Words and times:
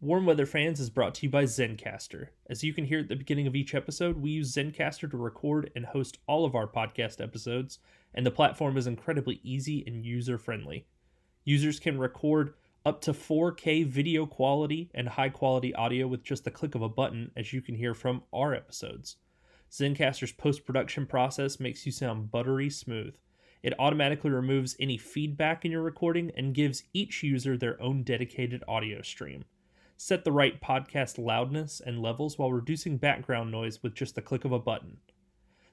Warm 0.00 0.26
Weather 0.26 0.46
Fans 0.46 0.78
is 0.78 0.90
brought 0.90 1.16
to 1.16 1.26
you 1.26 1.30
by 1.30 1.42
Zencastr. 1.42 2.28
As 2.48 2.62
you 2.62 2.72
can 2.72 2.84
hear 2.84 3.00
at 3.00 3.08
the 3.08 3.16
beginning 3.16 3.48
of 3.48 3.56
each 3.56 3.74
episode, 3.74 4.16
we 4.16 4.30
use 4.30 4.54
Zencastr 4.54 5.10
to 5.10 5.16
record 5.16 5.72
and 5.74 5.86
host 5.86 6.18
all 6.28 6.44
of 6.44 6.54
our 6.54 6.68
podcast 6.68 7.20
episodes, 7.20 7.80
and 8.14 8.24
the 8.24 8.30
platform 8.30 8.76
is 8.76 8.86
incredibly 8.86 9.40
easy 9.42 9.82
and 9.88 10.06
user 10.06 10.38
friendly. 10.38 10.86
Users 11.44 11.80
can 11.80 11.98
record 11.98 12.54
up 12.86 13.00
to 13.00 13.12
4K 13.12 13.84
video 13.88 14.24
quality 14.24 14.88
and 14.94 15.08
high 15.08 15.30
quality 15.30 15.74
audio 15.74 16.06
with 16.06 16.22
just 16.22 16.44
the 16.44 16.52
click 16.52 16.76
of 16.76 16.82
a 16.82 16.88
button, 16.88 17.32
as 17.36 17.52
you 17.52 17.60
can 17.60 17.74
hear 17.74 17.92
from 17.92 18.22
our 18.32 18.54
episodes. 18.54 19.16
Zencastr's 19.68 20.30
post 20.30 20.64
production 20.64 21.06
process 21.06 21.58
makes 21.58 21.84
you 21.84 21.90
sound 21.90 22.30
buttery 22.30 22.70
smooth. 22.70 23.16
It 23.64 23.74
automatically 23.80 24.30
removes 24.30 24.76
any 24.78 24.96
feedback 24.96 25.64
in 25.64 25.72
your 25.72 25.82
recording 25.82 26.30
and 26.36 26.54
gives 26.54 26.84
each 26.92 27.24
user 27.24 27.56
their 27.56 27.82
own 27.82 28.04
dedicated 28.04 28.62
audio 28.68 29.02
stream. 29.02 29.44
Set 30.00 30.22
the 30.22 30.30
right 30.30 30.62
podcast 30.62 31.18
loudness 31.18 31.82
and 31.84 32.00
levels 32.00 32.38
while 32.38 32.52
reducing 32.52 32.98
background 32.98 33.50
noise 33.50 33.82
with 33.82 33.94
just 33.94 34.14
the 34.14 34.22
click 34.22 34.44
of 34.44 34.52
a 34.52 34.58
button. 34.60 34.98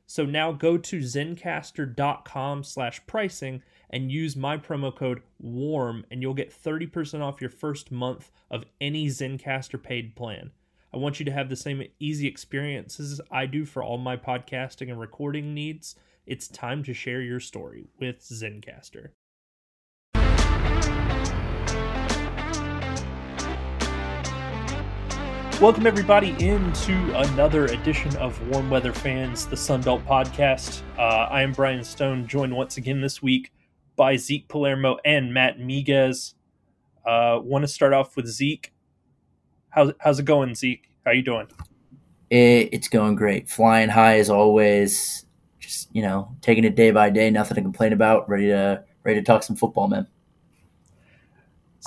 So 0.07 0.25
now 0.25 0.51
go 0.51 0.79
to 0.79 0.99
zencastr.com 0.99 2.63
slash 2.63 3.05
pricing 3.05 3.61
and 3.88 4.11
use 4.11 4.35
my 4.35 4.57
promo 4.57 4.93
code 4.95 5.21
WARM 5.39 6.07
and 6.09 6.23
you'll 6.23 6.34
get 6.34 6.51
30% 6.51 7.21
off 7.21 7.39
your 7.39 7.51
first 7.51 7.91
month 7.91 8.31
of 8.49 8.65
any 8.81 9.07
Zencastr 9.09 9.81
paid 9.81 10.15
plan. 10.15 10.49
I 10.91 10.98
want 10.98 11.20
you 11.20 11.26
to 11.26 11.31
have 11.31 11.49
the 11.49 11.55
same 11.55 11.84
easy 11.99 12.26
experiences 12.27 13.12
as 13.12 13.21
I 13.29 13.45
do 13.45 13.63
for 13.63 13.84
all 13.84 13.99
my 13.99 14.17
podcasting 14.17 14.89
and 14.89 14.99
recording 14.99 15.53
needs. 15.53 15.93
It's 16.26 16.48
time 16.48 16.81
to 16.85 16.95
share 16.95 17.21
your 17.21 17.39
story 17.39 17.85
with 17.99 18.21
Zencastr. 18.21 19.09
Welcome, 25.61 25.87
everybody, 25.87 26.35
into 26.45 26.93
another 27.17 27.67
edition 27.67 28.13
of 28.17 28.39
Warm 28.49 28.70
Weather 28.70 28.91
Fans, 28.91 29.48
the 29.48 29.55
Sunbelt 29.55 30.05
podcast. 30.05 30.81
Uh, 30.97 31.29
I 31.31 31.43
am 31.43 31.53
Brian 31.53 31.81
Stone, 31.81 32.27
joined 32.27 32.53
once 32.53 32.75
again 32.75 32.99
this 32.99 33.23
week 33.23 33.53
by 33.95 34.17
Zeke 34.17 34.49
Palermo 34.49 34.97
and 35.05 35.34
Matt 35.34 35.57
Miguez. 35.57 36.34
Uh, 37.05 37.39
Want 37.41 37.63
to 37.63 37.70
start 37.70 37.93
off 37.93 38.17
with 38.17 38.27
Zeke. 38.27 38.73
How's, 39.70 39.93
how's 40.01 40.20
it 40.20 40.25
going, 40.25 40.55
Zeke? 40.55 40.89
How 41.05 41.13
you 41.13 41.21
doing? 41.21 41.47
It, 42.29 42.69
it's 42.73 42.90
going 42.90 43.15
great. 43.15 43.47
Flying 43.47 43.87
high 43.87 44.19
as 44.19 44.29
always. 44.29 45.25
Just 45.59 45.87
you 45.95 46.01
know, 46.01 46.35
taking 46.41 46.65
it 46.65 46.75
day 46.75 46.91
by 46.91 47.09
day. 47.09 47.29
Nothing 47.29 47.55
to 47.55 47.62
complain 47.62 47.93
about. 47.93 48.27
Ready 48.29 48.47
to 48.47 48.84
ready 49.03 49.21
to 49.21 49.25
talk 49.25 49.41
some 49.41 49.55
football, 49.55 49.87
man. 49.87 50.05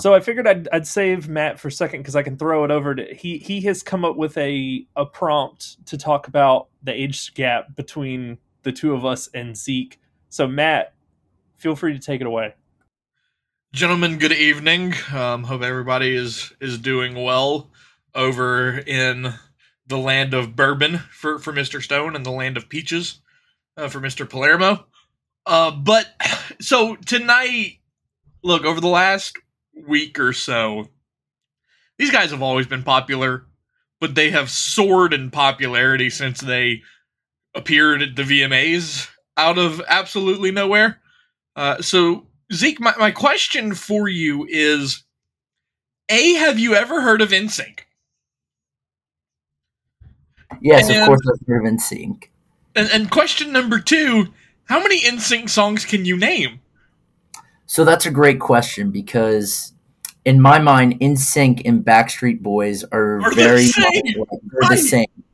So 0.00 0.14
I 0.14 0.20
figured 0.20 0.46
I'd, 0.46 0.68
I'd 0.72 0.86
save 0.86 1.28
Matt 1.28 1.58
for 1.58 1.66
a 1.66 1.72
second 1.72 2.02
because 2.02 2.14
I 2.14 2.22
can 2.22 2.36
throw 2.36 2.64
it 2.64 2.70
over 2.70 2.94
to 2.94 3.14
he. 3.14 3.38
He 3.38 3.60
has 3.62 3.82
come 3.82 4.04
up 4.04 4.16
with 4.16 4.38
a 4.38 4.86
a 4.94 5.04
prompt 5.04 5.84
to 5.86 5.98
talk 5.98 6.28
about 6.28 6.68
the 6.84 6.92
age 6.92 7.34
gap 7.34 7.74
between 7.74 8.38
the 8.62 8.70
two 8.70 8.94
of 8.94 9.04
us 9.04 9.28
and 9.34 9.56
Zeke. 9.56 9.98
So 10.28 10.46
Matt, 10.46 10.94
feel 11.56 11.74
free 11.74 11.94
to 11.94 11.98
take 11.98 12.20
it 12.20 12.28
away. 12.28 12.54
Gentlemen, 13.72 14.18
good 14.18 14.32
evening. 14.32 14.94
Um, 15.12 15.42
hope 15.42 15.62
everybody 15.62 16.14
is 16.14 16.52
is 16.60 16.78
doing 16.78 17.20
well 17.20 17.68
over 18.14 18.78
in 18.78 19.34
the 19.88 19.98
land 19.98 20.32
of 20.32 20.54
bourbon 20.54 20.98
for 21.10 21.40
for 21.40 21.52
Mister 21.52 21.80
Stone 21.80 22.14
and 22.14 22.24
the 22.24 22.30
land 22.30 22.56
of 22.56 22.68
peaches 22.68 23.20
uh, 23.76 23.88
for 23.88 23.98
Mister 23.98 24.24
Palermo. 24.24 24.86
Uh, 25.44 25.72
but 25.72 26.06
so 26.60 26.94
tonight, 26.94 27.80
look 28.44 28.64
over 28.64 28.80
the 28.80 28.86
last 28.86 29.36
week 29.86 30.18
or 30.18 30.32
so, 30.32 30.88
these 31.98 32.10
guys 32.10 32.30
have 32.30 32.42
always 32.42 32.66
been 32.66 32.82
popular, 32.82 33.44
but 34.00 34.14
they 34.14 34.30
have 34.30 34.50
soared 34.50 35.12
in 35.12 35.30
popularity 35.30 36.10
since 36.10 36.40
they 36.40 36.82
appeared 37.54 38.02
at 38.02 38.16
the 38.16 38.22
VMAs 38.22 39.08
out 39.36 39.58
of 39.58 39.80
absolutely 39.88 40.50
nowhere. 40.50 41.00
Uh, 41.56 41.82
so, 41.82 42.26
Zeke, 42.52 42.80
my, 42.80 42.94
my 42.98 43.10
question 43.10 43.74
for 43.74 44.08
you 44.08 44.46
is 44.48 45.02
A, 46.08 46.34
have 46.34 46.58
you 46.58 46.74
ever 46.74 47.00
heard 47.00 47.20
of 47.20 47.30
NSYNC? 47.30 47.80
Yes, 50.60 50.88
and, 50.88 51.00
of 51.00 51.06
course 51.06 51.20
I've 51.32 51.46
heard 51.46 51.66
of 51.66 51.72
NSYNC. 51.72 52.24
And, 52.74 52.88
and 52.92 53.10
question 53.10 53.52
number 53.52 53.80
two, 53.80 54.28
how 54.64 54.80
many 54.80 55.00
NSYNC 55.00 55.50
songs 55.50 55.84
can 55.84 56.04
you 56.04 56.16
name? 56.16 56.60
So 57.68 57.84
that's 57.84 58.06
a 58.06 58.10
great 58.10 58.40
question 58.40 58.90
because 58.90 59.74
in 60.24 60.40
my 60.40 60.58
mind, 60.58 60.98
NSYNC 61.00 61.62
and 61.66 61.84
Backstreet 61.84 62.40
Boys 62.40 62.82
are, 62.82 63.20
are 63.20 63.34
very 63.34 63.66
the 63.66 63.72
same. 63.92 64.14
They're 64.14 64.70
the 64.70 64.76
same. 64.76 65.24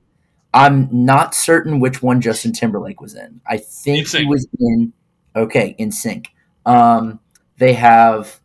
I'm 0.53 0.89
not 0.91 1.37
certain 1.37 1.79
which 1.79 2.03
one 2.03 2.21
Justin 2.21 2.53
Timberlake 2.53 3.01
was 3.01 3.15
in. 3.15 3.41
I 3.47 3.59
think 3.59 4.09
he 4.09 4.27
was 4.27 4.49
in 4.59 4.93
okay, 5.37 5.77
NSYNC. 5.79 6.27
Um, 6.67 7.21
they 7.59 7.73
have 7.75 8.41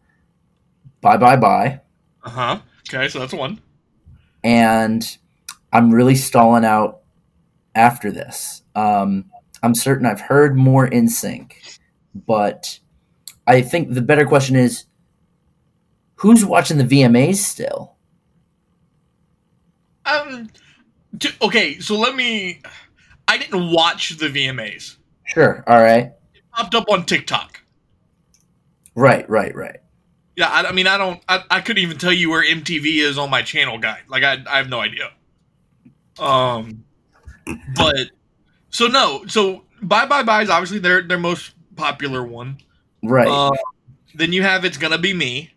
Bye 1.01 1.17
Bye 1.17 1.35
Bye. 1.37 1.81
Uh 2.23 2.29
huh. 2.29 2.59
Okay, 2.87 3.07
so 3.09 3.17
that's 3.17 3.33
one. 3.33 3.59
And 4.43 5.17
I'm 5.73 5.89
really 5.89 6.15
stalling 6.15 6.63
out 6.63 6.99
after 7.73 8.11
this. 8.11 8.61
Um, 8.75 9.25
I'm 9.63 9.73
certain 9.73 10.05
I've 10.05 10.21
heard 10.21 10.55
more 10.55 10.87
NSYNC, 10.87 11.79
but 12.13 12.79
I 13.49 13.63
think 13.63 13.95
the 13.95 14.01
better 14.03 14.27
question 14.27 14.55
is 14.55 14.85
who's 16.15 16.45
watching 16.45 16.77
the 16.77 16.83
VMAs 16.83 17.37
still? 17.37 17.95
Um, 20.05 20.51
okay, 21.41 21.79
so 21.79 21.97
let 21.97 22.15
me. 22.15 22.61
I 23.27 23.39
didn't 23.39 23.71
watch 23.71 24.17
the 24.17 24.27
VMAs. 24.27 24.97
Sure. 25.25 25.63
All 25.65 25.79
right. 25.79 26.11
It 26.35 26.43
popped 26.51 26.75
up 26.75 26.89
on 26.89 27.05
TikTok. 27.05 27.61
Right. 28.93 29.27
Right. 29.27 29.55
Right. 29.55 29.79
Yeah. 30.35 30.49
I, 30.49 30.69
I 30.69 30.71
mean, 30.71 30.85
I 30.85 30.99
don't. 30.99 31.19
I, 31.27 31.43
I 31.49 31.61
couldn't 31.61 31.81
even 31.81 31.97
tell 31.97 32.13
you 32.13 32.29
where 32.29 32.43
MTV 32.43 33.01
is 33.01 33.17
on 33.17 33.31
my 33.31 33.41
channel 33.41 33.79
guide. 33.79 34.03
Like, 34.07 34.23
I, 34.23 34.37
I 34.47 34.57
have 34.57 34.69
no 34.69 34.79
idea. 34.79 35.11
Um, 36.19 36.83
but 37.75 38.11
so 38.69 38.87
no. 38.87 39.25
So 39.25 39.63
Bye 39.81 40.05
Bye 40.05 40.23
Bye 40.23 40.43
is 40.43 40.51
obviously 40.51 40.77
their 40.77 41.01
their 41.01 41.17
most 41.17 41.53
popular 41.75 42.23
one. 42.23 42.57
Right. 43.03 43.27
Uh, 43.27 43.51
then 44.15 44.33
you 44.33 44.43
have 44.43 44.65
It's 44.65 44.77
Gonna 44.77 44.97
Be 44.97 45.13
Me. 45.13 45.51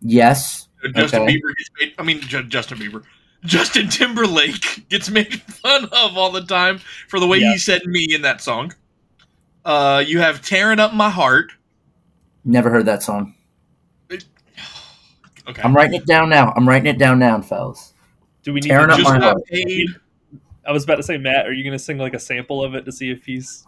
Yes. 0.00 0.68
Justin 0.94 1.22
okay. 1.22 1.34
Bieber 1.34 1.56
gets 1.56 1.70
made. 1.78 1.94
I 1.98 2.02
mean, 2.02 2.20
J- 2.20 2.42
Justin 2.44 2.78
Bieber. 2.78 3.04
Justin 3.44 3.88
Timberlake 3.88 4.86
gets 4.88 5.10
made 5.10 5.40
fun 5.42 5.84
of 5.84 6.16
all 6.16 6.30
the 6.30 6.42
time 6.42 6.78
for 7.08 7.20
the 7.20 7.26
way 7.26 7.38
yeah. 7.38 7.52
he 7.52 7.58
said 7.58 7.82
"me" 7.86 8.06
in 8.10 8.22
that 8.22 8.40
song. 8.40 8.72
Uh, 9.64 10.02
you 10.06 10.20
have 10.20 10.42
"Tearing 10.42 10.78
Up 10.78 10.94
My 10.94 11.10
Heart." 11.10 11.52
Never 12.44 12.70
heard 12.70 12.86
that 12.86 13.02
song. 13.02 13.34
okay, 15.48 15.62
I'm 15.62 15.74
writing 15.74 15.94
it 16.00 16.06
down 16.06 16.28
now. 16.30 16.52
I'm 16.56 16.68
writing 16.68 16.86
it 16.86 16.98
down 16.98 17.18
now, 17.18 17.40
fellas. 17.40 17.94
Do 18.42 18.52
we 18.52 18.60
need 18.60 18.68
Tearing 18.68 18.88
to 18.88 18.94
up 18.94 19.00
my 19.00 19.18
heart? 19.18 19.44
Paid. 19.46 19.88
I 20.66 20.72
was 20.72 20.84
about 20.84 20.96
to 20.96 21.02
say, 21.02 21.18
Matt, 21.18 21.46
are 21.46 21.52
you 21.52 21.64
going 21.64 21.76
to 21.76 21.82
sing 21.82 21.98
like 21.98 22.14
a 22.14 22.18
sample 22.18 22.62
of 22.62 22.74
it 22.74 22.84
to 22.84 22.92
see 22.92 23.10
if 23.10 23.24
he's? 23.24 23.66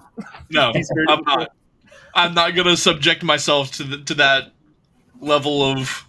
No, 0.51 0.71
if 0.71 0.77
he's 0.77 0.91
I'm 1.09 1.23
not. 1.25 1.51
I'm 2.15 2.35
not 2.35 2.55
going 2.55 2.67
to 2.67 2.77
subject 2.77 3.23
myself 3.23 3.73
to 3.73 3.85
the, 3.85 3.99
to 4.05 4.15
that 4.15 4.53
level 5.21 5.63
of 5.63 6.07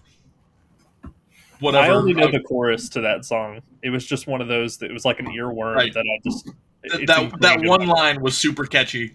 whatever. 1.60 1.92
I 1.92 1.96
only 1.96 2.14
know 2.14 2.30
the 2.30 2.42
chorus 2.42 2.90
to 2.90 3.02
that 3.02 3.26
song. 3.26 3.62
It 3.82 3.90
was 3.90 4.06
just 4.06 4.28
one 4.28 4.42
of 4.42 4.48
those 4.48 4.78
that 4.78 4.90
it 4.90 4.94
was 4.94 5.06
like 5.06 5.20
an 5.20 5.28
earworm 5.28 5.76
right. 5.76 5.94
that 5.94 6.02
I 6.02 6.20
just 6.24 6.50
it, 6.84 7.08
that 7.08 7.40
that 7.42 7.62
one 7.62 7.88
line 7.88 8.22
was 8.22 8.38
super 8.38 8.66
catchy. 8.66 9.14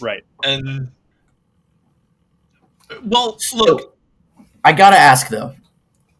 Right. 0.00 0.24
And 0.44 0.90
well, 3.04 3.38
look, 3.54 3.96
I 4.64 4.72
got 4.72 4.90
to 4.90 4.98
ask 4.98 5.28
though. 5.28 5.54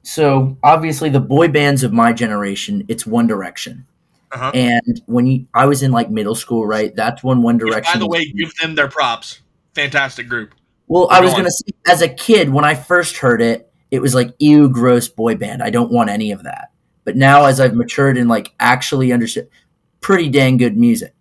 So, 0.03 0.57
obviously 0.63 1.11
the 1.11 1.21
boy 1.21 1.49
bands 1.49 1.83
of 1.83 1.93
my 1.93 2.13
generation, 2.13 2.85
it's 2.89 3.07
One 3.07 3.27
Direction. 3.27 3.87
Uh-huh. 4.33 4.51
And 4.55 5.03
when 5.07 5.27
you, 5.27 5.47
I 5.53 5.67
was 5.67 5.83
in 5.83 5.93
like 5.93 6.11
middle 6.11 6.35
school, 6.35 6.67
right? 6.67 6.95
That's 6.95 7.23
when 7.23 7.43
One 7.43 7.59
Direction. 7.59 7.93
by 7.93 7.99
the 7.99 8.09
way, 8.09 8.31
give 8.33 8.55
them 8.57 8.75
their 8.77 8.89
props. 8.89 9.41
Fantastic 9.75 10.29
group. 10.29 10.55
Well, 10.89 11.09
I 11.11 11.21
was 11.21 11.33
going 11.33 11.45
to 11.45 11.51
say, 11.51 11.71
as 11.87 12.03
a 12.03 12.09
kid, 12.09 12.51
when 12.51 12.65
I 12.65 12.75
first 12.75 13.19
heard 13.19 13.41
it, 13.41 13.71
it 13.91 14.01
was 14.01 14.15
like 14.15 14.35
ew 14.39 14.69
gross 14.69 15.09
boy 15.09 15.35
band 15.35 15.63
i 15.63 15.71
don't 15.71 15.93
want 15.93 16.11
any 16.11 16.31
of 16.31 16.43
that 16.43 16.71
but 17.05 17.17
now 17.17 17.45
as 17.45 17.61
i've 17.61 17.75
matured 17.75 18.17
and 18.17 18.29
like 18.29 18.55
actually 18.61 19.13
understood 19.13 19.49
pretty 20.01 20.29
dang 20.29 20.57
good 20.57 20.77
music 20.77 21.15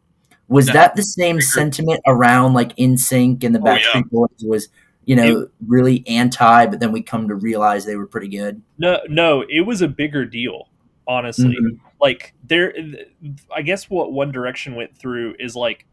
was 0.48 0.68
yeah. 0.68 0.74
that 0.74 0.96
the 0.96 1.04
same 1.04 1.40
sentiment 1.40 2.02
around 2.08 2.56
like 2.56 2.76
NSYNC 2.78 3.44
and 3.44 3.54
the 3.54 3.60
backstreet 3.60 3.98
oh, 3.98 3.98
yeah. 3.98 4.02
boys 4.12 4.44
was 4.44 4.70
you 5.06 5.16
know 5.16 5.42
it, 5.42 5.52
really 5.68 6.04
anti 6.08 6.66
but 6.66 6.80
then 6.80 6.92
we 6.92 7.04
come 7.04 7.28
to 7.28 7.36
realize 7.36 7.86
they 7.86 7.96
were 7.96 8.08
pretty 8.08 8.30
good 8.30 8.62
no 8.78 9.00
no 9.08 9.44
it 9.50 9.62
was 9.62 9.82
a 9.82 9.88
bigger 9.88 10.26
deal 10.26 10.70
honestly 11.08 11.56
mm-hmm. 11.56 11.76
like 12.02 12.34
there 12.44 12.74
i 13.54 13.62
guess 13.62 13.90
what 13.90 14.12
one 14.12 14.32
direction 14.32 14.76
went 14.76 14.96
through 14.96 15.36
is 15.40 15.56
like 15.56 15.86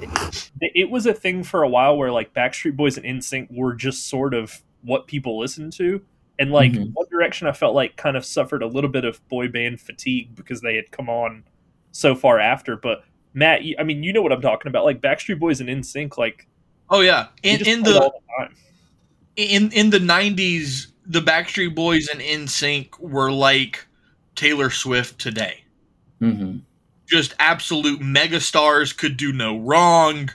it, 0.00 0.72
it 0.74 0.90
was 0.90 1.06
a 1.06 1.14
thing 1.14 1.42
for 1.42 1.62
a 1.62 1.68
while 1.68 1.96
where 1.96 2.10
like 2.10 2.34
backstreet 2.34 2.76
boys 2.76 2.96
and 2.96 3.06
NSYNC 3.06 3.48
were 3.50 3.74
just 3.74 4.08
sort 4.08 4.34
of 4.34 4.62
what 4.82 5.06
people 5.06 5.38
listened 5.38 5.72
to. 5.74 6.02
And 6.38 6.50
like 6.50 6.72
Mhm. 6.72 6.90
One 6.92 7.06
Direction, 7.10 7.46
I 7.46 7.52
felt 7.52 7.74
like 7.74 7.96
kind 7.96 8.16
of 8.16 8.24
suffered 8.24 8.62
a 8.62 8.66
little 8.66 8.90
bit 8.90 9.04
of 9.04 9.26
boy 9.28 9.48
band 9.48 9.80
fatigue 9.80 10.34
because 10.34 10.60
they 10.60 10.74
had 10.74 10.90
come 10.90 11.08
on 11.08 11.44
so 11.92 12.14
far 12.14 12.40
after. 12.40 12.76
But 12.76 13.04
Matt, 13.34 13.62
you, 13.62 13.76
I 13.78 13.84
mean, 13.84 14.02
you 14.02 14.12
know 14.12 14.22
what 14.22 14.32
I'm 14.32 14.40
talking 14.40 14.68
about. 14.68 14.84
Like 14.84 15.00
Backstreet 15.00 15.38
Boys 15.38 15.60
and 15.60 15.68
NSYNC, 15.68 16.18
like 16.18 16.46
Oh 16.90 17.00
yeah, 17.00 17.28
in 17.42 17.64
in 17.66 17.82
the 17.82 18.12
the 18.36 18.48
in 19.36 19.72
in 19.72 19.90
the 19.90 19.98
'90s, 19.98 20.88
the 21.06 21.20
Backstreet 21.20 21.74
Boys 21.74 22.08
and 22.08 22.20
NSYNC 22.20 22.98
were 23.00 23.30
like 23.30 23.86
Taylor 24.34 24.70
Swift 24.70 25.18
today. 25.20 25.64
hmm 26.20 26.58
Just 27.06 27.34
absolute 27.38 28.00
megastars, 28.00 28.96
could 28.96 29.16
do 29.16 29.32
no 29.32 29.58
wrong. 29.58 30.30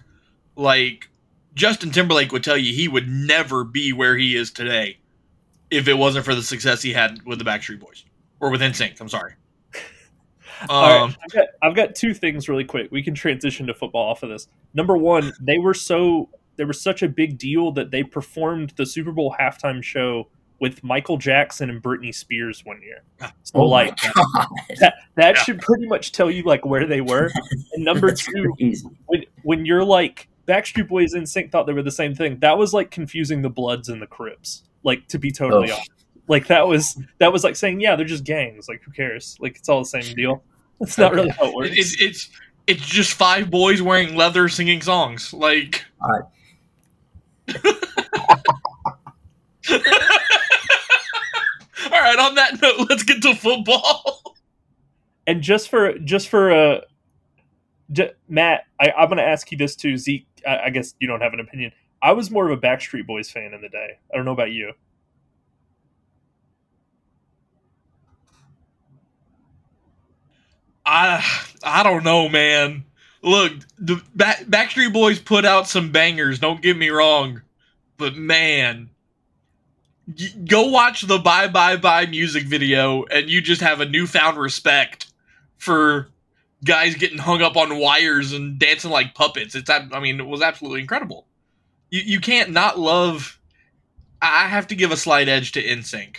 Like 0.56 1.10
Justin 1.56 1.92
Timberlake 1.92 2.32
would 2.32 2.44
tell 2.44 2.58
you, 2.58 2.74
he 2.74 2.88
would 2.88 3.08
never 3.08 3.64
be 3.64 3.92
where 3.94 4.16
he 4.18 4.36
is 4.36 4.52
today 4.52 4.98
if 5.70 5.88
it 5.88 5.96
wasn't 5.96 6.26
for 6.26 6.36
the 6.36 6.44
success 6.44 6.82
he 6.82 6.94
had 6.94 7.24
with 7.26 7.40
the 7.40 7.46
Backstreet 7.46 7.80
Boys 7.80 8.06
or 8.40 8.50
with 8.50 8.62
NSYNC. 8.62 9.00
I'm 9.00 9.10
sorry. 9.10 9.34
Right, 10.70 11.02
Um, 11.02 11.16
I've, 11.24 11.32
got, 11.32 11.46
I've 11.62 11.76
got 11.76 11.96
two 11.96 12.14
things 12.14 12.50
really 12.50 12.66
quick. 12.66 12.92
We 12.92 13.02
can 13.02 13.16
transition 13.16 13.66
to 13.68 13.74
football 13.74 14.10
off 14.10 14.24
of 14.24 14.30
this. 14.30 14.50
Number 14.74 14.98
one, 14.98 15.32
they 15.40 15.58
were 15.58 15.74
so 15.74 16.28
they 16.58 16.66
were 16.66 16.74
such 16.74 17.02
a 17.02 17.08
big 17.08 17.38
deal 17.38 17.72
that 17.72 17.92
they 17.92 18.04
performed 18.04 18.74
the 18.76 18.86
Super 18.86 19.14
Bowl 19.14 19.34
halftime 19.40 19.82
show 19.82 20.28
with 20.60 20.84
Michael 20.84 21.18
Jackson 21.18 21.70
and 21.70 21.82
Britney 21.82 22.14
Spears 22.14 22.64
one 22.66 22.82
year. 22.82 23.02
So 23.44 23.60
Oh 23.60 23.66
like 23.66 23.98
my 24.16 24.24
god, 24.80 24.94
that 25.16 25.36
Yeah. 25.36 25.44
should 25.44 25.60
pretty 25.60 25.88
much 25.88 26.12
tell 26.12 26.30
you 26.30 26.44
like 26.44 26.66
where 26.66 26.86
they 26.86 27.02
were. 27.02 27.30
And 27.74 27.86
number 27.86 28.12
two, 28.14 28.54
when 29.08 29.26
when 29.44 29.66
you're 29.66 29.84
like 29.86 30.28
Backstreet 30.48 30.88
Boys 30.88 31.14
and 31.14 31.28
Sync 31.30 31.52
thought 31.52 31.66
they 31.68 31.74
were 31.74 31.84
the 31.84 31.92
same 31.92 32.14
thing, 32.16 32.40
that 32.40 32.58
was 32.58 32.74
like 32.74 32.92
confusing 32.92 33.42
the 33.42 33.50
Bloods 33.50 33.88
and 33.90 34.02
the 34.02 34.08
Crips. 34.08 34.64
Like 34.84 35.08
to 35.10 35.18
be 35.20 35.32
totally 35.32 35.72
Oh. 35.72 35.76
honest, 35.76 35.92
like 36.28 36.48
that 36.48 36.68
was 36.68 37.02
that 37.20 37.32
was 37.34 37.44
like 37.44 37.56
saying 37.56 37.80
yeah 37.82 37.96
they're 37.96 38.06
just 38.06 38.24
gangs. 38.24 38.68
Like 38.68 38.82
who 38.84 38.92
cares? 38.92 39.38
Like 39.40 39.56
it's 39.58 39.70
all 39.70 39.80
the 39.80 39.86
same 39.86 40.14
deal. 40.16 40.44
That's 40.80 40.98
not 40.98 41.14
really 41.14 41.30
how 41.30 41.48
it 41.50 41.54
works. 41.56 41.70
it- 41.72 41.78
it's 41.78 42.02
it's 42.02 42.30
it's 42.68 42.86
just 42.86 43.14
five 43.14 43.50
boys 43.50 43.82
wearing 43.82 44.16
leather 44.16 44.48
singing 44.50 44.82
songs. 44.82 45.34
Like 45.34 45.86
Alright. 46.02 46.26
All 51.94 52.00
right, 52.00 52.20
on 52.20 52.36
that 52.36 52.62
note, 52.62 52.88
let's 52.90 53.04
get 53.04 53.22
to 53.24 53.36
football. 53.36 54.36
and 55.28 55.42
just 55.42 55.70
for 55.70 55.98
just 56.00 56.30
for 56.30 56.52
uh 56.52 56.82
j- 57.92 58.12
Matt, 58.28 58.66
I, 58.80 58.92
I'm 58.92 59.08
going 59.08 59.18
to 59.18 59.24
ask 59.24 59.52
you 59.52 59.58
this 59.58 59.76
too. 59.76 59.98
Zeke, 59.98 60.28
I, 60.48 60.60
I 60.66 60.70
guess 60.70 60.94
you 61.00 61.08
don't 61.08 61.22
have 61.22 61.34
an 61.34 61.40
opinion. 61.40 61.72
I 62.02 62.14
was 62.14 62.32
more 62.32 62.50
of 62.50 62.58
a 62.58 62.62
Backstreet 62.62 63.06
Boys 63.06 63.30
fan 63.30 63.54
in 63.54 63.62
the 63.62 63.70
day. 63.70 64.00
I 64.12 64.16
don't 64.16 64.26
know 64.26 64.32
about 64.32 64.52
you. 64.52 64.74
I 70.86 71.24
I 71.64 71.84
don't 71.84 72.04
know, 72.04 72.30
man. 72.30 72.86
Look, 73.22 73.54
the 73.78 74.02
Back, 74.16 74.46
Backstreet 74.46 74.94
Boys 74.94 75.20
put 75.20 75.46
out 75.46 75.68
some 75.68 75.92
bangers. 75.92 76.40
Don't 76.40 76.62
get 76.62 76.78
me 76.78 76.90
wrong, 76.90 77.42
but 77.98 78.16
man, 78.16 78.90
go 80.48 80.68
watch 80.68 81.02
the 81.04 81.20
"Bye 81.20 81.48
Bye 81.48 81.78
Bye" 81.78 82.06
music 82.06 82.44
video, 82.44 83.04
and 83.06 83.30
you 83.30 83.42
just 83.42 83.62
have 83.62 83.82
a 83.82 83.86
newfound 83.86 84.38
respect 84.38 85.12
for 85.58 86.10
guys 86.64 86.96
getting 86.96 87.18
hung 87.18 87.42
up 87.42 87.56
on 87.56 87.78
wires 87.78 88.34
and 88.34 88.60
dancing 88.60 88.92
like 88.92 89.16
puppets. 89.16 89.56
It's 89.56 89.70
I 89.70 90.00
mean, 90.00 90.20
it 90.20 90.28
was 90.28 90.42
absolutely 90.42 90.82
incredible. 90.82 91.28
You 91.90 92.02
you 92.04 92.20
can't 92.20 92.52
not 92.52 92.80
love. 92.80 93.40
I 94.22 94.46
I 94.46 94.48
have 94.48 94.68
to 94.68 94.76
give 94.76 94.92
a 94.92 94.98
slight 94.98 95.30
edge 95.30 95.52
to 95.54 95.64
NSYNC 95.64 96.18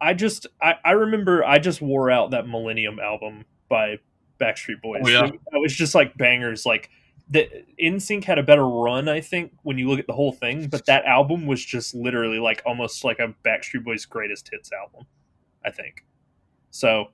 I 0.00 0.14
just 0.14 0.46
I, 0.60 0.74
I 0.84 0.92
remember 0.92 1.44
I 1.44 1.58
just 1.58 1.80
wore 1.80 2.10
out 2.10 2.30
that 2.30 2.46
Millennium 2.46 2.98
album 2.98 3.44
by 3.68 3.98
Backstreet 4.40 4.80
Boys. 4.80 5.02
Oh, 5.04 5.08
yeah. 5.08 5.26
It 5.26 5.60
was 5.60 5.74
just 5.74 5.94
like 5.94 6.16
bangers. 6.16 6.64
Like 6.64 6.90
the 7.30 7.48
NSYNC 7.80 8.24
had 8.24 8.38
a 8.38 8.42
better 8.42 8.66
run, 8.66 9.08
I 9.08 9.20
think, 9.20 9.52
when 9.62 9.78
you 9.78 9.88
look 9.88 9.98
at 9.98 10.06
the 10.06 10.14
whole 10.14 10.32
thing. 10.32 10.68
But 10.68 10.86
that 10.86 11.04
album 11.04 11.46
was 11.46 11.64
just 11.64 11.94
literally 11.94 12.38
like 12.38 12.62
almost 12.64 13.04
like 13.04 13.18
a 13.18 13.34
Backstreet 13.44 13.84
Boys 13.84 14.06
greatest 14.06 14.48
hits 14.50 14.70
album. 14.72 15.06
I 15.64 15.70
think. 15.70 16.04
So 16.70 17.08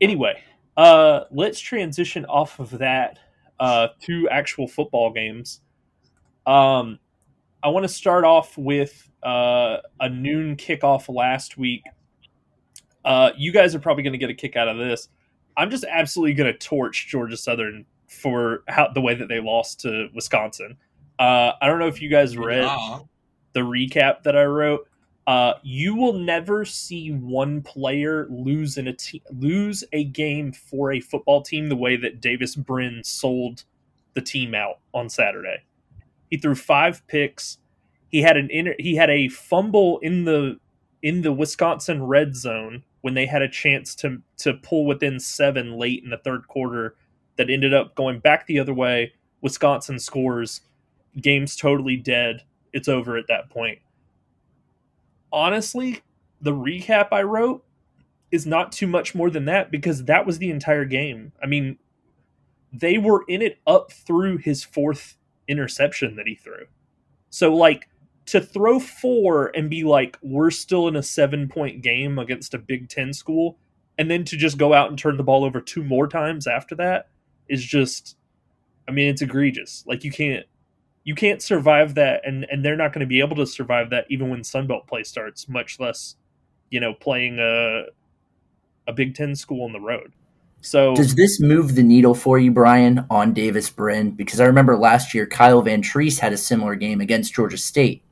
anyway, 0.00 0.42
uh, 0.76 1.24
let's 1.30 1.60
transition 1.60 2.24
off 2.26 2.58
of 2.58 2.70
that 2.78 3.18
uh, 3.58 3.88
to 4.02 4.28
actual 4.28 4.68
football 4.68 5.12
games. 5.12 5.60
Um, 6.46 6.98
I 7.62 7.68
want 7.68 7.84
to 7.84 7.88
start 7.88 8.24
off 8.24 8.56
with 8.56 9.10
uh, 9.22 9.78
a 10.00 10.08
noon 10.08 10.56
kickoff 10.56 11.14
last 11.14 11.58
week. 11.58 11.82
Uh, 13.04 13.30
you 13.36 13.52
guys 13.52 13.74
are 13.74 13.78
probably 13.78 14.02
going 14.02 14.12
to 14.12 14.18
get 14.18 14.30
a 14.30 14.34
kick 14.34 14.56
out 14.56 14.68
of 14.68 14.78
this. 14.78 15.08
I'm 15.56 15.70
just 15.70 15.84
absolutely 15.84 16.34
going 16.34 16.52
to 16.52 16.58
torch 16.58 17.08
Georgia 17.08 17.36
Southern 17.36 17.84
for 18.10 18.64
how 18.68 18.88
the 18.92 19.00
way 19.00 19.14
that 19.14 19.28
they 19.28 19.40
lost 19.40 19.80
to 19.80 20.08
Wisconsin. 20.14 20.76
Uh, 21.18 21.52
I 21.60 21.66
don't 21.66 21.78
know 21.78 21.86
if 21.86 22.02
you 22.02 22.08
guys 22.08 22.36
read 22.36 22.68
the 23.52 23.60
recap 23.60 24.22
that 24.24 24.36
I 24.36 24.44
wrote. 24.44 24.88
Uh, 25.26 25.54
you 25.62 25.94
will 25.94 26.14
never 26.14 26.64
see 26.64 27.12
one 27.12 27.62
player 27.62 28.26
lose 28.30 28.78
in 28.78 28.88
a 28.88 28.92
te- 28.92 29.22
lose 29.30 29.84
a 29.92 30.04
game 30.04 30.50
for 30.50 30.92
a 30.92 31.00
football 31.00 31.40
team 31.40 31.68
the 31.68 31.76
way 31.76 31.96
that 31.96 32.20
Davis 32.20 32.56
Brin 32.56 33.02
sold 33.04 33.64
the 34.14 34.20
team 34.20 34.54
out 34.54 34.80
on 34.92 35.08
Saturday. 35.08 35.62
He 36.30 36.36
threw 36.36 36.56
five 36.56 37.06
picks. 37.06 37.58
He 38.08 38.22
had 38.22 38.36
an 38.36 38.50
inter- 38.50 38.74
he 38.78 38.96
had 38.96 39.10
a 39.10 39.28
fumble 39.28 39.98
in 40.00 40.24
the 40.24 40.58
in 41.02 41.22
the 41.22 41.32
Wisconsin 41.32 42.02
red 42.02 42.34
zone 42.34 42.82
when 43.02 43.14
they 43.14 43.26
had 43.26 43.42
a 43.42 43.48
chance 43.48 43.94
to 43.96 44.20
to 44.38 44.54
pull 44.54 44.84
within 44.84 45.20
seven 45.20 45.78
late 45.78 46.02
in 46.02 46.10
the 46.10 46.18
third 46.18 46.48
quarter 46.48 46.96
that 47.40 47.48
ended 47.48 47.72
up 47.72 47.94
going 47.94 48.18
back 48.18 48.46
the 48.46 48.58
other 48.58 48.74
way. 48.74 49.14
Wisconsin 49.40 49.98
scores. 49.98 50.60
Game's 51.18 51.56
totally 51.56 51.96
dead. 51.96 52.42
It's 52.74 52.86
over 52.86 53.16
at 53.16 53.28
that 53.28 53.48
point. 53.48 53.78
Honestly, 55.32 56.02
the 56.42 56.52
recap 56.52 57.08
I 57.12 57.22
wrote 57.22 57.64
is 58.30 58.44
not 58.44 58.72
too 58.72 58.86
much 58.86 59.14
more 59.14 59.30
than 59.30 59.46
that 59.46 59.70
because 59.70 60.04
that 60.04 60.26
was 60.26 60.36
the 60.36 60.50
entire 60.50 60.84
game. 60.84 61.32
I 61.42 61.46
mean, 61.46 61.78
they 62.74 62.98
were 62.98 63.24
in 63.26 63.40
it 63.40 63.58
up 63.66 63.90
through 63.90 64.36
his 64.36 64.62
fourth 64.62 65.16
interception 65.48 66.16
that 66.16 66.26
he 66.26 66.34
threw. 66.34 66.66
So, 67.30 67.54
like, 67.54 67.88
to 68.26 68.42
throw 68.42 68.78
four 68.78 69.50
and 69.54 69.70
be 69.70 69.82
like, 69.82 70.18
we're 70.20 70.50
still 70.50 70.88
in 70.88 70.94
a 70.94 71.02
seven 71.02 71.48
point 71.48 71.80
game 71.80 72.18
against 72.18 72.52
a 72.52 72.58
Big 72.58 72.90
Ten 72.90 73.14
school, 73.14 73.56
and 73.96 74.10
then 74.10 74.24
to 74.26 74.36
just 74.36 74.58
go 74.58 74.74
out 74.74 74.90
and 74.90 74.98
turn 74.98 75.16
the 75.16 75.22
ball 75.22 75.42
over 75.42 75.62
two 75.62 75.82
more 75.82 76.06
times 76.06 76.46
after 76.46 76.74
that 76.74 77.08
is 77.50 77.62
just, 77.62 78.16
I 78.88 78.92
mean, 78.92 79.08
it's 79.08 79.20
egregious. 79.20 79.84
Like, 79.86 80.04
you 80.04 80.10
can't. 80.10 80.46
You 81.02 81.14
can't 81.14 81.40
survive 81.40 81.94
that, 81.94 82.20
and, 82.26 82.46
and 82.50 82.62
they're 82.62 82.76
not 82.76 82.92
going 82.92 83.00
to 83.00 83.06
be 83.06 83.20
able 83.20 83.36
to 83.36 83.46
survive 83.46 83.88
that 83.88 84.04
even 84.10 84.28
when 84.28 84.42
Sunbelt 84.42 84.86
play 84.86 85.02
starts, 85.02 85.48
much 85.48 85.80
less, 85.80 86.16
you 86.70 86.78
know, 86.78 86.92
playing 86.92 87.38
a 87.38 87.84
a 88.86 88.92
Big 88.92 89.14
Ten 89.14 89.34
school 89.34 89.64
on 89.64 89.72
the 89.72 89.80
road. 89.80 90.12
So 90.60 90.94
Does 90.94 91.14
this 91.14 91.40
move 91.40 91.74
the 91.74 91.82
needle 91.82 92.14
for 92.14 92.38
you, 92.38 92.50
Brian, 92.50 93.06
on 93.08 93.32
Davis 93.32 93.70
Brin? 93.70 94.10
Because 94.10 94.40
I 94.40 94.44
remember 94.44 94.76
last 94.76 95.14
year 95.14 95.26
Kyle 95.26 95.62
Vantrease 95.62 96.18
had 96.18 96.34
a 96.34 96.36
similar 96.36 96.74
game 96.74 97.00
against 97.00 97.32
Georgia 97.32 97.56
State, 97.56 98.02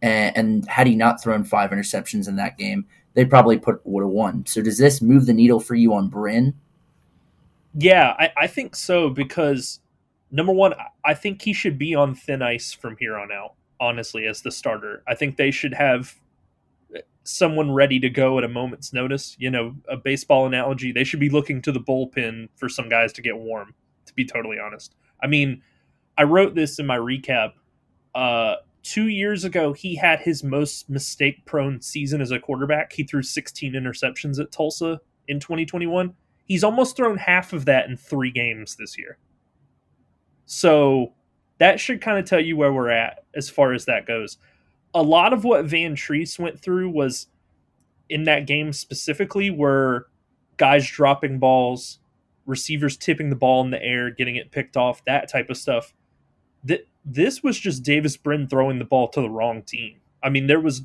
and, 0.00 0.34
and 0.36 0.68
had 0.68 0.86
he 0.86 0.96
not 0.96 1.22
thrown 1.22 1.44
five 1.44 1.70
interceptions 1.70 2.28
in 2.28 2.36
that 2.36 2.56
game, 2.56 2.86
they 3.12 3.26
probably 3.26 3.58
put 3.58 3.82
would 3.84 4.02
have 4.02 4.10
won. 4.10 4.46
So 4.46 4.62
does 4.62 4.78
this 4.78 5.02
move 5.02 5.26
the 5.26 5.34
needle 5.34 5.60
for 5.60 5.74
you 5.74 5.92
on 5.92 6.08
Brin? 6.08 6.54
Yeah, 7.74 8.14
I, 8.18 8.32
I 8.36 8.46
think 8.46 8.74
so 8.74 9.10
because 9.10 9.80
number 10.30 10.52
one, 10.52 10.74
I- 11.04 11.14
think 11.14 11.42
he 11.42 11.52
should 11.52 11.78
be 11.78 11.94
on 11.94 12.14
thin 12.14 12.42
ice 12.42 12.72
from 12.72 12.96
here 12.98 13.16
on 13.16 13.32
out. 13.32 13.54
Honestly, 13.80 14.26
as 14.26 14.42
the 14.42 14.50
starter, 14.50 15.02
I 15.06 15.14
think 15.14 15.36
they 15.36 15.52
should 15.52 15.74
have 15.74 16.16
someone 17.22 17.70
ready 17.70 18.00
to 18.00 18.10
go 18.10 18.38
at 18.38 18.44
a 18.44 18.48
moment's 18.48 18.92
notice. 18.92 19.36
You 19.38 19.50
know, 19.50 19.76
a 19.88 19.96
baseball 19.96 20.46
analogy, 20.46 20.90
they 20.92 21.04
should 21.04 21.20
be 21.20 21.28
looking 21.28 21.62
to 21.62 21.72
the 21.72 21.80
bullpen 21.80 22.48
for 22.56 22.68
some 22.68 22.88
guys 22.88 23.12
to 23.14 23.22
get 23.22 23.36
warm. 23.36 23.74
To 24.06 24.14
be 24.14 24.24
totally 24.24 24.58
honest, 24.58 24.96
I 25.22 25.26
mean, 25.26 25.62
I 26.16 26.22
wrote 26.24 26.54
this 26.54 26.78
in 26.78 26.86
my 26.86 26.96
recap. 26.96 27.52
Uh, 28.14 28.56
two 28.82 29.08
years 29.08 29.44
ago, 29.44 29.72
he 29.72 29.94
had 29.94 30.20
his 30.20 30.42
most 30.42 30.88
mistake-prone 30.88 31.80
season 31.82 32.20
as 32.20 32.30
a 32.30 32.40
quarterback. 32.40 32.92
He 32.92 33.04
threw 33.04 33.22
16 33.22 33.74
interceptions 33.74 34.40
at 34.40 34.50
Tulsa 34.50 35.00
in 35.28 35.38
2021 35.38 36.14
he's 36.48 36.64
almost 36.64 36.96
thrown 36.96 37.18
half 37.18 37.52
of 37.52 37.66
that 37.66 37.88
in 37.88 37.96
three 37.96 38.32
games 38.32 38.76
this 38.76 38.98
year. 38.98 39.18
So 40.46 41.12
that 41.58 41.78
should 41.78 42.00
kind 42.00 42.18
of 42.18 42.24
tell 42.24 42.40
you 42.40 42.56
where 42.56 42.72
we're 42.72 42.90
at 42.90 43.24
as 43.34 43.50
far 43.50 43.72
as 43.72 43.84
that 43.84 44.06
goes. 44.06 44.38
A 44.94 45.02
lot 45.02 45.32
of 45.32 45.44
what 45.44 45.66
Vantrease 45.66 46.38
went 46.38 46.58
through 46.58 46.90
was 46.90 47.26
in 48.08 48.24
that 48.24 48.46
game 48.46 48.72
specifically 48.72 49.50
were 49.50 50.08
guys 50.56 50.90
dropping 50.90 51.38
balls, 51.38 51.98
receivers 52.46 52.96
tipping 52.96 53.28
the 53.28 53.36
ball 53.36 53.62
in 53.62 53.70
the 53.70 53.82
air, 53.82 54.10
getting 54.10 54.36
it 54.36 54.50
picked 54.50 54.76
off, 54.76 55.04
that 55.04 55.30
type 55.30 55.50
of 55.50 55.58
stuff. 55.58 55.92
Th- 56.66 56.86
this 57.04 57.42
was 57.42 57.58
just 57.58 57.82
Davis 57.82 58.16
Brin 58.16 58.48
throwing 58.48 58.78
the 58.78 58.84
ball 58.84 59.08
to 59.08 59.20
the 59.20 59.30
wrong 59.30 59.62
team. 59.62 60.00
I 60.22 60.30
mean, 60.30 60.46
there 60.46 60.60
was 60.60 60.82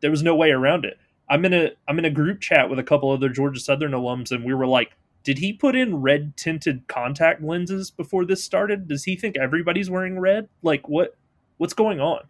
there 0.00 0.10
was 0.10 0.22
no 0.22 0.34
way 0.34 0.50
around 0.50 0.84
it. 0.84 0.98
I'm 1.28 1.44
in 1.44 1.52
a 1.52 1.70
I'm 1.86 1.98
in 1.98 2.04
a 2.04 2.10
group 2.10 2.40
chat 2.40 2.68
with 2.68 2.78
a 2.78 2.82
couple 2.82 3.10
other 3.10 3.28
Georgia 3.28 3.60
Southern 3.60 3.92
alums, 3.92 4.32
and 4.32 4.44
we 4.44 4.54
were 4.54 4.66
like, 4.66 4.96
"Did 5.22 5.38
he 5.38 5.52
put 5.52 5.76
in 5.76 5.96
red 5.96 6.36
tinted 6.36 6.86
contact 6.88 7.42
lenses 7.42 7.90
before 7.90 8.24
this 8.24 8.42
started? 8.44 8.88
Does 8.88 9.04
he 9.04 9.16
think 9.16 9.36
everybody's 9.36 9.90
wearing 9.90 10.18
red? 10.18 10.48
Like 10.62 10.88
what 10.88 11.16
what's 11.58 11.74
going 11.74 12.00
on?" 12.00 12.22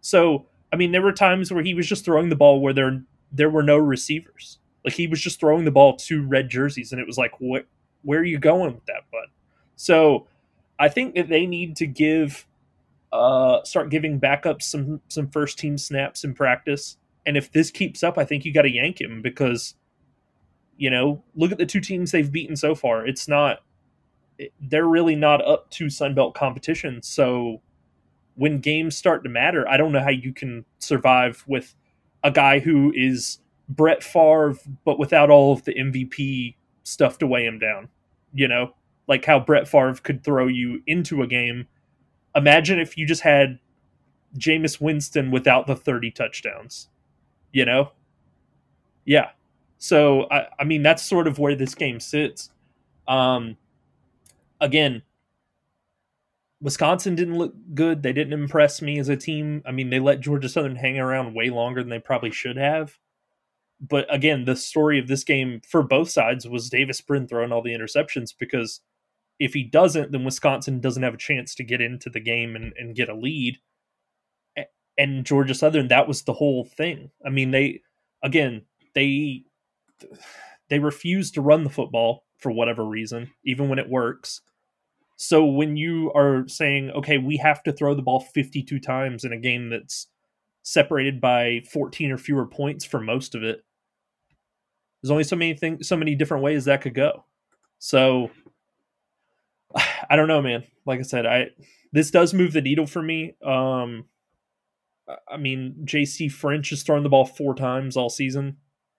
So 0.00 0.46
I 0.72 0.76
mean, 0.76 0.92
there 0.92 1.02
were 1.02 1.12
times 1.12 1.52
where 1.52 1.62
he 1.62 1.74
was 1.74 1.86
just 1.86 2.04
throwing 2.04 2.28
the 2.28 2.36
ball 2.36 2.60
where 2.60 2.72
there 2.72 3.02
there 3.30 3.50
were 3.50 3.62
no 3.62 3.76
receivers. 3.76 4.58
Like 4.84 4.94
he 4.94 5.06
was 5.06 5.20
just 5.20 5.38
throwing 5.38 5.64
the 5.64 5.70
ball 5.70 5.96
to 5.96 6.26
red 6.26 6.48
jerseys, 6.48 6.92
and 6.92 7.00
it 7.00 7.06
was 7.06 7.18
like, 7.18 7.32
what? 7.38 7.66
Where 8.02 8.18
are 8.20 8.24
you 8.24 8.38
going 8.38 8.74
with 8.74 8.86
that, 8.86 9.10
bud? 9.12 9.28
So 9.76 10.26
I 10.78 10.88
think 10.88 11.14
that 11.14 11.28
they 11.28 11.46
need 11.46 11.76
to 11.76 11.86
give 11.86 12.46
uh, 13.12 13.62
start 13.64 13.90
giving 13.90 14.18
backups 14.18 14.62
some 14.62 15.00
some 15.08 15.28
first 15.28 15.58
team 15.58 15.78
snaps 15.78 16.24
in 16.24 16.34
practice. 16.34 16.96
And 17.24 17.36
if 17.36 17.52
this 17.52 17.70
keeps 17.70 18.02
up, 18.02 18.18
I 18.18 18.24
think 18.24 18.44
you 18.44 18.52
got 18.52 18.62
to 18.62 18.70
yank 18.70 19.00
him 19.00 19.22
because 19.22 19.74
you 20.76 20.90
know 20.90 21.22
look 21.34 21.52
at 21.52 21.58
the 21.58 21.66
two 21.66 21.80
teams 21.80 22.10
they've 22.10 22.32
beaten 22.32 22.56
so 22.56 22.74
far. 22.74 23.06
It's 23.06 23.28
not 23.28 23.60
they're 24.60 24.86
really 24.86 25.16
not 25.16 25.46
up 25.46 25.70
to 25.70 25.86
Sunbelt 25.86 26.34
competition. 26.34 27.02
So 27.02 27.60
when 28.34 28.60
games 28.60 28.96
start 28.96 29.22
to 29.24 29.30
matter, 29.30 29.68
I 29.68 29.76
don't 29.76 29.92
know 29.92 30.02
how 30.02 30.10
you 30.10 30.32
can 30.32 30.64
survive 30.78 31.44
with 31.46 31.74
a 32.24 32.30
guy 32.30 32.58
who 32.58 32.92
is 32.94 33.38
Brett 33.68 34.02
Favre, 34.02 34.54
but 34.84 34.98
without 34.98 35.30
all 35.30 35.52
of 35.52 35.64
the 35.64 35.74
MVP 35.74 36.56
stuff 36.82 37.18
to 37.18 37.26
weigh 37.26 37.46
him 37.46 37.58
down. 37.58 37.88
You 38.34 38.48
know, 38.48 38.74
like 39.06 39.24
how 39.24 39.38
Brett 39.38 39.68
Favre 39.68 39.94
could 40.02 40.24
throw 40.24 40.46
you 40.46 40.82
into 40.86 41.22
a 41.22 41.26
game. 41.26 41.68
Imagine 42.34 42.80
if 42.80 42.96
you 42.96 43.06
just 43.06 43.22
had 43.22 43.58
Jameis 44.38 44.80
Winston 44.80 45.30
without 45.30 45.66
the 45.66 45.76
30 45.76 46.10
touchdowns, 46.10 46.88
you 47.52 47.64
know? 47.64 47.92
Yeah. 49.04 49.30
So, 49.82 50.28
I, 50.30 50.46
I 50.60 50.64
mean, 50.64 50.84
that's 50.84 51.02
sort 51.02 51.26
of 51.26 51.40
where 51.40 51.56
this 51.56 51.74
game 51.74 51.98
sits. 51.98 52.50
Um, 53.08 53.56
again, 54.60 55.02
Wisconsin 56.60 57.16
didn't 57.16 57.36
look 57.36 57.52
good. 57.74 58.04
They 58.04 58.12
didn't 58.12 58.32
impress 58.32 58.80
me 58.80 59.00
as 59.00 59.08
a 59.08 59.16
team. 59.16 59.60
I 59.66 59.72
mean, 59.72 59.90
they 59.90 59.98
let 59.98 60.20
Georgia 60.20 60.48
Southern 60.48 60.76
hang 60.76 61.00
around 61.00 61.34
way 61.34 61.50
longer 61.50 61.82
than 61.82 61.90
they 61.90 61.98
probably 61.98 62.30
should 62.30 62.56
have. 62.56 62.96
But 63.80 64.06
again, 64.08 64.44
the 64.44 64.54
story 64.54 65.00
of 65.00 65.08
this 65.08 65.24
game 65.24 65.60
for 65.68 65.82
both 65.82 66.10
sides 66.10 66.46
was 66.46 66.70
Davis 66.70 67.00
Brin 67.00 67.26
throwing 67.26 67.50
all 67.50 67.60
the 67.60 67.76
interceptions 67.76 68.32
because 68.38 68.82
if 69.40 69.52
he 69.52 69.64
doesn't, 69.64 70.12
then 70.12 70.22
Wisconsin 70.22 70.78
doesn't 70.78 71.02
have 71.02 71.14
a 71.14 71.18
chance 71.18 71.56
to 71.56 71.64
get 71.64 71.80
into 71.80 72.08
the 72.08 72.20
game 72.20 72.54
and, 72.54 72.72
and 72.78 72.94
get 72.94 73.08
a 73.08 73.16
lead. 73.16 73.58
And 74.96 75.26
Georgia 75.26 75.54
Southern, 75.54 75.88
that 75.88 76.06
was 76.06 76.22
the 76.22 76.34
whole 76.34 76.64
thing. 76.64 77.10
I 77.26 77.30
mean, 77.30 77.50
they 77.50 77.80
again, 78.22 78.62
they 78.94 79.46
they 80.68 80.78
refuse 80.78 81.30
to 81.32 81.40
run 81.40 81.64
the 81.64 81.70
football 81.70 82.24
for 82.38 82.50
whatever 82.50 82.84
reason, 82.84 83.30
even 83.44 83.68
when 83.68 83.78
it 83.78 83.88
works 83.88 84.40
so 85.22 85.44
when 85.44 85.76
you 85.76 86.12
are 86.16 86.48
saying, 86.48 86.90
okay, 86.90 87.16
we 87.16 87.36
have 87.36 87.62
to 87.62 87.72
throw 87.72 87.94
the 87.94 88.02
ball 88.02 88.18
52 88.18 88.80
times 88.80 89.22
in 89.22 89.32
a 89.32 89.38
game 89.38 89.70
that's 89.70 90.08
separated 90.64 91.20
by 91.20 91.60
14 91.70 92.10
or 92.10 92.18
fewer 92.18 92.44
points 92.44 92.84
for 92.84 93.00
most 93.00 93.36
of 93.36 93.44
it, 93.44 93.64
there's 95.00 95.12
only 95.12 95.22
so 95.22 95.36
many 95.36 95.54
things, 95.54 95.86
so 95.86 95.96
many 95.96 96.16
different 96.16 96.42
ways 96.42 96.64
that 96.64 96.80
could 96.80 96.96
go. 96.96 97.24
So 97.78 98.32
I 100.10 100.16
don't 100.16 100.26
know, 100.26 100.42
man. 100.42 100.64
Like 100.86 100.98
I 100.98 101.02
said, 101.02 101.24
I 101.24 101.50
this 101.92 102.10
does 102.10 102.34
move 102.34 102.52
the 102.52 102.60
needle 102.60 102.88
for 102.88 103.00
me. 103.00 103.36
Um, 103.46 104.06
I 105.30 105.36
mean, 105.36 105.84
JC 105.84 106.32
French 106.32 106.70
has 106.70 106.82
thrown 106.82 107.04
the 107.04 107.08
ball 107.08 107.26
four 107.26 107.54
times 107.54 107.96
all 107.96 108.10
season, 108.10 108.56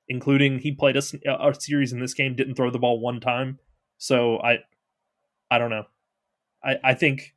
including 0.08 0.60
he 0.60 0.72
played 0.72 0.98
a, 0.98 1.02
a 1.26 1.54
series 1.54 1.94
in 1.94 2.00
this 2.00 2.14
game, 2.14 2.36
didn't 2.36 2.56
throw 2.56 2.70
the 2.70 2.80
ball 2.80 3.00
one 3.00 3.20
time. 3.20 3.60
So 3.98 4.38
I, 4.40 4.60
I 5.50 5.58
don't 5.58 5.70
know. 5.70 5.86
I, 6.64 6.78
I 6.84 6.94
think 6.94 7.36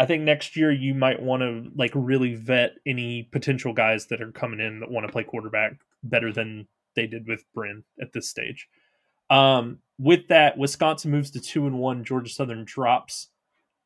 I 0.00 0.06
think 0.06 0.22
next 0.22 0.56
year 0.56 0.72
you 0.72 0.94
might 0.94 1.20
want 1.20 1.42
to 1.42 1.70
like 1.76 1.92
really 1.94 2.34
vet 2.34 2.76
any 2.86 3.24
potential 3.24 3.74
guys 3.74 4.06
that 4.06 4.22
are 4.22 4.32
coming 4.32 4.58
in 4.58 4.80
that 4.80 4.90
want 4.90 5.06
to 5.06 5.12
play 5.12 5.24
quarterback 5.24 5.74
better 6.02 6.32
than 6.32 6.66
they 6.96 7.06
did 7.06 7.28
with 7.28 7.44
Brin 7.54 7.84
at 8.00 8.14
this 8.14 8.26
stage. 8.26 8.66
Um, 9.28 9.80
with 9.98 10.28
that, 10.28 10.56
Wisconsin 10.56 11.10
moves 11.10 11.30
to 11.32 11.40
two 11.40 11.66
and 11.66 11.78
one. 11.78 12.02
Georgia 12.02 12.32
Southern 12.32 12.64
drops 12.64 13.28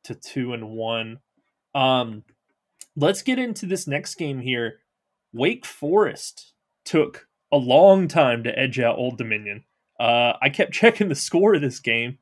to 0.05 0.15
two 0.15 0.53
and 0.53 0.71
one. 0.71 1.19
Um, 1.75 2.23
let's 2.95 3.23
get 3.23 3.41
into 3.41 3.67
this 3.67 3.89
next 3.89 4.15
game 4.15 4.39
here. 4.39 4.79
Wake 5.33 5.67
Forest 5.67 6.53
took 6.85 7.27
a 7.55 7.57
long 7.57 8.09
time 8.09 8.43
to 8.43 8.59
edge 8.59 8.81
out 8.81 8.99
Old 8.99 9.17
Dominion. 9.17 9.63
Uh, 9.99 10.33
I 10.43 10.51
kept 10.51 10.73
checking 10.81 11.09
the 11.09 11.15
score 11.15 11.55
of 11.55 11.61
this 11.63 11.79
game. 11.79 12.19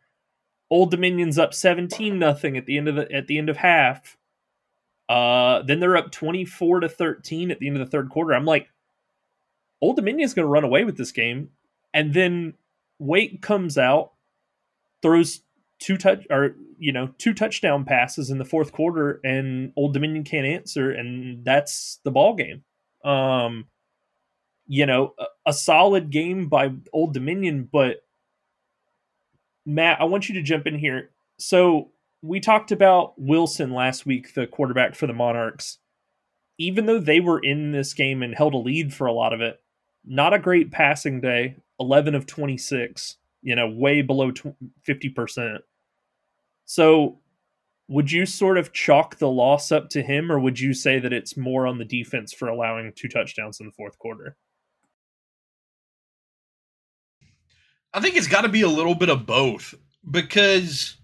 Old 0.70 0.90
Dominion's 0.90 1.38
up 1.38 1.54
17 1.54 2.18
nothing 2.18 2.56
at 2.56 2.66
the 2.66 2.78
end 2.78 2.88
of 2.88 2.94
the 2.94 3.10
at 3.12 3.26
the 3.26 3.38
end 3.38 3.48
of 3.48 3.56
half. 3.56 4.16
Uh, 5.08 5.62
then 5.62 5.80
they're 5.80 5.96
up 5.96 6.10
24 6.10 6.80
to 6.80 6.88
13 6.88 7.50
at 7.50 7.58
the 7.58 7.66
end 7.66 7.76
of 7.76 7.84
the 7.84 7.90
third 7.90 8.08
quarter. 8.08 8.32
I'm 8.32 8.44
like, 8.44 8.68
Old 9.82 9.96
Dominion's 9.96 10.32
going 10.32 10.44
to 10.46 10.50
run 10.50 10.64
away 10.64 10.84
with 10.84 10.96
this 10.96 11.12
game, 11.12 11.50
and 11.92 12.14
then 12.14 12.54
Wake 12.98 13.42
comes 13.42 13.76
out, 13.76 14.12
throws 15.02 15.40
two 15.78 15.96
touch 15.98 16.24
or 16.30 16.54
you 16.78 16.92
know 16.92 17.08
two 17.18 17.34
touchdown 17.34 17.84
passes 17.84 18.30
in 18.30 18.38
the 18.38 18.44
fourth 18.44 18.72
quarter, 18.72 19.20
and 19.24 19.72
Old 19.76 19.92
Dominion 19.92 20.24
can't 20.24 20.46
answer, 20.46 20.90
and 20.90 21.44
that's 21.44 22.00
the 22.04 22.10
ball 22.10 22.34
game. 22.34 22.64
Um, 23.04 23.66
you 24.66 24.86
know, 24.86 25.14
a, 25.46 25.52
solid 25.52 26.10
game 26.10 26.48
by 26.48 26.72
Old 26.92 27.14
Dominion, 27.14 27.68
but 27.70 28.04
Matt, 29.66 30.00
I 30.00 30.04
want 30.04 30.28
you 30.28 30.34
to 30.36 30.42
jump 30.42 30.66
in 30.66 30.78
here. 30.78 31.10
So 31.38 31.90
we 32.22 32.40
talked 32.40 32.72
about 32.72 33.14
Wilson 33.18 33.72
last 33.72 34.06
week, 34.06 34.34
the 34.34 34.46
quarterback 34.46 34.94
for 34.94 35.06
the 35.06 35.12
Monarchs. 35.12 35.78
Even 36.58 36.86
though 36.86 37.00
they 37.00 37.20
were 37.20 37.40
in 37.40 37.72
this 37.72 37.92
game 37.94 38.22
and 38.22 38.34
held 38.34 38.54
a 38.54 38.58
lead 38.58 38.94
for 38.94 39.06
a 39.06 39.12
lot 39.12 39.32
of 39.32 39.40
it, 39.40 39.60
not 40.04 40.34
a 40.34 40.38
great 40.38 40.70
passing 40.70 41.20
day. 41.20 41.56
11 41.80 42.14
of 42.14 42.26
26, 42.26 43.16
you 43.42 43.56
know, 43.56 43.68
way 43.68 44.02
below 44.02 44.30
50%. 44.30 45.58
So 46.64 47.18
would 47.88 48.12
you 48.12 48.24
sort 48.24 48.56
of 48.56 48.72
chalk 48.72 49.16
the 49.16 49.28
loss 49.28 49.72
up 49.72 49.90
to 49.90 50.02
him, 50.02 50.30
or 50.30 50.38
would 50.38 50.60
you 50.60 50.72
say 50.74 50.98
that 50.98 51.12
it's 51.12 51.36
more 51.36 51.66
on 51.66 51.78
the 51.78 51.84
defense 51.84 52.32
for 52.32 52.48
allowing 52.48 52.92
two 52.94 53.08
touchdowns 53.08 53.58
in 53.60 53.66
the 53.66 53.72
fourth 53.72 53.98
quarter? 53.98 54.36
I 57.94 58.00
think 58.00 58.16
it's 58.16 58.26
got 58.26 58.42
to 58.42 58.48
be 58.48 58.62
a 58.62 58.68
little 58.68 58.94
bit 58.94 59.10
of 59.10 59.26
both 59.26 59.74
because 60.08 60.96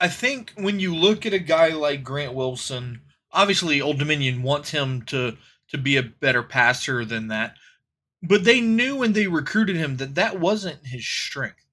I 0.00 0.08
think 0.08 0.52
when 0.56 0.80
you 0.80 0.94
look 0.94 1.26
at 1.26 1.32
a 1.32 1.38
guy 1.38 1.68
like 1.68 2.04
Grant 2.04 2.34
Wilson, 2.34 3.02
obviously 3.32 3.80
Old 3.80 3.98
Dominion 3.98 4.42
wants 4.42 4.70
him 4.70 5.02
to 5.06 5.36
to 5.68 5.78
be 5.78 5.96
a 5.96 6.02
better 6.02 6.44
passer 6.44 7.04
than 7.04 7.28
that, 7.28 7.56
but 8.22 8.44
they 8.44 8.60
knew 8.60 8.96
when 8.96 9.12
they 9.12 9.26
recruited 9.26 9.76
him 9.76 9.96
that 9.96 10.14
that 10.14 10.38
wasn't 10.38 10.86
his 10.86 11.04
strength. 11.04 11.64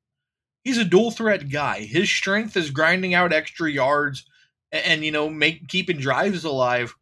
He's 0.63 0.79
a 0.79 0.85
dual 0.85 1.11
threat 1.11 1.49
guy. 1.49 1.81
His 1.81 2.09
strength 2.09 2.57
is 2.57 2.71
grinding 2.71 3.13
out 3.13 3.33
extra 3.33 3.69
yards 3.69 4.25
and, 4.71 4.85
and 4.85 5.05
you 5.05 5.11
know 5.11 5.29
make 5.29 5.67
keeping 5.67 5.97
drives 5.97 6.43
alive. 6.43 6.95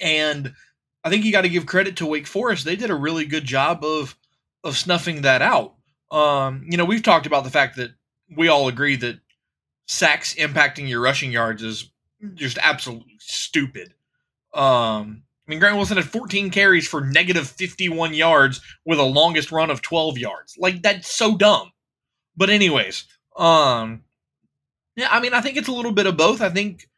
And 0.00 0.54
I 1.04 1.10
think 1.10 1.24
you 1.24 1.32
got 1.32 1.42
to 1.42 1.48
give 1.48 1.66
credit 1.66 1.96
to 1.96 2.06
Wake 2.06 2.26
Forest. 2.26 2.64
They 2.64 2.76
did 2.76 2.90
a 2.90 2.94
really 2.94 3.26
good 3.26 3.44
job 3.44 3.84
of 3.84 4.16
of 4.64 4.76
snuffing 4.76 5.22
that 5.22 5.42
out. 5.42 5.74
Um, 6.12 6.66
you 6.68 6.76
know, 6.76 6.84
we've 6.84 7.02
talked 7.02 7.26
about 7.26 7.42
the 7.42 7.50
fact 7.50 7.76
that 7.76 7.90
we 8.36 8.48
all 8.48 8.68
agree 8.68 8.96
that 8.96 9.18
sacks 9.86 10.34
impacting 10.34 10.88
your 10.88 11.00
rushing 11.00 11.32
yards 11.32 11.62
is 11.62 11.90
just 12.34 12.58
absolutely 12.60 13.16
stupid. 13.18 13.94
Um, 14.54 15.22
I 15.46 15.50
mean, 15.50 15.58
Grant 15.58 15.76
Wilson 15.76 15.96
had 15.96 16.06
14 16.06 16.50
carries 16.50 16.86
for 16.86 17.00
negative 17.00 17.48
51 17.48 18.14
yards 18.14 18.60
with 18.84 18.98
a 18.98 19.04
longest 19.04 19.50
run 19.50 19.70
of 19.70 19.82
12 19.82 20.18
yards. 20.18 20.56
Like 20.58 20.82
that's 20.82 21.10
so 21.10 21.36
dumb. 21.36 21.72
But 22.36 22.50
anyways, 22.50 23.04
um, 23.36 24.04
yeah, 24.94 25.08
I 25.10 25.20
mean, 25.20 25.34
I 25.34 25.40
think 25.40 25.56
it's 25.56 25.68
a 25.68 25.72
little 25.72 25.92
bit 25.92 26.06
of 26.06 26.16
both. 26.16 26.40
I 26.40 26.50
think 26.50 26.88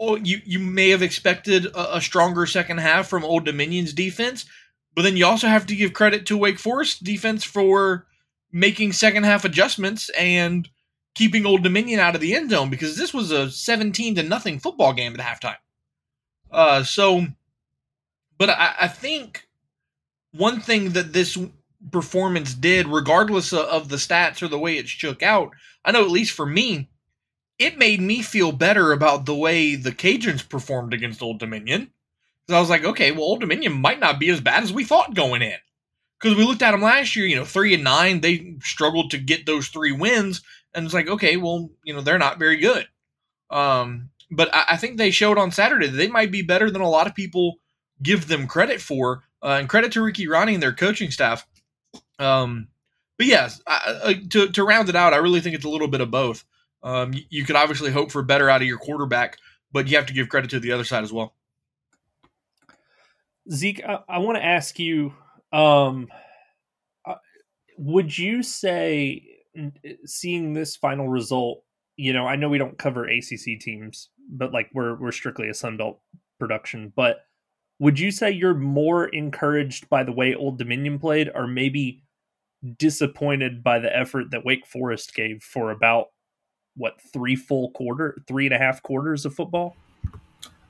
oh, 0.00 0.16
you 0.16 0.40
you 0.44 0.58
may 0.58 0.90
have 0.90 1.02
expected 1.02 1.66
a, 1.66 1.96
a 1.96 2.00
stronger 2.00 2.46
second 2.46 2.78
half 2.78 3.08
from 3.08 3.24
Old 3.24 3.44
Dominion's 3.44 3.92
defense, 3.92 4.46
but 4.94 5.02
then 5.02 5.16
you 5.16 5.26
also 5.26 5.48
have 5.48 5.66
to 5.66 5.76
give 5.76 5.92
credit 5.92 6.26
to 6.26 6.36
Wake 6.36 6.58
Forest 6.58 7.04
defense 7.04 7.44
for 7.44 8.06
making 8.52 8.92
second 8.92 9.24
half 9.24 9.44
adjustments 9.44 10.10
and 10.10 10.68
keeping 11.14 11.46
Old 11.46 11.62
Dominion 11.62 12.00
out 12.00 12.14
of 12.14 12.20
the 12.20 12.34
end 12.34 12.50
zone 12.50 12.70
because 12.70 12.96
this 12.96 13.14
was 13.14 13.30
a 13.30 13.50
17 13.50 14.16
to 14.16 14.22
nothing 14.22 14.58
football 14.58 14.92
game 14.92 15.18
at 15.18 15.20
halftime. 15.20 15.56
Uh, 16.50 16.82
so, 16.82 17.26
but 18.38 18.50
I, 18.50 18.74
I 18.82 18.88
think 18.88 19.48
one 20.32 20.60
thing 20.60 20.90
that 20.90 21.12
this 21.12 21.38
performance 21.90 22.54
did, 22.54 22.86
regardless 22.88 23.52
of 23.52 23.88
the 23.88 23.96
stats 23.96 24.42
or 24.42 24.48
the 24.48 24.58
way 24.58 24.76
it 24.78 24.88
shook 24.88 25.22
out, 25.22 25.50
I 25.84 25.92
know 25.92 26.02
at 26.02 26.10
least 26.10 26.32
for 26.32 26.46
me, 26.46 26.90
it 27.58 27.78
made 27.78 28.00
me 28.00 28.22
feel 28.22 28.52
better 28.52 28.92
about 28.92 29.26
the 29.26 29.34
way 29.34 29.76
the 29.76 29.92
Cajuns 29.92 30.48
performed 30.48 30.94
against 30.94 31.22
Old 31.22 31.38
Dominion 31.38 31.90
So 32.48 32.56
I 32.56 32.60
was 32.60 32.70
like, 32.70 32.84
okay, 32.84 33.12
well, 33.12 33.22
Old 33.22 33.40
Dominion 33.40 33.72
might 33.80 34.00
not 34.00 34.18
be 34.18 34.30
as 34.30 34.40
bad 34.40 34.62
as 34.62 34.72
we 34.72 34.84
thought 34.84 35.14
going 35.14 35.42
in. 35.42 35.58
Because 36.22 36.38
we 36.38 36.44
looked 36.44 36.62
at 36.62 36.70
them 36.70 36.82
last 36.82 37.16
year, 37.16 37.26
you 37.26 37.34
know, 37.34 37.44
three 37.44 37.74
and 37.74 37.82
nine, 37.82 38.20
they 38.20 38.54
struggled 38.62 39.10
to 39.10 39.18
get 39.18 39.44
those 39.44 39.68
three 39.68 39.90
wins, 39.90 40.40
and 40.72 40.84
it's 40.84 40.94
like, 40.94 41.08
okay, 41.08 41.36
well, 41.36 41.70
you 41.84 41.92
know, 41.92 42.00
they're 42.00 42.18
not 42.18 42.38
very 42.38 42.58
good. 42.58 42.86
Um, 43.50 44.10
but 44.30 44.54
I, 44.54 44.64
I 44.70 44.76
think 44.76 44.96
they 44.96 45.10
showed 45.10 45.36
on 45.36 45.50
Saturday 45.50 45.88
they 45.88 46.08
might 46.08 46.30
be 46.30 46.42
better 46.42 46.70
than 46.70 46.80
a 46.80 46.88
lot 46.88 47.06
of 47.06 47.14
people 47.14 47.56
give 48.02 48.28
them 48.28 48.46
credit 48.46 48.80
for. 48.80 49.24
Uh, 49.42 49.56
and 49.58 49.68
credit 49.68 49.90
to 49.92 50.02
Ricky 50.02 50.26
Rahne 50.26 50.54
and 50.54 50.62
their 50.62 50.72
coaching 50.72 51.10
staff. 51.10 51.44
Um, 52.20 52.68
but 53.18 53.26
yes, 53.26 53.60
I, 53.66 54.00
I, 54.04 54.14
to 54.30 54.48
to 54.48 54.64
round 54.64 54.88
it 54.88 54.94
out, 54.94 55.12
I 55.12 55.16
really 55.16 55.40
think 55.40 55.56
it's 55.56 55.64
a 55.64 55.68
little 55.68 55.88
bit 55.88 56.00
of 56.00 56.12
both. 56.12 56.44
Um, 56.84 57.12
you, 57.12 57.22
you 57.28 57.44
could 57.44 57.56
obviously 57.56 57.90
hope 57.90 58.12
for 58.12 58.22
better 58.22 58.48
out 58.48 58.62
of 58.62 58.68
your 58.68 58.78
quarterback, 58.78 59.38
but 59.72 59.88
you 59.88 59.96
have 59.96 60.06
to 60.06 60.12
give 60.12 60.28
credit 60.28 60.50
to 60.50 60.60
the 60.60 60.70
other 60.70 60.84
side 60.84 61.02
as 61.02 61.12
well. 61.12 61.34
Zeke, 63.50 63.82
I, 63.84 63.98
I 64.08 64.18
want 64.18 64.38
to 64.38 64.44
ask 64.44 64.78
you: 64.78 65.14
um, 65.52 66.08
uh, 67.04 67.14
Would 67.78 68.16
you 68.16 68.42
say, 68.42 69.24
seeing 70.04 70.54
this 70.54 70.76
final 70.76 71.08
result, 71.08 71.62
you 71.96 72.12
know, 72.12 72.26
I 72.26 72.36
know 72.36 72.48
we 72.48 72.58
don't 72.58 72.78
cover 72.78 73.04
ACC 73.04 73.60
teams, 73.60 74.08
but 74.30 74.52
like 74.52 74.70
we're 74.72 74.94
we're 74.96 75.12
strictly 75.12 75.48
a 75.48 75.52
Sunbelt 75.52 75.98
production, 76.38 76.92
but 76.96 77.24
would 77.78 77.98
you 77.98 78.10
say 78.10 78.30
you're 78.30 78.54
more 78.54 79.06
encouraged 79.06 79.88
by 79.88 80.04
the 80.04 80.12
way 80.12 80.34
Old 80.34 80.58
Dominion 80.58 80.98
played, 80.98 81.30
or 81.34 81.46
maybe 81.46 82.02
disappointed 82.78 83.62
by 83.62 83.78
the 83.78 83.94
effort 83.94 84.30
that 84.30 84.44
Wake 84.44 84.66
Forest 84.66 85.14
gave 85.14 85.42
for 85.42 85.70
about 85.70 86.06
what 86.76 87.00
three 87.12 87.36
full 87.36 87.70
quarter, 87.72 88.22
three 88.26 88.46
and 88.46 88.54
a 88.54 88.58
half 88.58 88.82
quarters 88.82 89.26
of 89.26 89.34
football? 89.34 89.76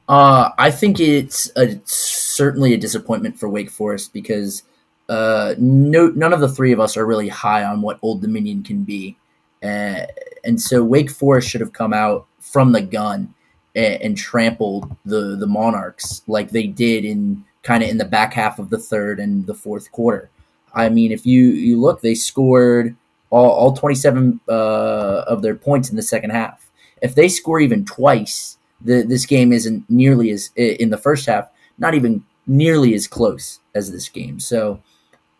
Uh, 0.08 0.50
I 0.58 0.70
think 0.70 1.00
it's 1.00 1.50
a, 1.56 1.80
certainly 1.84 2.74
a 2.74 2.78
disappointment 2.78 3.38
for 3.38 3.48
Wake 3.48 3.70
Forest 3.70 4.12
because 4.12 4.62
uh, 5.08 5.54
no, 5.58 6.08
none 6.08 6.32
of 6.32 6.40
the 6.40 6.48
three 6.48 6.72
of 6.72 6.80
us 6.80 6.96
are 6.96 7.06
really 7.06 7.28
high 7.28 7.64
on 7.64 7.82
what 7.82 7.98
Old 8.02 8.22
Dominion 8.22 8.62
can 8.62 8.84
be, 8.84 9.16
uh, 9.62 10.06
and 10.44 10.60
so 10.60 10.82
Wake 10.82 11.10
Forest 11.10 11.48
should 11.48 11.60
have 11.60 11.72
come 11.72 11.92
out 11.92 12.26
from 12.40 12.72
the 12.72 12.82
gun 12.82 13.34
and, 13.74 14.02
and 14.02 14.16
trampled 14.16 14.94
the 15.04 15.36
the 15.36 15.46
Monarchs 15.46 16.22
like 16.26 16.50
they 16.50 16.66
did 16.66 17.04
in 17.04 17.44
kind 17.62 17.82
of 17.82 17.88
in 17.88 17.98
the 17.98 18.04
back 18.04 18.32
half 18.32 18.58
of 18.58 18.70
the 18.70 18.78
third 18.78 19.20
and 19.20 19.46
the 19.46 19.54
fourth 19.54 19.90
quarter. 19.92 20.30
I 20.74 20.88
mean, 20.88 21.12
if 21.12 21.26
you 21.26 21.44
you 21.46 21.80
look, 21.80 22.00
they 22.00 22.14
scored 22.14 22.96
all, 23.30 23.50
all 23.50 23.72
27 23.72 24.40
uh, 24.48 25.24
of 25.26 25.42
their 25.42 25.54
points 25.54 25.90
in 25.90 25.96
the 25.96 26.02
second 26.02 26.30
half. 26.30 26.70
If 27.00 27.14
they 27.14 27.28
score 27.28 27.60
even 27.60 27.84
twice, 27.84 28.58
the, 28.80 29.02
this 29.02 29.26
game 29.26 29.52
isn't 29.52 29.88
nearly 29.88 30.30
as 30.30 30.50
in 30.56 30.90
the 30.90 30.98
first 30.98 31.26
half, 31.26 31.48
not 31.78 31.94
even 31.94 32.24
nearly 32.46 32.94
as 32.94 33.06
close 33.06 33.60
as 33.74 33.90
this 33.90 34.08
game. 34.08 34.38
So 34.38 34.80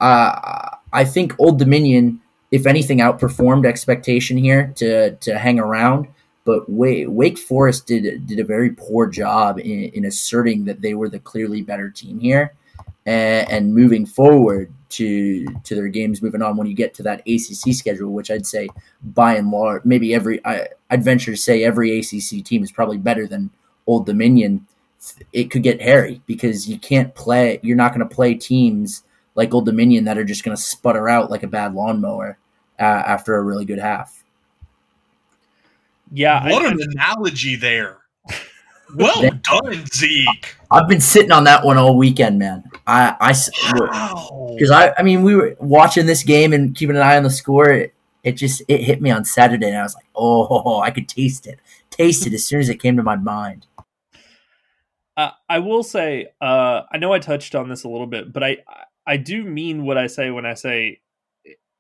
uh, 0.03 0.69
I 0.93 1.05
think 1.05 1.35
Old 1.39 1.61
Dominion, 1.61 2.21
if 2.51 2.67
anything, 2.67 2.99
outperformed 2.99 3.65
expectation 3.65 4.37
here 4.37 4.73
to 4.77 5.13
to 5.17 5.39
hang 5.39 5.61
around. 5.61 6.09
But 6.45 6.69
Wake, 6.69 7.39
Forest 7.39 7.87
did 7.87 8.27
did 8.27 8.41
a 8.41 8.45
very 8.45 8.71
poor 8.71 9.07
job 9.07 9.61
in, 9.61 9.85
in 9.95 10.05
asserting 10.05 10.65
that 10.65 10.81
they 10.81 10.95
were 10.95 11.09
the 11.09 11.21
clearly 11.21 11.63
better 11.63 11.89
team 11.89 12.19
here, 12.19 12.53
and, 13.07 13.49
and 13.49 13.75
moving 13.75 14.05
forward 14.05 14.73
to 14.91 15.47
to 15.63 15.77
their 15.77 15.87
games 15.87 16.21
moving 16.21 16.43
on 16.43 16.57
when 16.57 16.67
you 16.67 16.75
get 16.75 16.95
to 16.95 17.05
that 17.05 17.21
ACC 17.21 17.73
schedule, 17.73 18.13
which 18.13 18.33
I'd 18.33 18.45
say 18.45 18.69
by 19.05 19.37
and 19.37 19.53
large, 19.53 19.85
maybe 19.85 20.15
every 20.15 20.45
I, 20.45 20.67
I'd 20.91 21.05
venture 21.05 21.31
to 21.31 21.37
say 21.37 21.63
every 21.63 21.97
ACC 21.97 22.45
team 22.45 22.65
is 22.65 22.73
probably 22.73 22.99
better 22.99 23.29
than 23.29 23.51
Old 23.87 24.05
Dominion. 24.05 24.67
It 25.33 25.51
could 25.53 25.63
get 25.63 25.81
hairy 25.81 26.23
because 26.27 26.69
you 26.69 26.79
can't 26.79 27.15
play. 27.15 27.61
You're 27.63 27.77
not 27.77 27.95
going 27.95 28.07
to 28.07 28.15
play 28.15 28.35
teams 28.35 29.05
like 29.35 29.53
Old 29.53 29.67
Dominion 29.67 30.05
that 30.05 30.19
are 30.19 30.25
just 30.25 30.45
going 30.45 30.57
to 30.57 30.63
sputter 30.63 31.09
out 31.09 31.31
like 31.31 31.43
a 31.43 31.49
bad 31.49 31.75
lawnmower 31.75 32.39
uh, 32.79 32.83
after 32.83 33.37
a 33.37 33.43
really 33.43 33.65
good 33.65 33.79
half. 33.79 34.23
Yeah, 36.13 36.45
what 36.51 36.65
I, 36.65 36.71
an 36.71 36.79
I, 36.81 36.85
analogy 36.93 37.57
there. 37.57 37.99
Well 38.95 39.23
done, 39.23 39.87
Zeke. 39.87 40.55
I've 40.71 40.87
been 40.87 41.01
sitting 41.01 41.33
on 41.33 41.45
that 41.45 41.65
one 41.65 41.79
all 41.79 41.97
weekend, 41.97 42.39
man. 42.39 42.63
I, 42.87 43.17
I, 43.21 43.33
because 43.33 44.71
wow. 44.71 44.77
I, 44.77 44.93
I 44.99 45.03
mean, 45.03 45.23
we 45.23 45.35
were 45.35 45.57
watching 45.61 46.05
this 46.05 46.23
game 46.23 46.53
and 46.53 46.75
keeping 46.75 46.97
an 46.97 47.01
eye 47.01 47.17
on 47.17 47.23
the 47.23 47.31
score. 47.31 47.71
It, 47.71 47.95
it 48.23 48.33
just 48.33 48.63
it 48.69 48.83
hit 48.83 49.01
me 49.01 49.11
on 49.11 49.25
Saturday, 49.25 49.69
and 49.69 49.79
I 49.79 49.83
was 49.83 49.95
like, 49.95 50.05
oh, 50.15 50.81
I 50.85 50.91
could 50.91 51.09
taste 51.09 51.47
it, 51.47 51.59
taste 51.89 52.27
it 52.27 52.35
as 52.35 52.45
soon 52.45 52.61
as 52.61 52.69
it 52.69 52.83
came 52.83 52.99
to 52.99 53.03
my 53.03 53.17
mind. 53.17 53.67
Uh, 55.17 55.31
I 55.49 55.59
will 55.59 55.83
say, 55.83 56.29
uh, 56.41 56.83
I 56.91 56.99
know 56.99 57.13
I 57.13 57.19
touched 57.19 57.55
on 57.55 57.69
this 57.69 57.85
a 57.85 57.89
little 57.89 58.07
bit, 58.07 58.33
but 58.33 58.43
I, 58.43 58.59
I 59.07 59.17
do 59.17 59.45
mean 59.45 59.85
what 59.85 59.99
I 59.99 60.07
say 60.07 60.31
when 60.31 60.47
I 60.47 60.55
say 60.55 61.01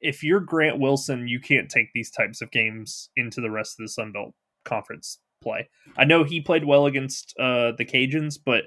if 0.01 0.23
you're 0.23 0.41
Grant 0.41 0.79
Wilson, 0.79 1.29
you 1.29 1.41
can't 1.41 1.71
take 1.71 1.93
these 1.95 2.11
types 2.11 2.43
of 2.43 2.51
games 2.51 3.09
into 3.17 3.41
the 3.41 3.51
rest 3.51 3.79
of 3.79 3.85
the 3.85 3.89
Sun 3.89 4.13
Belt 4.13 4.35
Conference 4.65 5.19
play. 5.43 5.69
I 5.97 6.05
know 6.05 6.25
he 6.25 6.41
played 6.41 6.65
well 6.65 6.87
against 6.87 7.35
uh, 7.39 7.73
the 7.79 7.85
Cajuns, 7.85 8.39
but 8.45 8.65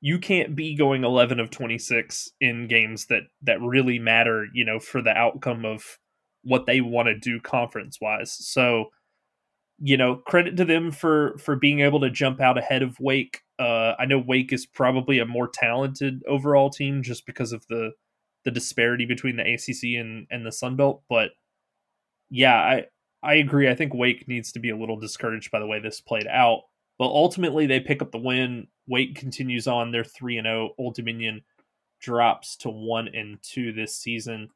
you 0.00 0.18
can't 0.18 0.54
be 0.54 0.76
going 0.76 1.04
11 1.04 1.40
of 1.40 1.50
26 1.50 2.30
in 2.40 2.68
games 2.68 3.06
that 3.06 3.22
that 3.42 3.60
really 3.60 3.98
matter, 3.98 4.46
you 4.52 4.64
know, 4.64 4.78
for 4.78 5.00
the 5.00 5.16
outcome 5.16 5.64
of 5.64 5.98
what 6.42 6.66
they 6.66 6.80
want 6.80 7.06
to 7.06 7.18
do 7.18 7.40
conference 7.40 7.98
wise. 8.00 8.32
So, 8.32 8.86
you 9.78 9.96
know, 9.96 10.16
credit 10.16 10.56
to 10.58 10.64
them 10.64 10.90
for 10.90 11.36
for 11.38 11.56
being 11.56 11.80
able 11.80 12.00
to 12.00 12.10
jump 12.10 12.40
out 12.40 12.58
ahead 12.58 12.82
of 12.82 13.00
Wake. 13.00 13.40
Uh, 13.58 13.94
I 13.98 14.04
know 14.04 14.18
Wake 14.18 14.52
is 14.52 14.66
probably 14.66 15.18
a 15.18 15.26
more 15.26 15.48
talented 15.48 16.22
overall 16.28 16.70
team 16.70 17.02
just 17.02 17.26
because 17.26 17.52
of 17.52 17.66
the 17.68 17.92
the 18.44 18.50
disparity 18.50 19.06
between 19.06 19.36
the 19.36 19.54
ACC 19.54 19.98
and 20.00 20.26
and 20.30 20.46
the 20.46 20.52
Sun 20.52 20.76
Belt. 20.76 21.02
But 21.08 21.30
yeah, 22.30 22.54
I 22.54 22.86
I 23.22 23.34
agree. 23.34 23.68
I 23.68 23.74
think 23.74 23.94
Wake 23.94 24.28
needs 24.28 24.52
to 24.52 24.60
be 24.60 24.70
a 24.70 24.76
little 24.76 24.98
discouraged 24.98 25.50
by 25.50 25.58
the 25.58 25.66
way 25.66 25.80
this 25.80 26.00
played 26.00 26.26
out. 26.26 26.62
But 26.98 27.06
ultimately, 27.06 27.66
they 27.66 27.80
pick 27.80 28.00
up 28.00 28.12
the 28.12 28.18
win. 28.18 28.68
Wake 28.86 29.16
continues 29.16 29.66
on. 29.66 29.90
They're 29.90 30.04
three 30.04 30.38
and 30.38 30.46
zero. 30.46 30.70
Oh. 30.70 30.74
Old 30.84 30.94
Dominion 30.94 31.42
drops 32.00 32.56
to 32.58 32.70
one 32.70 33.08
and 33.08 33.38
two 33.42 33.72
this 33.72 33.96
season. 33.96 34.50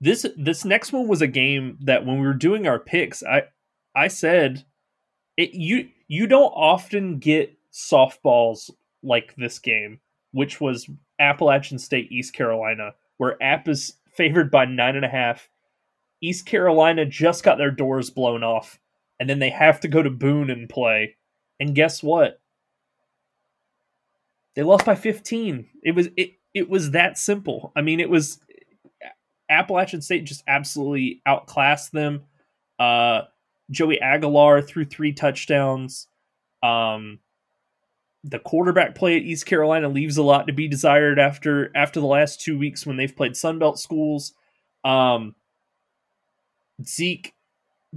This 0.00 0.26
this 0.36 0.64
next 0.64 0.92
one 0.92 1.08
was 1.08 1.22
a 1.22 1.26
game 1.26 1.78
that 1.82 2.04
when 2.04 2.20
we 2.20 2.26
were 2.26 2.34
doing 2.34 2.66
our 2.66 2.78
picks, 2.78 3.22
I 3.22 3.44
I 3.94 4.08
said 4.08 4.64
it, 5.36 5.54
you 5.54 5.88
you 6.08 6.26
don't 6.26 6.52
often 6.52 7.18
get 7.18 7.56
softballs 7.72 8.70
like 9.02 9.34
this 9.36 9.58
game, 9.58 10.00
which 10.32 10.60
was 10.60 10.88
Appalachian 11.18 11.78
State, 11.78 12.10
East 12.12 12.34
Carolina, 12.34 12.94
where 13.16 13.42
App 13.42 13.68
is 13.68 13.94
favored 14.14 14.50
by 14.50 14.64
nine 14.64 14.96
and 14.96 15.04
a 15.04 15.08
half. 15.08 15.48
East 16.20 16.46
Carolina 16.46 17.04
just 17.04 17.42
got 17.42 17.58
their 17.58 17.70
doors 17.70 18.10
blown 18.10 18.44
off, 18.44 18.78
and 19.18 19.28
then 19.28 19.38
they 19.38 19.50
have 19.50 19.80
to 19.80 19.88
go 19.88 20.02
to 20.02 20.10
Boone 20.10 20.50
and 20.50 20.68
play. 20.68 21.16
And 21.58 21.74
guess 21.74 22.02
what? 22.02 22.40
They 24.54 24.62
lost 24.62 24.84
by 24.84 24.94
15. 24.94 25.66
It 25.82 25.94
was 25.94 26.08
it 26.16 26.32
it 26.54 26.68
was 26.68 26.90
that 26.90 27.18
simple. 27.18 27.72
I 27.74 27.80
mean, 27.82 28.00
it 28.00 28.10
was 28.10 28.38
Appalachian 29.48 30.02
State 30.02 30.24
just 30.24 30.44
absolutely 30.46 31.22
outclassed 31.26 31.92
them. 31.92 32.24
Uh, 32.78 33.22
Joey 33.70 34.00
Aguilar 34.00 34.62
threw 34.62 34.84
three 34.84 35.12
touchdowns. 35.12 36.08
Um, 36.62 37.20
the 38.24 38.38
quarterback 38.38 38.94
play 38.94 39.16
at 39.16 39.22
East 39.22 39.46
Carolina 39.46 39.88
leaves 39.88 40.16
a 40.16 40.22
lot 40.22 40.46
to 40.46 40.52
be 40.52 40.68
desired 40.68 41.18
after 41.18 41.70
after 41.76 42.00
the 42.00 42.06
last 42.06 42.40
two 42.40 42.56
weeks 42.56 42.86
when 42.86 42.96
they've 42.96 43.16
played 43.16 43.32
Sunbelt 43.32 43.78
schools. 43.78 44.32
Um, 44.84 45.34
Zeke, 46.84 47.34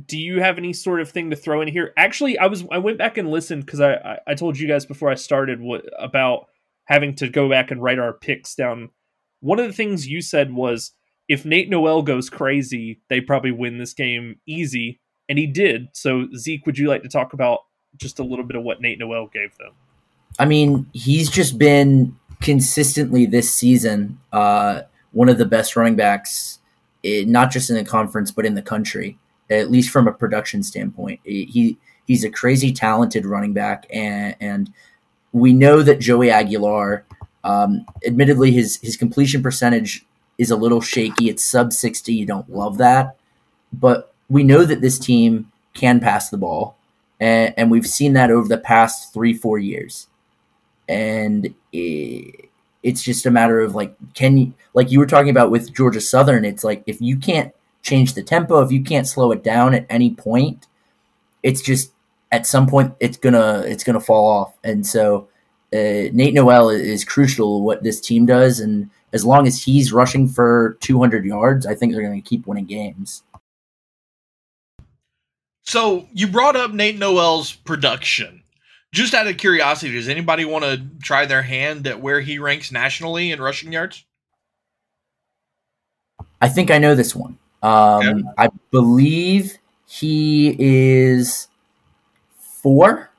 do 0.03 0.17
you 0.17 0.41
have 0.41 0.57
any 0.57 0.73
sort 0.73 0.99
of 1.01 1.09
thing 1.09 1.29
to 1.29 1.35
throw 1.35 1.61
in 1.61 1.67
here? 1.67 1.93
Actually, 1.95 2.37
I 2.37 2.47
was 2.47 2.63
I 2.71 2.79
went 2.79 2.97
back 2.97 3.17
and 3.17 3.29
listened 3.29 3.65
because 3.65 3.79
I, 3.79 3.93
I, 3.93 4.19
I 4.27 4.35
told 4.35 4.57
you 4.57 4.67
guys 4.67 4.85
before 4.85 5.09
I 5.09 5.15
started 5.15 5.61
what 5.61 5.85
about 5.99 6.47
having 6.85 7.15
to 7.15 7.29
go 7.29 7.49
back 7.49 7.71
and 7.71 7.81
write 7.81 7.99
our 7.99 8.13
picks 8.13 8.55
down. 8.55 8.89
One 9.41 9.59
of 9.59 9.67
the 9.67 9.73
things 9.73 10.07
you 10.07 10.21
said 10.21 10.53
was 10.53 10.91
if 11.27 11.45
Nate 11.45 11.69
Noel 11.69 12.01
goes 12.01 12.29
crazy, 12.29 13.01
they 13.09 13.21
probably 13.21 13.51
win 13.51 13.77
this 13.77 13.93
game 13.93 14.39
easy, 14.45 14.99
and 15.29 15.37
he 15.37 15.47
did. 15.47 15.89
So 15.93 16.27
Zeke, 16.35 16.65
would 16.65 16.77
you 16.77 16.87
like 16.87 17.03
to 17.03 17.09
talk 17.09 17.33
about 17.33 17.59
just 17.95 18.19
a 18.19 18.23
little 18.23 18.45
bit 18.45 18.57
of 18.57 18.63
what 18.63 18.81
Nate 18.81 18.99
Noel 18.99 19.27
gave 19.27 19.55
them? 19.57 19.71
I 20.37 20.45
mean, 20.45 20.87
he's 20.93 21.29
just 21.29 21.57
been 21.57 22.15
consistently 22.41 23.25
this 23.25 23.53
season 23.53 24.19
uh, 24.31 24.81
one 25.11 25.29
of 25.29 25.37
the 25.37 25.45
best 25.45 25.75
running 25.75 25.95
backs, 25.95 26.59
eh, 27.03 27.23
not 27.25 27.51
just 27.51 27.69
in 27.69 27.75
the 27.75 27.85
conference 27.85 28.31
but 28.31 28.45
in 28.45 28.53
the 28.53 28.61
country, 28.61 29.17
at 29.49 29.71
least 29.71 29.89
from 29.89 30.07
a 30.07 30.11
production 30.11 30.61
standpoint. 30.61 31.21
Eh, 31.25 31.45
he 31.47 31.77
he's 32.05 32.23
a 32.23 32.29
crazy 32.29 32.73
talented 32.73 33.25
running 33.25 33.53
back, 33.53 33.85
and, 33.89 34.35
and 34.39 34.73
we 35.31 35.53
know 35.53 35.81
that 35.81 35.99
Joey 35.99 36.29
Aguilar, 36.29 37.05
um, 37.43 37.85
admittedly, 38.05 38.51
his 38.51 38.77
his 38.81 38.97
completion 38.97 39.41
percentage 39.41 40.05
is 40.37 40.51
a 40.51 40.57
little 40.57 40.81
shaky. 40.81 41.29
It's 41.29 41.43
sub 41.43 41.71
sixty. 41.71 42.13
You 42.13 42.25
don't 42.25 42.49
love 42.49 42.77
that, 42.79 43.15
but 43.71 44.13
we 44.29 44.43
know 44.43 44.65
that 44.65 44.81
this 44.81 44.99
team 44.99 45.49
can 45.73 46.01
pass 46.01 46.29
the 46.29 46.37
ball, 46.37 46.75
and, 47.21 47.53
and 47.55 47.71
we've 47.71 47.87
seen 47.87 48.13
that 48.13 48.31
over 48.31 48.49
the 48.49 48.57
past 48.57 49.13
three 49.13 49.33
four 49.33 49.59
years 49.59 50.07
and 50.87 51.53
it, 51.71 52.49
it's 52.83 53.03
just 53.03 53.25
a 53.25 53.31
matter 53.31 53.59
of 53.59 53.75
like, 53.75 53.95
can 54.13 54.37
you, 54.37 54.53
like 54.73 54.91
you 54.91 54.99
were 54.99 55.05
talking 55.05 55.29
about 55.29 55.51
with 55.51 55.73
Georgia 55.73 56.01
Southern, 56.01 56.45
it's 56.45 56.63
like 56.63 56.83
if 56.85 57.01
you 57.01 57.17
can't 57.17 57.53
change 57.81 58.13
the 58.13 58.23
tempo, 58.23 58.61
if 58.61 58.71
you 58.71 58.83
can't 58.83 59.07
slow 59.07 59.31
it 59.31 59.43
down 59.43 59.73
at 59.73 59.85
any 59.89 60.13
point, 60.13 60.67
it's 61.43 61.61
just 61.61 61.91
at 62.31 62.45
some 62.45 62.67
point 62.67 62.93
it's 62.99 63.17
gonna 63.17 63.63
it's 63.65 63.83
gonna 63.83 63.99
fall 63.99 64.27
off. 64.27 64.53
And 64.63 64.85
so 64.85 65.27
uh, 65.73 66.09
Nate 66.11 66.33
Noel 66.33 66.69
is 66.69 67.05
crucial 67.05 67.63
what 67.63 67.83
this 67.83 68.01
team 68.01 68.25
does, 68.25 68.59
and 68.59 68.89
as 69.13 69.23
long 69.23 69.47
as 69.47 69.63
he's 69.63 69.93
rushing 69.93 70.27
for 70.27 70.77
200 70.81 71.25
yards, 71.25 71.65
I 71.65 71.73
think 71.73 71.93
they're 71.93 72.01
to 72.11 72.21
keep 72.21 72.45
winning 72.45 72.65
games. 72.65 73.23
So 75.63 76.07
you 76.13 76.27
brought 76.27 76.55
up 76.55 76.73
Nate 76.73 76.99
Noel's 76.99 77.53
production. 77.53 78.43
Just 78.95 79.13
out 79.13 79.27
of 79.27 79.35
curiosity, 79.35 79.91
does 79.91 80.07
anybody 80.07 80.45
want 80.45 80.63
to 80.63 80.81
try 81.03 81.25
their 81.25 81.41
hand 81.41 81.85
at 81.85 81.99
where 81.99 82.21
he 82.21 82.39
ranks 82.39 82.71
nationally 82.71 83.29
in 83.29 83.41
rushing 83.41 83.73
yards? 83.73 84.05
I 86.39 86.47
think 86.47 86.71
I 86.71 86.77
know 86.77 86.95
this 86.95 87.13
one. 87.13 87.37
Um, 87.61 87.71
okay. 87.71 88.23
I 88.37 88.49
believe 88.71 89.57
he 89.85 90.55
is 90.57 91.49
four. 92.39 93.09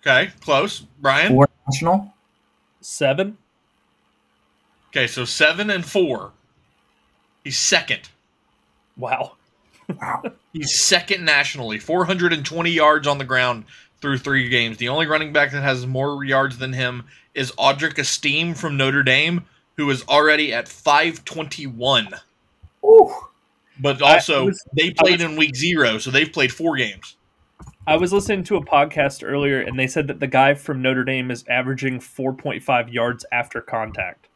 Okay, 0.00 0.30
close. 0.40 0.86
Brian? 1.00 1.32
Four 1.32 1.48
national. 1.66 2.14
Seven. 2.82 3.36
Okay, 4.90 5.08
so 5.08 5.24
seven 5.24 5.70
and 5.70 5.84
four. 5.84 6.30
He's 7.42 7.58
second. 7.58 8.10
Wow. 8.96 9.32
Wow. 9.88 10.22
He's 10.52 10.80
second 10.80 11.24
nationally, 11.24 11.78
420 11.78 12.70
yards 12.70 13.06
on 13.06 13.18
the 13.18 13.24
ground 13.24 13.64
through 14.00 14.18
three 14.18 14.48
games. 14.48 14.76
The 14.76 14.88
only 14.88 15.06
running 15.06 15.32
back 15.32 15.52
that 15.52 15.62
has 15.62 15.86
more 15.86 16.24
yards 16.24 16.58
than 16.58 16.72
him 16.72 17.04
is 17.34 17.52
Audric 17.52 17.94
Estimé 17.94 18.56
from 18.56 18.76
Notre 18.76 19.02
Dame, 19.02 19.44
who 19.76 19.88
is 19.90 20.04
already 20.08 20.52
at 20.52 20.68
521. 20.68 22.08
Ooh. 22.84 23.12
But 23.80 24.02
also, 24.02 24.46
was, 24.46 24.62
they 24.76 24.90
played 24.90 25.20
was, 25.20 25.30
in 25.30 25.36
week 25.36 25.56
zero, 25.56 25.98
so 25.98 26.10
they've 26.10 26.32
played 26.32 26.52
four 26.52 26.76
games. 26.76 27.16
I 27.86 27.96
was 27.96 28.12
listening 28.12 28.44
to 28.44 28.56
a 28.56 28.64
podcast 28.64 29.26
earlier, 29.26 29.60
and 29.60 29.78
they 29.78 29.86
said 29.86 30.06
that 30.08 30.20
the 30.20 30.26
guy 30.26 30.54
from 30.54 30.82
Notre 30.82 31.04
Dame 31.04 31.30
is 31.30 31.44
averaging 31.48 31.98
4.5 31.98 32.92
yards 32.92 33.24
after 33.32 33.60
contact. 33.60 34.28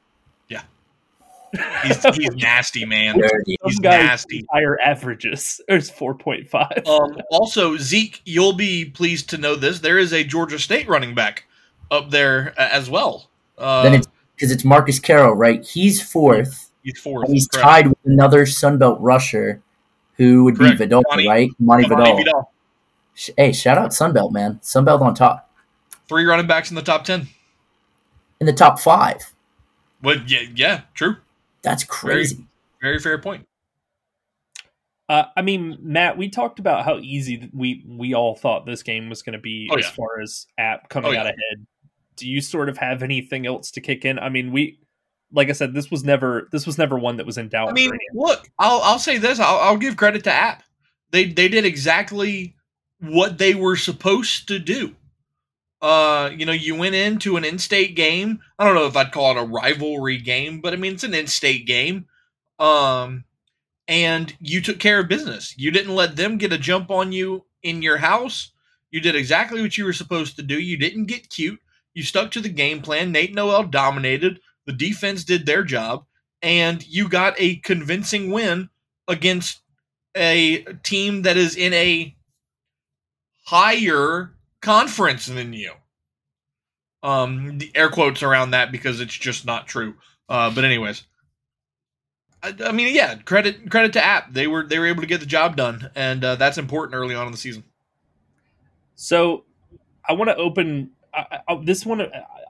He's, 1.83 2.03
he's 2.17 2.37
nasty, 2.37 2.85
man. 2.85 3.21
He's 3.65 3.81
nasty. 3.81 4.45
Higher 4.53 4.79
averages 4.81 5.61
is 5.69 5.91
4.5. 5.91 6.87
Um, 6.87 7.21
also, 7.31 7.77
Zeke, 7.77 8.21
you'll 8.25 8.53
be 8.53 8.85
pleased 8.85 9.31
to 9.31 9.39
know 9.39 9.55
this. 9.55 9.81
There 9.81 9.99
is 9.99 10.13
a 10.13 10.25
Georgia 10.25 10.59
State 10.59 10.89
running 10.89 11.15
back 11.15 11.47
up 11.91 12.11
there 12.11 12.55
as 12.59 12.91
well. 12.91 13.31
Uh, 13.59 13.83
then 13.83 13.95
it's 13.95 14.09
because 14.35 14.53
it's 14.53 14.65
Marcus 14.65 14.99
Carroll, 14.99 15.35
right? 15.35 15.65
He's 15.65 16.03
fourth. 16.03 16.71
He's 16.83 17.01
fourth. 17.01 17.29
he's 17.29 17.49
correct. 17.49 17.65
tied 17.65 17.87
with 17.89 17.99
another 18.05 18.45
Sunbelt 18.45 18.99
rusher 19.01 19.63
who 20.17 20.45
would 20.45 20.57
correct. 20.57 20.79
be 20.79 20.85
Vidal, 20.85 21.03
Monty, 21.09 21.29
right? 21.29 21.51
Monty 21.59 21.89
Vidal. 21.89 22.17
Vidal. 22.17 22.53
Hey, 23.37 23.53
shout 23.53 23.79
out 23.79 23.91
Sunbelt, 23.91 24.33
man. 24.33 24.61
Sunbelt 24.63 25.01
on 25.01 25.15
top. 25.15 25.51
Three 26.09 26.25
running 26.25 26.47
backs 26.47 26.71
in 26.71 26.77
the 26.77 26.83
top 26.83 27.05
10. 27.05 27.29
In 28.41 28.47
the 28.47 28.53
top 28.53 28.79
five. 28.79 29.33
Well, 30.03 30.17
yeah, 30.27 30.43
yeah, 30.55 30.81
true. 30.95 31.17
That's 31.67 31.83
crazy. 31.83 32.37
Very, 32.81 32.93
very 32.93 32.99
fair 33.01 33.19
point. 33.19 33.45
Uh, 35.09 35.25
I 35.37 35.43
mean, 35.43 35.77
Matt, 35.81 36.17
we 36.17 36.29
talked 36.29 36.61
about 36.61 36.85
how 36.85 36.99
easy 36.99 37.51
we 37.53 37.85
we 37.87 38.15
all 38.15 38.37
thought 38.37 38.67
this 38.67 38.85
game 38.85 39.09
was 39.09 39.23
going 39.23 39.33
to 39.33 39.41
be 39.41 39.69
oh, 39.73 39.77
as 39.77 39.85
yeah. 39.85 39.91
far 39.91 40.21
as 40.23 40.47
app 40.59 40.89
coming 40.89 41.11
oh, 41.11 41.13
yeah. 41.15 41.21
out 41.21 41.27
ahead. 41.27 41.67
Do 42.17 42.29
you 42.29 42.41
sort 42.41 42.69
of 42.69 42.79
have 42.79 43.03
anything 43.03 43.47
else 43.47 43.73
to 43.73 43.81
kick 43.81 44.05
in? 44.05 44.19
I 44.19 44.29
mean, 44.29 44.53
we 44.53 44.79
like 45.33 45.49
I 45.49 45.53
said, 45.53 45.75
this 45.75 45.91
was 45.91 46.05
never 46.05 46.49
this 46.53 46.67
was 46.67 46.79
never 46.79 46.97
one 46.99 47.17
that 47.17 47.27
was 47.27 47.37
in 47.37 47.49
doubt. 47.49 47.69
I 47.69 47.73
mean, 47.73 47.91
look, 48.15 48.49
I'll 48.61 48.81
I'll 48.83 48.99
say 49.01 49.19
this. 49.19 49.41
I'll, 49.41 49.59
I'll 49.59 49.77
give 49.77 49.97
credit 49.97 50.23
to 50.25 50.33
App. 50.33 50.63
They 51.11 51.25
they 51.25 51.49
did 51.49 51.65
exactly 51.65 52.55
what 53.01 53.39
they 53.39 53.55
were 53.55 53.77
supposed 53.77 54.47
to 54.49 54.61
do. 54.61 54.95
Uh, 55.83 56.31
you 56.35 56.47
know, 56.47 56.53
you 56.53 56.75
went 56.75 56.95
into 56.95 57.37
an 57.37 57.45
in-state 57.45 57.95
game. 57.95 58.41
I 58.59 58.65
don't 58.65 58.75
know 58.75 58.87
if 58.87 58.97
I'd 58.97 59.13
call 59.13 59.37
it 59.37 59.41
a 59.41 59.47
rivalry 59.47 60.19
game, 60.19 60.61
but 60.61 60.73
I 60.73 60.77
mean 60.77 60.95
it's 60.95 61.05
an 61.05 61.15
in-state 61.15 61.67
game. 61.67 62.07
Um, 62.59 63.25
and 63.89 64.35
you 64.41 64.61
took 64.61 64.79
care 64.79 65.01
of 65.01 65.09
business. 65.09 65.55
You 65.57 65.71
didn't 65.71 65.95
let 65.95 66.17
them 66.17 66.39
get 66.39 66.53
a 66.53 66.59
jump 66.59 66.91
on 66.91 67.13
you 67.13 67.45
in 67.63 67.83
your 67.83 67.99
house. 67.99 68.53
You 68.91 69.01
did 69.01 69.15
exactly 69.15 69.61
what 69.61 69.77
you 69.77 69.85
were 69.85 69.93
supposed 69.93 70.37
to 70.37 70.43
do. 70.43 70.59
You 70.59 70.77
didn't 70.77 71.07
get 71.07 71.31
cute. 71.31 71.61
You 71.95 72.03
stuck 72.03 72.31
to 72.33 72.41
the 72.41 72.49
game 72.49 72.81
plan. 72.83 73.13
Nate 73.13 73.35
Noel 73.35 73.65
dominated. 73.65 74.41
The 74.67 74.73
defense 74.73 75.25
did 75.25 75.47
their 75.47 75.63
job, 75.63 76.05
and 76.43 76.87
you 76.87 77.09
got 77.09 77.35
a 77.39 77.57
convincing 77.57 78.31
win 78.31 78.69
against 79.09 79.61
a 80.17 80.65
team 80.83 81.23
that 81.23 81.37
is 81.37 81.57
in 81.57 81.73
a 81.73 82.17
higher 83.45 84.36
conference 84.63 85.27
than 85.27 85.53
you. 85.53 85.73
Um, 87.03 87.59
the 87.59 87.71
air 87.75 87.89
quotes 87.89 88.23
around 88.23 88.51
that 88.51 88.73
because 88.73 89.01
it's 89.01 89.15
just 89.15 89.47
not 89.47 89.67
true. 89.67 89.95
Uh, 90.29 90.51
but 90.51 90.65
anyways, 90.65 91.05
I, 92.43 92.55
I, 92.65 92.73
mean, 92.73 92.95
yeah, 92.95 93.15
credit 93.17 93.71
credit 93.71 93.93
to 93.95 94.05
App. 94.05 94.33
They 94.33 94.47
were 94.47 94.67
they 94.67 94.79
were 94.79 94.87
able 94.87 95.03
to 95.03 95.07
get 95.07 95.21
the 95.21 95.27
job 95.27 95.57
done, 95.57 95.91
and 95.95 96.25
uh, 96.25 96.37
that's 96.37 96.59
important 96.59 96.97
early 96.97 97.15
on 97.15 97.27
in 97.27 97.33
the 97.33 97.39
season. 97.39 97.65
So, 98.95 99.45
I 100.09 100.15
want 100.15 100.31
to 100.31 100.37
open 100.37 100.91
I, 101.15 101.41
I, 101.49 101.61
this 101.63 101.87
one. 101.87 102.01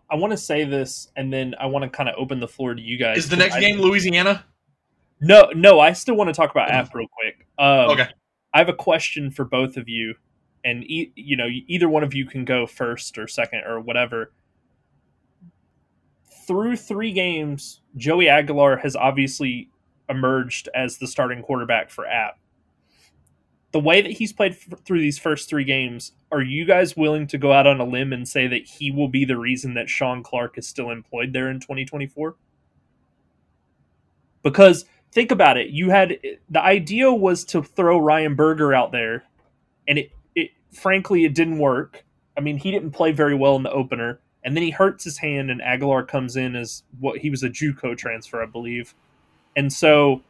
I 0.09 0.15
want 0.15 0.31
to 0.33 0.37
say 0.37 0.65
this, 0.65 1.09
and 1.17 1.33
then 1.33 1.55
I 1.61 1.67
want 1.67 1.83
to 1.85 1.89
kind 1.89 2.09
of 2.09 2.15
open 2.17 2.41
the 2.41 2.49
floor 2.49 2.75
to 2.75 2.81
you 2.81 2.97
guys. 2.97 3.19
Is 3.19 3.29
the 3.29 3.37
next 3.37 3.59
game 3.59 3.79
Louisiana? 3.79 4.45
No, 5.21 5.51
no. 5.55 5.81
I 5.81 5.93
still 5.93 6.15
want 6.15 6.29
to 6.29 6.35
talk 6.35 6.51
about 6.51 6.71
App 6.71 6.95
real 6.95 7.09
quick. 7.09 7.47
Um, 7.59 7.91
okay. 7.91 8.09
I 8.55 8.59
have 8.59 8.69
a 8.69 8.75
question 8.75 9.31
for 9.31 9.45
both 9.45 9.77
of 9.77 9.89
you 9.89 10.15
and 10.67 10.85
e- 10.85 11.13
you 11.17 11.37
know 11.37 11.49
either 11.69 11.89
one 11.89 12.03
of 12.03 12.13
you 12.13 12.27
can 12.27 12.45
go 12.45 12.67
first 12.67 13.17
or 13.17 13.29
second 13.29 13.63
or 13.65 13.81
whatever. 13.81 14.33
Through 16.47 16.77
three 16.77 17.13
games 17.13 17.81
joey 17.97 18.29
aguilar 18.29 18.79
has 18.79 18.95
obviously 18.95 19.71
emerged 20.09 20.69
as 20.75 20.99
the 20.99 21.07
starting 21.07 21.43
quarterback 21.43 21.91
for 21.91 22.07
app. 22.07 22.39
The 23.73 23.81
way 23.81 24.01
that 24.03 24.13
he's 24.13 24.33
played 24.33 24.53
f- 24.53 24.81
through 24.85 25.01
these 25.01 25.19
first 25.19 25.49
three 25.49 25.65
games 25.65 26.13
are 26.33 26.43
you 26.43 26.65
guys 26.65 26.97
willing 26.97 27.27
to 27.29 27.39
go 27.39 27.53
out 27.53 27.67
on 27.67 27.81
a 27.81 27.85
limb 27.85 28.13
and 28.13 28.27
say 28.29 28.47
that 28.49 28.67
he 28.67 28.91
will 28.91 29.09
be 29.09 29.25
the 29.25 29.39
reason 29.39 29.75
that 29.75 29.89
shawn 29.89 30.23
clark 30.23 30.59
is 30.59 30.67
still 30.67 30.91
employed 30.91 31.33
there 31.33 31.49
in 31.49 31.61
2024 31.61 32.37
because 34.43 34.87
think 35.13 35.31
about 35.31 35.57
it 35.57 35.71
you 35.71 35.91
had 35.91 36.19
the 36.51 36.63
idea 36.63 37.13
was 37.13 37.45
to 37.45 37.63
throw 37.63 37.99
ryan 37.99 38.35
burger 38.35 38.75
out 38.75 38.93
there 38.93 39.25
and 39.87 39.99
it 39.99 40.11
frankly, 40.77 41.25
it 41.25 41.35
didn't 41.35 41.59
work. 41.59 42.05
I 42.37 42.41
mean, 42.41 42.59
he 42.59 42.71
didn't 42.71 42.91
play 42.93 43.13
very 43.13 43.35
well 43.35 43.57
in 43.57 43.63
the 43.63 43.73
opener, 43.73 44.21
and 44.45 44.57
then 44.57 44.63
he 44.63 44.71
hurts 44.71 45.05
his 45.05 45.19
hand, 45.19 45.51
and 45.51 45.63
Aguilar 45.63 46.05
comes 46.05 46.37
in 46.37 46.55
as 46.55 46.83
what 47.01 47.19
he 47.19 47.31
was 47.31 47.43
a 47.43 47.49
JUCO 47.51 47.97
transfer, 47.97 48.43
I 48.43 48.47
believe, 48.47 48.95
and 49.57 49.73
so 49.73 50.23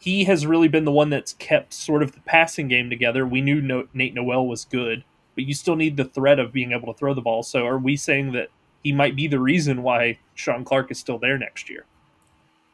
he 0.00 0.24
has 0.24 0.46
really 0.46 0.68
been 0.68 0.86
the 0.86 0.90
one 0.90 1.10
that's 1.10 1.34
kept 1.34 1.74
sort 1.74 2.02
of 2.02 2.12
the 2.12 2.20
passing 2.20 2.68
game 2.68 2.88
together. 2.88 3.26
We 3.26 3.42
knew 3.42 3.60
no- 3.60 3.88
Nate 3.92 4.14
Noel 4.14 4.46
was 4.46 4.64
good, 4.64 5.04
but 5.34 5.44
you 5.44 5.52
still 5.52 5.76
need 5.76 5.98
the 5.98 6.04
threat 6.06 6.38
of 6.38 6.52
being 6.52 6.72
able 6.72 6.92
to 6.92 6.98
throw 6.98 7.12
the 7.12 7.20
ball. 7.20 7.42
So, 7.42 7.66
are 7.66 7.78
we 7.78 7.96
saying 7.96 8.32
that 8.32 8.48
he 8.82 8.92
might 8.92 9.14
be 9.14 9.26
the 9.26 9.38
reason 9.38 9.82
why 9.82 10.18
Shawn 10.34 10.64
Clark 10.64 10.90
is 10.90 10.98
still 10.98 11.18
there 11.18 11.36
next 11.36 11.68
year? 11.68 11.84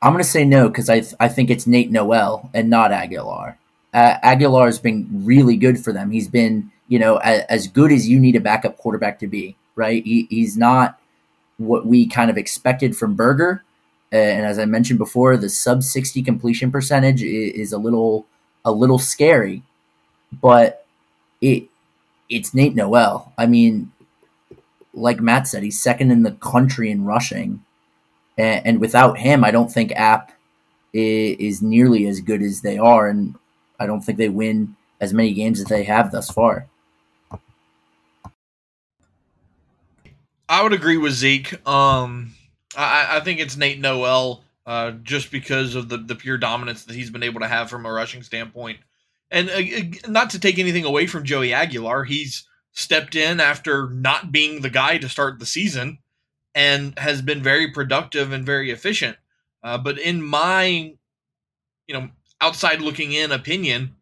I'm 0.01 0.13
going 0.13 0.23
to 0.23 0.29
say 0.31 0.45
no 0.45 0.69
because 0.69 0.89
I 0.89 1.01
th- 1.01 1.15
I 1.19 1.29
think 1.29 1.51
it's 1.51 1.67
Nate 1.67 1.91
Noel 1.91 2.49
and 2.55 2.71
not 2.71 2.93
Aguilar. 2.93 3.59
Uh, 3.97 4.19
Aguilar 4.23 4.67
has 4.67 4.79
been 4.79 5.09
really 5.11 5.57
good 5.57 5.83
for 5.83 5.93
them. 5.93 6.13
He's 6.13 6.29
been 6.29 6.71
you 6.89 6.99
know, 6.99 7.17
as, 7.19 7.43
as 7.49 7.69
good 7.69 7.93
as 7.93 8.09
you 8.09 8.19
need 8.19 8.37
a 8.37 8.41
backup 8.41 8.77
quarterback 8.77 9.19
to 9.21 9.27
be, 9.27 9.57
right? 9.75 10.05
He, 10.05 10.27
he's 10.31 10.57
not 10.57 10.99
what 11.59 11.87
we 11.87 12.07
kind 12.07 12.31
of 12.31 12.37
expected 12.37 12.97
from 12.97 13.15
Burger. 13.15 13.65
And 14.13 14.47
as 14.47 14.59
I 14.59 14.67
mentioned 14.67 14.99
before, 14.99 15.37
the 15.37 15.49
sub 15.49 15.83
60 15.83 16.23
completion 16.23 16.71
percentage 16.71 17.23
is, 17.23 17.53
is, 17.55 17.73
a 17.73 17.79
little 17.79 18.27
a 18.65 18.71
little 18.71 18.99
scary, 18.99 19.63
but 20.33 20.87
it 21.41 21.69
it's 22.29 22.55
Nate 22.55 22.75
Noel. 22.75 23.33
I 23.37 23.47
mean, 23.47 23.93
like 24.95 25.21
Matt 25.21 25.49
said, 25.49 25.63
he's 25.63 25.81
second 25.81 26.11
in 26.13 26.23
the 26.23 26.33
country 26.33 26.91
in 26.91 27.05
rushing, 27.05 27.65
and, 28.39 28.65
and 28.65 28.81
without 28.81 29.19
him, 29.19 29.43
I 29.45 29.51
don't 29.51 29.71
think 29.71 29.93
App 29.93 30.33
is, 30.93 31.37
is 31.39 31.63
nearly 31.63 32.07
as 32.07 32.21
good 32.21 32.43
as 32.43 32.61
they 32.61 32.79
are, 32.79 33.09
and 33.09 33.35
I 33.79 33.87
don't 33.87 34.01
think 34.01 34.19
they 34.19 34.29
win 34.29 34.77
as 35.01 35.13
many 35.13 35.33
games 35.35 35.61
as 35.61 35.67
they 35.67 35.85
have 35.85 36.13
thus 36.13 36.31
far. 36.31 36.67
I 40.49 40.63
would 40.63 40.73
agree 40.73 40.97
with 40.97 41.13
Zeke. 41.13 41.67
Um, 41.67 42.33
I, 42.77 43.17
I 43.17 43.21
think 43.21 43.41
it's 43.41 43.57
Nate 43.57 43.81
Noel, 43.81 44.45
uh, 44.65 44.93
just 45.03 45.31
because 45.31 45.75
of 45.75 45.89
the, 45.89 45.97
the 45.97 46.15
pure 46.15 46.39
dominance 46.39 46.85
that 46.85 46.95
he's 46.95 47.11
been 47.11 47.23
able 47.23 47.41
to 47.41 47.49
have 47.49 47.69
from 47.69 47.85
a 47.85 47.93
rushing 47.93 48.23
standpoint. 48.23 48.79
And 49.31 49.51
uh, 49.51 49.55
uh, 49.55 50.11
not 50.11 50.31
to 50.31 50.39
take 50.39 50.59
anything 50.59 50.85
away 50.85 51.07
from 51.07 51.25
Joey 51.25 51.53
Aguilar, 51.53 52.05
he's 52.05 52.45
stepped 52.73 53.17
in 53.17 53.41
after 53.41 53.91
not 53.91 54.31
being 54.31 54.61
the 54.61 54.71
guy 54.71 54.99
to 54.99 55.09
start 55.09 55.39
the 55.39 55.47
season 55.47 55.99
and 56.55 56.97
has 56.99 57.23
been 57.23 57.43
very 57.43 57.73
productive 57.73 58.33
and 58.33 58.47
very 58.47 58.71
efficient. 58.71 59.17
Uh, 59.63 59.79
but 59.79 59.99
in 59.99 60.23
my, 60.23 60.95
you 61.89 61.95
know, 61.95 62.09
outside 62.41 62.81
looking 62.81 63.13
in 63.13 63.33
opinion, 63.33 63.97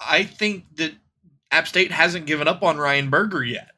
I 0.00 0.24
think 0.24 0.64
that 0.76 0.92
App 1.50 1.68
State 1.68 1.92
hasn't 1.92 2.26
given 2.26 2.48
up 2.48 2.62
on 2.62 2.76
Ryan 2.76 3.10
Burger 3.10 3.42
yet. 3.42 3.70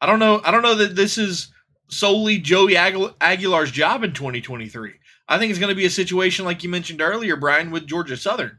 I 0.00 0.06
don't 0.06 0.18
know. 0.18 0.40
I 0.44 0.50
don't 0.50 0.62
know 0.62 0.76
that 0.76 0.94
this 0.94 1.18
is 1.18 1.52
solely 1.88 2.38
Joey 2.38 2.76
Aguilar's 2.76 3.70
job 3.70 4.04
in 4.04 4.12
2023. 4.12 4.92
I 5.28 5.38
think 5.38 5.50
it's 5.50 5.58
going 5.58 5.70
to 5.70 5.76
be 5.76 5.84
a 5.84 5.90
situation 5.90 6.44
like 6.44 6.62
you 6.62 6.70
mentioned 6.70 7.02
earlier, 7.02 7.36
Brian, 7.36 7.70
with 7.70 7.86
Georgia 7.86 8.16
Southern. 8.16 8.58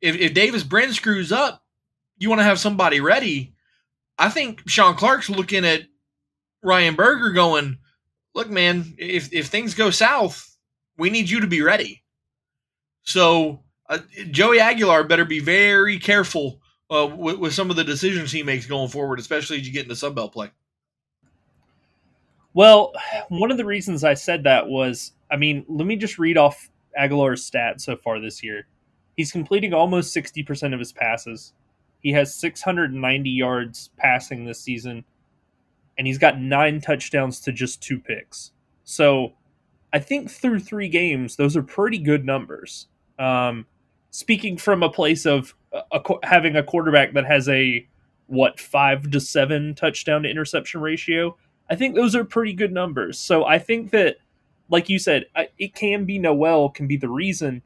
If, 0.00 0.16
if 0.16 0.34
Davis 0.34 0.64
Brin 0.64 0.92
screws 0.92 1.30
up, 1.30 1.62
you 2.18 2.28
want 2.28 2.40
to 2.40 2.44
have 2.44 2.58
somebody 2.58 3.00
ready. 3.00 3.54
I 4.18 4.28
think 4.28 4.68
Shawn 4.68 4.96
Clark's 4.96 5.30
looking 5.30 5.64
at 5.64 5.82
Ryan 6.62 6.94
Burger 6.94 7.30
going, 7.30 7.78
look, 8.34 8.50
man, 8.50 8.94
if, 8.98 9.32
if 9.32 9.46
things 9.46 9.74
go 9.74 9.90
south, 9.90 10.56
we 10.98 11.10
need 11.10 11.28
you 11.28 11.40
to 11.40 11.46
be 11.46 11.62
ready. 11.62 12.01
So 13.02 13.62
uh, 13.88 13.98
Joey 14.30 14.60
Aguilar 14.60 15.04
better 15.04 15.24
be 15.24 15.40
very 15.40 15.98
careful 15.98 16.60
uh, 16.90 17.06
with, 17.06 17.38
with, 17.38 17.54
some 17.54 17.70
of 17.70 17.76
the 17.76 17.84
decisions 17.84 18.30
he 18.30 18.42
makes 18.42 18.66
going 18.66 18.88
forward, 18.88 19.18
especially 19.18 19.58
as 19.58 19.66
you 19.66 19.72
get 19.72 19.84
into 19.84 19.94
Sunbelt 19.94 20.32
play. 20.32 20.50
Well, 22.54 22.92
one 23.28 23.50
of 23.50 23.56
the 23.56 23.64
reasons 23.64 24.04
I 24.04 24.14
said 24.14 24.44
that 24.44 24.68
was, 24.68 25.12
I 25.30 25.36
mean, 25.36 25.64
let 25.68 25.86
me 25.86 25.96
just 25.96 26.18
read 26.18 26.36
off 26.36 26.70
Aguilar's 26.96 27.48
stats 27.48 27.80
so 27.82 27.96
far 27.96 28.20
this 28.20 28.42
year. 28.42 28.66
He's 29.16 29.32
completing 29.32 29.72
almost 29.72 30.14
60% 30.14 30.74
of 30.74 30.78
his 30.78 30.92
passes. 30.92 31.54
He 32.00 32.12
has 32.12 32.34
690 32.34 33.30
yards 33.30 33.90
passing 33.96 34.44
this 34.44 34.60
season, 34.60 35.04
and 35.96 36.06
he's 36.06 36.18
got 36.18 36.40
nine 36.40 36.80
touchdowns 36.80 37.40
to 37.40 37.52
just 37.52 37.82
two 37.82 37.98
picks. 37.98 38.52
So 38.84 39.32
I 39.92 39.98
think 39.98 40.30
through 40.30 40.60
three 40.60 40.88
games, 40.88 41.36
those 41.36 41.56
are 41.56 41.62
pretty 41.62 41.98
good 41.98 42.24
numbers. 42.24 42.88
Um, 43.18 43.66
speaking 44.10 44.56
from 44.56 44.82
a 44.82 44.90
place 44.90 45.26
of 45.26 45.54
a, 45.72 46.00
having 46.22 46.56
a 46.56 46.62
quarterback 46.62 47.14
that 47.14 47.24
has 47.24 47.48
a 47.48 47.86
what 48.26 48.58
five 48.60 49.10
to 49.10 49.20
seven 49.20 49.74
touchdown 49.74 50.22
to 50.22 50.30
interception 50.30 50.80
ratio, 50.80 51.36
I 51.70 51.76
think 51.76 51.94
those 51.94 52.14
are 52.14 52.24
pretty 52.24 52.52
good 52.52 52.72
numbers. 52.72 53.18
So 53.18 53.44
I 53.44 53.58
think 53.58 53.90
that, 53.90 54.16
like 54.68 54.88
you 54.88 54.98
said, 54.98 55.26
it 55.58 55.74
can 55.74 56.04
be 56.04 56.18
Noel 56.18 56.70
can 56.70 56.86
be 56.86 56.96
the 56.96 57.08
reason, 57.08 57.62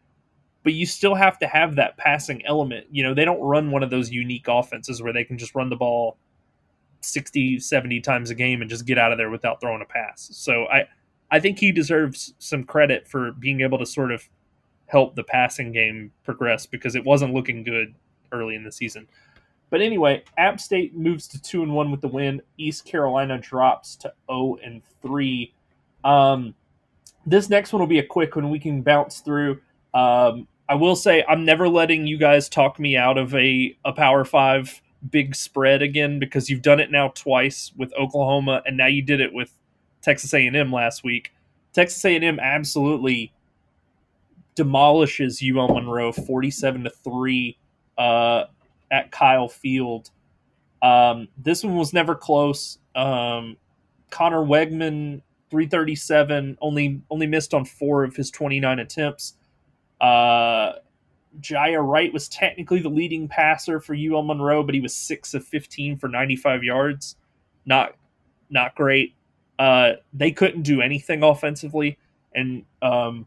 but 0.62 0.72
you 0.74 0.86
still 0.86 1.14
have 1.14 1.38
to 1.40 1.46
have 1.46 1.76
that 1.76 1.96
passing 1.96 2.44
element. 2.46 2.86
You 2.90 3.02
know, 3.02 3.14
they 3.14 3.24
don't 3.24 3.40
run 3.40 3.70
one 3.70 3.82
of 3.82 3.90
those 3.90 4.10
unique 4.10 4.46
offenses 4.48 5.02
where 5.02 5.12
they 5.12 5.24
can 5.24 5.38
just 5.38 5.54
run 5.54 5.70
the 5.70 5.76
ball 5.76 6.18
60, 7.00 7.60
70 7.60 8.00
times 8.00 8.30
a 8.30 8.34
game 8.34 8.60
and 8.60 8.70
just 8.70 8.86
get 8.86 8.98
out 8.98 9.12
of 9.12 9.18
there 9.18 9.30
without 9.30 9.60
throwing 9.60 9.82
a 9.82 9.84
pass. 9.84 10.28
So 10.32 10.66
I, 10.66 10.88
I 11.30 11.40
think 11.40 11.58
he 11.58 11.72
deserves 11.72 12.34
some 12.38 12.64
credit 12.64 13.06
for 13.08 13.32
being 13.32 13.60
able 13.60 13.78
to 13.78 13.86
sort 13.86 14.12
of 14.12 14.28
help 14.86 15.14
the 15.14 15.24
passing 15.24 15.72
game 15.72 16.12
progress 16.24 16.66
because 16.66 16.94
it 16.94 17.04
wasn't 17.04 17.34
looking 17.34 17.64
good 17.64 17.94
early 18.32 18.54
in 18.54 18.64
the 18.64 18.72
season. 18.72 19.06
But 19.70 19.80
anyway, 19.80 20.22
App 20.38 20.60
State 20.60 20.96
moves 20.96 21.26
to 21.28 21.42
two 21.42 21.62
and 21.62 21.74
one 21.74 21.90
with 21.90 22.00
the 22.00 22.08
win. 22.08 22.40
East 22.56 22.84
Carolina 22.84 23.38
drops 23.38 23.96
to 23.96 24.12
zero 24.30 24.56
and 24.64 24.82
three. 25.02 25.52
Um, 26.04 26.54
this 27.26 27.50
next 27.50 27.72
one 27.72 27.80
will 27.80 27.88
be 27.88 27.98
a 27.98 28.06
quick 28.06 28.36
one. 28.36 28.50
We 28.50 28.60
can 28.60 28.82
bounce 28.82 29.20
through. 29.20 29.60
Um, 29.92 30.46
I 30.68 30.74
will 30.74 30.96
say 30.96 31.24
I'm 31.28 31.44
never 31.44 31.68
letting 31.68 32.06
you 32.06 32.16
guys 32.16 32.48
talk 32.48 32.78
me 32.78 32.96
out 32.96 33.18
of 33.18 33.34
a 33.34 33.76
a 33.84 33.92
Power 33.92 34.24
Five 34.24 34.80
big 35.10 35.34
spread 35.34 35.82
again 35.82 36.18
because 36.18 36.48
you've 36.48 36.62
done 36.62 36.80
it 36.80 36.90
now 36.90 37.08
twice 37.08 37.72
with 37.76 37.92
Oklahoma, 37.94 38.62
and 38.66 38.76
now 38.76 38.86
you 38.86 39.02
did 39.02 39.20
it 39.20 39.32
with 39.32 39.52
Texas 40.02 40.32
A&M 40.32 40.72
last 40.72 41.02
week. 41.04 41.32
Texas 41.72 42.04
A&M 42.04 42.38
absolutely 42.40 43.32
demolishes 44.56 45.42
UL 45.42 45.68
Monroe 45.68 46.10
47 46.10 46.84
to 46.84 46.90
3 46.90 47.58
uh, 47.98 48.44
at 48.90 49.12
Kyle 49.12 49.48
Field. 49.48 50.10
Um, 50.82 51.28
this 51.38 51.62
one 51.62 51.76
was 51.76 51.92
never 51.92 52.14
close. 52.14 52.78
Um, 52.94 53.56
Conner 54.10 54.44
Weigman 54.44 55.22
337 55.50 56.58
only 56.60 57.00
only 57.10 57.26
missed 57.26 57.54
on 57.54 57.64
4 57.64 58.04
of 58.04 58.16
his 58.16 58.30
29 58.30 58.78
attempts. 58.78 59.34
Uh, 60.00 60.72
Jiya 61.40 61.86
Wright 61.86 62.12
was 62.12 62.28
technically 62.28 62.80
the 62.80 62.88
leading 62.88 63.28
passer 63.28 63.78
for 63.78 63.94
UL 63.94 64.22
Monroe, 64.22 64.62
but 64.62 64.74
he 64.74 64.80
was 64.80 64.94
6 64.94 65.34
of 65.34 65.44
15 65.44 65.98
for 65.98 66.08
95 66.08 66.64
yards. 66.64 67.16
Not 67.64 67.94
not 68.48 68.74
great. 68.74 69.14
Uh, 69.58 69.92
they 70.12 70.30
couldn't 70.30 70.62
do 70.62 70.80
anything 70.80 71.22
offensively 71.22 71.98
and 72.34 72.64
um, 72.82 73.26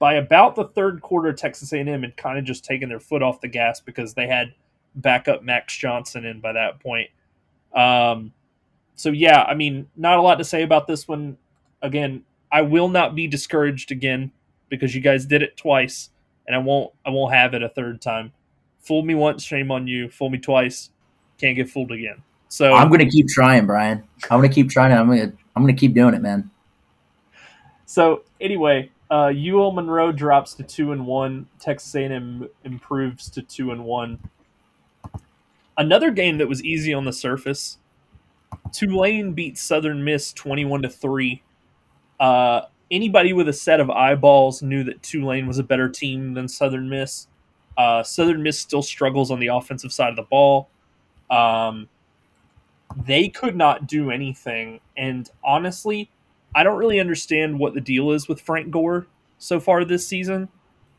by 0.00 0.14
about 0.14 0.56
the 0.56 0.64
third 0.64 1.02
quarter, 1.02 1.32
Texas 1.32 1.72
A&M 1.72 2.02
had 2.02 2.16
kind 2.16 2.38
of 2.38 2.44
just 2.44 2.64
taken 2.64 2.88
their 2.88 2.98
foot 2.98 3.22
off 3.22 3.40
the 3.40 3.48
gas 3.48 3.80
because 3.80 4.14
they 4.14 4.26
had 4.26 4.54
backup 4.96 5.44
Max 5.44 5.76
Johnson 5.76 6.24
in 6.24 6.40
by 6.40 6.52
that 6.54 6.80
point. 6.80 7.10
Um, 7.76 8.32
so 8.96 9.10
yeah, 9.10 9.42
I 9.42 9.54
mean, 9.54 9.88
not 9.96 10.18
a 10.18 10.22
lot 10.22 10.36
to 10.36 10.44
say 10.44 10.62
about 10.62 10.86
this 10.86 11.06
one. 11.06 11.36
Again, 11.82 12.24
I 12.50 12.62
will 12.62 12.88
not 12.88 13.14
be 13.14 13.26
discouraged 13.26 13.92
again 13.92 14.32
because 14.70 14.94
you 14.94 15.02
guys 15.02 15.26
did 15.26 15.42
it 15.42 15.56
twice, 15.58 16.08
and 16.46 16.56
I 16.56 16.58
won't. 16.58 16.92
I 17.04 17.10
won't 17.10 17.32
have 17.34 17.52
it 17.52 17.62
a 17.62 17.68
third 17.68 18.00
time. 18.00 18.32
Fool 18.80 19.02
me 19.02 19.14
once, 19.14 19.42
shame 19.42 19.70
on 19.70 19.86
you. 19.86 20.08
Fool 20.08 20.30
me 20.30 20.38
twice, 20.38 20.90
can't 21.38 21.56
get 21.56 21.68
fooled 21.68 21.92
again. 21.92 22.22
So 22.48 22.72
I'm 22.72 22.90
gonna 22.90 23.08
keep 23.08 23.28
trying, 23.28 23.66
Brian. 23.66 24.02
I'm 24.24 24.38
gonna 24.38 24.48
keep 24.48 24.70
trying. 24.70 24.92
I'm 24.92 25.08
gonna. 25.08 25.32
I'm 25.54 25.62
gonna 25.62 25.74
keep 25.74 25.94
doing 25.94 26.14
it, 26.14 26.22
man. 26.22 26.50
So 27.84 28.24
anyway, 28.40 28.90
uh, 29.10 29.32
UL 29.36 29.72
Monroe 29.72 30.12
drops 30.12 30.54
to 30.54 30.62
two 30.62 30.92
and 30.92 31.06
one. 31.06 31.46
Texas 31.58 31.94
A&M 31.94 32.48
improves 32.64 33.28
to 33.30 33.42
two 33.42 33.72
and 33.72 33.84
one. 33.84 34.18
Another 35.76 36.10
game 36.10 36.38
that 36.38 36.48
was 36.48 36.62
easy 36.62 36.94
on 36.94 37.04
the 37.04 37.12
surface. 37.12 37.78
Tulane 38.72 39.32
beat 39.32 39.58
Southern 39.58 40.04
Miss 40.04 40.32
twenty-one 40.32 40.82
to 40.82 40.88
three. 40.88 41.42
Uh, 42.18 42.62
anybody 42.90 43.32
with 43.32 43.48
a 43.48 43.52
set 43.52 43.80
of 43.80 43.90
eyeballs 43.90 44.62
knew 44.62 44.84
that 44.84 45.02
Tulane 45.02 45.46
was 45.46 45.58
a 45.58 45.62
better 45.64 45.88
team 45.88 46.34
than 46.34 46.48
Southern 46.48 46.88
Miss. 46.88 47.28
Uh, 47.78 48.02
Southern 48.02 48.42
Miss 48.42 48.58
still 48.58 48.82
struggles 48.82 49.30
on 49.30 49.40
the 49.40 49.46
offensive 49.46 49.92
side 49.92 50.10
of 50.10 50.16
the 50.16 50.22
ball. 50.22 50.68
Um, 51.30 51.88
they 53.06 53.28
could 53.28 53.56
not 53.56 53.86
do 53.86 54.10
anything, 54.10 54.80
and 54.96 55.30
honestly, 55.42 56.10
I 56.54 56.62
don't 56.62 56.78
really 56.78 57.00
understand 57.00 57.58
what 57.58 57.74
the 57.74 57.80
deal 57.80 58.10
is 58.10 58.28
with 58.28 58.40
Frank 58.40 58.70
Gore 58.70 59.06
so 59.38 59.60
far 59.60 59.84
this 59.84 60.06
season. 60.06 60.48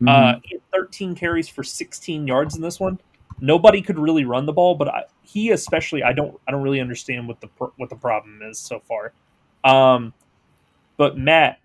Mm-hmm. 0.02 0.08
Uh, 0.08 0.58
13 0.74 1.16
carries 1.16 1.48
for 1.48 1.64
16 1.64 2.28
yards 2.28 2.56
in 2.56 2.62
this 2.62 2.80
one. 2.80 3.00
Nobody 3.40 3.82
could 3.82 4.00
really 4.00 4.26
run 4.26 4.46
the 4.46 4.54
ball, 4.54 4.76
but 4.76 4.88
I, 4.88 5.04
he 5.24 5.52
especially, 5.52 6.04
I 6.04 6.14
don't, 6.14 6.40
I 6.48 6.52
don't 6.52 6.62
really 6.62 6.80
understand 6.80 7.28
what 7.28 7.42
the 7.42 7.50
what 7.78 7.90
the 7.90 7.96
problem 7.96 8.42
is 8.44 8.60
so 8.60 8.82
far. 8.82 9.14
Um, 9.64 10.14
but 10.98 11.18
Matt, 11.18 11.60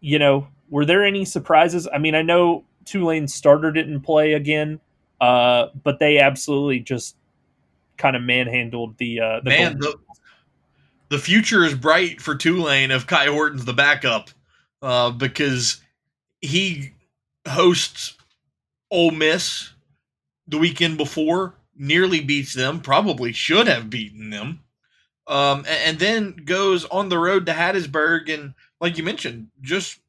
you 0.00 0.18
know, 0.18 0.48
were 0.68 0.84
there 0.84 1.04
any 1.04 1.24
surprises? 1.24 1.88
I 1.92 1.98
mean, 1.98 2.14
I 2.14 2.22
know 2.22 2.64
Tulane 2.84 3.28
starter 3.28 3.72
didn't 3.72 4.02
play 4.02 4.34
again, 4.34 4.80
uh, 5.20 5.68
but 5.82 5.98
they 5.98 6.18
absolutely 6.18 6.80
just 6.80 7.16
kind 7.96 8.16
of 8.16 8.22
manhandled 8.22 8.98
the 8.98 9.20
uh, 9.20 9.40
the 9.40 9.50
man. 9.50 9.78
The, 9.78 9.96
the 11.14 11.20
future 11.20 11.62
is 11.62 11.76
bright 11.76 12.20
for 12.20 12.34
Tulane 12.34 12.90
if 12.90 13.06
Kai 13.06 13.26
Horton's 13.26 13.64
the 13.64 13.72
backup, 13.72 14.30
uh, 14.82 15.12
because 15.12 15.80
he 16.40 16.90
hosts 17.46 18.16
Ole 18.90 19.12
Miss 19.12 19.70
the 20.48 20.58
weekend 20.58 20.98
before, 20.98 21.54
nearly 21.76 22.20
beats 22.20 22.52
them, 22.52 22.80
probably 22.80 23.32
should 23.32 23.68
have 23.68 23.88
beaten 23.88 24.30
them, 24.30 24.58
um, 25.28 25.58
and, 25.58 25.68
and 25.84 25.98
then 26.00 26.36
goes 26.44 26.84
on 26.86 27.08
the 27.08 27.18
road 27.18 27.46
to 27.46 27.52
Hattiesburg 27.52 28.28
and, 28.28 28.52
like 28.80 28.98
you 28.98 29.04
mentioned, 29.04 29.46
just 29.60 30.00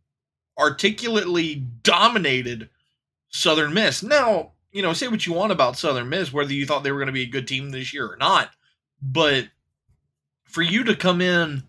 articulately 0.58 1.68
dominated 1.84 2.68
Southern 3.30 3.76
Miss. 3.76 4.02
Now, 4.02 4.54
you 4.72 4.82
know, 4.82 4.94
say 4.94 5.08
what 5.08 5.28
you 5.28 5.34
want 5.34 5.52
about 5.52 5.78
Southern 5.78 6.10
Miss, 6.10 6.34
whether 6.34 6.52
you 6.52 6.66
thought 6.66 6.84
they 6.84 6.92
were 6.92 6.98
going 6.98 7.06
to 7.06 7.14
be 7.14 7.22
a 7.22 7.28
good 7.28 7.48
team 7.48 7.70
this 7.70 7.94
year 7.94 8.08
or 8.08 8.18
not, 8.18 8.50
but 9.04 9.46
for 10.46 10.62
you 10.62 10.84
to 10.86 10.96
come 10.96 11.22
in 11.22 11.64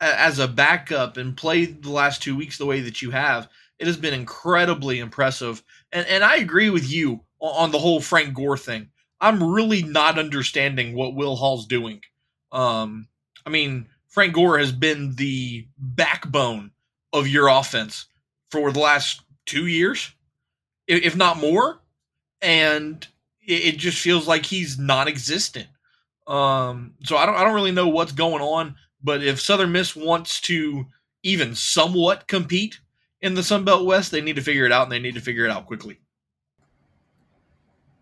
as 0.00 0.38
a 0.38 0.48
backup 0.48 1.16
and 1.16 1.36
play 1.36 1.64
the 1.66 1.90
last 1.90 2.22
two 2.22 2.36
weeks 2.36 2.58
the 2.58 2.66
way 2.66 2.80
that 2.80 3.02
you 3.02 3.10
have, 3.10 3.48
it 3.78 3.86
has 3.86 3.96
been 3.96 4.14
incredibly 4.14 4.98
impressive. 4.98 5.62
And 5.92 6.06
and 6.06 6.24
I 6.24 6.36
agree 6.36 6.70
with 6.70 6.90
you 6.90 7.20
on 7.40 7.70
the 7.70 7.78
whole 7.78 8.00
Frank 8.00 8.34
Gore 8.34 8.58
thing. 8.58 8.88
I'm 9.20 9.42
really 9.42 9.82
not 9.82 10.18
understanding 10.18 10.94
what 10.94 11.14
Will 11.14 11.36
Hall's 11.36 11.66
doing. 11.66 12.00
Um, 12.50 13.08
I 13.46 13.50
mean, 13.50 13.86
Frank 14.08 14.34
Gore 14.34 14.58
has 14.58 14.72
been 14.72 15.14
the 15.14 15.66
backbone 15.78 16.72
of 17.12 17.28
your 17.28 17.48
offense 17.48 18.06
for 18.50 18.72
the 18.72 18.80
last 18.80 19.22
two 19.46 19.66
years, 19.66 20.12
if 20.86 21.16
not 21.16 21.38
more. 21.38 21.80
And 22.40 23.06
it, 23.40 23.78
just 23.78 23.98
feels 23.98 24.26
like 24.26 24.44
he's 24.44 24.78
non-existent. 24.78 25.68
Um, 26.26 26.94
so 27.02 27.16
I 27.16 27.26
don't 27.26 27.34
I 27.34 27.44
don't 27.44 27.54
really 27.54 27.72
know 27.72 27.88
what's 27.88 28.12
going 28.12 28.42
on. 28.42 28.76
But 29.02 29.22
if 29.22 29.40
Southern 29.40 29.72
Miss 29.72 29.96
wants 29.96 30.40
to 30.42 30.86
even 31.22 31.54
somewhat 31.54 32.28
compete 32.28 32.80
in 33.20 33.34
the 33.34 33.42
Sun 33.42 33.64
Belt 33.64 33.84
West, 33.84 34.10
they 34.10 34.20
need 34.20 34.36
to 34.36 34.42
figure 34.42 34.64
it 34.64 34.72
out, 34.72 34.84
and 34.84 34.92
they 34.92 34.98
need 34.98 35.14
to 35.14 35.20
figure 35.20 35.44
it 35.44 35.50
out 35.50 35.66
quickly. 35.66 35.98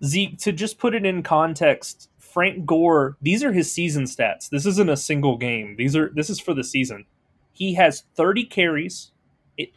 Zeke, 0.05 0.39
to 0.39 0.53
just 0.53 0.79
put 0.79 0.95
it 0.95 1.05
in 1.05 1.23
context, 1.23 2.09
Frank 2.19 2.65
Gore, 2.65 3.17
these 3.21 3.45
are 3.45 3.53
his 3.53 3.71
season 3.71 4.05
stats. 4.05 4.49
This 4.49 4.65
isn't 4.65 4.89
a 4.89 4.97
single 4.97 5.37
game. 5.37 5.77
These 5.77 5.97
are 5.97 6.11
this 6.15 6.31
is 6.31 6.41
for 6.41 6.55
the 6.55 6.65
season. 6.65 7.07
He 7.53 7.75
has 7.75 8.05
30 8.15 8.45
carries 8.45 9.11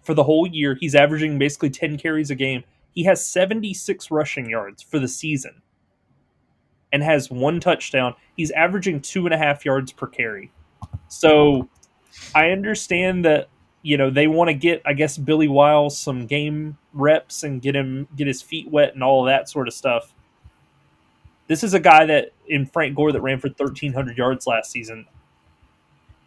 for 0.03 0.13
the 0.13 0.23
whole 0.23 0.47
year. 0.47 0.75
He's 0.79 0.95
averaging 0.95 1.37
basically 1.37 1.69
10 1.69 1.97
carries 1.97 2.29
a 2.29 2.35
game. 2.35 2.63
He 2.91 3.03
has 3.03 3.25
76 3.25 4.11
rushing 4.11 4.49
yards 4.49 4.81
for 4.83 4.99
the 4.99 5.07
season 5.07 5.61
and 6.93 7.03
has 7.03 7.29
one 7.29 7.59
touchdown. 7.59 8.13
He's 8.37 8.51
averaging 8.51 9.01
two 9.01 9.25
and 9.25 9.33
a 9.33 9.37
half 9.37 9.65
yards 9.65 9.91
per 9.91 10.07
carry. 10.07 10.51
So 11.09 11.67
I 12.33 12.51
understand 12.51 13.25
that 13.25 13.49
you 13.81 13.97
know 13.97 14.09
they 14.09 14.27
want 14.27 14.49
to 14.49 14.53
get 14.53 14.81
I 14.85 14.93
guess 14.93 15.17
Billy 15.17 15.49
Wiley 15.49 15.89
some 15.89 16.27
game 16.27 16.77
reps 16.93 17.43
and 17.43 17.61
get 17.61 17.75
him 17.75 18.07
get 18.15 18.27
his 18.27 18.41
feet 18.41 18.69
wet 18.69 18.93
and 18.93 19.03
all 19.03 19.25
that 19.25 19.49
sort 19.49 19.67
of 19.67 19.73
stuff. 19.73 20.13
This 21.47 21.63
is 21.63 21.73
a 21.73 21.79
guy 21.79 22.05
that 22.05 22.31
in 22.47 22.65
Frank 22.65 22.95
Gore 22.95 23.11
that 23.11 23.21
ran 23.21 23.39
for 23.39 23.49
1300 23.49 24.17
yards 24.17 24.47
last 24.47 24.71
season. 24.71 25.05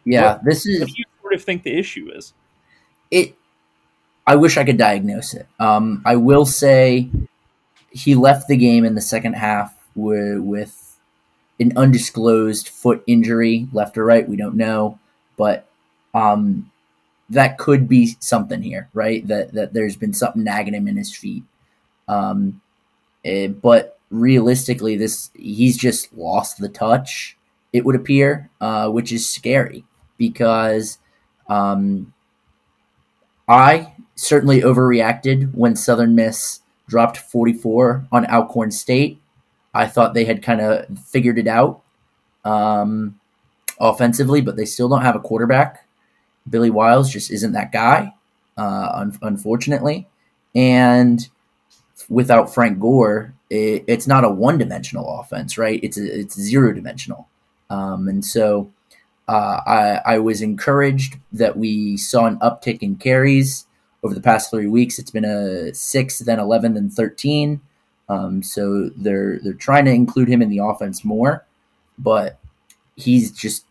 Yeah, 0.05 0.33
what, 0.33 0.43
this 0.43 0.67
is 0.67 0.81
what 0.81 0.89
do 0.89 0.93
you 0.97 1.05
sort 1.21 1.33
of 1.33 1.43
think 1.43 1.63
the 1.63 1.75
issue 1.75 2.11
is? 2.13 2.33
It 3.09 3.35
I 4.27 4.35
wish 4.35 4.57
I 4.57 4.65
could 4.65 4.77
diagnose 4.77 5.33
it. 5.33 5.47
Um, 5.59 6.01
I 6.05 6.17
will 6.17 6.45
say 6.45 7.09
he 7.89 8.15
left 8.15 8.49
the 8.49 8.57
game 8.57 8.83
in 8.83 8.93
the 8.93 9.01
second 9.01 9.33
half 9.33 9.76
with, 9.97 10.39
with 10.39 10.97
an 11.59 11.73
undisclosed 11.75 12.69
foot 12.69 13.03
injury, 13.07 13.67
left 13.73 13.97
or 13.97 14.05
right, 14.05 14.29
we 14.29 14.37
don't 14.37 14.55
know, 14.55 14.99
but 15.35 15.67
um, 16.13 16.71
that 17.29 17.57
could 17.57 17.87
be 17.87 18.15
something 18.19 18.61
here, 18.61 18.89
right? 18.93 19.27
That 19.27 19.53
that 19.53 19.73
there's 19.73 19.95
been 19.95 20.13
something 20.13 20.43
nagging 20.43 20.73
him 20.73 20.87
in 20.87 20.97
his 20.97 21.15
feet. 21.15 21.43
Um, 22.07 22.61
eh, 23.25 23.47
but 23.47 23.99
realistically, 24.09 24.95
this 24.95 25.29
he's 25.35 25.77
just 25.77 26.13
lost 26.13 26.59
the 26.59 26.69
touch. 26.69 27.37
It 27.73 27.85
would 27.85 27.95
appear, 27.95 28.49
uh, 28.61 28.89
which 28.89 29.11
is 29.11 29.29
scary 29.29 29.83
because 30.17 30.99
um, 31.49 32.13
I 33.47 33.93
certainly 34.15 34.61
overreacted 34.61 35.53
when 35.53 35.75
Southern 35.75 36.15
Miss 36.15 36.61
dropped 36.87 37.17
44 37.17 38.07
on 38.11 38.25
Alcorn 38.25 38.71
State. 38.71 39.19
I 39.73 39.87
thought 39.87 40.13
they 40.13 40.25
had 40.25 40.43
kind 40.43 40.61
of 40.61 40.99
figured 40.99 41.37
it 41.37 41.47
out 41.47 41.81
um, 42.43 43.19
offensively, 43.79 44.41
but 44.41 44.55
they 44.55 44.65
still 44.65 44.89
don't 44.89 45.01
have 45.01 45.15
a 45.15 45.19
quarterback. 45.19 45.87
Billy 46.49 46.69
Wiley 46.69 47.09
just 47.09 47.31
isn't 47.31 47.51
that 47.51 47.71
guy, 47.71 48.13
uh, 48.57 48.91
un- 48.93 49.19
unfortunately. 49.21 50.07
And 50.55 51.27
without 52.09 52.53
Frank 52.53 52.79
Gore, 52.79 53.33
it, 53.49 53.83
it's 53.87 54.07
not 54.07 54.23
a 54.23 54.29
one 54.29 54.57
dimensional 54.57 55.19
offense, 55.19 55.57
right? 55.57 55.79
It's 55.83 55.97
a, 55.97 56.19
it's 56.19 56.39
zero 56.39 56.73
dimensional. 56.73 57.27
Um, 57.69 58.07
and 58.07 58.23
so 58.23 58.71
uh, 59.27 59.61
I, 59.65 60.01
I 60.05 60.19
was 60.19 60.41
encouraged 60.41 61.17
that 61.33 61.57
we 61.57 61.97
saw 61.97 62.25
an 62.25 62.37
uptick 62.39 62.81
in 62.81 62.95
carries 62.95 63.65
over 64.03 64.13
the 64.13 64.21
past 64.21 64.49
three 64.49 64.67
weeks. 64.67 64.99
It's 64.99 65.11
been 65.11 65.25
a 65.25 65.73
six, 65.73 66.19
then 66.19 66.39
11, 66.39 66.75
then 66.75 66.89
13. 66.89 67.61
Um, 68.09 68.41
so 68.41 68.89
they're 68.95 69.39
they're 69.39 69.53
trying 69.53 69.85
to 69.85 69.91
include 69.91 70.29
him 70.29 70.41
in 70.41 70.49
the 70.49 70.59
offense 70.59 71.03
more, 71.03 71.45
but 71.97 72.39
he's 72.95 73.31
just 73.31 73.65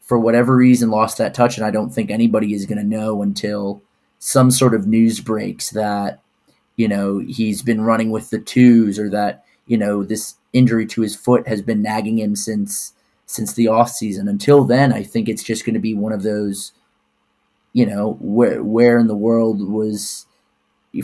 for 0.00 0.18
whatever 0.18 0.56
reason 0.56 0.90
lost 0.90 1.18
that 1.18 1.34
touch, 1.34 1.56
and 1.56 1.66
I 1.66 1.70
don't 1.70 1.90
think 1.90 2.10
anybody 2.10 2.54
is 2.54 2.66
going 2.66 2.78
to 2.78 2.84
know 2.84 3.22
until 3.22 3.82
some 4.18 4.50
sort 4.50 4.74
of 4.74 4.86
news 4.86 5.20
breaks 5.20 5.70
that 5.70 6.20
you 6.76 6.88
know 6.88 7.18
he's 7.18 7.62
been 7.62 7.82
running 7.82 8.10
with 8.10 8.30
the 8.30 8.38
twos 8.38 8.98
or 8.98 9.10
that 9.10 9.44
you 9.66 9.76
know 9.76 10.04
this 10.04 10.36
injury 10.52 10.86
to 10.86 11.02
his 11.02 11.16
foot 11.16 11.46
has 11.46 11.62
been 11.62 11.82
nagging 11.82 12.18
him 12.18 12.36
since 12.36 12.92
since 13.26 13.54
the 13.54 13.68
off 13.68 13.90
season. 13.90 14.28
Until 14.28 14.64
then, 14.64 14.92
I 14.92 15.02
think 15.02 15.28
it's 15.28 15.42
just 15.42 15.64
going 15.64 15.74
to 15.74 15.80
be 15.80 15.94
one 15.94 16.12
of 16.12 16.22
those, 16.22 16.72
you 17.72 17.86
know, 17.86 18.16
where 18.20 18.62
where 18.62 18.98
in 18.98 19.06
the 19.06 19.16
world 19.16 19.66
was 19.66 20.26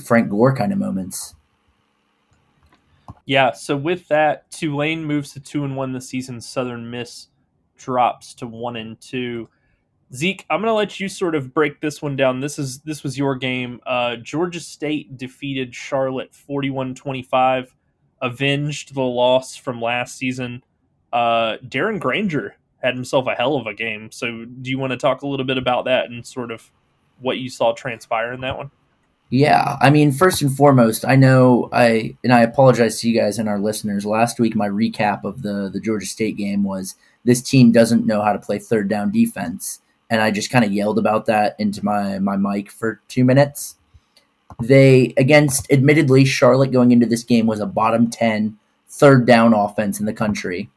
Frank 0.03 0.29
Gore 0.31 0.55
kind 0.55 0.73
of 0.73 0.79
moments. 0.79 1.35
Yeah. 3.29 3.53
So 3.53 3.77
with 3.77 4.09
that, 4.09 4.51
Tulane 4.51 5.05
moves 5.05 5.35
to 5.35 5.41
two 5.41 5.63
and 5.63 5.77
one 5.77 5.93
this 5.93 6.09
season. 6.09 6.41
Southern 6.41 6.91
Miss 6.91 7.29
drops 7.77 8.33
to 8.37 8.47
one 8.47 8.77
and 8.77 8.99
two. 9.03 9.51
Zeke, 10.15 10.47
I'm 10.49 10.63
going 10.63 10.71
to 10.71 10.75
let 10.75 10.99
you 10.99 11.11
sort 11.11 11.35
of 11.35 11.53
break 11.53 11.83
this 11.83 12.01
one 12.01 12.17
down. 12.17 12.41
This 12.41 12.59
is 12.59 12.79
this 12.81 13.03
was 13.03 13.19
your 13.19 13.37
game. 13.37 13.81
Uh, 13.87 14.17
Georgia 14.17 14.61
State 14.61 15.19
defeated 15.19 15.75
Charlotte 15.75 16.33
41-25, 16.33 17.69
avenged 18.23 18.95
the 18.95 19.03
loss 19.03 19.57
from 19.57 19.83
last 19.83 20.17
season. 20.17 20.65
Uh, 21.13 21.59
Darren 21.59 22.01
Grainger 22.01 22.57
had 22.83 22.95
himself 22.95 23.27
a 23.27 23.35
hell 23.35 23.57
of 23.57 23.67
a 23.67 23.75
game. 23.75 24.11
So, 24.11 24.47
do 24.47 24.71
you 24.71 24.79
want 24.79 24.93
to 24.93 24.97
talk 24.97 25.21
a 25.21 25.27
little 25.27 25.45
bit 25.45 25.59
about 25.59 25.85
that 25.85 26.07
and 26.09 26.27
sort 26.27 26.51
of 26.51 26.73
what 27.21 27.37
you 27.37 27.51
saw 27.51 27.75
transpire 27.75 28.33
in 28.33 28.41
that 28.41 28.57
one? 28.57 28.71
Yeah, 29.31 29.77
I 29.81 29.91
mean, 29.91 30.13
first 30.13 30.41
and 30.41 30.55
foremost, 30.55 31.05
I 31.05 31.15
know 31.15 31.69
I 31.73 32.17
and 32.25 32.33
I 32.33 32.41
apologize 32.41 33.01
to 33.01 33.11
you 33.11 33.21
guys 33.21 33.39
and 33.39 33.49
our 33.49 33.59
listeners. 33.59 34.07
Last 34.07 34.41
week, 34.41 34.57
my 34.57 34.69
recap 34.69 35.25
of 35.25 35.43
the 35.43 35.69
the 35.71 35.81
Georgia 35.81 36.07
State 36.07 36.37
game 36.37 36.65
was 36.65 36.95
this 37.25 37.43
team 37.43 37.71
doesn't 37.71 38.07
know 38.07 38.23
how 38.23 38.33
to 38.33 38.39
play 38.39 38.59
third 38.59 38.89
down 38.89 39.11
defense. 39.11 39.81
And 40.11 40.23
I 40.23 40.31
just 40.31 40.51
kind 40.51 40.65
of 40.65 40.73
yelled 40.73 40.99
about 40.99 41.27
that 41.27 41.55
into 41.59 41.85
my, 41.85 42.19
my 42.19 42.37
mic 42.37 42.71
for 42.71 43.01
two 43.09 43.25
minutes. 43.25 43.77
They, 44.63 45.13
against 45.19 45.71
admittedly, 45.71 46.25
Charlotte 46.25 46.73
going 46.73 46.91
into 46.91 47.05
this 47.05 47.23
game 47.23 47.47
was 47.47 47.61
a 47.61 47.67
bottom 47.67 48.09
10 48.09 48.57
third 48.89 49.27
down 49.27 49.53
offense 49.53 50.01
in 50.01 50.07
the 50.07 50.15
country. 50.15 50.71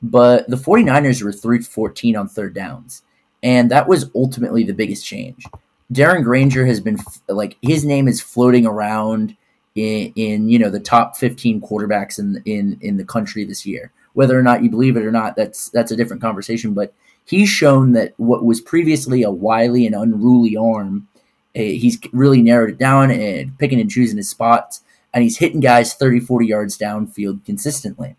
But 0.00 0.48
the 0.48 0.56
49ers 0.56 1.22
were 1.22 1.32
3 1.32 1.62
14 1.62 2.14
on 2.14 2.28
third 2.28 2.54
downs. 2.54 3.02
And 3.42 3.70
that 3.72 3.88
was 3.88 4.10
ultimately 4.14 4.62
the 4.62 4.74
biggest 4.74 5.04
change. 5.04 5.44
Darren 5.92 6.22
Grainger 6.22 6.66
has 6.66 6.80
been 6.80 6.98
like 7.28 7.56
his 7.62 7.84
name 7.84 8.08
is 8.08 8.20
floating 8.20 8.66
around 8.66 9.36
in, 9.74 10.12
in 10.16 10.48
you 10.48 10.58
know 10.58 10.70
the 10.70 10.80
top 10.80 11.16
15 11.16 11.60
quarterbacks 11.60 12.18
in 12.18 12.42
in 12.44 12.78
in 12.80 12.96
the 12.96 13.04
country 13.04 13.44
this 13.44 13.64
year. 13.64 13.92
Whether 14.12 14.38
or 14.38 14.42
not 14.42 14.62
you 14.62 14.70
believe 14.70 14.96
it 14.96 15.04
or 15.04 15.12
not, 15.12 15.36
that's 15.36 15.70
that's 15.70 15.90
a 15.90 15.96
different 15.96 16.22
conversation. 16.22 16.74
But 16.74 16.92
he's 17.24 17.48
shown 17.48 17.92
that 17.92 18.14
what 18.16 18.44
was 18.44 18.60
previously 18.60 19.22
a 19.22 19.30
wily 19.30 19.86
and 19.86 19.94
unruly 19.94 20.56
arm, 20.56 21.08
uh, 21.56 21.60
he's 21.60 21.98
really 22.12 22.42
narrowed 22.42 22.70
it 22.70 22.78
down 22.78 23.10
and 23.10 23.56
picking 23.58 23.80
and 23.80 23.90
choosing 23.90 24.16
his 24.16 24.28
spots, 24.28 24.82
and 25.14 25.22
he's 25.22 25.38
hitting 25.38 25.60
guys 25.60 25.94
30, 25.94 26.20
40 26.20 26.46
yards 26.46 26.76
downfield 26.76 27.44
consistently. 27.44 28.16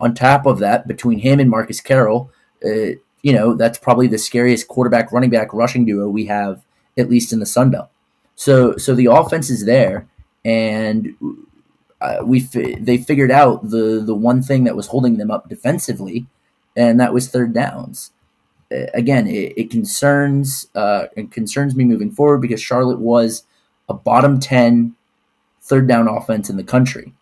On 0.00 0.14
top 0.14 0.46
of 0.46 0.60
that, 0.60 0.86
between 0.86 1.18
him 1.18 1.40
and 1.40 1.50
Marcus 1.50 1.80
Carroll, 1.80 2.30
uh, 2.64 2.94
you 3.22 3.32
know 3.32 3.54
that's 3.54 3.78
probably 3.78 4.06
the 4.06 4.18
scariest 4.18 4.68
quarterback 4.68 5.10
running 5.10 5.30
back 5.30 5.52
rushing 5.52 5.84
duo 5.84 6.08
we 6.08 6.26
have, 6.26 6.62
at 6.98 7.08
least 7.08 7.32
in 7.32 7.40
the 7.40 7.46
Sun 7.46 7.70
Belt. 7.70 7.88
So 8.34 8.76
so 8.76 8.94
the 8.94 9.06
offense 9.06 9.50
is 9.50 9.64
there, 9.64 10.06
and 10.44 11.14
uh, 12.00 12.18
we 12.24 12.40
they 12.40 12.98
figured 12.98 13.30
out 13.30 13.70
the 13.70 14.02
the 14.04 14.14
one 14.14 14.42
thing 14.42 14.64
that 14.64 14.76
was 14.76 14.86
holding 14.86 15.16
them 15.16 15.30
up 15.30 15.48
defensively, 15.48 16.26
and 16.76 17.00
that 17.00 17.12
was 17.12 17.28
third 17.28 17.52
downs. 17.52 18.12
Again, 18.70 19.26
it, 19.26 19.54
it 19.56 19.70
concerns 19.70 20.68
uh, 20.74 21.06
it 21.16 21.32
concerns 21.32 21.74
me 21.74 21.84
moving 21.84 22.10
forward 22.10 22.38
because 22.38 22.60
Charlotte 22.60 23.00
was 23.00 23.44
a 23.88 23.94
bottom 23.94 24.38
10 24.38 24.94
third 25.62 25.88
down 25.88 26.08
offense 26.08 26.50
in 26.50 26.56
the 26.56 26.64
country. 26.64 27.12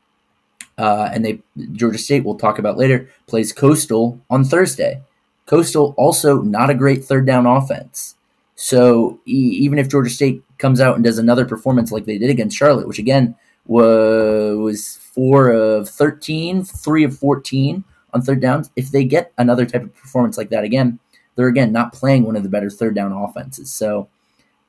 Uh, 0.79 1.09
and 1.13 1.25
they 1.25 1.41
Georgia 1.73 1.99
State 1.99 2.25
we'll 2.25 2.37
talk 2.37 2.59
about 2.59 2.77
later 2.77 3.09
plays 3.27 3.53
Coastal 3.53 4.21
on 4.29 4.45
Thursday. 4.45 5.03
Coastal 5.47 5.95
also 5.97 6.43
not 6.43 6.71
a 6.71 6.75
great 6.75 7.05
third 7.05 7.27
down 7.27 7.47
offense. 7.47 8.17
So 8.57 9.21
even 9.27 9.79
if 9.79 9.89
Georgia 9.89 10.11
State 10.11 10.43
comes 10.59 10.81
out 10.81 10.97
and 10.97 11.05
does 11.05 11.19
another 11.19 11.45
performance 11.45 11.93
like 11.93 12.07
they 12.07 12.19
did 12.19 12.31
against 12.31 12.57
Charlotte, 12.57 12.89
which 12.89 12.99
again 12.99 13.37
was 13.67 14.99
four 15.15 15.51
of 15.51 15.89
13, 15.89 16.65
three 16.65 17.05
of 17.05 17.17
14 17.17 17.85
on 18.15 18.23
third 18.23 18.41
downs. 18.41 18.71
If 18.77 18.91
they 18.91 19.05
get 19.05 19.33
another 19.39 19.67
type 19.67 19.83
of 19.83 19.95
performance 19.95 20.39
like 20.39 20.49
that 20.51 20.65
again, 20.65 20.99
they're 21.35 21.49
again 21.49 21.73
not 21.73 21.93
playing 21.93 22.25
one 22.25 22.37
of 22.37 22.43
the 22.43 22.49
better 22.49 22.71
third 22.71 22.95
down 22.95 23.13
offenses. 23.13 23.71
So 23.71 24.09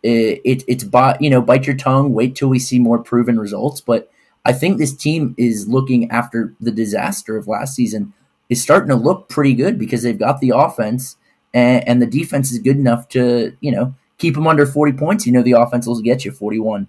it, 0.03 0.41
it 0.43 0.63
it's 0.67 0.83
bot, 0.83 1.21
you 1.21 1.29
know, 1.29 1.41
bite 1.41 1.65
your 1.65 1.75
tongue, 1.77 2.13
wait 2.13 2.35
till 2.35 2.49
we 2.49 2.59
see 2.59 2.79
more 2.79 3.01
proven 3.01 3.39
results. 3.39 3.81
But 3.81 4.11
I 4.45 4.53
think 4.53 4.77
this 4.77 4.95
team 4.95 5.33
is 5.37 5.67
looking 5.67 6.11
after 6.11 6.53
the 6.59 6.71
disaster 6.71 7.37
of 7.37 7.47
last 7.47 7.75
season 7.75 8.13
is 8.49 8.61
starting 8.61 8.89
to 8.89 8.95
look 8.95 9.29
pretty 9.29 9.53
good 9.53 9.77
because 9.79 10.03
they've 10.03 10.17
got 10.17 10.39
the 10.39 10.51
offense 10.55 11.17
and, 11.57 11.87
and 11.87 12.01
the 12.01 12.05
defense 12.05 12.51
is 12.51 12.59
good 12.59 12.77
enough 12.77 13.09
to, 13.09 13.55
you 13.61 13.71
know, 13.71 13.95
keep 14.17 14.35
them 14.35 14.47
under 14.47 14.65
40 14.65 14.93
points. 14.93 15.25
You 15.25 15.33
know, 15.33 15.41
the 15.41 15.53
offense 15.53 15.87
will 15.87 15.99
get 16.01 16.23
you 16.25 16.31
41. 16.31 16.87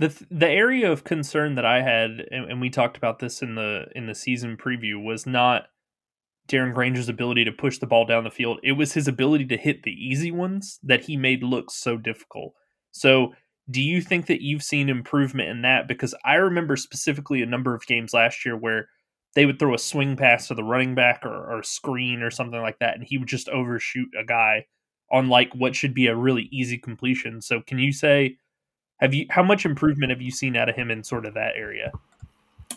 the 0.00 0.26
the 0.30 0.48
area 0.48 0.90
of 0.90 1.04
concern 1.04 1.56
that 1.56 1.66
I 1.66 1.82
had, 1.82 2.26
and, 2.30 2.50
and 2.50 2.60
we 2.60 2.70
talked 2.70 2.96
about 2.96 3.18
this 3.18 3.42
in 3.42 3.54
the 3.54 3.84
in 3.94 4.06
the 4.06 4.14
season 4.14 4.56
preview, 4.56 5.04
was 5.04 5.26
not 5.26 5.66
Darren 6.48 6.72
Grainger's 6.72 7.10
ability 7.10 7.44
to 7.44 7.52
push 7.52 7.78
the 7.78 7.86
ball 7.86 8.06
down 8.06 8.24
the 8.24 8.30
field. 8.30 8.60
It 8.62 8.72
was 8.72 8.94
his 8.94 9.06
ability 9.06 9.44
to 9.46 9.58
hit 9.58 9.82
the 9.82 9.92
easy 9.92 10.30
ones 10.30 10.80
that 10.82 11.04
he 11.04 11.18
made 11.18 11.42
look 11.42 11.70
so 11.70 11.98
difficult. 11.98 12.54
So, 12.92 13.34
do 13.70 13.82
you 13.82 14.00
think 14.00 14.24
that 14.26 14.40
you've 14.40 14.62
seen 14.62 14.88
improvement 14.88 15.50
in 15.50 15.60
that? 15.62 15.86
Because 15.86 16.14
I 16.24 16.36
remember 16.36 16.76
specifically 16.76 17.42
a 17.42 17.46
number 17.46 17.74
of 17.74 17.86
games 17.86 18.14
last 18.14 18.46
year 18.46 18.56
where 18.56 18.88
they 19.34 19.46
would 19.46 19.58
throw 19.58 19.74
a 19.74 19.78
swing 19.78 20.16
pass 20.16 20.48
to 20.48 20.54
the 20.54 20.64
running 20.64 20.94
back 20.94 21.24
or, 21.24 21.34
or 21.34 21.60
a 21.60 21.64
screen 21.64 22.22
or 22.22 22.30
something 22.30 22.60
like 22.60 22.78
that, 22.80 22.94
and 22.94 23.04
he 23.04 23.18
would 23.18 23.28
just 23.28 23.48
overshoot 23.48 24.08
a 24.18 24.24
guy 24.24 24.66
on 25.12 25.28
like 25.28 25.52
what 25.54 25.74
should 25.74 25.94
be 25.94 26.06
a 26.06 26.16
really 26.16 26.48
easy 26.52 26.78
completion. 26.78 27.40
So, 27.40 27.60
can 27.60 27.78
you 27.78 27.92
say 27.92 28.36
have 29.00 29.14
you 29.14 29.26
how 29.30 29.42
much 29.42 29.64
improvement 29.64 30.10
have 30.10 30.20
you 30.20 30.30
seen 30.30 30.56
out 30.56 30.68
of 30.68 30.76
him 30.76 30.90
in 30.90 31.02
sort 31.02 31.26
of 31.26 31.34
that 31.34 31.54
area? 31.56 31.92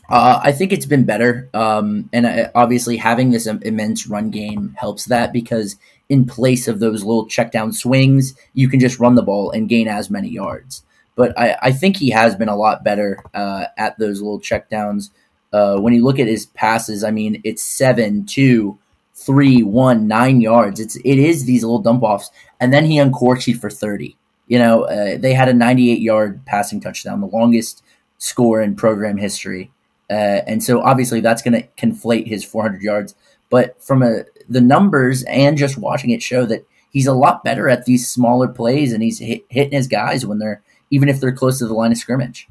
Uh, 0.09 0.41
I 0.43 0.51
think 0.51 0.73
it's 0.73 0.85
been 0.85 1.05
better, 1.05 1.49
um, 1.53 2.09
and 2.11 2.27
I, 2.27 2.51
obviously 2.55 2.97
having 2.97 3.31
this 3.31 3.47
immense 3.47 4.05
run 4.07 4.31
game 4.31 4.75
helps 4.77 5.05
that 5.05 5.31
because 5.31 5.77
in 6.09 6.25
place 6.25 6.67
of 6.67 6.79
those 6.79 7.03
little 7.03 7.25
check 7.25 7.51
down 7.51 7.71
swings, 7.71 8.35
you 8.53 8.67
can 8.67 8.79
just 8.79 8.99
run 8.99 9.15
the 9.15 9.21
ball 9.21 9.51
and 9.51 9.69
gain 9.69 9.87
as 9.87 10.09
many 10.09 10.27
yards. 10.27 10.83
But 11.15 11.37
I, 11.39 11.57
I 11.61 11.71
think 11.71 11.97
he 11.97 12.09
has 12.09 12.35
been 12.35 12.49
a 12.49 12.55
lot 12.55 12.83
better 12.83 13.23
uh, 13.33 13.65
at 13.77 13.97
those 13.97 14.21
little 14.21 14.39
check 14.39 14.69
downs. 14.69 15.11
Uh, 15.53 15.77
when 15.77 15.93
you 15.93 16.03
look 16.03 16.19
at 16.19 16.27
his 16.27 16.47
passes, 16.47 17.03
I 17.03 17.11
mean, 17.11 17.39
it's 17.43 17.61
seven, 17.61 18.25
two, 18.25 18.77
three, 19.13 19.63
one, 19.63 20.07
nine 20.07 20.41
yards. 20.41 20.79
It's 20.79 20.95
it 20.97 21.19
is 21.19 21.45
these 21.45 21.63
little 21.63 21.79
dump 21.79 22.03
offs, 22.03 22.31
and 22.59 22.73
then 22.73 22.85
he 22.85 22.97
uncorks 22.97 23.47
you 23.47 23.55
for 23.55 23.69
thirty. 23.69 24.17
You 24.47 24.59
know, 24.59 24.83
uh, 24.83 25.17
they 25.17 25.33
had 25.33 25.49
a 25.49 25.53
98 25.53 25.99
yard 25.99 26.45
passing 26.45 26.81
touchdown, 26.81 27.21
the 27.21 27.27
longest 27.27 27.83
score 28.17 28.61
in 28.61 28.75
program 28.75 29.17
history. 29.17 29.71
Uh, 30.09 30.41
and 30.45 30.63
so 30.63 30.81
obviously 30.81 31.21
that's 31.21 31.41
going 31.41 31.59
to 31.59 31.67
conflate 31.77 32.27
his 32.27 32.43
400 32.43 32.81
yards. 32.81 33.15
But 33.49 33.81
from 33.81 34.03
a, 34.03 34.23
the 34.49 34.61
numbers 34.61 35.23
and 35.23 35.57
just 35.57 35.77
watching 35.77 36.09
it 36.09 36.21
show 36.21 36.45
that 36.45 36.65
he's 36.91 37.07
a 37.07 37.13
lot 37.13 37.43
better 37.43 37.69
at 37.69 37.85
these 37.85 38.09
smaller 38.09 38.47
plays 38.47 38.93
and 38.93 39.01
he's 39.01 39.19
hit, 39.19 39.45
hitting 39.49 39.73
his 39.73 39.87
guys 39.87 40.25
when 40.25 40.39
they're 40.39 40.61
even 40.91 41.09
if 41.09 41.19
they're 41.19 41.31
close 41.31 41.57
to 41.57 41.65
the 41.65 41.73
line 41.73 41.91
of 41.91 41.97
scrimmage. 41.97 42.47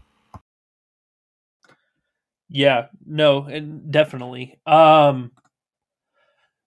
Yeah, 2.53 2.88
no, 3.07 3.44
and 3.44 3.90
definitely. 3.90 4.61
Um 4.66 5.32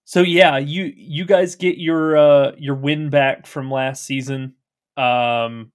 so 0.04 0.22
yeah, 0.22 0.58
you 0.58 0.92
you 0.96 1.26
guys 1.26 1.56
get 1.56 1.78
your 1.78 2.18
uh 2.18 2.52
your 2.58 2.76
win 2.76 3.10
back 3.12 3.46
from 3.46 3.70
last 3.70 4.04
season. 4.04 4.56
Um 4.98 5.72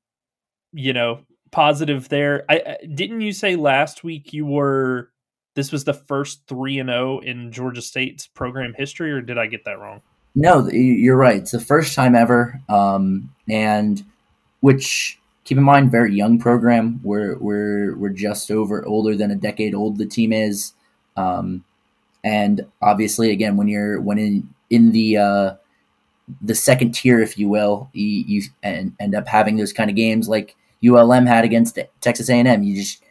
you 0.72 0.92
know, 0.92 1.20
positive 1.52 2.08
there. 2.08 2.44
I, 2.48 2.76
didn't 2.92 3.20
you 3.20 3.32
say 3.32 3.54
last 3.54 4.02
week 4.02 4.32
you 4.32 4.46
were 4.46 5.10
this 5.54 5.70
was 5.72 5.84
the 5.84 5.94
first 5.94 6.42
3 6.48 6.78
and 6.80 6.88
0 6.88 7.20
in 7.20 7.52
Georgia 7.52 7.82
State's 7.82 8.26
program 8.26 8.74
history 8.76 9.12
or 9.12 9.20
did 9.20 9.38
I 9.38 9.46
get 9.46 9.64
that 9.64 9.78
wrong? 9.78 10.02
No, 10.34 10.68
you're 10.68 11.16
right. 11.16 11.36
It's 11.42 11.50
the 11.52 11.60
first 11.60 11.94
time 11.94 12.16
ever 12.16 12.60
um 12.68 13.32
and 13.48 14.04
which 14.58 15.19
keep 15.50 15.58
in 15.58 15.64
mind 15.64 15.90
very 15.90 16.14
young 16.14 16.38
program. 16.38 17.00
We're 17.02 17.36
we're 17.38 17.96
we're 17.96 18.10
just 18.10 18.52
over 18.52 18.86
older 18.86 19.16
than 19.16 19.32
a 19.32 19.34
decade 19.34 19.74
old 19.74 19.98
the 19.98 20.06
team 20.06 20.32
is. 20.32 20.74
Um 21.16 21.64
and 22.22 22.64
obviously 22.80 23.32
again 23.32 23.56
when 23.56 23.66
you're 23.66 24.00
when 24.00 24.16
in 24.16 24.48
in 24.70 24.92
the 24.92 25.16
uh 25.16 25.54
the 26.42 26.54
second 26.54 26.92
tier 26.92 27.20
if 27.20 27.36
you 27.36 27.48
will 27.48 27.90
you, 27.92 28.06
you 28.06 28.42
end 28.62 29.16
up 29.16 29.26
having 29.26 29.56
those 29.56 29.72
kind 29.72 29.90
of 29.90 29.96
games 29.96 30.28
like 30.28 30.54
ULM 30.88 31.26
had 31.26 31.44
against 31.44 31.80
Texas 32.00 32.30
A&M. 32.30 32.62
You 32.62 32.76
just 32.76 33.02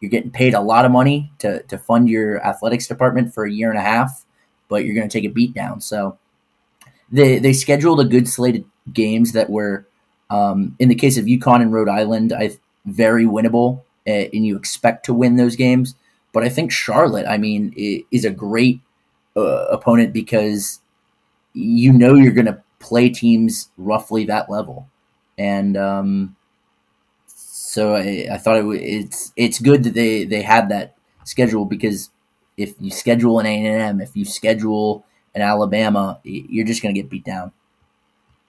you're 0.00 0.10
getting 0.10 0.30
paid 0.30 0.54
a 0.54 0.62
lot 0.62 0.86
of 0.86 0.90
money 0.90 1.30
to 1.40 1.62
to 1.64 1.76
fund 1.76 2.08
your 2.08 2.42
athletics 2.46 2.86
department 2.86 3.34
for 3.34 3.44
a 3.44 3.52
year 3.52 3.68
and 3.68 3.78
a 3.78 3.82
half, 3.82 4.24
but 4.68 4.86
you're 4.86 4.94
going 4.94 5.06
to 5.06 5.12
take 5.12 5.30
a 5.30 5.34
beat 5.34 5.52
down. 5.52 5.82
So 5.82 6.16
they 7.12 7.38
they 7.38 7.52
scheduled 7.52 8.00
a 8.00 8.06
good 8.06 8.26
slate 8.26 8.56
of 8.56 8.94
games 8.94 9.32
that 9.32 9.50
were, 9.50 9.86
um, 10.30 10.76
in 10.78 10.88
the 10.88 10.94
case 10.94 11.18
of 11.18 11.26
UConn 11.26 11.62
and 11.62 11.72
Rhode 11.72 11.88
Island, 11.88 12.32
I 12.32 12.56
very 12.84 13.24
winnable, 13.24 13.82
uh, 14.06 14.28
and 14.32 14.46
you 14.46 14.56
expect 14.56 15.04
to 15.06 15.14
win 15.14 15.36
those 15.36 15.56
games. 15.56 15.94
But 16.32 16.42
I 16.42 16.48
think 16.48 16.72
Charlotte, 16.72 17.26
I 17.28 17.38
mean, 17.38 17.72
is 18.10 18.24
a 18.24 18.30
great 18.30 18.80
uh, 19.36 19.66
opponent 19.66 20.12
because 20.12 20.80
you 21.52 21.92
know 21.92 22.14
you're 22.14 22.32
going 22.32 22.46
to 22.46 22.62
play 22.80 23.08
teams 23.08 23.70
roughly 23.76 24.24
that 24.24 24.50
level, 24.50 24.88
and 25.38 25.76
um, 25.76 26.36
so 27.26 27.94
I, 27.94 28.28
I 28.32 28.38
thought 28.38 28.58
it, 28.58 28.66
it's 28.66 29.32
it's 29.36 29.58
good 29.60 29.84
that 29.84 29.94
they 29.94 30.24
they 30.24 30.42
had 30.42 30.68
that 30.70 30.96
schedule 31.24 31.64
because 31.64 32.10
if 32.56 32.74
you 32.80 32.90
schedule 32.90 33.38
an 33.38 33.46
A 33.46 33.56
and 33.56 33.66
M, 33.66 34.00
if 34.00 34.16
you 34.16 34.24
schedule 34.24 35.04
an 35.34 35.42
Alabama, 35.42 36.20
you're 36.22 36.66
just 36.66 36.82
going 36.82 36.94
to 36.94 37.00
get 37.00 37.10
beat 37.10 37.24
down. 37.24 37.52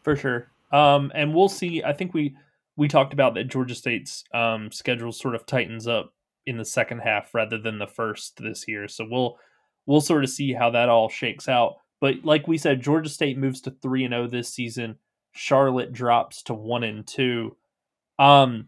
For 0.03 0.15
sure. 0.15 0.47
Um, 0.75 1.09
and 1.15 1.33
we'll 1.33 1.47
see. 1.47 1.81
I 1.83 1.93
think 1.93 2.13
we 2.13 2.35
we 2.75 2.89
talked 2.89 3.13
about 3.13 3.33
that 3.35 3.45
Georgia 3.45 3.75
State's 3.75 4.25
um, 4.33 4.69
schedule 4.73 5.13
sort 5.13 5.33
of 5.33 5.45
tightens 5.45 5.87
up 5.87 6.13
in 6.45 6.57
the 6.57 6.65
second 6.65 6.99
half 6.99 7.33
rather 7.33 7.57
than 7.57 7.79
the 7.79 7.87
first 7.87 8.35
this 8.43 8.67
year. 8.67 8.89
So 8.89 9.07
we'll 9.09 9.37
we'll 9.85 10.01
sort 10.01 10.25
of 10.25 10.29
see 10.29 10.51
how 10.51 10.69
that 10.71 10.89
all 10.89 11.07
shakes 11.07 11.47
out. 11.47 11.75
But 12.01 12.25
like 12.25 12.49
we 12.49 12.57
said, 12.57 12.81
Georgia 12.81 13.09
State 13.09 13.37
moves 13.37 13.61
to 13.61 13.71
three 13.81 14.03
and 14.03 14.11
zero 14.11 14.25
oh 14.25 14.27
this 14.27 14.53
season. 14.53 14.97
Charlotte 15.31 15.93
drops 15.93 16.43
to 16.43 16.53
one 16.53 16.83
and 16.83 17.07
two. 17.07 17.55
Um, 18.19 18.67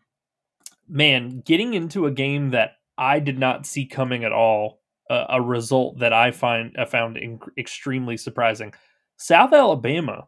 man, 0.88 1.42
getting 1.42 1.74
into 1.74 2.06
a 2.06 2.12
game 2.12 2.52
that 2.52 2.78
I 2.98 3.20
did 3.20 3.38
not 3.38 3.66
see 3.66 3.86
coming 3.86 4.24
at 4.24 4.32
all, 4.32 4.80
uh, 5.10 5.26
a 5.28 5.42
result 5.42 6.00
that 6.00 6.14
I 6.14 6.32
find 6.32 6.74
I 6.80 6.86
found 6.86 7.18
in- 7.18 7.42
extremely 7.58 8.16
surprising. 8.16 8.74
South 9.18 9.52
Alabama 9.52 10.28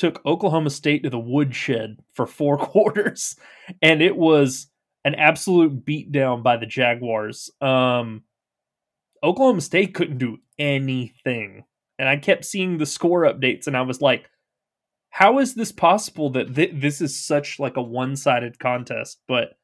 took 0.00 0.24
Oklahoma 0.24 0.70
State 0.70 1.02
to 1.02 1.10
the 1.10 1.18
woodshed 1.18 1.98
for 2.14 2.26
four 2.26 2.56
quarters, 2.58 3.36
and 3.82 4.00
it 4.00 4.16
was 4.16 4.68
an 5.04 5.14
absolute 5.14 5.84
beatdown 5.84 6.42
by 6.42 6.56
the 6.56 6.64
Jaguars. 6.64 7.50
Um, 7.60 8.22
Oklahoma 9.22 9.60
State 9.60 9.92
couldn't 9.92 10.16
do 10.16 10.38
anything, 10.58 11.64
and 11.98 12.08
I 12.08 12.16
kept 12.16 12.46
seeing 12.46 12.78
the 12.78 12.86
score 12.86 13.24
updates, 13.24 13.66
and 13.66 13.76
I 13.76 13.82
was 13.82 14.00
like, 14.00 14.30
"How 15.10 15.38
is 15.38 15.54
this 15.54 15.70
possible 15.70 16.30
that 16.30 16.54
th- 16.54 16.72
this 16.80 17.02
is 17.02 17.22
such 17.22 17.58
like 17.58 17.76
a 17.76 17.82
one-sided 17.82 18.58
contest?" 18.58 19.20
But 19.28 19.58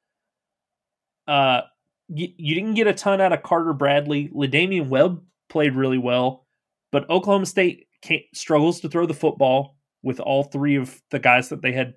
uh, 1.27 1.63
you, 2.09 2.29
you 2.37 2.55
didn't 2.55 2.75
get 2.75 2.89
a 2.89 2.93
ton 2.93 3.23
out 3.23 3.33
of 3.33 3.43
Carter 3.43 3.73
Bradley. 3.73 4.29
La'Damian 4.29 4.91
Webb 4.91 5.23
played 5.49 5.75
really 5.75 5.99
well, 5.99 6.47
but 6.93 7.09
Oklahoma 7.09 7.47
State 7.47 7.87
struggles 8.35 8.81
to 8.81 8.91
throw 8.91 9.07
the 9.07 9.15
football 9.15 9.76
with 10.07 10.21
all 10.21 10.45
three 10.45 10.77
of 10.77 11.03
the 11.11 11.19
guys 11.19 11.49
that 11.49 11.63
they 11.63 11.73
had 11.73 11.95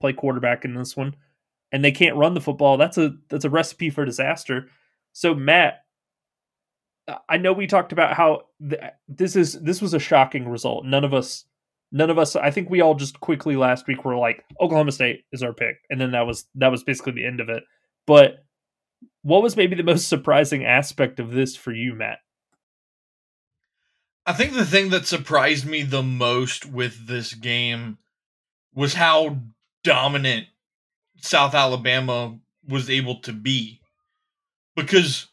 play 0.00 0.14
quarterback 0.14 0.64
in 0.64 0.72
this 0.72 0.96
one, 0.96 1.14
and 1.70 1.84
they 1.84 1.92
can't 1.92 2.16
run 2.16 2.32
the 2.32 2.40
football. 2.40 2.78
That's 2.78 2.96
a 2.96 3.12
that's 3.28 3.44
a 3.44 3.50
recipe 3.50 3.90
for 3.90 4.06
disaster. 4.06 4.70
So 5.12 5.34
Matt, 5.34 5.84
I 7.28 7.36
know 7.36 7.52
we 7.52 7.66
talked 7.66 7.92
about 7.92 8.14
how 8.14 8.44
th- 8.66 8.80
this 9.06 9.36
is 9.36 9.52
this 9.60 9.82
was 9.82 9.92
a 9.92 9.98
shocking 9.98 10.48
result. 10.48 10.86
None 10.86 11.04
of 11.04 11.12
us 11.12 11.44
none 11.92 12.08
of 12.08 12.16
us 12.18 12.34
I 12.36 12.50
think 12.50 12.70
we 12.70 12.80
all 12.80 12.94
just 12.94 13.20
quickly 13.20 13.54
last 13.54 13.86
week 13.86 14.02
were 14.02 14.16
like 14.16 14.42
Oklahoma 14.58 14.92
State 14.92 15.24
is 15.30 15.42
our 15.42 15.52
pick 15.52 15.76
and 15.90 16.00
then 16.00 16.12
that 16.12 16.26
was 16.26 16.46
that 16.54 16.68
was 16.68 16.82
basically 16.82 17.12
the 17.12 17.26
end 17.26 17.40
of 17.40 17.50
it. 17.50 17.64
But 18.06 18.46
what 19.20 19.42
was 19.42 19.58
maybe 19.58 19.76
the 19.76 19.82
most 19.82 20.08
surprising 20.08 20.64
aspect 20.64 21.20
of 21.20 21.32
this 21.32 21.54
for 21.54 21.72
you, 21.72 21.94
Matt? 21.94 22.20
I 24.24 24.32
think 24.32 24.52
the 24.52 24.64
thing 24.64 24.90
that 24.90 25.06
surprised 25.06 25.66
me 25.66 25.82
the 25.82 26.02
most 26.02 26.64
with 26.64 27.06
this 27.06 27.34
game 27.34 27.98
was 28.74 28.94
how 28.94 29.38
dominant 29.82 30.46
South 31.20 31.54
Alabama 31.54 32.38
was 32.66 32.88
able 32.88 33.20
to 33.20 33.32
be. 33.32 33.80
Because 34.76 35.26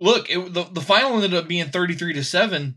look, 0.00 0.30
it, 0.30 0.52
the 0.54 0.64
the 0.64 0.80
final 0.80 1.14
ended 1.14 1.34
up 1.34 1.48
being 1.48 1.68
33 1.68 2.14
to 2.14 2.24
7. 2.24 2.76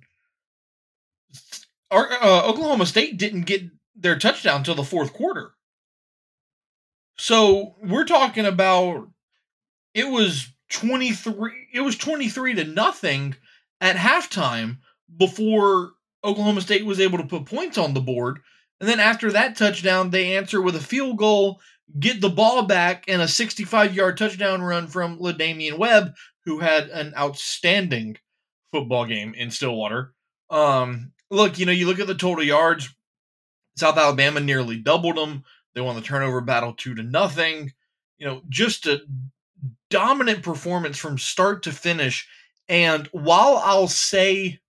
Our, 1.92 2.12
uh, 2.12 2.48
Oklahoma 2.48 2.86
State 2.86 3.18
didn't 3.18 3.44
get 3.44 3.64
their 3.96 4.18
touchdown 4.18 4.58
until 4.58 4.76
the 4.76 4.84
fourth 4.84 5.14
quarter. 5.14 5.52
So, 7.16 7.76
we're 7.82 8.06
talking 8.06 8.46
about 8.46 9.08
it 9.94 10.10
was 10.10 10.50
23 10.70 11.70
it 11.74 11.82
was 11.82 11.96
23 11.96 12.56
to 12.56 12.64
nothing 12.64 13.36
at 13.80 13.96
halftime 13.96 14.78
before 15.18 15.92
Oklahoma 16.24 16.62
State 16.62 16.86
was 16.86 17.00
able 17.00 17.18
to 17.18 17.26
put 17.26 17.46
points 17.46 17.78
on 17.78 17.94
the 17.94 18.02
board. 18.02 18.40
And 18.80 18.90
then 18.90 19.00
after 19.00 19.32
that 19.32 19.56
touchdown, 19.56 20.10
they 20.10 20.36
answer 20.36 20.62
with 20.62 20.76
a 20.76 20.82
field 20.82 21.18
goal, 21.18 21.62
get 22.00 22.22
the 22.22 22.30
ball 22.30 22.64
back, 22.64 23.06
and 23.08 23.22
a 23.22 23.28
65 23.28 23.96
yard 23.96 24.18
touchdown 24.18 24.62
run 24.62 24.88
from 24.88 25.20
La'Damian 25.20 25.78
Webb, 25.78 26.14
who 26.46 26.60
had 26.60 26.90
an 26.90 27.14
outstanding 27.18 28.18
football 28.72 29.06
game 29.06 29.34
in 29.36 29.52
Stillwater. 29.52 30.14
Um, 30.50 31.12
look, 31.30 31.60
you 31.60 31.66
know, 31.66 31.72
you 31.72 31.88
look 31.88 32.00
at 32.00 32.08
the 32.08 32.16
total 32.16 32.44
yards, 32.44 32.94
South 33.78 33.98
Alabama 33.98 34.40
nearly 34.40 34.78
doubled 34.78 35.18
them. 35.18 35.44
They 35.74 35.82
won 35.82 35.96
the 35.96 36.02
turnover 36.02 36.42
battle 36.42 36.74
two 36.74 36.96
to 36.96 37.04
nothing. 37.04 37.72
You 38.18 38.28
know, 38.28 38.42
just 38.50 38.86
a 38.86 39.02
dominant 39.90 40.44
performance 40.44 40.98
from 40.98 41.18
start 41.18 41.64
to 41.64 41.72
finish. 41.72 42.28
And 42.70 43.08
while 43.12 43.58
I'll 43.58 43.88
say 43.88 44.60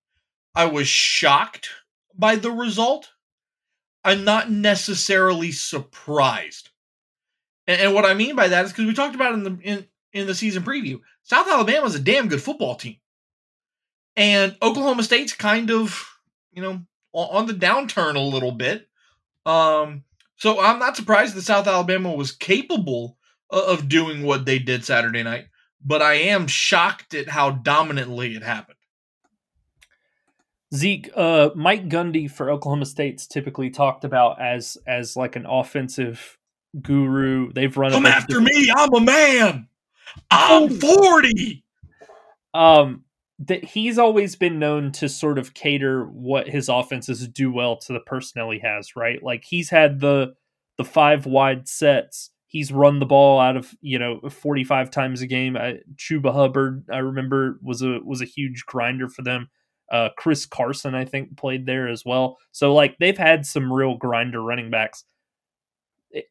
I 0.55 0.65
was 0.65 0.87
shocked 0.87 1.69
by 2.17 2.35
the 2.35 2.51
result, 2.51 3.09
I'm 4.03 4.23
not 4.23 4.49
necessarily 4.49 5.51
surprised. 5.51 6.69
And, 7.67 7.81
and 7.81 7.93
what 7.93 8.05
I 8.05 8.13
mean 8.13 8.35
by 8.35 8.47
that 8.47 8.65
is 8.65 8.71
because 8.71 8.85
we 8.85 8.93
talked 8.93 9.15
about 9.15 9.33
in 9.33 9.43
the 9.43 9.57
in, 9.63 9.87
in 10.13 10.27
the 10.27 10.35
season 10.35 10.63
preview, 10.63 11.01
South 11.23 11.47
Alabama 11.47 11.87
is 11.87 11.95
a 11.95 11.99
damn 11.99 12.27
good 12.27 12.41
football 12.41 12.75
team, 12.75 12.97
and 14.15 14.55
Oklahoma 14.61 15.03
State's 15.03 15.33
kind 15.33 15.71
of 15.71 16.07
you 16.53 16.61
know 16.61 16.81
on 17.13 17.47
the 17.47 17.53
downturn 17.53 18.15
a 18.15 18.19
little 18.19 18.51
bit. 18.51 18.87
Um, 19.45 20.03
so 20.37 20.59
I'm 20.59 20.79
not 20.79 20.95
surprised 20.95 21.35
that 21.35 21.41
South 21.41 21.67
Alabama 21.67 22.13
was 22.13 22.31
capable 22.31 23.17
of 23.49 23.87
doing 23.87 24.23
what 24.23 24.45
they 24.45 24.59
did 24.59 24.83
Saturday 24.83 25.23
night, 25.23 25.47
but 25.83 26.01
I 26.01 26.13
am 26.15 26.47
shocked 26.47 27.13
at 27.13 27.29
how 27.29 27.51
dominantly 27.51 28.35
it 28.35 28.43
happened. 28.43 28.74
Zeke, 30.75 31.09
uh, 31.15 31.49
Mike 31.55 31.87
Gundy 31.87 32.29
for 32.29 32.49
Oklahoma 32.51 32.85
State's 32.85 33.25
typically 33.25 33.69
talked 33.69 34.03
about 34.03 34.41
as 34.41 34.77
as 34.85 35.15
like 35.15 35.35
an 35.35 35.45
offensive 35.45 36.37
guru. 36.81 37.51
They've 37.53 37.75
run. 37.75 37.91
Come 37.91 38.05
after 38.05 38.41
me! 38.41 38.71
I'm 38.75 38.93
a 38.93 38.99
man. 38.99 39.67
I'm 40.29 40.69
forty. 40.69 41.63
Um, 42.53 43.03
that 43.39 43.63
he's 43.63 43.97
always 43.97 44.35
been 44.35 44.59
known 44.59 44.91
to 44.93 45.09
sort 45.09 45.37
of 45.37 45.53
cater 45.53 46.05
what 46.05 46.47
his 46.47 46.69
offenses 46.69 47.27
do 47.27 47.51
well 47.51 47.77
to 47.77 47.93
the 47.93 47.99
personnel 47.99 48.51
he 48.51 48.59
has. 48.59 48.95
Right, 48.95 49.23
like 49.23 49.45
he's 49.45 49.69
had 49.69 50.01
the 50.01 50.35
the 50.77 50.85
five 50.85 51.25
wide 51.25 51.67
sets. 51.69 52.31
He's 52.47 52.71
run 52.71 52.99
the 52.99 53.05
ball 53.05 53.39
out 53.39 53.55
of 53.55 53.73
you 53.81 53.97
know 53.97 54.19
forty 54.29 54.65
five 54.65 54.91
times 54.91 55.21
a 55.21 55.27
game. 55.27 55.55
I, 55.55 55.79
Chuba 55.95 56.33
Hubbard, 56.33 56.85
I 56.91 56.97
remember, 56.97 57.59
was 57.61 57.81
a 57.81 57.99
was 58.03 58.21
a 58.21 58.25
huge 58.25 58.65
grinder 58.65 59.07
for 59.07 59.21
them 59.21 59.49
uh, 59.91 60.09
Chris 60.17 60.45
Carson, 60.45 60.95
I 60.95 61.05
think, 61.05 61.37
played 61.37 61.65
there 61.65 61.87
as 61.87 62.03
well. 62.05 62.37
So 62.51 62.73
like 62.73 62.97
they've 62.99 63.17
had 63.17 63.45
some 63.45 63.71
real 63.71 63.95
grinder 63.97 64.41
running 64.41 64.69
backs. 64.69 65.03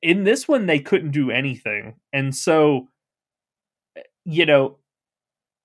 In 0.03 0.25
this 0.25 0.49
one, 0.49 0.67
they 0.67 0.79
couldn't 0.79 1.11
do 1.11 1.31
anything, 1.31 1.97
and 2.13 2.35
so 2.35 2.89
you 4.25 4.47
know, 4.47 4.79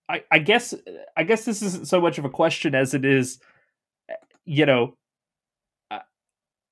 I, 0.09 0.23
I 0.31 0.39
guess 0.39 0.73
I 1.15 1.23
guess 1.23 1.45
this 1.45 1.61
isn't 1.61 1.87
so 1.87 2.01
much 2.01 2.17
of 2.17 2.25
a 2.25 2.29
question 2.29 2.75
as 2.75 2.93
it 2.93 3.05
is, 3.05 3.39
you 4.45 4.65
know. 4.65 4.95
I, 5.89 6.01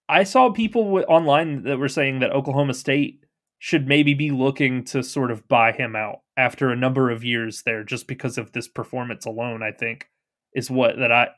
I 0.09 0.23
saw 0.23 0.51
people 0.51 1.03
online 1.07 1.63
that 1.63 1.79
were 1.79 1.87
saying 1.87 2.19
that 2.19 2.31
Oklahoma 2.31 2.73
State 2.73 3.23
should 3.59 3.87
maybe 3.87 4.13
be 4.13 4.31
looking 4.31 4.83
to 4.83 5.01
sort 5.01 5.31
of 5.31 5.47
buy 5.47 5.71
him 5.71 5.95
out 5.95 6.19
after 6.35 6.69
a 6.69 6.75
number 6.75 7.09
of 7.09 7.23
years 7.23 7.63
there 7.63 7.83
just 7.83 8.07
because 8.07 8.37
of 8.37 8.51
this 8.51 8.67
performance 8.67 9.25
alone, 9.25 9.63
I 9.63 9.71
think 9.71 10.09
is 10.57 10.71
what 10.71 10.97
that 10.97 11.11
I 11.11 11.29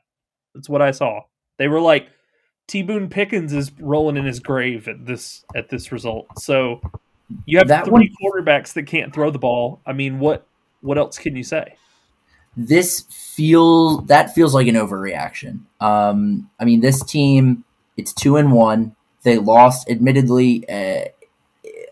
that's 0.54 0.68
what 0.68 0.82
I 0.82 0.90
saw. 0.90 1.20
They 1.58 1.68
were 1.68 1.80
like 1.80 2.08
T 2.66 2.82
Boone 2.82 3.08
Pickens 3.08 3.52
is 3.52 3.70
rolling 3.78 4.16
in 4.16 4.24
his 4.24 4.40
grave 4.40 4.88
at 4.88 5.04
this 5.04 5.44
at 5.54 5.68
this 5.68 5.92
result. 5.92 6.26
So 6.38 6.80
you 7.44 7.58
have 7.58 7.68
that 7.68 7.84
three 7.84 7.92
one, 7.92 8.44
quarterbacks 8.44 8.72
that 8.72 8.84
can't 8.84 9.12
throw 9.12 9.30
the 9.30 9.38
ball. 9.38 9.80
I 9.86 9.92
mean, 9.92 10.18
what 10.18 10.46
what 10.80 10.98
else 10.98 11.18
can 11.18 11.36
you 11.36 11.44
say? 11.44 11.74
This 12.56 13.02
feels 13.10 14.06
that 14.06 14.34
feels 14.34 14.54
like 14.54 14.66
an 14.66 14.74
overreaction. 14.74 15.60
Um, 15.80 16.50
I 16.58 16.64
mean, 16.64 16.80
this 16.80 17.04
team 17.04 17.64
it's 17.96 18.14
two 18.14 18.36
and 18.36 18.50
one. 18.52 18.96
They 19.22 19.36
lost, 19.36 19.90
admittedly, 19.90 20.66
uh, 20.68 21.04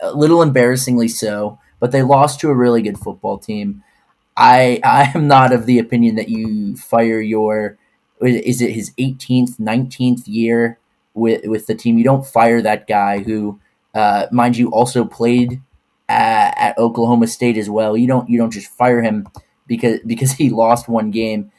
a 0.01 0.13
little 0.13 0.41
embarrassingly 0.41 1.09
so, 1.09 1.59
but 1.81 1.93
they 1.93 2.03
lost 2.03 2.41
to 2.41 2.49
a 2.49 2.55
really 2.55 2.81
good 2.81 2.99
football 2.99 3.37
team. 3.37 3.85
I 4.39 4.81
I 4.85 5.11
am 5.15 5.27
not 5.27 5.53
of 5.53 5.67
the 5.67 5.79
opinion 5.79 6.15
that 6.15 6.29
you 6.29 6.77
fire 6.77 7.21
your 7.21 7.77
is 8.21 8.63
it 8.63 8.73
his 8.73 8.93
18th 8.99 9.59
19th 9.59 10.23
year 10.27 10.79
with 11.15 11.45
with 11.47 11.67
the 11.67 11.75
team? 11.75 11.99
You 11.99 12.05
don't 12.05 12.27
fire 12.27 12.63
that 12.63 12.87
guy 12.87 13.19
who 13.19 13.61
uh, 13.95 14.27
mind 14.31 14.57
you 14.57 14.71
also 14.71 15.05
played 15.05 15.61
at, 16.09 16.57
at, 16.57 16.79
Oklahoma 16.79 17.27
State 17.27 17.57
as 17.57 17.69
well. 17.69 17.97
You 17.97 18.07
don't 18.07 18.29
you 18.31 18.39
don't 18.39 18.51
just 18.51 18.69
fire 18.69 19.03
him 19.03 19.29
because 19.67 20.01
because 20.07 20.33
he 20.33 20.51
lost 20.51 20.89
one 20.89 21.11
game. 21.11 21.51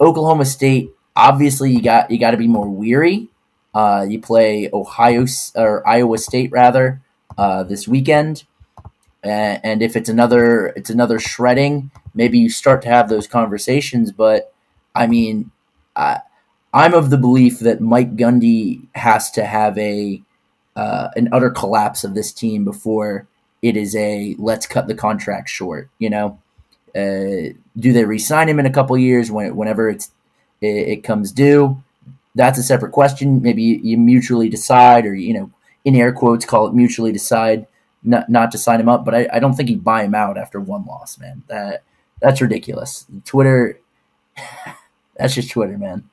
Oklahoma 0.00 0.44
State 0.44 0.90
obviously 1.16 1.72
you 1.72 1.82
got 1.82 2.10
you 2.10 2.18
got 2.18 2.32
to 2.32 2.36
be 2.36 2.48
more 2.48 2.68
weary. 2.68 3.28
Uh, 3.74 4.04
you 4.08 4.20
play 4.20 4.68
Ohio 4.72 5.26
or 5.54 5.86
Iowa 5.88 6.18
State 6.18 6.50
rather 6.50 7.00
uh, 7.38 7.62
this 7.62 7.86
weekend 7.86 8.44
and, 9.22 9.82
if 9.82 9.96
it's 9.96 10.08
another 10.08 10.68
it's 10.68 10.90
another 10.90 11.18
shredding 11.18 11.90
maybe 12.14 12.38
you 12.38 12.50
start 12.50 12.82
to 12.82 12.88
have 12.88 13.08
those 13.08 13.26
conversations. 13.26 14.12
But 14.12 14.52
I 14.94 15.06
mean, 15.06 15.50
I, 15.96 16.20
I'm 16.72 16.94
of 16.94 17.10
the 17.10 17.18
belief 17.18 17.60
that 17.60 17.80
Mike 17.80 18.16
Gundy 18.16 18.86
has 18.94 19.30
to 19.32 19.44
have 19.44 19.76
a 19.78 20.22
uh, 20.76 21.08
an 21.16 21.28
utter 21.32 21.50
collapse 21.50 22.04
of 22.04 22.14
this 22.14 22.32
team 22.32 22.64
before 22.64 23.26
it 23.62 23.76
is 23.76 23.94
a 23.96 24.36
let's 24.38 24.66
cut 24.66 24.86
the 24.86 24.94
contract 24.94 25.48
short. 25.48 25.90
You 25.98 26.10
know, 26.10 26.38
uh, 26.94 27.52
do 27.78 27.92
they 27.92 28.04
resign 28.04 28.48
him 28.48 28.58
in 28.58 28.66
a 28.66 28.72
couple 28.72 28.96
years 28.96 29.30
when 29.30 29.56
whenever 29.56 29.88
it's 29.88 30.10
it, 30.60 30.88
it, 30.88 31.04
comes 31.04 31.32
due? 31.32 31.82
That's 32.34 32.58
a 32.58 32.62
separate 32.62 32.92
question. 32.92 33.42
Maybe 33.42 33.62
you 33.62 33.98
mutually 33.98 34.48
decide, 34.48 35.04
or 35.04 35.14
you 35.14 35.34
know, 35.34 35.50
in 35.84 35.96
air 35.96 36.12
quotes, 36.12 36.44
call 36.44 36.68
it 36.68 36.74
mutually 36.74 37.12
decide 37.12 37.66
not 38.02 38.28
not 38.28 38.50
to 38.52 38.58
sign 38.58 38.80
him 38.80 38.88
up. 38.88 39.04
But 39.04 39.14
I, 39.14 39.28
I 39.32 39.38
don't 39.38 39.54
think 39.54 39.68
he'd 39.68 39.84
buy 39.84 40.04
him 40.04 40.14
out 40.14 40.38
after 40.38 40.60
one 40.60 40.84
loss, 40.84 41.18
man. 41.18 41.42
That 41.48 41.82
that's 42.20 42.40
ridiculous. 42.40 43.06
Twitter, 43.24 43.80
that's 45.16 45.34
just 45.34 45.50
Twitter, 45.50 45.78
man. 45.78 46.08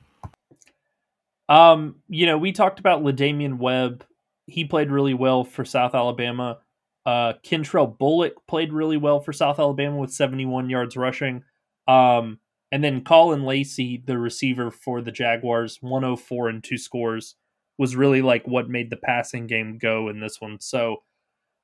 Um, 1.48 1.96
you 2.08 2.26
know, 2.26 2.36
we 2.36 2.52
talked 2.52 2.78
about 2.78 3.02
La'Damian 3.02 3.58
Webb. 3.58 4.04
He 4.46 4.64
played 4.64 4.90
really 4.90 5.14
well 5.14 5.44
for 5.44 5.64
South 5.64 5.94
Alabama. 5.94 6.58
Uh, 7.06 7.34
Kentrel 7.42 7.96
Bullock 7.96 8.46
played 8.46 8.72
really 8.72 8.98
well 8.98 9.20
for 9.20 9.32
South 9.32 9.58
Alabama 9.58 9.96
with 9.96 10.12
71 10.12 10.68
yards 10.68 10.96
rushing. 10.96 11.42
Um, 11.86 12.38
and 12.70 12.84
then 12.84 13.02
Caullin 13.02 13.44
Lacy, 13.44 14.02
the 14.04 14.18
receiver 14.18 14.70
for 14.70 15.00
the 15.00 15.12
Jaguars, 15.12 15.78
104 15.80 16.50
and 16.50 16.62
two 16.62 16.76
scores, 16.76 17.34
was 17.78 17.96
really 17.96 18.20
like 18.20 18.46
what 18.46 18.68
made 18.68 18.90
the 18.90 18.96
passing 18.96 19.46
game 19.46 19.78
go 19.78 20.08
in 20.08 20.20
this 20.20 20.40
one. 20.40 20.58
So 20.60 20.98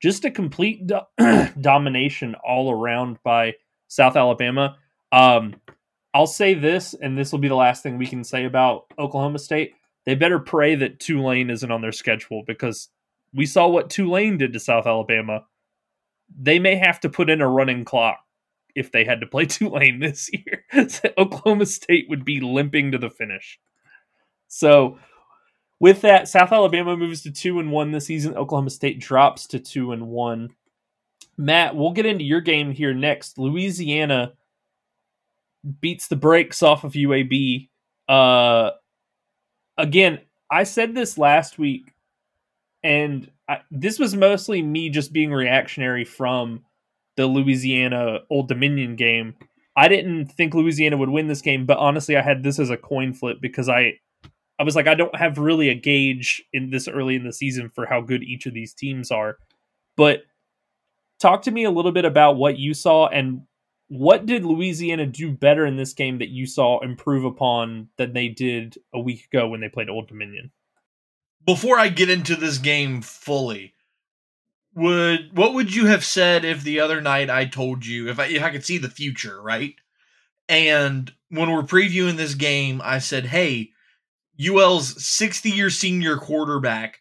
just 0.01 0.25
a 0.25 0.31
complete 0.31 0.87
do- 0.87 1.47
domination 1.61 2.35
all 2.35 2.71
around 2.71 3.17
by 3.23 3.53
South 3.87 4.15
Alabama. 4.15 4.77
Um, 5.11 5.55
I'll 6.13 6.27
say 6.27 6.53
this, 6.53 6.93
and 6.93 7.17
this 7.17 7.31
will 7.31 7.39
be 7.39 7.47
the 7.47 7.55
last 7.55 7.83
thing 7.83 7.97
we 7.97 8.07
can 8.07 8.23
say 8.23 8.45
about 8.45 8.85
Oklahoma 8.97 9.39
State. 9.39 9.73
They 10.05 10.15
better 10.15 10.39
pray 10.39 10.75
that 10.75 10.99
Tulane 10.99 11.49
isn't 11.49 11.71
on 11.71 11.81
their 11.81 11.91
schedule 11.91 12.43
because 12.45 12.89
we 13.33 13.45
saw 13.45 13.67
what 13.67 13.89
Tulane 13.89 14.37
did 14.37 14.53
to 14.53 14.59
South 14.59 14.87
Alabama. 14.87 15.45
They 16.37 16.59
may 16.59 16.75
have 16.75 16.99
to 17.01 17.09
put 17.09 17.29
in 17.29 17.41
a 17.41 17.49
running 17.49 17.83
clock 17.83 18.19
if 18.75 18.91
they 18.91 19.03
had 19.03 19.21
to 19.21 19.27
play 19.27 19.45
Tulane 19.45 19.99
this 19.99 20.29
year. 20.31 20.65
Oklahoma 21.17 21.65
State 21.65 22.05
would 22.09 22.23
be 22.23 22.39
limping 22.39 22.91
to 22.91 22.97
the 22.97 23.09
finish. 23.09 23.59
So, 24.47 24.99
with 25.85 26.01
that, 26.01 26.27
South 26.27 26.51
Alabama 26.51 26.97
moves 26.97 27.21
to 27.21 27.31
two 27.31 27.59
and 27.59 27.71
one 27.71 27.91
this 27.91 28.07
season. 28.07 28.35
Oklahoma 28.35 28.71
State 28.71 28.99
drops 28.99 29.45
to 29.45 29.59
two 29.59 29.91
and 29.91 30.07
one. 30.07 30.49
Matt, 31.37 31.75
we'll 31.75 31.91
get 31.91 32.07
into 32.07 32.23
your 32.23 32.41
game 32.41 32.71
here 32.71 32.95
next. 32.95 33.37
Louisiana 33.37 34.33
beats 35.81 36.07
the 36.07 36.15
brakes 36.15 36.63
off 36.63 36.85
of 36.85 36.93
UAB. 36.93 37.69
Uh, 38.09 38.71
again, 39.77 40.21
I 40.49 40.63
said 40.63 40.95
this 40.95 41.19
last 41.19 41.59
week, 41.59 41.93
and 42.83 43.29
I, 43.47 43.59
this 43.69 43.99
was 43.99 44.15
mostly 44.15 44.63
me 44.63 44.89
just 44.89 45.13
being 45.13 45.31
reactionary 45.31 46.03
from 46.03 46.65
the 47.15 47.27
Louisiana 47.27 48.21
Old 48.31 48.47
Dominion 48.47 48.95
game. 48.95 49.35
I 49.77 49.87
didn't 49.87 50.31
think 50.31 50.55
Louisiana 50.55 50.97
would 50.97 51.09
win 51.09 51.27
this 51.27 51.43
game, 51.43 51.67
but 51.67 51.77
honestly, 51.77 52.17
I 52.17 52.23
had 52.23 52.41
this 52.41 52.57
as 52.57 52.71
a 52.71 52.75
coin 52.75 53.13
flip 53.13 53.37
because 53.39 53.69
I, 53.69 53.99
I 54.57 54.63
was 54.63 54.75
like, 54.75 54.87
I 54.87 54.95
don't 54.95 55.15
have 55.15 55.37
really 55.37 55.69
a 55.69 55.75
gauge 55.75 56.43
in 56.53 56.69
this 56.69 56.87
early 56.87 57.15
in 57.15 57.25
the 57.25 57.33
season 57.33 57.69
for 57.69 57.85
how 57.85 58.01
good 58.01 58.23
each 58.23 58.45
of 58.45 58.53
these 58.53 58.73
teams 58.73 59.11
are, 59.11 59.37
but 59.97 60.23
talk 61.19 61.41
to 61.43 61.51
me 61.51 61.63
a 61.63 61.71
little 61.71 61.91
bit 61.91 62.05
about 62.05 62.37
what 62.37 62.57
you 62.57 62.73
saw 62.73 63.07
and 63.07 63.41
what 63.87 64.25
did 64.25 64.45
Louisiana 64.45 65.05
do 65.05 65.31
better 65.31 65.65
in 65.65 65.77
this 65.77 65.93
game 65.93 66.17
that 66.19 66.29
you 66.29 66.47
saw 66.47 66.79
improve 66.79 67.23
upon 67.23 67.89
than 67.97 68.13
they 68.13 68.27
did 68.27 68.77
a 68.93 68.99
week 68.99 69.25
ago 69.31 69.47
when 69.47 69.61
they 69.61 69.69
played 69.69 69.89
Old 69.89 70.07
Dominion? 70.07 70.51
Before 71.45 71.77
I 71.77 71.89
get 71.89 72.09
into 72.09 72.35
this 72.35 72.57
game 72.57 73.01
fully, 73.01 73.73
would 74.73 75.37
what 75.37 75.53
would 75.53 75.73
you 75.73 75.85
have 75.85 76.03
said 76.03 76.43
if 76.43 76.63
the 76.63 76.79
other 76.79 76.99
night 76.99 77.29
I 77.29 77.45
told 77.45 77.85
you 77.85 78.09
if 78.09 78.19
I 78.19 78.25
if 78.25 78.43
I 78.43 78.49
could 78.49 78.65
see 78.65 78.77
the 78.77 78.89
future, 78.89 79.41
right? 79.41 79.75
And 80.49 81.11
when 81.29 81.51
we're 81.51 81.63
previewing 81.63 82.17
this 82.17 82.33
game, 82.33 82.81
I 82.83 82.99
said, 82.99 83.27
"Hey, 83.27 83.71
UL's 84.39 84.95
60-year 84.95 85.69
senior 85.69 86.17
quarterback 86.17 86.99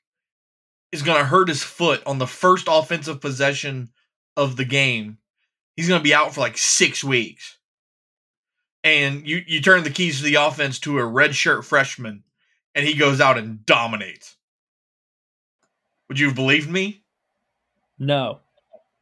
is 0.92 1.02
going 1.02 1.18
to 1.18 1.24
hurt 1.24 1.48
his 1.48 1.62
foot 1.62 2.02
on 2.06 2.18
the 2.18 2.26
first 2.26 2.68
offensive 2.70 3.20
possession 3.20 3.90
of 4.36 4.56
the 4.56 4.64
game 4.64 5.18
he's 5.76 5.88
going 5.88 6.00
to 6.00 6.04
be 6.04 6.14
out 6.14 6.34
for 6.34 6.40
like 6.40 6.58
six 6.58 7.02
weeks. 7.02 7.58
And 8.82 9.26
you, 9.26 9.42
you 9.46 9.60
turn 9.60 9.82
the 9.82 9.90
keys 9.90 10.18
to 10.18 10.24
the 10.24 10.34
offense 10.34 10.78
to 10.80 10.98
a 10.98 11.02
redshirt 11.02 11.64
freshman, 11.64 12.22
and 12.74 12.86
he 12.86 12.94
goes 12.94 13.20
out 13.20 13.38
and 13.38 13.64
dominates. 13.64 14.36
Would 16.08 16.18
you 16.18 16.26
have 16.26 16.34
believed 16.34 16.68
me? 16.68 17.02
No. 17.98 18.40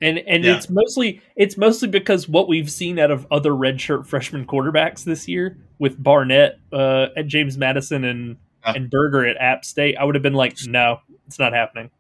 And 0.03 0.19
and 0.19 0.45
Yeah. 0.45 0.57
it's 0.57 0.69
mostly 0.69 1.21
it's 1.37 1.57
mostly 1.57 1.89
because 1.89 2.29
what 2.29 2.49
we've 2.49 2.71
seen 2.71 2.99
out 2.99 3.11
of 3.11 3.27
other 3.31 3.53
redshirt 3.53 4.07
freshman 4.07 4.47
quarterbacks 4.47 5.05
this 5.05 5.29
year 5.29 5.57
with 5.79 6.03
Barnett, 6.03 6.59
uh, 6.73 7.07
at 7.17 7.27
James 7.29 7.57
Madison 7.57 8.05
and 8.05 8.37
Yeah. 8.67 8.73
and 8.75 8.91
Burger 8.91 9.25
at 9.27 9.37
App 9.39 9.65
State, 9.65 9.97
I 9.97 10.05
would 10.05 10.15
have 10.15 10.23
been 10.23 10.35
like, 10.35 10.57
no, 10.67 11.01
it's 11.27 11.39
not 11.39 11.53
happening. 11.53 11.91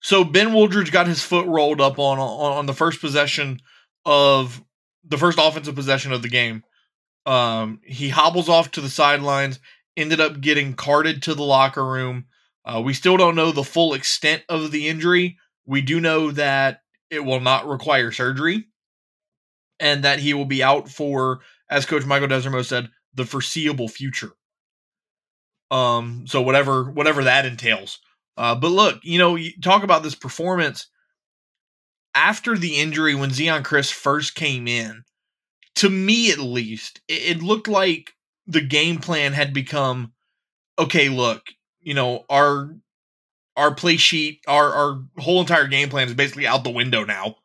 So 0.00 0.24
Ben 0.24 0.48
Wooldridge 0.48 0.90
got 0.92 1.06
his 1.06 1.22
foot 1.22 1.46
rolled 1.46 1.80
up 1.80 1.98
on, 1.98 2.18
on 2.18 2.52
on 2.58 2.66
the 2.66 2.74
first 2.74 3.00
possession 3.00 3.60
of 4.04 4.62
the 5.04 5.18
first 5.18 5.38
offensive 5.40 5.74
possession 5.74 6.12
of 6.12 6.22
the 6.22 6.28
game. 6.28 6.64
Um, 7.26 7.80
he 7.84 8.08
hobbles 8.08 8.48
off 8.48 8.70
to 8.72 8.80
the 8.80 8.88
sidelines, 8.88 9.60
ended 9.96 10.20
up 10.20 10.40
getting 10.40 10.74
carted 10.74 11.22
to 11.24 11.34
the 11.34 11.42
locker 11.42 11.84
room. 11.86 12.26
Uh, 12.64 12.80
we 12.84 12.94
still 12.94 13.16
don't 13.16 13.34
know 13.34 13.52
the 13.52 13.62
full 13.64 13.94
extent 13.94 14.42
of 14.48 14.70
the 14.70 14.88
injury. 14.88 15.36
We 15.66 15.80
do 15.82 16.00
know 16.00 16.30
that 16.32 16.80
it 17.10 17.24
will 17.24 17.40
not 17.40 17.66
require 17.66 18.12
surgery, 18.12 18.66
and 19.78 20.04
that 20.04 20.20
he 20.20 20.34
will 20.34 20.44
be 20.44 20.62
out 20.62 20.88
for, 20.88 21.40
as 21.68 21.86
Coach 21.86 22.04
Michael 22.04 22.28
Desormeaux 22.28 22.64
said, 22.64 22.90
the 23.14 23.24
foreseeable 23.24 23.88
future. 23.88 24.30
Um, 25.70 26.24
so 26.26 26.42
whatever 26.42 26.90
whatever 26.90 27.24
that 27.24 27.46
entails. 27.46 28.00
Uh, 28.36 28.54
but 28.54 28.70
look, 28.70 29.00
you 29.02 29.18
know, 29.18 29.36
you 29.36 29.52
talk 29.60 29.82
about 29.82 30.02
this 30.02 30.14
performance 30.14 30.88
after 32.14 32.56
the 32.56 32.76
injury 32.76 33.14
when 33.14 33.30
Zeon 33.30 33.62
Chriss 33.62 33.92
first 33.92 34.34
came 34.34 34.66
in. 34.66 35.04
To 35.76 35.88
me, 35.88 36.32
at 36.32 36.38
least, 36.38 37.00
it, 37.08 37.36
it 37.36 37.42
looked 37.42 37.68
like 37.68 38.12
the 38.46 38.60
game 38.60 38.98
plan 38.98 39.32
had 39.32 39.54
become 39.54 40.12
okay. 40.78 41.08
Look, 41.08 41.42
you 41.80 41.94
know, 41.94 42.24
our 42.28 42.74
our 43.60 43.74
play 43.74 43.96
sheet, 43.98 44.40
our 44.48 44.72
our 44.72 45.02
whole 45.18 45.40
entire 45.40 45.66
game 45.66 45.90
plan 45.90 46.08
is 46.08 46.14
basically 46.14 46.46
out 46.46 46.64
the 46.64 46.70
window 46.70 47.04
now. 47.04 47.36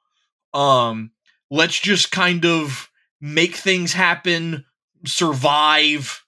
Um, 0.53 1.11
let's 1.51 1.80
just 1.80 2.11
kind 2.11 2.45
of 2.45 2.89
make 3.20 3.55
things 3.55 3.93
happen, 3.93 4.66
survive. 5.05 6.24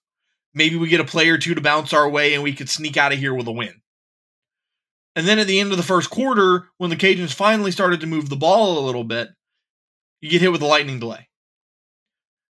Maybe 0.53 0.75
we 0.75 0.89
get 0.89 0.99
a 0.99 1.05
play 1.05 1.29
or 1.29 1.37
two 1.37 1.55
to 1.55 1.61
bounce 1.61 1.93
our 1.93 2.09
way, 2.09 2.33
and 2.33 2.43
we 2.43 2.53
could 2.53 2.69
sneak 2.69 2.97
out 2.97 3.13
of 3.13 3.19
here 3.19 3.33
with 3.33 3.47
a 3.47 3.51
win. 3.51 3.81
And 5.15 5.27
then 5.27 5.39
at 5.39 5.47
the 5.47 5.59
end 5.59 5.71
of 5.71 5.77
the 5.77 5.83
first 5.83 6.09
quarter, 6.09 6.67
when 6.77 6.89
the 6.89 6.95
Cajuns 6.95 7.33
finally 7.33 7.71
started 7.71 8.01
to 8.01 8.07
move 8.07 8.29
the 8.29 8.35
ball 8.35 8.77
a 8.77 8.85
little 8.85 9.03
bit, 9.03 9.29
you 10.21 10.29
get 10.29 10.41
hit 10.41 10.51
with 10.51 10.61
a 10.61 10.67
lightning 10.67 10.99
delay. 10.99 11.27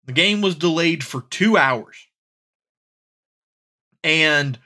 The 0.07 0.13
game 0.13 0.41
was 0.41 0.57
delayed 0.57 1.05
for 1.05 1.23
two 1.31 1.57
hours. 1.57 1.97
And 4.03 4.59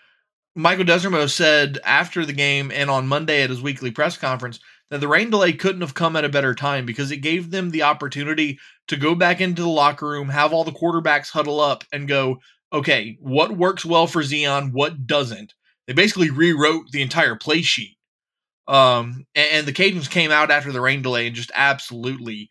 Michael 0.54 0.84
Desormeaux 0.84 1.30
said 1.30 1.78
after 1.84 2.24
the 2.24 2.32
game 2.32 2.70
and 2.70 2.88
on 2.88 3.08
Monday 3.08 3.42
at 3.42 3.50
his 3.50 3.60
weekly 3.60 3.90
press 3.90 4.16
conference 4.16 4.60
that 4.90 5.00
the 5.00 5.08
rain 5.08 5.30
delay 5.30 5.52
couldn't 5.52 5.80
have 5.80 5.94
come 5.94 6.14
at 6.14 6.24
a 6.24 6.28
better 6.28 6.54
time 6.54 6.86
because 6.86 7.10
it 7.10 7.16
gave 7.18 7.50
them 7.50 7.70
the 7.70 7.82
opportunity 7.82 8.58
to 8.86 8.96
go 8.96 9.14
back 9.14 9.40
into 9.40 9.62
the 9.62 9.68
locker 9.68 10.08
room, 10.08 10.28
have 10.28 10.52
all 10.52 10.62
the 10.62 10.70
quarterbacks 10.70 11.30
huddle 11.30 11.58
up, 11.60 11.82
and 11.92 12.06
go, 12.06 12.38
okay, 12.72 13.16
what 13.20 13.56
works 13.56 13.84
well 13.84 14.06
for 14.06 14.22
Zeon, 14.22 14.72
what 14.72 15.06
doesn't? 15.06 15.54
They 15.86 15.92
basically 15.92 16.30
rewrote 16.30 16.90
the 16.92 17.02
entire 17.02 17.34
play 17.34 17.62
sheet. 17.62 17.96
Um, 18.68 19.26
and, 19.34 19.48
and 19.52 19.66
the 19.66 19.72
Cajuns 19.72 20.08
came 20.08 20.30
out 20.30 20.50
after 20.50 20.70
the 20.70 20.80
rain 20.80 21.02
delay 21.02 21.26
and 21.26 21.36
just 21.36 21.50
absolutely 21.54 22.50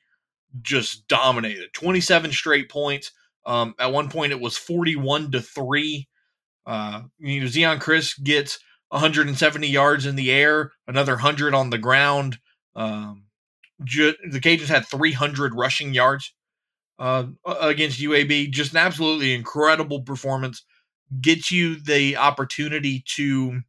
just 0.61 1.07
dominated. 1.07 1.73
27 1.73 2.31
straight 2.31 2.69
points. 2.69 3.11
Um, 3.45 3.75
at 3.79 3.91
one 3.91 4.09
point, 4.09 4.31
it 4.31 4.39
was 4.39 4.57
41 4.57 5.31
to 5.31 5.41
3. 5.41 6.07
Uh, 6.65 7.03
you 7.19 7.41
know, 7.41 7.47
Zeon 7.47 7.79
Chriss 7.79 8.21
gets 8.23 8.59
170 8.89 9.67
yards 9.67 10.05
in 10.05 10.15
the 10.15 10.31
air, 10.31 10.71
another 10.87 11.13
100 11.13 11.53
on 11.53 11.69
the 11.69 11.77
ground. 11.77 12.37
Um, 12.75 13.23
ju- 13.83 14.15
the 14.29 14.39
Cajuns 14.39 14.67
had 14.67 14.87
300 14.87 15.55
rushing 15.55 15.93
yards 15.93 16.33
uh, 16.99 17.25
against 17.45 17.99
UAB. 17.99 18.51
Just 18.51 18.71
an 18.71 18.77
absolutely 18.77 19.33
incredible 19.33 20.01
performance. 20.03 20.63
Gets 21.21 21.51
you 21.51 21.75
the 21.75 22.17
opportunity 22.17 23.03
to 23.15 23.61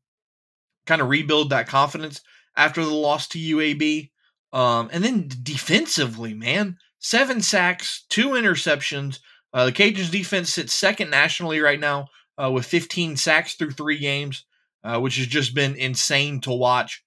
kind 0.87 1.01
of 1.01 1.09
rebuild 1.09 1.51
that 1.51 1.69
confidence 1.69 2.21
after 2.57 2.85
the 2.85 2.95
loss 2.95 3.27
to 3.29 3.39
UAB. 3.39 4.11
Um, 4.53 4.89
and 4.93 5.03
then 5.03 5.29
defensively, 5.43 6.33
man, 6.33 6.77
seven 7.01 7.41
sacks, 7.41 8.05
two 8.09 8.31
interceptions. 8.31 9.19
Uh, 9.53 9.67
the 9.67 9.73
Cajuns 9.73 10.11
defense 10.11 10.53
sits 10.53 10.75
second 10.75 11.11
nationally 11.11 11.61
right 11.61 11.81
now 11.81 12.07
uh, 12.43 12.51
with 12.51 12.67
15 12.67 13.17
sacks 13.17 13.55
through 13.55 13.73
three 13.73 13.99
games, 13.99 14.45
uh, 14.83 15.01
which 15.01 15.17
has 15.17 15.27
just 15.27 15.55
been 15.55 15.77
insane 15.77 16.41
to 16.43 16.53
watch. 16.53 17.03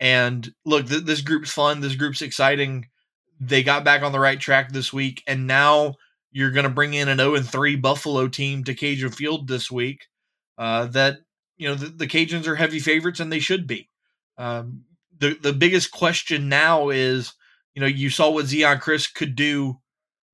And 0.00 0.48
look, 0.64 0.88
th- 0.88 1.04
this 1.04 1.22
group's 1.22 1.52
fun. 1.52 1.80
This 1.80 1.96
group's 1.96 2.22
exciting. 2.22 2.86
They 3.40 3.62
got 3.62 3.84
back 3.84 4.02
on 4.02 4.12
the 4.12 4.20
right 4.20 4.38
track 4.38 4.72
this 4.72 4.92
week, 4.92 5.22
and 5.26 5.46
now 5.46 5.94
you're 6.30 6.50
going 6.50 6.64
to 6.64 6.70
bring 6.70 6.94
in 6.94 7.08
an 7.08 7.18
0 7.18 7.34
and 7.34 7.48
3 7.48 7.76
Buffalo 7.76 8.28
team 8.28 8.64
to 8.64 8.74
Cajun 8.74 9.10
Field 9.10 9.48
this 9.48 9.70
week. 9.70 10.06
Uh, 10.58 10.86
that 10.86 11.18
you 11.56 11.68
know 11.68 11.74
the, 11.74 11.86
the 11.86 12.06
Cajuns 12.06 12.46
are 12.46 12.56
heavy 12.56 12.78
favorites, 12.78 13.20
and 13.20 13.32
they 13.32 13.40
should 13.40 13.66
be. 13.66 13.88
Um, 14.38 14.84
the 15.18 15.34
the 15.40 15.52
biggest 15.52 15.90
question 15.90 16.48
now 16.48 16.90
is, 16.90 17.32
you 17.74 17.80
know, 17.80 17.86
you 17.86 18.10
saw 18.10 18.30
what 18.30 18.46
Zeon 18.46 18.80
Chriss 18.80 19.12
could 19.12 19.34
do 19.34 19.78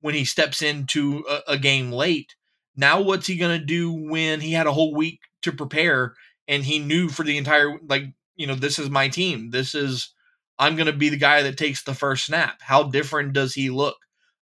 when 0.01 0.13
he 0.13 0.25
steps 0.25 0.61
into 0.61 1.23
a, 1.29 1.53
a 1.53 1.57
game 1.57 1.91
late. 1.91 2.35
Now, 2.75 3.01
what's 3.01 3.27
he 3.27 3.37
going 3.37 3.59
to 3.59 3.65
do 3.65 3.91
when 3.91 4.41
he 4.41 4.53
had 4.53 4.67
a 4.67 4.73
whole 4.73 4.95
week 4.95 5.19
to 5.43 5.51
prepare 5.51 6.15
and 6.47 6.63
he 6.63 6.79
knew 6.79 7.09
for 7.09 7.23
the 7.23 7.37
entire 7.37 7.77
like, 7.87 8.05
you 8.35 8.47
know, 8.47 8.55
this 8.55 8.79
is 8.79 8.89
my 8.89 9.07
team. 9.07 9.51
This 9.51 9.75
is 9.75 10.13
I'm 10.59 10.75
going 10.75 10.87
to 10.87 10.93
be 10.93 11.09
the 11.09 11.17
guy 11.17 11.43
that 11.43 11.57
takes 11.57 11.83
the 11.83 11.93
first 11.93 12.25
snap. 12.25 12.61
How 12.61 12.83
different 12.83 13.33
does 13.33 13.53
he 13.53 13.69
look? 13.69 13.97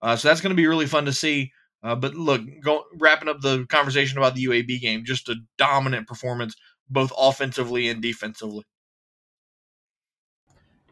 Uh, 0.01 0.15
so 0.15 0.27
that's 0.27 0.41
going 0.41 0.51
to 0.51 0.55
be 0.55 0.67
really 0.67 0.85
fun 0.85 1.05
to 1.05 1.13
see. 1.13 1.51
Uh, 1.83 1.95
but 1.95 2.15
look, 2.15 2.41
go, 2.63 2.83
wrapping 2.95 3.29
up 3.29 3.41
the 3.41 3.65
conversation 3.69 4.17
about 4.17 4.35
the 4.35 4.45
UAB 4.45 4.79
game, 4.81 5.03
just 5.05 5.29
a 5.29 5.35
dominant 5.57 6.07
performance, 6.07 6.55
both 6.89 7.11
offensively 7.17 7.87
and 7.87 8.01
defensively. 8.01 8.63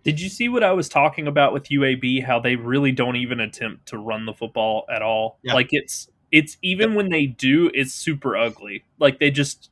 Did 0.03 0.21
you 0.21 0.29
see 0.29 0.49
what 0.49 0.63
I 0.63 0.71
was 0.73 0.87
talking 0.87 1.25
about 1.25 1.51
with 1.51 1.69
UAB? 1.69 2.23
How 2.23 2.39
they 2.39 2.55
really 2.55 2.91
don't 2.91 3.15
even 3.15 3.39
attempt 3.39 3.87
to 3.87 3.97
run 3.97 4.27
the 4.27 4.33
football 4.33 4.85
at 4.93 5.01
all. 5.01 5.39
Yeah. 5.43 5.55
Like 5.55 5.69
it's 5.71 6.07
it's 6.35 6.57
even 6.61 6.95
when 6.95 7.09
they 7.09 7.25
do, 7.25 7.71
it's 7.73 7.93
super 7.93 8.35
ugly. 8.35 8.83
Like 8.99 9.19
they 9.19 9.31
just 9.31 9.69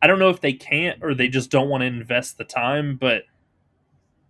I 0.00 0.06
don't 0.06 0.18
know 0.18 0.30
if 0.30 0.40
they 0.40 0.52
can't 0.52 1.02
or 1.02 1.14
they 1.14 1.28
just 1.28 1.50
don't 1.50 1.68
want 1.68 1.82
to 1.82 1.86
invest 1.86 2.38
the 2.38 2.44
time, 2.44 2.96
but 2.96 3.24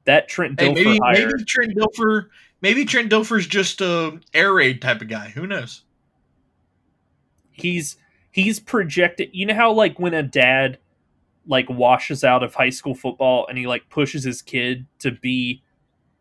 that 0.04 0.28
Trent 0.28 0.60
Hey, 0.60 0.72
maybe, 0.72 0.98
hire, 1.02 1.26
maybe 1.26 1.44
Trent 1.44 1.76
Dilfer, 1.76 2.26
maybe 2.60 2.84
Trent 2.84 3.10
Dilfer's 3.10 3.46
just 3.46 3.80
a 3.80 4.20
air 4.34 4.52
raid 4.52 4.82
type 4.82 5.00
of 5.00 5.08
guy. 5.08 5.28
Who 5.28 5.46
knows? 5.46 5.84
he's 7.56 7.96
he's 8.30 8.60
projected 8.60 9.30
you 9.32 9.46
know 9.46 9.54
how 9.54 9.72
like 9.72 9.98
when 9.98 10.14
a 10.14 10.22
dad 10.22 10.78
like 11.46 11.68
washes 11.68 12.24
out 12.24 12.42
of 12.42 12.54
high 12.54 12.70
school 12.70 12.94
football 12.94 13.46
and 13.48 13.56
he 13.56 13.66
like 13.66 13.88
pushes 13.88 14.24
his 14.24 14.42
kid 14.42 14.86
to 14.98 15.10
be 15.10 15.62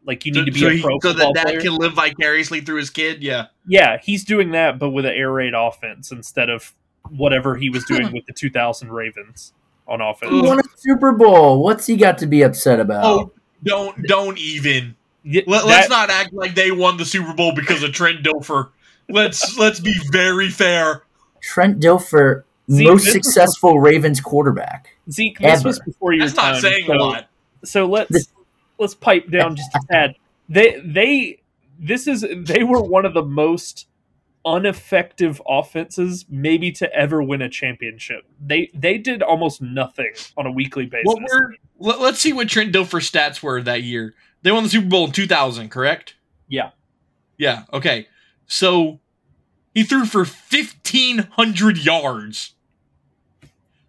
like 0.06 0.26
you 0.26 0.32
need 0.32 0.46
to 0.46 0.52
be 0.52 0.60
so, 0.60 0.68
a 0.68 0.72
he- 0.72 0.82
pro 0.82 1.00
so 1.00 1.10
football 1.10 1.34
that 1.34 1.46
player. 1.46 1.58
dad 1.60 1.66
can 1.66 1.76
live 1.76 1.94
vicariously 1.94 2.62
through 2.62 2.78
his 2.78 2.90
kid. 2.90 3.24
Yeah. 3.24 3.48
Yeah, 3.68 3.98
he's 4.02 4.24
doing 4.24 4.52
that, 4.52 4.80
but 4.80 4.92
with 4.92 5.06
an 5.06 5.14
air 5.14 5.32
raid 5.32 5.54
offense 5.56 6.12
instead 6.12 6.50
of 6.50 6.74
whatever 7.10 7.56
he 7.56 7.70
was 7.70 7.84
doing 7.86 8.08
hmm. 8.08 8.14
with 8.14 8.26
the 8.26 8.34
2000 8.34 8.92
Ravens 8.92 9.54
on 9.88 10.00
He 10.00 10.08
offense. 10.08 10.32
won 10.32 10.60
a 10.60 10.64
Super 10.78 11.12
Bowl. 11.12 11.64
What's 11.64 11.86
he 11.86 11.98
got 11.98 12.18
to 12.20 12.28
be 12.28 12.44
upset 12.44 12.80
about? 12.80 13.06
Oh, 13.06 13.32
don't 13.64 14.02
don't 14.08 14.38
even. 14.38 14.96
Let, 15.26 15.46
that- 15.48 15.66
us 15.66 15.90
not 15.90 16.10
act 16.10 16.34
like 16.34 16.56
they 16.56 16.72
won 16.72 16.98
the 16.98 17.06
Super 17.06 17.34
Bowl 17.34 17.54
because 17.54 17.84
of 17.84 17.92
Trent 17.92 18.24
Dilfer. 18.24 18.70
Let's 19.10 19.58
let's 19.58 19.80
be 19.80 19.96
very 20.12 20.50
fair. 20.50 21.04
Trent 21.42 21.80
Dilfer, 21.80 22.44
Zeke, 22.72 22.88
most 22.88 23.06
this 23.06 23.16
was- 23.16 23.26
successful 23.26 23.80
Ravens 23.80 24.20
quarterback. 24.20 24.90
Zeke, 25.12 25.38
this 25.40 25.60
ever. 25.60 25.70
was 25.70 25.80
before 25.80 26.14
your 26.14 26.26
That's 26.26 26.38
not 26.38 26.62
saying 26.62 26.86
so, 26.88 26.94
a 26.94 26.98
lot. 26.98 27.28
So 27.64 27.86
let's 27.86 28.30
let's 28.78 28.96
pipe 28.96 29.30
down 29.30 29.56
just 29.56 29.74
a 29.76 29.80
tad. 29.92 30.16
They 30.48 30.80
they 30.86 31.42
this 31.80 32.06
is 32.06 32.24
they 32.32 32.64
were 32.64 32.80
one 32.80 33.04
of 33.04 33.16
the 33.16 33.24
most 33.24 33.88
ineffective 34.46 35.42
offenses 35.48 36.26
maybe 36.30 36.72
to 36.74 36.94
ever 36.94 37.24
win 37.24 37.42
a 37.42 37.50
championship. 37.50 38.26
They 38.40 38.70
they 38.74 39.00
did 39.00 39.24
almost 39.24 39.62
nothing 39.62 40.12
on 40.38 40.46
a 40.46 40.52
weekly 40.52 40.86
basis. 40.86 41.06
What 41.06 41.24
were 41.24 41.56
let, 41.80 42.00
let's 42.00 42.20
see 42.20 42.32
what 42.32 42.48
Trent 42.48 42.74
Dilfer's 42.74 43.10
stats 43.10 43.42
were 43.42 43.62
that 43.64 43.82
year. 43.82 44.14
They 44.44 44.52
won 44.52 44.64
the 44.64 44.70
Super 44.70 44.88
Bowl 44.88 45.06
in 45.06 45.12
2000, 45.12 45.70
correct? 45.70 46.16
Yeah. 46.48 46.70
Yeah. 47.38 47.64
Okay. 47.74 48.08
So 48.46 49.00
he 49.74 49.84
threw 49.84 50.06
for 50.06 50.20
1500 50.20 51.78
yards, 51.80 52.54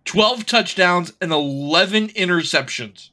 12 0.06 0.46
touchdowns, 0.46 1.12
and 1.20 1.32
11 1.32 2.08
interceptions. 2.08 3.10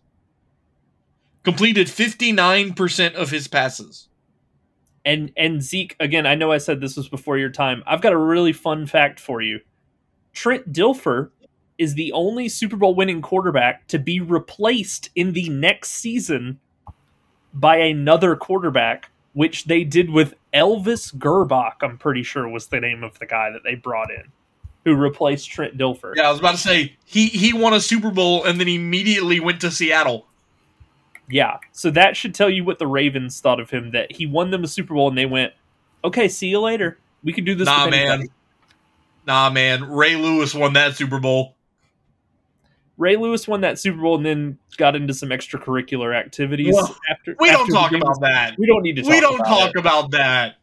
Completed 1.43 1.87
59% 1.87 3.13
of 3.15 3.29
his 3.29 3.47
passes. 3.47 4.07
And 5.05 5.31
and 5.35 5.61
Zeke, 5.61 5.97
again, 5.99 6.25
I 6.25 6.35
know 6.35 6.51
I 6.51 6.57
said 6.57 6.79
this 6.79 6.95
was 6.95 7.09
before 7.09 7.37
your 7.37 7.49
time. 7.49 7.83
I've 7.85 8.01
got 8.01 8.13
a 8.13 8.17
really 8.17 8.53
fun 8.53 8.85
fact 8.85 9.19
for 9.19 9.41
you. 9.41 9.59
Trent 10.31 10.71
Dilfer 10.71 11.31
is 11.77 11.95
the 11.95 12.11
only 12.13 12.47
Super 12.47 12.77
Bowl 12.77 12.95
winning 12.95 13.21
quarterback 13.21 13.87
to 13.87 13.99
be 13.99 14.21
replaced 14.21 15.09
in 15.15 15.33
the 15.33 15.49
next 15.49 15.91
season 15.91 16.59
by 17.53 17.77
another 17.77 18.35
quarterback, 18.35 19.11
which 19.33 19.65
they 19.65 19.83
did 19.83 20.09
with 20.09 20.35
Elvis 20.53 21.13
Grbac, 21.15 21.73
I'm 21.81 21.97
pretty 21.97 22.23
sure 22.23 22.47
was 22.47 22.67
the 22.67 22.79
name 22.79 23.03
of 23.03 23.19
the 23.19 23.25
guy 23.25 23.51
that 23.51 23.63
they 23.63 23.75
brought 23.75 24.11
in 24.11 24.31
who 24.85 24.95
replaced 24.95 25.49
Trent 25.49 25.77
Dilfer. 25.77 26.13
Yeah, 26.15 26.27
I 26.27 26.31
was 26.31 26.39
about 26.39 26.51
to 26.51 26.57
say 26.57 26.95
he 27.05 27.27
he 27.27 27.53
won 27.53 27.73
a 27.73 27.79
Super 27.79 28.11
Bowl 28.11 28.43
and 28.43 28.59
then 28.59 28.67
immediately 28.67 29.39
went 29.39 29.61
to 29.61 29.71
Seattle. 29.71 30.27
Yeah, 31.29 31.57
so 31.71 31.89
that 31.91 32.17
should 32.17 32.35
tell 32.35 32.49
you 32.49 32.63
what 32.63 32.79
the 32.79 32.87
Ravens 32.87 33.39
thought 33.39 33.59
of 33.59 33.69
him. 33.69 33.91
That 33.91 34.11
he 34.11 34.25
won 34.25 34.51
them 34.51 34.63
a 34.63 34.67
Super 34.67 34.93
Bowl 34.93 35.07
and 35.07 35.17
they 35.17 35.25
went, 35.25 35.53
"Okay, 36.03 36.27
see 36.27 36.47
you 36.47 36.59
later. 36.59 36.97
We 37.23 37.33
can 37.33 37.45
do 37.45 37.55
this." 37.55 37.65
Nah, 37.65 37.89
man. 37.89 38.27
Nah, 39.25 39.49
man. 39.49 39.89
Ray 39.89 40.15
Lewis 40.15 40.53
won 40.53 40.73
that 40.73 40.95
Super 40.95 41.19
Bowl. 41.19 41.55
Ray 42.97 43.15
Lewis 43.15 43.47
won 43.47 43.61
that 43.61 43.79
Super 43.79 44.01
Bowl 44.01 44.17
and 44.17 44.25
then 44.25 44.57
got 44.77 44.95
into 44.95 45.13
some 45.13 45.29
extracurricular 45.29 46.15
activities 46.15 46.73
well, 46.73 46.95
after. 47.09 47.35
We 47.39 47.49
after 47.49 47.65
don't 47.65 47.69
talk 47.71 47.91
about 47.93 48.19
that. 48.21 48.55
We 48.57 48.67
don't 48.67 48.83
need 48.83 48.97
to. 48.97 49.01
Talk 49.03 49.11
we 49.11 49.19
don't 49.19 49.35
about 49.35 49.47
talk 49.47 49.69
it. 49.69 49.79
about 49.79 50.11
that. 50.11 50.55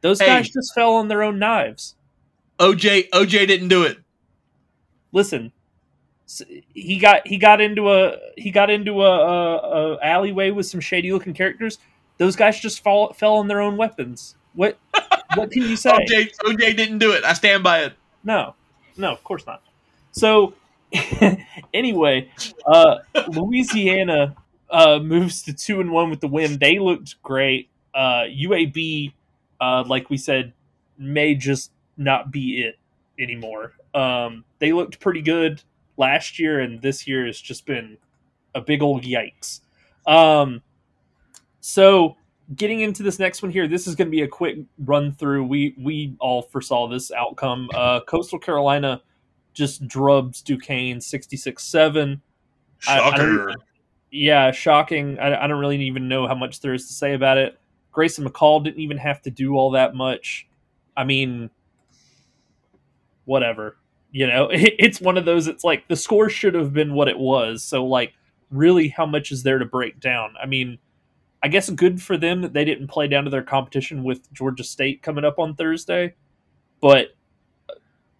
Those 0.00 0.20
Hey. 0.20 0.26
guys 0.26 0.48
just 0.48 0.72
fell 0.74 0.94
on 0.94 1.08
their 1.08 1.22
own 1.22 1.38
knives. 1.38 1.96
OJ 2.58 3.08
OJ 3.12 3.46
didn't 3.46 3.68
do 3.68 3.82
it. 3.82 3.98
Listen, 5.12 5.52
he 6.74 6.98
got 6.98 7.26
he 7.26 7.38
got 7.38 7.60
into 7.60 7.90
a 7.90 8.18
he 8.36 8.50
got 8.50 8.70
into 8.70 9.02
a, 9.02 9.10
a, 9.10 9.94
a 9.94 9.98
alleyway 10.04 10.50
with 10.50 10.66
some 10.66 10.80
shady 10.80 11.12
looking 11.12 11.34
characters. 11.34 11.78
Those 12.18 12.36
guys 12.36 12.60
just 12.60 12.82
fall 12.82 13.12
fell 13.12 13.36
on 13.36 13.48
their 13.48 13.60
own 13.60 13.76
weapons. 13.76 14.36
What 14.54 14.78
what 15.34 15.50
can 15.50 15.62
you 15.62 15.76
say? 15.76 15.90
OJ 15.90 16.30
OJ 16.44 16.76
didn't 16.76 16.98
do 16.98 17.12
it. 17.12 17.24
I 17.24 17.32
stand 17.32 17.62
by 17.62 17.84
it. 17.84 17.94
No, 18.24 18.54
no, 18.96 19.12
of 19.12 19.24
course 19.24 19.46
not. 19.46 19.62
So, 20.10 20.54
anyway, 21.74 22.30
uh, 22.66 22.98
Louisiana 23.28 24.36
uh, 24.70 24.98
moves 24.98 25.42
to 25.42 25.54
two 25.54 25.80
and 25.80 25.90
one 25.92 26.10
with 26.10 26.20
the 26.20 26.28
win. 26.28 26.58
They 26.58 26.78
looked 26.78 27.22
great. 27.22 27.70
Uh, 27.94 28.24
UAB, 28.28 29.12
uh, 29.60 29.84
like 29.86 30.10
we 30.10 30.16
said, 30.16 30.52
may 30.98 31.34
just 31.34 31.70
not 31.96 32.30
be 32.30 32.62
it 32.62 32.78
anymore. 33.18 33.72
Um, 33.94 34.44
they 34.58 34.72
looked 34.72 35.00
pretty 35.00 35.22
good 35.22 35.62
last 35.98 36.38
year, 36.38 36.60
and 36.60 36.80
this 36.80 37.06
year 37.06 37.26
has 37.26 37.40
just 37.40 37.66
been 37.66 37.98
a 38.54 38.60
big 38.60 38.82
old 38.82 39.02
yikes. 39.02 39.60
Um, 40.06 40.62
so 41.60 42.16
getting 42.56 42.80
into 42.80 43.02
this 43.02 43.18
next 43.18 43.42
one 43.42 43.50
here, 43.52 43.68
this 43.68 43.86
is 43.86 43.94
going 43.94 44.08
to 44.08 44.10
be 44.10 44.22
a 44.22 44.28
quick 44.28 44.58
run 44.78 45.12
through. 45.12 45.44
We 45.44 45.74
we 45.78 46.16
all 46.20 46.42
foresaw 46.42 46.88
this 46.88 47.10
outcome. 47.10 47.68
Uh, 47.74 48.00
Coastal 48.00 48.38
Carolina 48.38 49.02
just 49.52 49.86
drubs 49.86 50.40
Duquesne 50.40 50.98
66-7. 50.98 52.20
I- 52.86 53.00
I 53.00 53.10
Shocker. 53.10 53.54
Yeah, 54.10 54.52
shocking. 54.52 55.18
I, 55.18 55.44
I 55.44 55.46
don't 55.46 55.58
really 55.58 55.82
even 55.82 56.08
know 56.08 56.26
how 56.26 56.34
much 56.34 56.60
there 56.60 56.72
is 56.72 56.86
to 56.86 56.94
say 56.94 57.12
about 57.12 57.36
it. 57.36 57.58
Grayson 57.92 58.24
McCall 58.24 58.64
didn't 58.64 58.80
even 58.80 58.96
have 58.96 59.20
to 59.22 59.30
do 59.30 59.56
all 59.56 59.72
that 59.72 59.94
much. 59.94 60.48
I 60.96 61.04
mean, 61.04 61.50
whatever. 63.24 63.76
You 64.10 64.26
know, 64.26 64.48
it's 64.52 65.00
one 65.00 65.16
of 65.16 65.24
those. 65.24 65.46
It's 65.46 65.64
like 65.64 65.88
the 65.88 65.96
score 65.96 66.28
should 66.28 66.54
have 66.54 66.72
been 66.72 66.94
what 66.94 67.08
it 67.08 67.18
was. 67.18 67.62
So, 67.62 67.84
like, 67.84 68.14
really, 68.50 68.88
how 68.88 69.06
much 69.06 69.32
is 69.32 69.42
there 69.42 69.58
to 69.58 69.64
break 69.64 70.00
down? 70.00 70.34
I 70.40 70.46
mean, 70.46 70.78
I 71.42 71.48
guess 71.48 71.70
good 71.70 72.02
for 72.02 72.16
them 72.16 72.42
that 72.42 72.52
they 72.52 72.64
didn't 72.64 72.88
play 72.88 73.06
down 73.06 73.24
to 73.24 73.30
their 73.30 73.42
competition 73.42 74.02
with 74.02 74.32
Georgia 74.32 74.64
State 74.64 75.02
coming 75.02 75.24
up 75.24 75.38
on 75.38 75.54
Thursday. 75.54 76.14
But 76.80 77.14
uh, 77.68 77.74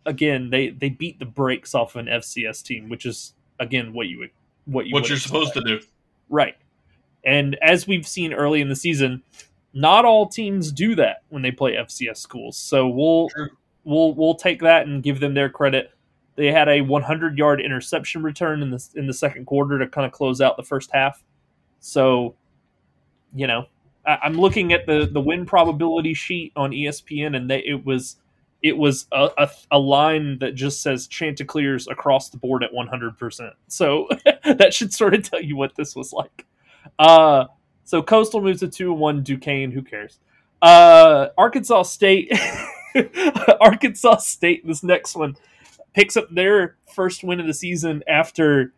again, 0.06 0.50
they 0.50 0.70
they 0.70 0.88
beat 0.88 1.18
the 1.18 1.26
brakes 1.26 1.74
off 1.74 1.96
an 1.96 2.06
FCS 2.06 2.62
team, 2.62 2.88
which 2.88 3.06
is 3.06 3.34
again 3.58 3.92
what 3.92 4.08
you 4.08 4.18
would 4.18 4.30
what 4.66 4.86
you 4.86 4.92
what 4.92 5.08
you're 5.08 5.18
supposed 5.18 5.54
to 5.54 5.62
do. 5.62 5.80
Right. 6.28 6.56
And 7.24 7.56
as 7.62 7.86
we've 7.86 8.06
seen 8.06 8.32
early 8.32 8.60
in 8.60 8.68
the 8.68 8.76
season, 8.76 9.22
not 9.72 10.04
all 10.04 10.28
teams 10.28 10.70
do 10.72 10.94
that 10.94 11.22
when 11.28 11.42
they 11.42 11.50
play 11.50 11.74
FCS 11.74 12.18
schools. 12.18 12.56
So 12.56 12.88
we'll 12.88 13.28
True. 13.30 13.50
We'll 13.88 14.14
we'll 14.14 14.34
take 14.34 14.60
that 14.60 14.86
and 14.86 15.02
give 15.02 15.18
them 15.18 15.34
their 15.34 15.48
credit. 15.48 15.90
They 16.36 16.52
had 16.52 16.68
a 16.68 16.82
100 16.82 17.36
yard 17.36 17.60
interception 17.60 18.22
return 18.22 18.62
in 18.62 18.70
the 18.70 18.88
in 18.94 19.06
the 19.06 19.14
second 19.14 19.46
quarter 19.46 19.78
to 19.78 19.88
kind 19.88 20.06
of 20.06 20.12
close 20.12 20.40
out 20.40 20.56
the 20.56 20.62
first 20.62 20.90
half. 20.92 21.24
So, 21.80 22.36
you 23.34 23.46
know, 23.46 23.66
I, 24.06 24.18
I'm 24.22 24.34
looking 24.34 24.72
at 24.72 24.86
the 24.86 25.08
the 25.10 25.20
win 25.20 25.46
probability 25.46 26.14
sheet 26.14 26.52
on 26.54 26.70
ESPN, 26.70 27.34
and 27.34 27.50
they 27.50 27.60
it 27.60 27.84
was 27.84 28.16
it 28.62 28.76
was 28.76 29.06
a, 29.12 29.30
a, 29.38 29.50
a 29.72 29.78
line 29.78 30.38
that 30.40 30.54
just 30.54 30.82
says 30.82 31.06
Chanticleers 31.06 31.88
across 31.88 32.28
the 32.28 32.36
board 32.36 32.64
at 32.64 32.72
100%. 32.72 33.52
So 33.68 34.08
that 34.44 34.74
should 34.74 34.92
sort 34.92 35.14
of 35.14 35.22
tell 35.22 35.40
you 35.40 35.56
what 35.56 35.76
this 35.76 35.94
was 35.94 36.12
like. 36.12 36.44
Uh, 36.98 37.44
so 37.84 38.02
Coastal 38.02 38.42
moves 38.42 38.58
to 38.60 38.68
2 38.68 38.92
1 38.92 39.22
Duquesne. 39.22 39.70
Who 39.70 39.82
cares? 39.82 40.18
Uh, 40.60 41.28
Arkansas 41.38 41.84
State. 41.84 42.32
Arkansas 43.60 44.16
State, 44.18 44.66
this 44.66 44.82
next 44.82 45.14
one, 45.14 45.36
picks 45.94 46.16
up 46.16 46.28
their 46.30 46.76
first 46.94 47.24
win 47.24 47.40
of 47.40 47.46
the 47.46 47.54
season 47.54 48.02
after 48.08 48.72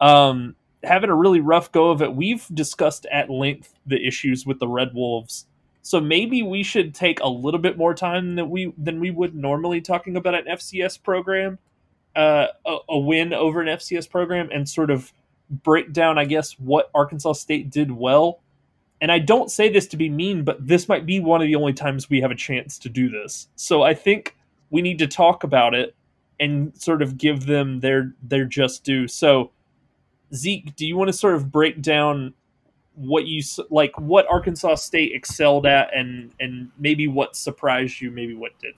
um, 0.00 0.54
having 0.82 1.10
a 1.10 1.14
really 1.14 1.40
rough 1.40 1.72
go 1.72 1.90
of 1.90 2.02
it. 2.02 2.14
We've 2.14 2.46
discussed 2.52 3.06
at 3.10 3.30
length 3.30 3.74
the 3.86 4.04
issues 4.04 4.46
with 4.46 4.58
the 4.58 4.68
Red 4.68 4.94
Wolves. 4.94 5.46
So 5.82 6.00
maybe 6.00 6.42
we 6.42 6.62
should 6.62 6.94
take 6.94 7.20
a 7.20 7.28
little 7.28 7.60
bit 7.60 7.76
more 7.76 7.94
time 7.94 8.36
than 8.36 8.50
we 8.50 8.72
than 8.78 9.00
we 9.00 9.10
would 9.10 9.34
normally 9.34 9.80
talking 9.80 10.16
about 10.16 10.34
an 10.34 10.44
FCS 10.44 11.02
program, 11.02 11.58
uh, 12.14 12.46
a, 12.64 12.76
a 12.88 12.98
win 12.98 13.32
over 13.32 13.60
an 13.60 13.66
FCS 13.66 14.08
program, 14.08 14.48
and 14.52 14.68
sort 14.68 14.90
of 14.90 15.12
break 15.50 15.92
down, 15.92 16.18
I 16.18 16.24
guess, 16.24 16.52
what 16.52 16.90
Arkansas 16.94 17.32
State 17.34 17.70
did 17.70 17.90
well. 17.90 18.40
And 19.02 19.10
I 19.10 19.18
don't 19.18 19.50
say 19.50 19.68
this 19.68 19.86
to 19.88 19.96
be 19.96 20.08
mean, 20.08 20.44
but 20.44 20.66
this 20.66 20.88
might 20.88 21.04
be 21.04 21.18
one 21.18 21.42
of 21.42 21.48
the 21.48 21.56
only 21.56 21.72
times 21.72 22.08
we 22.08 22.20
have 22.20 22.30
a 22.30 22.36
chance 22.36 22.78
to 22.78 22.88
do 22.88 23.10
this. 23.10 23.48
So 23.56 23.82
I 23.82 23.94
think 23.94 24.36
we 24.70 24.80
need 24.80 24.98
to 25.00 25.08
talk 25.08 25.42
about 25.42 25.74
it 25.74 25.94
and 26.38 26.74
sort 26.80 27.02
of 27.02 27.18
give 27.18 27.46
them 27.46 27.80
their 27.80 28.14
their 28.22 28.44
just 28.44 28.84
due. 28.84 29.08
So 29.08 29.50
Zeke, 30.34 30.74
do 30.76 30.86
you 30.86 30.96
want 30.96 31.08
to 31.08 31.12
sort 31.12 31.34
of 31.34 31.50
break 31.50 31.82
down 31.82 32.32
what 32.94 33.26
you 33.26 33.42
like 33.70 33.98
what 33.98 34.26
Arkansas 34.30 34.76
State 34.76 35.12
excelled 35.14 35.66
at 35.66 35.94
and 35.96 36.32
and 36.38 36.70
maybe 36.78 37.08
what 37.08 37.34
surprised 37.34 38.00
you, 38.00 38.10
maybe 38.12 38.34
what 38.34 38.52
didn't? 38.60 38.76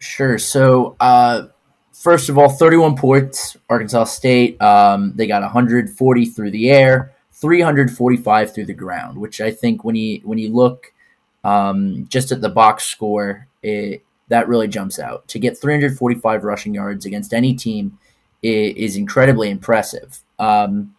Sure. 0.00 0.38
So, 0.38 0.96
uh, 1.00 1.46
first 1.92 2.28
of 2.28 2.38
all, 2.38 2.48
31 2.48 2.96
points, 2.96 3.56
Arkansas 3.68 4.04
State. 4.04 4.60
Um, 4.60 5.12
they 5.14 5.26
got 5.26 5.42
140 5.42 6.24
through 6.26 6.50
the 6.50 6.70
air, 6.70 7.14
345 7.40 8.54
through 8.54 8.66
the 8.66 8.74
ground, 8.74 9.18
which 9.18 9.40
I 9.40 9.50
think 9.50 9.84
when 9.84 9.94
you 9.94 10.20
when 10.24 10.38
you 10.38 10.52
look 10.52 10.92
um, 11.44 12.06
just 12.08 12.32
at 12.32 12.40
the 12.40 12.48
box 12.48 12.84
score, 12.84 13.46
it, 13.62 14.02
that 14.28 14.48
really 14.48 14.68
jumps 14.68 14.98
out. 14.98 15.26
To 15.28 15.38
get 15.38 15.58
345 15.58 16.44
rushing 16.44 16.74
yards 16.74 17.06
against 17.06 17.32
any 17.32 17.54
team 17.54 17.98
is, 18.42 18.74
is 18.76 18.96
incredibly 18.96 19.50
impressive. 19.50 20.20
Um, 20.38 20.94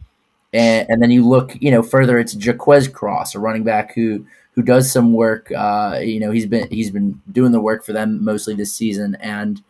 and, 0.53 0.89
and 0.89 1.01
then 1.01 1.11
you 1.11 1.27
look, 1.27 1.55
you 1.61 1.71
know, 1.71 1.83
further. 1.83 2.17
It's 2.17 2.35
Jaquez 2.35 2.87
Cross, 2.87 3.35
a 3.35 3.39
running 3.39 3.63
back 3.63 3.93
who 3.93 4.25
who 4.53 4.63
does 4.63 4.91
some 4.91 5.13
work. 5.13 5.51
Uh, 5.51 5.99
you 6.01 6.19
know, 6.19 6.31
he's 6.31 6.45
been 6.45 6.69
he's 6.69 6.91
been 6.91 7.21
doing 7.31 7.51
the 7.51 7.61
work 7.61 7.85
for 7.85 7.93
them 7.93 8.23
mostly 8.23 8.55
this 8.55 8.73
season, 8.73 9.15
and 9.19 9.61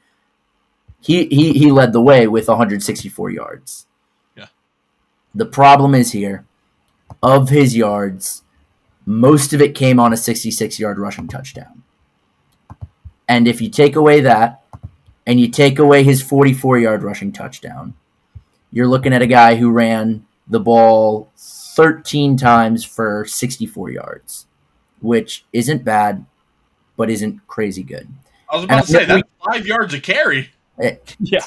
he 1.02 1.26
he 1.26 1.54
he 1.54 1.72
led 1.72 1.94
the 1.94 2.02
way 2.02 2.28
with 2.28 2.48
164 2.48 3.30
yards. 3.32 3.88
Yeah. 4.38 4.48
The 5.36 5.46
problem 5.46 5.96
is 5.96 6.12
here, 6.14 6.46
of 7.22 7.50
his 7.50 7.76
yards, 7.76 8.44
most 9.06 9.54
of 9.54 9.62
it 9.62 9.76
came 9.76 10.00
on 10.00 10.14
a 10.14 10.18
66 10.18 10.80
yard 10.80 11.00
rushing 11.00 11.28
touchdown. 11.28 11.84
And 13.28 13.48
if 13.48 13.62
you 13.62 13.70
take 13.70 13.96
away 13.96 14.22
that, 14.22 14.64
and 15.30 15.40
you 15.40 15.48
take 15.48 15.78
away 15.78 16.04
his 16.04 16.24
44 16.24 16.80
yard 16.80 17.04
rushing 17.04 17.32
touchdown, 17.32 17.94
you're 18.72 18.88
looking 18.88 19.14
at 19.14 19.22
a 19.22 19.28
guy 19.28 19.56
who 19.56 19.70
ran 19.70 20.26
the 20.48 20.60
ball 20.60 21.32
13 21.38 22.36
times 22.36 22.84
for 22.84 23.26
64 23.26 23.92
yards, 23.92 24.48
which 25.02 25.46
isn't 25.54 25.84
bad, 25.84 26.26
but 26.98 27.12
isn't 27.12 27.46
crazy 27.48 27.84
good. 27.84 28.08
I 28.50 28.56
was 28.56 28.66
about 28.66 28.78
And 28.80 28.88
to 28.88 28.92
say 28.92 29.04
I 29.04 29.06
know 29.06 29.16
that's 29.16 29.30
five 29.46 29.68
yards 29.68 29.94
a 29.94 30.02
carry. 30.02 30.50
Eh, 30.82 30.96
yeah. 31.20 31.46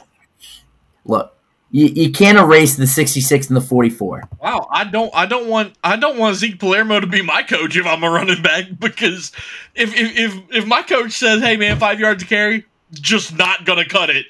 Look, 1.05 1.37
you, 1.73 1.87
you 1.87 2.13
can't 2.13 2.39
erase 2.39 2.77
the 2.77 2.87
66 2.87 3.49
and 3.49 3.57
the 3.57 3.61
44. 3.61 4.29
Wow, 4.41 4.69
I 4.71 4.85
don't, 4.85 5.11
I 5.15 5.25
don't 5.25 5.49
want, 5.49 5.75
I 5.83 5.97
don't 5.97 6.19
want 6.19 6.37
Zeke 6.37 6.61
Palermo 6.61 7.01
to 7.01 7.07
be 7.07 7.23
my 7.23 7.43
coach 7.43 7.77
if 7.77 7.87
I'm 7.87 8.05
a 8.05 8.11
running 8.11 8.43
back 8.43 8.67
because 8.79 9.33
if 9.75 9.95
if 9.97 10.17
if, 10.17 10.43
if 10.51 10.67
my 10.67 10.83
coach 10.83 11.13
says, 11.13 11.41
"Hey 11.41 11.57
man, 11.57 11.79
five 11.79 11.99
yards 11.99 12.23
a 12.23 12.27
carry," 12.27 12.67
just 12.93 13.37
not 13.37 13.65
gonna 13.65 13.87
cut 13.87 14.11
it. 14.11 14.27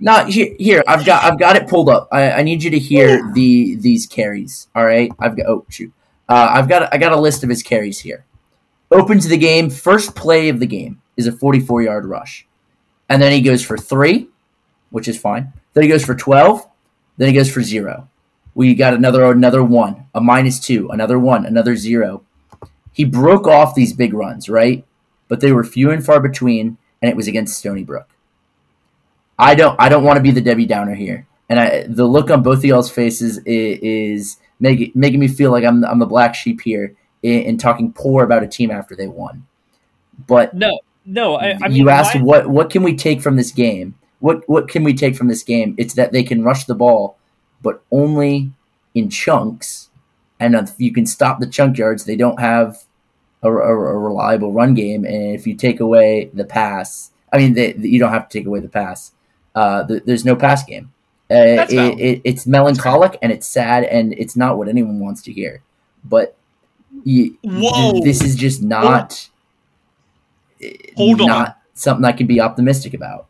No, 0.00 0.26
here, 0.26 0.54
here 0.58 0.84
I've 0.86 1.04
got 1.04 1.24
I've 1.24 1.38
got 1.38 1.56
it 1.56 1.66
pulled 1.66 1.88
up. 1.88 2.08
I, 2.12 2.30
I 2.32 2.42
need 2.42 2.62
you 2.62 2.70
to 2.70 2.78
hear 2.78 3.32
the 3.32 3.76
these 3.76 4.06
carries. 4.06 4.68
All 4.74 4.84
right, 4.84 5.10
I've 5.18 5.36
got 5.36 5.46
oh 5.46 5.64
shoot, 5.70 5.92
uh, 6.28 6.50
I've 6.52 6.68
got 6.68 6.92
I 6.92 6.98
got 6.98 7.12
a 7.12 7.20
list 7.20 7.42
of 7.42 7.48
his 7.50 7.62
carries 7.62 7.98
here. 7.98 8.24
opens 8.90 9.24
to 9.24 9.30
the 9.30 9.38
game. 9.38 9.70
First 9.70 10.14
play 10.14 10.48
of 10.48 10.60
the 10.60 10.66
game 10.66 11.00
is 11.16 11.26
a 11.26 11.32
44 11.32 11.82
yard 11.82 12.04
rush. 12.06 12.46
And 13.08 13.20
then 13.20 13.32
he 13.32 13.40
goes 13.42 13.64
for 13.64 13.76
three, 13.76 14.28
which 14.90 15.08
is 15.08 15.18
fine. 15.18 15.52
Then 15.72 15.84
he 15.84 15.88
goes 15.88 16.04
for 16.04 16.14
12. 16.14 16.66
Then 17.16 17.28
he 17.28 17.34
goes 17.34 17.50
for 17.50 17.62
zero. 17.62 18.08
We 18.54 18.74
got 18.74 18.94
another 18.94 19.24
another 19.30 19.62
one, 19.62 20.06
a 20.14 20.20
minus 20.20 20.58
two, 20.58 20.88
another 20.90 21.18
one, 21.18 21.46
another 21.46 21.76
zero. 21.76 22.24
He 22.92 23.04
broke 23.04 23.46
off 23.46 23.74
these 23.74 23.92
big 23.92 24.12
runs, 24.14 24.48
right? 24.48 24.84
But 25.28 25.40
they 25.40 25.52
were 25.52 25.62
few 25.62 25.90
and 25.90 26.04
far 26.04 26.18
between, 26.18 26.78
and 27.00 27.10
it 27.10 27.16
was 27.16 27.28
against 27.28 27.58
Stony 27.58 27.84
Brook. 27.84 28.08
I 29.38 29.54
don't 29.54 29.76
I 29.78 29.88
don't 29.88 30.02
want 30.02 30.16
to 30.16 30.22
be 30.22 30.30
the 30.30 30.40
Debbie 30.40 30.66
Downer 30.66 30.94
here, 30.94 31.26
and 31.48 31.60
I, 31.60 31.84
the 31.86 32.06
look 32.06 32.30
on 32.30 32.42
both 32.42 32.58
of 32.58 32.64
y'all's 32.64 32.90
faces 32.90 33.38
is, 33.44 33.78
is 33.82 34.36
making 34.58 34.92
making 34.94 35.20
me 35.20 35.28
feel 35.28 35.50
like 35.50 35.64
I'm 35.64 35.84
I'm 35.84 35.98
the 35.98 36.06
black 36.06 36.34
sheep 36.34 36.62
here 36.62 36.96
in, 37.22 37.42
in, 37.42 37.58
talking 37.58 37.92
poor 37.92 38.24
about 38.24 38.42
a 38.42 38.48
team 38.48 38.70
after 38.70 38.96
they 38.96 39.06
won. 39.06 39.46
But 40.26 40.54
no, 40.54 40.80
no, 41.06 41.36
I, 41.36 41.56
I 41.62 41.68
mean, 41.68 41.76
you 41.76 41.88
asked 41.90 42.16
why? 42.16 42.22
what 42.22 42.46
what 42.48 42.70
can 42.70 42.82
we 42.82 42.96
take 42.96 43.20
from 43.20 43.36
this 43.36 43.52
game? 43.52 43.94
What 44.20 44.48
what 44.48 44.68
can 44.68 44.84
we 44.84 44.94
take 44.94 45.16
from 45.16 45.28
this 45.28 45.42
game? 45.42 45.74
It's 45.78 45.94
that 45.94 46.12
they 46.12 46.22
can 46.22 46.44
rush 46.44 46.64
the 46.64 46.74
ball, 46.74 47.16
but 47.62 47.82
only 47.90 48.52
in 48.94 49.10
chunks, 49.10 49.90
and 50.38 50.72
you 50.78 50.92
can 50.92 51.06
stop 51.06 51.40
the 51.40 51.46
chunk 51.46 51.78
yards. 51.78 52.04
They 52.04 52.16
don't 52.16 52.40
have 52.40 52.84
a, 53.42 53.50
a, 53.50 53.72
a 53.72 53.98
reliable 53.98 54.52
run 54.52 54.74
game, 54.74 55.04
and 55.04 55.34
if 55.34 55.46
you 55.46 55.54
take 55.54 55.80
away 55.80 56.30
the 56.34 56.44
pass, 56.44 57.10
I 57.32 57.38
mean, 57.38 57.54
they, 57.54 57.74
you 57.76 57.98
don't 57.98 58.12
have 58.12 58.28
to 58.28 58.38
take 58.38 58.46
away 58.46 58.60
the 58.60 58.68
pass. 58.68 59.12
Uh, 59.54 59.82
the, 59.82 60.00
there's 60.04 60.24
no 60.24 60.36
pass 60.36 60.64
game. 60.64 60.92
Uh, 61.30 61.64
it, 61.70 62.00
it, 62.00 62.20
it's 62.24 62.44
melancholic 62.44 63.16
and 63.22 63.30
it's 63.30 63.46
sad 63.46 63.84
and 63.84 64.12
it's 64.14 64.36
not 64.36 64.58
what 64.58 64.68
anyone 64.68 64.98
wants 64.98 65.22
to 65.22 65.32
hear. 65.32 65.62
But 66.04 66.36
you, 67.04 67.38
Whoa. 67.42 68.00
this 68.02 68.22
is 68.22 68.34
just 68.34 68.62
not. 68.62 69.28
Hold 70.96 71.18
not 71.18 71.48
on. 71.48 71.54
something 71.74 72.04
I 72.04 72.12
can 72.12 72.26
be 72.26 72.40
optimistic 72.40 72.94
about. 72.94 73.26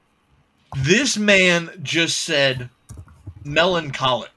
This 0.79 1.16
man 1.16 1.71
just 1.83 2.23
said 2.23 2.71
melancholic. 3.45 4.31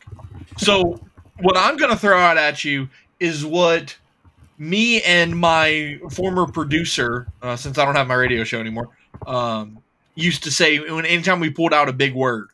So 0.57 0.99
what 1.39 1.57
I'm 1.57 1.77
going 1.77 1.91
to 1.91 1.97
throw 1.97 2.17
out 2.17 2.37
at 2.37 2.63
you 2.63 2.89
is 3.19 3.45
what 3.45 3.95
me 4.57 5.01
and 5.01 5.37
my 5.37 5.99
former 6.11 6.47
producer, 6.47 7.27
uh, 7.41 7.55
since 7.55 7.77
I 7.77 7.85
don't 7.85 7.95
have 7.95 8.07
my 8.07 8.15
radio 8.15 8.43
show 8.43 8.59
anymore, 8.59 8.89
um, 9.25 9.79
used 10.15 10.43
to 10.43 10.51
say 10.51 10.79
when 10.79 11.05
anytime 11.05 11.39
we 11.39 11.49
pulled 11.49 11.73
out 11.73 11.89
a 11.89 11.93
big 11.93 12.13
word. 12.13 12.49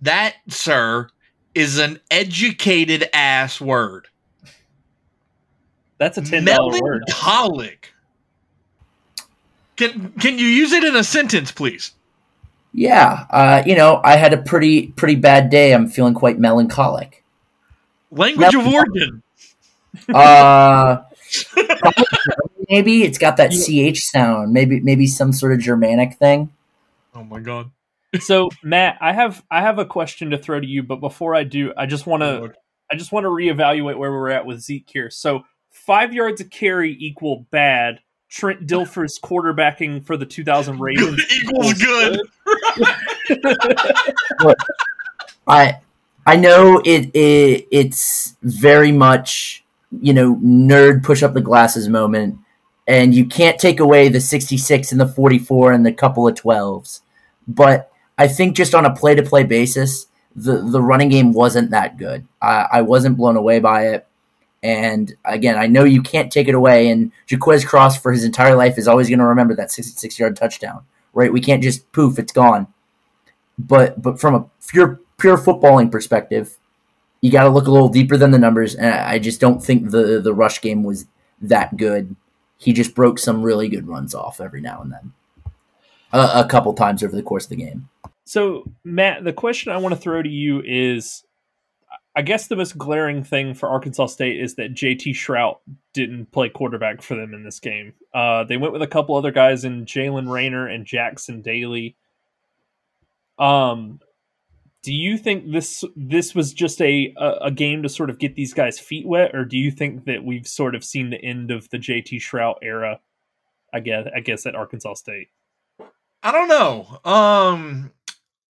That, 0.00 0.36
sir, 0.48 1.08
is 1.54 1.78
an 1.78 2.00
educated 2.10 3.08
ass 3.12 3.60
word. 3.60 4.06
That's 5.98 6.18
a 6.18 6.22
ten 6.22 6.44
dollar 6.44 6.80
word. 6.80 7.02
Melancholic. 7.08 7.92
Can 9.76 10.12
can 10.20 10.38
you 10.38 10.46
use 10.46 10.72
it 10.72 10.84
in 10.84 10.94
a 10.94 11.02
sentence, 11.02 11.50
please? 11.50 11.92
Yeah, 12.78 13.26
uh, 13.30 13.64
you 13.66 13.74
know, 13.74 14.00
I 14.04 14.14
had 14.14 14.32
a 14.32 14.36
pretty 14.40 14.88
pretty 14.92 15.16
bad 15.16 15.50
day. 15.50 15.74
I'm 15.74 15.88
feeling 15.88 16.14
quite 16.14 16.38
melancholic. 16.38 17.24
Language 18.12 18.54
of 18.54 18.66
origin. 18.66 19.22
Uh, 20.14 20.98
maybe 22.70 23.02
it's 23.02 23.18
got 23.18 23.36
that 23.38 23.50
ch 23.50 24.00
sound. 24.00 24.52
Maybe 24.52 24.78
maybe 24.78 25.08
some 25.08 25.32
sort 25.32 25.52
of 25.52 25.58
Germanic 25.58 26.14
thing. 26.14 26.52
Oh 27.16 27.24
my 27.24 27.40
god. 27.40 27.72
so 28.20 28.48
Matt, 28.62 28.96
I 29.00 29.12
have 29.12 29.44
I 29.50 29.60
have 29.60 29.80
a 29.80 29.84
question 29.84 30.30
to 30.30 30.38
throw 30.38 30.60
to 30.60 30.66
you, 30.66 30.84
but 30.84 31.00
before 31.00 31.34
I 31.34 31.42
do, 31.42 31.72
I 31.76 31.86
just 31.86 32.06
want 32.06 32.22
to 32.22 32.52
I 32.92 32.96
just 32.96 33.10
want 33.10 33.24
to 33.24 33.30
reevaluate 33.30 33.98
where 33.98 34.12
we're 34.12 34.30
at 34.30 34.46
with 34.46 34.60
Zeke 34.60 34.88
here. 34.88 35.10
So 35.10 35.42
five 35.72 36.14
yards 36.14 36.40
of 36.40 36.50
carry 36.50 36.96
equal 37.00 37.44
bad. 37.50 37.98
Trent 38.28 38.66
Dilfer's 38.66 39.18
quarterbacking 39.18 40.04
for 40.04 40.16
the 40.16 40.26
2000 40.26 40.78
Ravens 40.80 41.24
equals 41.32 41.74
good. 41.74 42.20
Look, 44.42 44.58
I 45.46 45.80
I 46.26 46.36
know 46.36 46.82
it, 46.84 47.10
it 47.14 47.68
it's 47.70 48.36
very 48.42 48.92
much 48.92 49.64
you 50.02 50.12
know 50.12 50.36
nerd 50.36 51.02
push 51.02 51.22
up 51.22 51.32
the 51.32 51.40
glasses 51.40 51.88
moment, 51.88 52.38
and 52.86 53.14
you 53.14 53.24
can't 53.24 53.58
take 53.58 53.80
away 53.80 54.08
the 54.08 54.20
66 54.20 54.92
and 54.92 55.00
the 55.00 55.08
44 55.08 55.72
and 55.72 55.86
the 55.86 55.92
couple 55.92 56.28
of 56.28 56.34
12s, 56.34 57.00
but 57.46 57.90
I 58.18 58.26
think 58.28 58.56
just 58.56 58.74
on 58.74 58.84
a 58.84 58.94
play 58.94 59.14
to 59.14 59.22
play 59.22 59.44
basis, 59.44 60.06
the 60.34 60.58
the 60.60 60.82
running 60.82 61.08
game 61.08 61.32
wasn't 61.32 61.70
that 61.70 61.96
good. 61.96 62.26
I, 62.42 62.66
I 62.72 62.82
wasn't 62.82 63.16
blown 63.16 63.36
away 63.36 63.60
by 63.60 63.88
it. 63.88 64.07
And 64.62 65.14
again, 65.24 65.56
I 65.56 65.66
know 65.66 65.84
you 65.84 66.02
can't 66.02 66.32
take 66.32 66.48
it 66.48 66.54
away. 66.54 66.88
And 66.88 67.12
Jaquez 67.28 67.64
Cross, 67.64 68.00
for 68.00 68.12
his 68.12 68.24
entire 68.24 68.56
life, 68.56 68.76
is 68.76 68.88
always 68.88 69.08
going 69.08 69.20
to 69.20 69.24
remember 69.24 69.54
that 69.54 69.70
66 69.70 70.18
yard 70.18 70.36
touchdown, 70.36 70.84
right? 71.12 71.32
We 71.32 71.40
can't 71.40 71.62
just 71.62 71.90
poof, 71.92 72.18
it's 72.18 72.32
gone. 72.32 72.66
But 73.58 74.00
but 74.00 74.20
from 74.20 74.34
a 74.34 74.46
pure 74.68 75.00
pure 75.18 75.36
footballing 75.36 75.90
perspective, 75.90 76.58
you 77.20 77.30
got 77.30 77.44
to 77.44 77.50
look 77.50 77.66
a 77.66 77.70
little 77.70 77.88
deeper 77.88 78.16
than 78.16 78.30
the 78.30 78.38
numbers. 78.38 78.74
And 78.74 78.94
I 78.94 79.18
just 79.18 79.40
don't 79.40 79.62
think 79.62 79.90
the 79.90 80.20
the 80.20 80.34
rush 80.34 80.60
game 80.60 80.82
was 80.82 81.06
that 81.40 81.76
good. 81.76 82.16
He 82.56 82.72
just 82.72 82.94
broke 82.94 83.18
some 83.18 83.42
really 83.42 83.68
good 83.68 83.86
runs 83.86 84.14
off 84.14 84.40
every 84.40 84.60
now 84.60 84.80
and 84.82 84.92
then, 84.92 85.12
a, 86.12 86.44
a 86.44 86.48
couple 86.48 86.74
times 86.74 87.04
over 87.04 87.14
the 87.14 87.22
course 87.22 87.44
of 87.44 87.50
the 87.50 87.56
game. 87.56 87.88
So 88.24 88.64
Matt, 88.84 89.24
the 89.24 89.32
question 89.32 89.72
I 89.72 89.76
want 89.76 89.94
to 89.94 90.00
throw 90.00 90.22
to 90.22 90.28
you 90.28 90.62
is 90.64 91.24
I 92.16 92.22
guess 92.22 92.48
the 92.48 92.56
most 92.56 92.76
glaring 92.76 93.22
thing 93.22 93.54
for 93.54 93.68
Arkansas 93.68 94.06
State 94.06 94.40
is 94.40 94.56
that 94.56 94.74
JT 94.74 95.14
Shrout 95.14 95.58
didn't 95.94 96.32
play 96.32 96.48
quarterback 96.48 97.00
for 97.00 97.14
them 97.14 97.32
in 97.32 97.44
this 97.44 97.60
game. 97.60 97.92
Uh, 98.12 98.44
they 98.44 98.56
went 98.56 98.72
with 98.72 98.82
a 98.82 98.88
couple 98.88 99.14
other 99.14 99.30
guys 99.30 99.64
in 99.64 99.84
Jaylen 99.84 100.28
Raynor 100.28 100.66
and 100.66 100.84
Jackson 100.84 101.42
Daly. 101.42 101.96
Um, 103.38 104.00
do 104.82 104.92
you 104.92 105.18
think 105.18 105.52
this 105.52 105.84
this 105.96 106.34
was 106.34 106.52
just 106.52 106.80
a, 106.80 107.14
a, 107.16 107.30
a 107.42 107.50
game 107.50 107.82
to 107.82 107.88
sort 107.88 108.10
of 108.10 108.18
get 108.18 108.34
these 108.34 108.54
guys' 108.54 108.78
feet 108.78 109.06
wet, 109.06 109.34
or 109.34 109.44
do 109.44 109.56
you 109.56 109.70
think 109.70 110.04
that 110.06 110.24
we've 110.24 110.46
sort 110.46 110.74
of 110.74 110.84
seen 110.84 111.10
the 111.10 111.22
end 111.22 111.50
of 111.50 111.68
the 111.70 111.78
JT 111.78 112.14
Shrout 112.14 112.56
era? 112.62 113.00
I 113.72 113.80
guess 113.80 114.08
I 114.14 114.20
guess 114.20 114.46
at 114.46 114.54
Arkansas 114.54 114.94
State. 114.94 115.28
I 116.22 116.32
don't 116.32 116.48
know. 116.48 116.98
Um, 117.04 117.92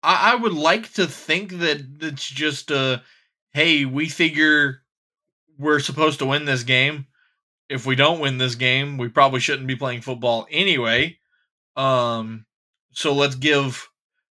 I, 0.03 0.33
I 0.33 0.35
would 0.35 0.53
like 0.53 0.93
to 0.93 1.07
think 1.07 1.53
that 1.59 1.81
it's 2.01 2.29
just 2.29 2.71
a 2.71 3.01
hey, 3.57 3.85
we 3.85 4.07
figure 4.07 4.83
we're 5.57 5.79
supposed 5.79 6.19
to 6.19 6.27
win 6.27 6.45
this 6.45 6.61
game. 6.61 7.07
If 7.69 7.87
we 7.87 7.95
don't 7.95 8.19
win 8.19 8.37
this 8.37 8.53
game, 8.53 8.99
we 8.99 9.09
probably 9.09 9.39
shouldn't 9.39 9.67
be 9.67 9.75
playing 9.75 10.01
football 10.01 10.45
anyway. 10.51 11.17
Um, 11.75 12.45
so 12.91 13.15
let's 13.15 13.33
give 13.33 13.89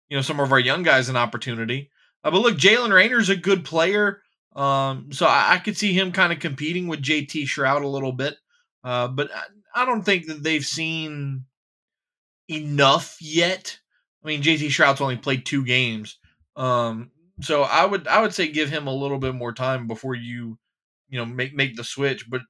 you 0.09 0.17
know 0.17 0.23
some 0.23 0.39
of 0.39 0.53
our 0.53 0.61
young 0.61 0.85
guys 0.85 1.09
an 1.09 1.17
opportunity. 1.17 1.91
Uh, 2.23 2.31
but 2.31 2.41
look, 2.41 2.57
Jaylen 2.57 2.91
Raynor's 2.91 3.29
a 3.29 3.35
good 3.35 3.65
player, 3.65 4.23
um, 4.55 5.11
so 5.11 5.27
I, 5.27 5.55
I, 5.55 5.59
could 5.59 5.77
see 5.77 5.93
him 5.93 6.13
kind 6.13 6.33
of 6.33 6.39
competing 6.39 6.87
with 6.87 7.03
JT 7.03 7.47
Shrout 7.47 7.83
a 7.83 7.89
little 7.89 8.13
bit. 8.13 8.37
Uh, 8.85 9.09
but 9.09 9.31
I, 9.35 9.83
I 9.83 9.87
don't 9.87 10.03
think 10.03 10.27
that 10.27 10.45
they've 10.45 10.65
seen 10.65 11.47
enough 12.49 13.17
yet. 13.21 13.77
I 14.23 14.29
mean, 14.29 14.43
JT 14.43 14.69
Shrout's 14.69 15.01
only 15.01 15.17
played 15.17 15.45
two 15.45 15.65
games, 15.65 16.17
um, 16.55 17.11
so 17.41 17.63
I 17.63 17.85
would 17.85 18.07
I 18.09 18.21
would 18.21 18.35
say 18.35 18.49
give 18.49 18.71
him 18.71 18.87
a 18.87 18.95
little 18.95 19.19
bit 19.19 19.35
more 19.35 19.53
time 19.53 19.87
before 19.87 20.15
you 20.15 20.59
you 21.09 21.19
know 21.19 21.27
make 21.27 21.55
make 21.55 21.77
the 21.77 21.85
switch. 21.85 22.29
But 22.29 22.43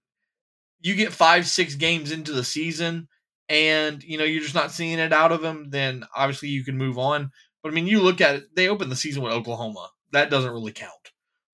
you 0.80 0.94
get 0.94 1.12
five 1.12 1.46
six 1.46 1.74
games 1.74 2.12
into 2.12 2.32
the 2.32 2.44
season 2.44 3.08
and 3.48 4.02
you 4.02 4.18
know 4.18 4.24
you're 4.24 4.42
just 4.42 4.54
not 4.54 4.72
seeing 4.72 4.98
it 4.98 5.12
out 5.12 5.32
of 5.32 5.42
him, 5.42 5.70
then 5.70 6.04
obviously 6.14 6.48
you 6.48 6.64
can 6.64 6.76
move 6.76 6.98
on. 6.98 7.30
But 7.62 7.72
I 7.72 7.74
mean, 7.74 7.86
you 7.86 8.00
look 8.00 8.20
at 8.20 8.36
it; 8.36 8.44
they 8.54 8.68
opened 8.68 8.92
the 8.92 8.96
season 8.96 9.22
with 9.22 9.32
Oklahoma. 9.32 9.88
That 10.12 10.30
doesn't 10.30 10.52
really 10.52 10.72
count. 10.72 10.92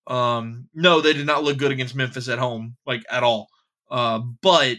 Um, 0.07 0.68
no, 0.74 1.01
they 1.01 1.12
did 1.12 1.26
not 1.26 1.45
look 1.45 1.59
good 1.59 1.72
against 1.72 1.95
Memphis 1.95 2.28
at 2.28 2.39
home, 2.39 2.76
like 2.87 3.03
at 3.11 3.22
all. 3.22 3.49
Uh, 3.91 4.20
but 4.43 4.76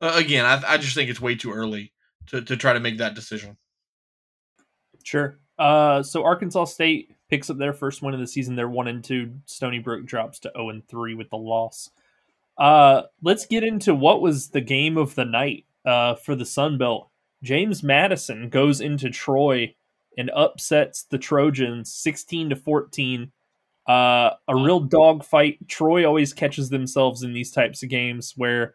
uh, 0.00 0.12
again, 0.14 0.44
I, 0.44 0.62
I 0.66 0.76
just 0.78 0.94
think 0.94 1.10
it's 1.10 1.20
way 1.20 1.34
too 1.36 1.52
early 1.52 1.92
to 2.28 2.42
to 2.42 2.56
try 2.56 2.72
to 2.72 2.80
make 2.80 2.98
that 2.98 3.14
decision. 3.14 3.56
Sure. 5.04 5.38
Uh, 5.58 6.02
so 6.02 6.24
Arkansas 6.24 6.66
State 6.66 7.10
picks 7.28 7.50
up 7.50 7.58
their 7.58 7.72
first 7.72 8.02
win 8.02 8.14
of 8.14 8.20
the 8.20 8.26
season. 8.26 8.56
They're 8.56 8.68
one 8.68 8.88
and 8.88 9.04
two. 9.04 9.34
Stony 9.46 9.78
Brook 9.78 10.06
drops 10.06 10.38
to 10.40 10.52
zero 10.54 10.70
and 10.70 10.86
three 10.88 11.14
with 11.14 11.30
the 11.30 11.36
loss. 11.36 11.90
Uh, 12.56 13.02
let's 13.22 13.46
get 13.46 13.62
into 13.62 13.94
what 13.94 14.20
was 14.20 14.48
the 14.48 14.60
game 14.60 14.96
of 14.96 15.14
the 15.14 15.24
night 15.24 15.64
uh, 15.84 16.14
for 16.14 16.34
the 16.34 16.44
Sun 16.44 16.78
Belt. 16.78 17.08
James 17.42 17.82
Madison 17.82 18.48
goes 18.48 18.80
into 18.80 19.10
Troy 19.10 19.74
and 20.16 20.30
upsets 20.30 21.04
the 21.04 21.18
Trojans 21.18 21.92
sixteen 21.92 22.50
to 22.50 22.56
fourteen. 22.56 23.30
Uh, 23.86 24.34
a 24.48 24.56
real 24.56 24.80
dogfight. 24.80 25.68
Troy 25.68 26.04
always 26.04 26.34
catches 26.34 26.68
themselves 26.68 27.22
in 27.22 27.32
these 27.32 27.50
types 27.50 27.82
of 27.82 27.88
games 27.88 28.34
where 28.36 28.74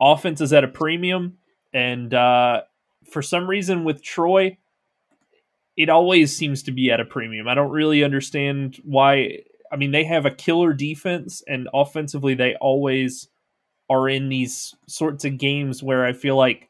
offense 0.00 0.40
is 0.40 0.52
at 0.52 0.64
a 0.64 0.68
premium, 0.68 1.38
and 1.74 2.14
uh, 2.14 2.62
for 3.10 3.22
some 3.22 3.50
reason 3.50 3.84
with 3.84 4.02
Troy, 4.02 4.56
it 5.76 5.88
always 5.88 6.36
seems 6.36 6.62
to 6.64 6.72
be 6.72 6.90
at 6.90 7.00
a 7.00 7.04
premium. 7.04 7.48
I 7.48 7.54
don't 7.54 7.70
really 7.70 8.04
understand 8.04 8.80
why. 8.84 9.38
I 9.72 9.76
mean, 9.76 9.92
they 9.92 10.04
have 10.04 10.26
a 10.26 10.30
killer 10.30 10.72
defense, 10.72 11.42
and 11.46 11.68
offensively, 11.72 12.34
they 12.34 12.56
always 12.60 13.28
are 13.88 14.08
in 14.08 14.28
these 14.28 14.74
sorts 14.86 15.24
of 15.24 15.38
games 15.38 15.82
where 15.82 16.04
I 16.04 16.12
feel 16.12 16.36
like 16.36 16.68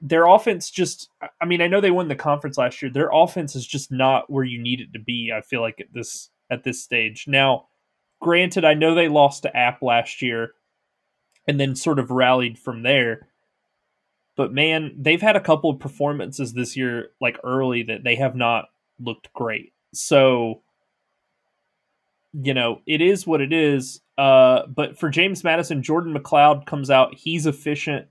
their 0.00 0.26
offense 0.26 0.70
just 0.70 1.08
I 1.40 1.44
mean, 1.44 1.60
I 1.60 1.66
know 1.66 1.80
they 1.80 1.90
won 1.90 2.08
the 2.08 2.16
conference 2.16 2.58
last 2.58 2.82
year. 2.82 2.90
Their 2.90 3.10
offense 3.12 3.54
is 3.54 3.66
just 3.66 3.90
not 3.92 4.30
where 4.30 4.44
you 4.44 4.60
need 4.60 4.80
it 4.80 4.92
to 4.92 4.98
be, 4.98 5.32
I 5.36 5.40
feel 5.40 5.60
like 5.60 5.80
at 5.80 5.92
this 5.92 6.30
at 6.50 6.64
this 6.64 6.82
stage. 6.82 7.26
Now, 7.26 7.68
granted, 8.20 8.64
I 8.64 8.74
know 8.74 8.94
they 8.94 9.08
lost 9.08 9.42
to 9.42 9.56
App 9.56 9.82
last 9.82 10.22
year 10.22 10.52
and 11.46 11.60
then 11.60 11.74
sort 11.76 11.98
of 11.98 12.10
rallied 12.10 12.58
from 12.58 12.82
there. 12.82 13.28
But 14.36 14.52
man, 14.52 14.94
they've 14.98 15.22
had 15.22 15.36
a 15.36 15.40
couple 15.40 15.70
of 15.70 15.78
performances 15.78 16.52
this 16.52 16.76
year 16.76 17.10
like 17.20 17.38
early 17.44 17.82
that 17.84 18.02
they 18.04 18.16
have 18.16 18.34
not 18.34 18.66
looked 18.98 19.32
great. 19.32 19.72
So 19.92 20.62
you 22.42 22.52
know, 22.52 22.80
it 22.86 23.00
is 23.00 23.26
what 23.26 23.40
it 23.40 23.52
is. 23.52 24.00
Uh, 24.18 24.66
but 24.66 24.98
for 24.98 25.08
James 25.08 25.44
Madison, 25.44 25.82
Jordan 25.82 26.14
McCloud 26.14 26.66
comes 26.66 26.90
out. 26.90 27.14
He's 27.14 27.46
efficient. 27.46 28.08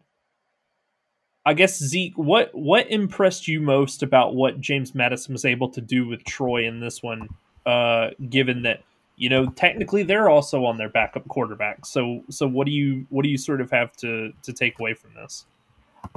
I 1.46 1.54
guess 1.54 1.78
Zeke, 1.78 2.18
what 2.18 2.52
what 2.54 2.90
impressed 2.90 3.50
you 3.50 3.60
most 3.60 4.02
about 4.02 4.34
what 4.34 4.62
James 4.62 4.96
Madison 4.96 5.34
was 5.34 5.44
able 5.44 5.70
to 5.72 5.82
do 5.82 6.08
with 6.08 6.24
Troy 6.24 6.66
in 6.66 6.80
this 6.80 7.04
one? 7.04 7.28
Uh, 7.66 8.12
given 8.30 8.64
that 8.64 8.82
you 9.18 9.30
know 9.30 9.48
technically 9.48 10.04
they're 10.04 10.30
also 10.30 10.64
on 10.66 10.78
their 10.78 10.90
backup 10.90 11.28
quarterback. 11.28 11.86
So 11.86 12.24
so 12.30 12.48
what 12.48 12.66
do 12.66 12.72
you 12.72 13.06
what 13.10 13.24
do 13.24 13.30
you 13.30 13.38
sort 13.38 13.60
of 13.60 13.72
have 13.72 13.94
to 13.98 14.32
to 14.44 14.54
take 14.54 14.80
away 14.80 14.94
from 14.94 15.12
this? 15.16 15.46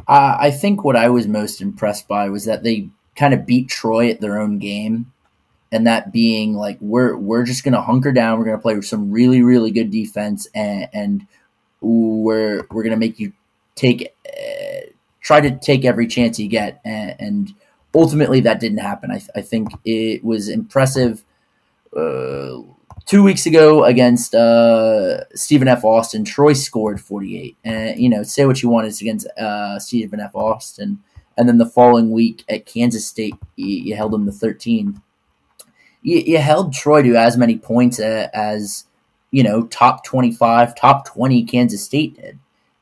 Uh, 0.09 0.37
I 0.39 0.51
think 0.51 0.85
what 0.85 0.97
I 0.97 1.09
was 1.09 1.27
most 1.27 1.61
impressed 1.61 2.07
by 2.09 2.29
was 2.29 2.45
that 2.45 2.63
they 2.63 2.89
kind 3.17 3.35
of 3.35 3.47
beat 3.47 3.69
Troy 3.69 4.11
at 4.11 4.21
their 4.21 4.39
own 4.39 4.59
game 4.59 5.13
and 5.73 5.87
that 5.87 6.13
being 6.13 6.55
like 6.55 6.79
we're 6.81 7.17
we're 7.17 7.45
just 7.45 7.65
gonna 7.65 7.83
hunker 7.83 8.13
down. 8.13 8.39
We're 8.39 8.45
gonna 8.47 8.59
play 8.59 8.77
with 8.77 8.87
some 8.87 9.11
really 9.11 9.43
really 9.43 9.71
good 9.71 9.91
defense, 9.91 10.47
and, 10.55 10.89
and 10.93 11.27
we're 11.81 12.67
we're 12.71 12.83
gonna 12.83 12.97
make 12.97 13.19
you 13.19 13.33
take 13.75 14.15
uh, 14.29 14.87
try 15.21 15.41
to 15.41 15.59
take 15.59 15.85
every 15.85 16.07
chance 16.07 16.39
you 16.39 16.49
get, 16.49 16.81
and, 16.85 17.17
and 17.19 17.55
ultimately 17.95 18.41
that 18.41 18.61
didn't 18.61 18.79
happen. 18.79 19.11
I, 19.11 19.21
I 19.35 19.41
think 19.43 19.71
it 19.85 20.25
was 20.25 20.49
impressive. 20.49 21.25
Uh, 21.97 22.59
two 23.07 23.23
weeks 23.23 23.47
ago 23.47 23.85
against 23.85 24.35
uh, 24.35 25.27
Stephen 25.31 25.69
F. 25.69 25.85
Austin, 25.85 26.25
Troy 26.25 26.53
scored 26.53 27.01
48. 27.01 27.57
And, 27.65 27.99
you 27.99 28.09
know, 28.09 28.23
say 28.23 28.47
what 28.47 28.63
you 28.63 28.69
want, 28.69 28.87
it's 28.87 29.01
against 29.01 29.27
uh, 29.39 29.79
Stephen 29.79 30.21
F. 30.21 30.35
Austin. 30.35 31.03
And 31.39 31.49
then 31.49 31.59
the 31.59 31.67
following 31.67 32.11
week 32.11 32.45
at 32.49 32.67
Kansas 32.67 33.07
State, 33.07 33.35
you, 33.57 33.67
you 33.67 33.97
held 33.97 34.13
them 34.13 34.27
to 34.27 34.33
13 34.33 35.01
you, 36.07 36.19
you 36.19 36.39
held 36.39 36.73
Troy 36.73 37.03
to 37.03 37.17
as 37.17 37.37
many 37.37 37.59
points 37.59 37.99
as, 37.99 38.29
as 38.33 38.85
you 39.33 39.43
know 39.43 39.67
top 39.67 40.05
25 40.05 40.75
top 40.77 41.05
20 41.05 41.45
kansas 41.45 41.85
state 41.85 42.17
did 42.17 42.39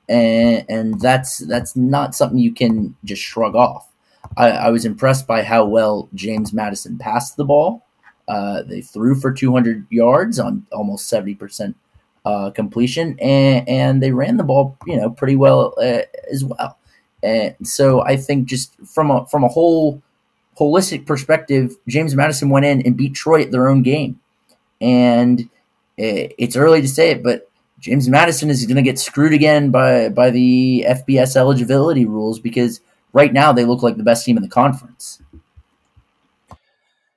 and 0.09 0.65
and 0.69 1.01
that's 1.01 1.39
that's 1.39 1.75
not 1.75 2.15
something 2.15 2.39
you 2.39 2.53
can 2.53 2.95
just 3.05 3.23
shrug 3.23 3.57
off 3.57 3.91
i, 4.37 4.51
I 4.51 4.71
was 4.71 4.85
impressed 4.85 5.27
by 5.27 5.43
how 5.43 5.65
well 5.65 6.09
james 6.15 6.53
madison 6.53 6.99
passed 6.99 7.37
the 7.37 7.45
ball 7.45 7.84
uh, 8.29 8.63
they 8.63 8.81
threw 8.81 9.15
for 9.15 9.33
200 9.33 9.87
yards 9.91 10.39
on 10.39 10.67
almost 10.73 11.11
70% 11.11 11.75
uh, 12.25 12.51
completion 12.51 13.19
and, 13.21 13.69
and 13.69 14.03
they 14.03 14.11
ran 14.11 14.39
the 14.39 14.45
ball 14.45 14.79
you 14.87 14.97
know 14.97 15.11
pretty 15.11 15.37
well 15.37 15.75
uh, 15.77 16.01
as 16.33 16.43
well 16.43 16.79
and 17.23 17.55
so 17.63 18.01
i 18.05 18.17
think 18.17 18.49
just 18.49 18.75
from 18.87 19.11
a 19.11 19.27
from 19.27 19.45
a 19.45 19.49
whole 19.49 20.03
holistic 20.59 21.07
perspective, 21.07 21.77
James 21.89 22.15
Madison 22.15 22.49
went 22.49 22.67
in 22.67 22.83
and 22.83 22.97
beat 22.97 23.15
Troy 23.15 23.43
at 23.43 23.51
their 23.51 23.69
own 23.69 23.83
game. 23.83 24.21
And 24.81 25.49
it's 25.97 26.57
early 26.57 26.81
to 26.81 26.89
say 26.89 27.11
it, 27.11 27.23
but 27.23 27.51
James 27.81 28.09
Madison 28.09 28.51
is 28.51 28.67
going 28.67 28.77
to 28.77 28.83
get 28.83 28.99
screwed 28.99 29.33
again 29.33 29.71
by 29.71 30.09
by 30.09 30.31
the 30.31 30.85
FBS 30.89 31.37
eligibility 31.37 32.07
rules 32.07 32.39
because 32.39 32.81
right 33.13 33.33
now 33.33 33.53
they 33.53 33.65
look 33.65 33.83
like 33.83 33.97
the 33.97 34.03
best 34.03 34.25
team 34.25 34.37
in 34.37 34.43
the 34.43 34.49
conference. 34.49 35.21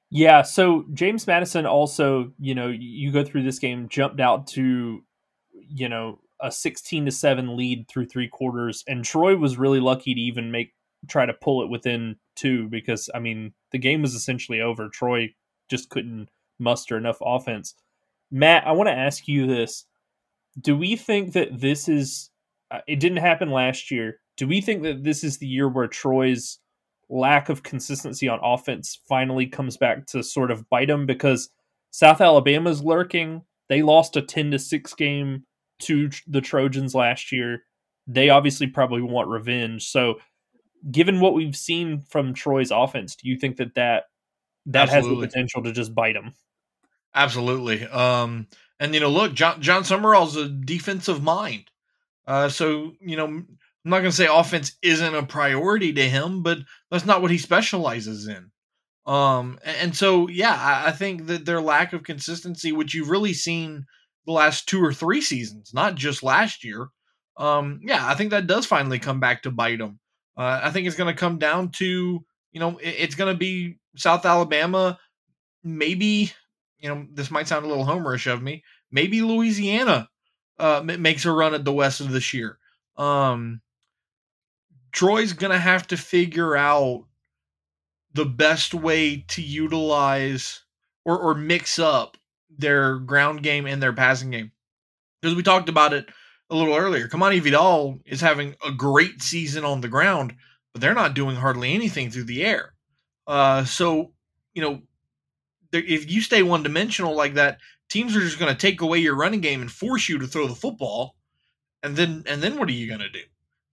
Yeah, 0.10 0.42
so 0.42 0.86
James 0.94 1.28
Madison 1.28 1.66
also, 1.66 2.32
you 2.40 2.56
know, 2.56 2.68
you 2.68 3.12
go 3.12 3.24
through 3.24 3.44
this 3.44 3.60
game, 3.60 3.90
jumped 3.90 4.22
out 4.22 4.48
to, 4.48 5.04
you 5.52 5.90
know, 5.90 6.20
a 6.42 6.52
16 6.52 7.06
to 7.06 7.12
7 7.12 7.58
lead 7.58 7.88
through 7.90 8.06
three 8.06 8.28
quarters 8.28 8.84
and 8.88 9.04
Troy 9.04 9.36
was 9.36 9.58
really 9.58 9.80
lucky 9.80 10.14
to 10.14 10.22
even 10.22 10.52
make 10.52 10.74
try 11.08 11.26
to 11.26 11.34
pull 11.34 11.62
it 11.64 11.70
within 11.70 12.16
two 12.36 12.68
because 12.70 13.10
I 13.14 13.20
mean 13.20 13.54
the 13.72 13.78
game 13.78 14.02
was 14.02 14.14
essentially 14.14 14.62
over. 14.62 14.90
Troy 14.90 15.34
just 15.70 15.90
couldn't 15.90 16.30
muster 16.60 16.98
enough 16.98 17.18
offense. 17.22 17.76
Matt, 18.32 18.68
I 18.68 18.72
want 18.72 18.88
to 18.88 18.94
ask 18.94 19.28
you 19.28 19.48
this: 19.48 19.86
Do 20.60 20.76
we 20.78 20.96
think 20.96 21.34
that 21.34 21.60
this 21.60 21.88
is? 21.88 22.30
Uh, 22.70 22.80
it 22.88 23.00
didn't 23.00 23.20
happen 23.20 23.50
last 23.50 23.92
year. 23.92 24.20
Do 24.36 24.48
we 24.48 24.60
think 24.62 24.84
that 24.84 25.04
this 25.04 25.24
is 25.24 25.38
the 25.38 25.48
year 25.48 25.70
where 25.70 25.88
Troy's 25.88 26.60
lack 27.10 27.50
of 27.50 27.64
consistency 27.64 28.28
on 28.28 28.40
offense 28.44 29.00
finally 29.08 29.48
comes 29.48 29.78
back 29.78 30.06
to 30.08 30.24
sort 30.24 30.52
of 30.52 30.70
bite 30.70 30.88
them? 30.88 31.06
Because 31.06 31.50
South 31.92 32.22
Alabama's 32.22 32.84
lurking. 32.84 33.44
They 33.70 33.82
lost 33.82 34.16
a 34.16 34.22
ten 34.22 34.52
to 34.52 34.60
six 34.60 34.94
game 34.94 35.46
to 35.80 36.10
the 36.28 36.42
Trojans 36.42 36.96
last 36.96 37.32
year. 37.32 37.64
They 38.08 38.30
obviously 38.30 38.68
probably 38.68 39.02
want 39.02 39.28
revenge. 39.28 39.88
So 39.88 40.16
given 40.92 41.20
what 41.20 41.34
we've 41.34 41.56
seen 41.56 42.00
from 42.00 42.34
Troy's 42.34 42.72
offense, 42.72 43.16
do 43.16 43.28
you 43.28 43.38
think 43.38 43.58
that 43.58 43.76
that 43.76 44.06
that 44.68 44.90
Absolutely. 44.90 45.10
has 45.10 45.20
the 45.20 45.28
potential 45.28 45.64
to 45.64 45.72
just 45.72 45.96
bite 45.96 46.14
them? 46.14 46.34
Absolutely. 47.14 47.86
Um, 47.88 48.48
and 48.80 48.94
you 48.94 49.00
know, 49.00 49.10
look, 49.10 49.34
Jon 49.34 49.62
Jon 49.62 49.84
Sumrall's 49.84 50.36
a 50.36 50.48
defensive 50.48 51.24
mind. 51.24 51.70
Uh, 52.26 52.50
so 52.50 52.94
you 53.02 53.18
know, 53.18 53.44
I'm 53.88 53.92
not 53.92 54.00
going 54.00 54.12
to 54.12 54.18
say 54.18 54.28
offense 54.30 54.76
isn't 54.82 55.16
a 55.16 55.24
priority 55.24 55.94
to 55.94 56.10
him, 56.10 56.44
but 56.44 56.58
that's 56.92 57.06
not 57.06 57.22
what 57.22 57.32
he 57.32 57.38
specializes 57.38 58.28
in. 58.28 58.52
Um, 59.06 59.60
and, 59.64 59.96
so 59.96 60.28
yeah, 60.28 60.54
I, 60.54 60.90
I, 60.90 60.92
think 60.92 61.28
that 61.28 61.46
their 61.46 61.62
lack 61.62 61.94
of 61.94 62.04
consistency, 62.04 62.74
which 62.74 62.94
you've 62.94 63.10
really 63.10 63.32
seen 63.32 63.86
the 64.26 64.34
last 64.34 64.68
two 64.68 64.84
or 64.84 64.92
three 64.92 65.22
seasons, 65.22 65.74
not 65.74 65.96
just 65.96 66.22
last 66.22 66.66
year. 66.66 66.90
Um, 67.38 67.80
yeah, 67.82 68.06
I 68.06 68.16
think 68.16 68.32
that 68.32 68.46
does 68.46 68.66
finally 68.66 69.00
come 69.00 69.22
back 69.22 69.44
to 69.44 69.52
bite 69.52 69.80
them. 69.80 70.00
Uh, 70.36 70.60
I 70.62 70.72
think 70.72 70.86
it's 70.86 70.98
going 70.98 71.16
to 71.16 71.18
come 71.18 71.38
down 71.38 71.72
to 71.78 72.26
you 72.52 72.60
know 72.60 72.80
it, 72.80 72.90
it's 72.90 73.16
going 73.16 73.34
to 73.34 73.40
be 73.40 73.78
South 73.96 74.26
Alabama, 74.26 75.00
maybe 75.64 76.34
you 76.78 76.90
know 76.90 77.08
this 77.14 77.32
might 77.32 77.48
sound 77.48 77.66
a 77.66 77.70
little 77.70 77.86
homerish 77.86 78.30
of 78.30 78.44
me, 78.44 78.66
maybe 78.92 79.22
Louisiana 79.22 80.10
uh, 80.60 80.82
makes 80.84 81.24
a 81.24 81.32
run 81.32 81.54
at 81.54 81.64
the 81.64 81.72
West 81.72 82.02
of 82.02 82.12
this 82.12 82.34
year. 82.34 82.58
Um, 82.98 83.62
Troy's 84.98 85.34
going 85.34 85.52
to 85.52 85.60
have 85.60 85.86
to 85.86 85.96
figure 85.96 86.58
out 86.58 87.06
the 88.16 88.26
best 88.26 88.74
way 88.74 89.24
to 89.28 89.44
utilize 89.44 90.64
or, 91.06 91.20
or 91.20 91.36
mix 91.36 91.78
up 91.78 92.18
their 92.50 92.98
ground 92.98 93.44
game 93.44 93.68
and 93.68 93.80
their 93.82 93.94
passing 93.94 94.32
game. 94.32 94.52
Because 95.22 95.36
we 95.36 95.44
talked 95.44 95.70
about 95.70 95.94
it 95.94 96.08
a 96.50 96.56
little 96.56 96.74
earlier. 96.74 97.08
Kimani 97.08 97.40
Vidal 97.40 98.00
is 98.08 98.22
having 98.22 98.56
a 98.66 98.72
great 98.72 99.22
season 99.22 99.64
on 99.64 99.82
the 99.82 99.88
ground, 99.88 100.34
but 100.74 100.82
they're 100.82 100.96
not 100.96 101.14
doing 101.14 101.36
hardly 101.36 101.76
anything 101.76 102.10
through 102.10 102.24
the 102.24 102.44
air. 102.44 102.74
Uh, 103.28 103.66
so, 103.66 104.14
you 104.56 104.64
know, 104.64 104.82
if 105.72 106.10
you 106.10 106.22
stay 106.22 106.42
one 106.42 106.64
dimensional 106.64 107.14
like 107.16 107.36
that, 107.36 107.60
teams 107.88 108.16
are 108.16 108.22
just 108.22 108.40
going 108.40 108.52
to 108.52 108.60
take 108.60 108.82
away 108.82 108.98
your 108.98 109.16
running 109.16 109.42
game 109.42 109.62
and 109.62 109.72
force 109.72 110.10
you 110.10 110.18
to 110.18 110.26
throw 110.26 110.48
the 110.48 110.56
football. 110.56 111.14
And 111.84 111.96
then, 111.96 112.24
and 112.26 112.42
then 112.42 112.58
what 112.58 112.68
are 112.68 112.72
you 112.72 112.88
going 112.88 113.02
to 113.02 113.10
do? 113.10 113.22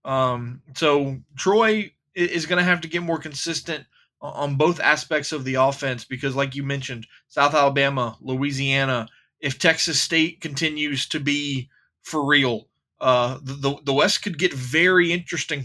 Um, 0.04 0.62
so 0.74 1.18
Troy 1.36 1.92
is 2.14 2.46
going 2.46 2.58
to 2.58 2.64
have 2.64 2.82
to 2.82 2.88
get 2.88 3.02
more 3.02 3.18
consistent 3.18 3.86
on 4.20 4.56
both 4.56 4.80
aspects 4.80 5.32
of 5.32 5.44
the 5.44 5.54
offense 5.54 6.04
because, 6.04 6.34
like 6.34 6.54
you 6.54 6.62
mentioned, 6.62 7.06
South 7.28 7.54
Alabama, 7.54 8.16
Louisiana, 8.20 9.08
if 9.40 9.58
Texas 9.58 10.00
State 10.00 10.40
continues 10.40 11.06
to 11.08 11.20
be 11.20 11.68
for 12.02 12.24
real. 12.24 12.68
Uh, 13.00 13.38
the 13.42 13.76
the 13.84 13.92
West 13.92 14.22
could 14.22 14.38
get 14.38 14.54
very 14.54 15.12
interesting. 15.12 15.64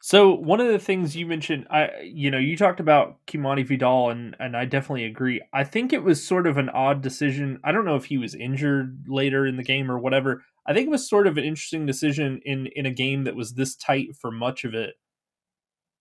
So 0.00 0.34
one 0.34 0.60
of 0.60 0.66
the 0.66 0.78
things 0.78 1.14
you 1.14 1.26
mentioned, 1.26 1.66
I 1.70 1.90
you 2.02 2.30
know, 2.30 2.38
you 2.38 2.56
talked 2.56 2.80
about 2.80 3.24
Kimani 3.26 3.66
Vidal, 3.66 4.10
and 4.10 4.34
and 4.38 4.56
I 4.56 4.64
definitely 4.64 5.04
agree. 5.04 5.42
I 5.52 5.64
think 5.64 5.92
it 5.92 6.02
was 6.02 6.26
sort 6.26 6.46
of 6.46 6.56
an 6.56 6.70
odd 6.70 7.02
decision. 7.02 7.60
I 7.62 7.72
don't 7.72 7.84
know 7.84 7.96
if 7.96 8.06
he 8.06 8.18
was 8.18 8.34
injured 8.34 9.04
later 9.08 9.46
in 9.46 9.56
the 9.56 9.62
game 9.62 9.90
or 9.90 9.98
whatever. 9.98 10.44
I 10.66 10.72
think 10.74 10.86
it 10.86 10.90
was 10.90 11.08
sort 11.08 11.26
of 11.26 11.38
an 11.38 11.44
interesting 11.44 11.86
decision 11.86 12.40
in 12.44 12.66
in 12.68 12.86
a 12.86 12.90
game 12.90 13.24
that 13.24 13.36
was 13.36 13.54
this 13.54 13.74
tight 13.76 14.16
for 14.16 14.30
much 14.30 14.64
of 14.64 14.74
it. 14.74 14.94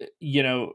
Eh, 0.01 0.05
you 0.19 0.43
know, 0.43 0.73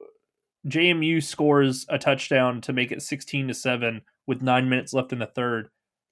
JMU 0.67 1.23
scores 1.23 1.87
a 1.89 1.99
touchdown 1.99 2.61
to 2.63 2.73
make 2.73 2.93
it 2.93 3.03
sixteen 3.03 3.49
to 3.49 3.55
seven 3.55 4.03
with 4.27 4.43
nine 4.43 4.69
minutes 4.69 4.93
left 4.93 5.13
in 5.13 5.21
the 5.21 5.27
third. 5.27 5.71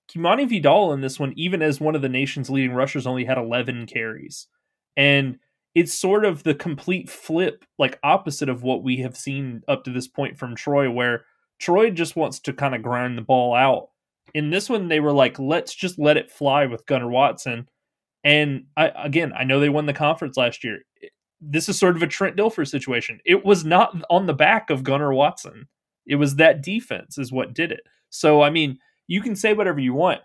Kimani 0.08 0.48
Vidal 0.48 0.92
in 0.92 1.00
this 1.00 1.18
one, 1.18 1.32
even 1.36 1.62
as 1.62 1.80
one 1.80 1.94
of 1.94 2.02
the 2.02 2.08
nation's 2.08 2.50
leading 2.50 2.74
rushers, 2.74 3.06
only 3.06 3.24
had 3.24 3.38
11 3.38 3.86
carries. 3.86 4.48
And 4.96 5.38
it's 5.74 5.94
sort 5.94 6.24
of 6.24 6.42
the 6.42 6.54
complete 6.54 7.08
flip, 7.10 7.64
like 7.78 7.98
opposite 8.02 8.48
of 8.48 8.62
what 8.62 8.82
we 8.82 8.98
have 8.98 9.16
seen 9.16 9.62
up 9.66 9.84
to 9.84 9.90
this 9.90 10.06
point 10.06 10.38
from 10.38 10.54
Troy, 10.54 10.90
where 10.90 11.24
Troy 11.58 11.90
just 11.90 12.16
wants 12.16 12.38
to 12.40 12.52
kind 12.52 12.74
of 12.74 12.82
grind 12.82 13.18
the 13.18 13.22
ball 13.22 13.54
out. 13.54 13.88
In 14.34 14.50
this 14.50 14.68
one, 14.68 14.88
they 14.88 15.00
were 15.00 15.12
like, 15.12 15.38
let's 15.38 15.74
just 15.74 15.98
let 15.98 16.16
it 16.16 16.30
fly 16.30 16.66
with 16.66 16.86
Gunnar 16.86 17.08
Watson. 17.08 17.68
And 18.24 18.64
I, 18.76 18.90
again, 18.96 19.32
I 19.36 19.44
know 19.44 19.60
they 19.60 19.68
won 19.68 19.86
the 19.86 19.92
conference 19.92 20.36
last 20.36 20.64
year. 20.64 20.80
This 21.40 21.68
is 21.68 21.78
sort 21.78 21.96
of 21.96 22.02
a 22.02 22.06
Trent 22.06 22.36
Dilfer 22.36 22.66
situation. 22.66 23.20
It 23.24 23.44
was 23.44 23.64
not 23.64 23.94
on 24.10 24.26
the 24.26 24.34
back 24.34 24.70
of 24.70 24.82
Gunnar 24.82 25.12
Watson. 25.12 25.68
It 26.06 26.16
was 26.16 26.36
that 26.36 26.62
defense 26.62 27.18
is 27.18 27.32
what 27.32 27.54
did 27.54 27.70
it. 27.70 27.82
So 28.10 28.42
I 28.42 28.50
mean, 28.50 28.78
you 29.06 29.20
can 29.20 29.36
say 29.36 29.52
whatever 29.52 29.80
you 29.80 29.94
want. 29.94 30.20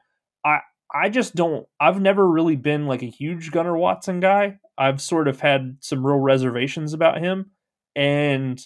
I 0.45 0.59
I 0.93 1.09
just 1.09 1.35
don't. 1.35 1.67
I've 1.79 2.01
never 2.01 2.27
really 2.27 2.55
been 2.55 2.87
like 2.87 3.03
a 3.03 3.07
huge 3.09 3.51
Gunnar 3.51 3.77
Watson 3.77 4.19
guy. 4.19 4.57
I've 4.77 5.01
sort 5.01 5.27
of 5.27 5.39
had 5.41 5.77
some 5.81 6.05
real 6.05 6.19
reservations 6.19 6.93
about 6.93 7.19
him, 7.19 7.51
and 7.95 8.59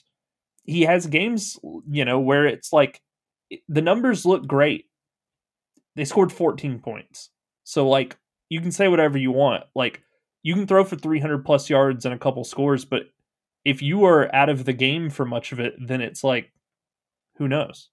he 0.63 0.83
has 0.83 1.07
games, 1.07 1.59
you 1.89 2.05
know, 2.05 2.19
where 2.19 2.45
it's 2.45 2.71
like 2.71 3.01
the 3.67 3.81
numbers 3.81 4.25
look 4.25 4.47
great. 4.47 4.85
They 5.95 6.05
scored 6.05 6.31
14 6.31 6.79
points. 6.79 7.29
So 7.63 7.87
like 7.87 8.17
you 8.49 8.61
can 8.61 8.71
say 8.71 8.87
whatever 8.87 9.17
you 9.17 9.31
want. 9.31 9.63
Like 9.75 10.01
you 10.43 10.53
can 10.53 10.67
throw 10.67 10.83
for 10.83 10.95
300 10.95 11.45
plus 11.45 11.69
yards 11.69 12.05
and 12.05 12.13
a 12.13 12.19
couple 12.19 12.43
scores, 12.43 12.85
but 12.85 13.03
if 13.65 13.81
you 13.81 14.05
are 14.05 14.33
out 14.35 14.49
of 14.49 14.65
the 14.65 14.73
game 14.73 15.09
for 15.09 15.25
much 15.25 15.51
of 15.51 15.59
it, 15.59 15.75
then 15.79 16.01
it's 16.01 16.23
like 16.23 16.51
who 17.37 17.47
knows. 17.47 17.89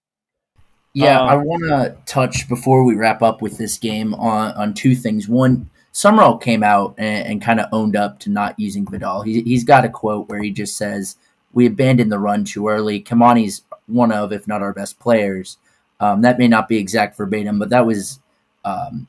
Yeah, 0.92 1.20
um, 1.20 1.28
I 1.28 1.36
want 1.36 1.62
to 1.62 1.96
touch 2.04 2.48
before 2.48 2.84
we 2.84 2.96
wrap 2.96 3.22
up 3.22 3.42
with 3.42 3.58
this 3.58 3.78
game 3.78 4.12
on 4.14 4.52
on 4.52 4.74
two 4.74 4.96
things. 4.96 5.28
One, 5.28 5.70
Sumrall 5.92 6.42
came 6.42 6.62
out 6.62 6.94
and, 6.98 7.26
and 7.26 7.42
kind 7.42 7.60
of 7.60 7.68
owned 7.72 7.96
up 7.96 8.18
to 8.20 8.30
not 8.30 8.58
using 8.58 8.86
Vidal. 8.86 9.22
He, 9.22 9.42
he's 9.42 9.64
got 9.64 9.84
a 9.84 9.88
quote 9.88 10.28
where 10.28 10.42
he 10.42 10.50
just 10.50 10.76
says, 10.76 11.16
"We 11.52 11.66
abandoned 11.66 12.10
the 12.10 12.18
run 12.18 12.44
too 12.44 12.68
early." 12.68 13.00
Kimani's 13.00 13.62
one 13.86 14.10
of, 14.10 14.32
if 14.32 14.48
not 14.48 14.62
our 14.62 14.72
best 14.72 14.98
players. 14.98 15.58
Um, 16.00 16.22
that 16.22 16.38
may 16.38 16.48
not 16.48 16.68
be 16.68 16.78
exact 16.78 17.16
verbatim, 17.16 17.58
but 17.58 17.70
that 17.70 17.86
was 17.86 18.20
um, 18.64 19.06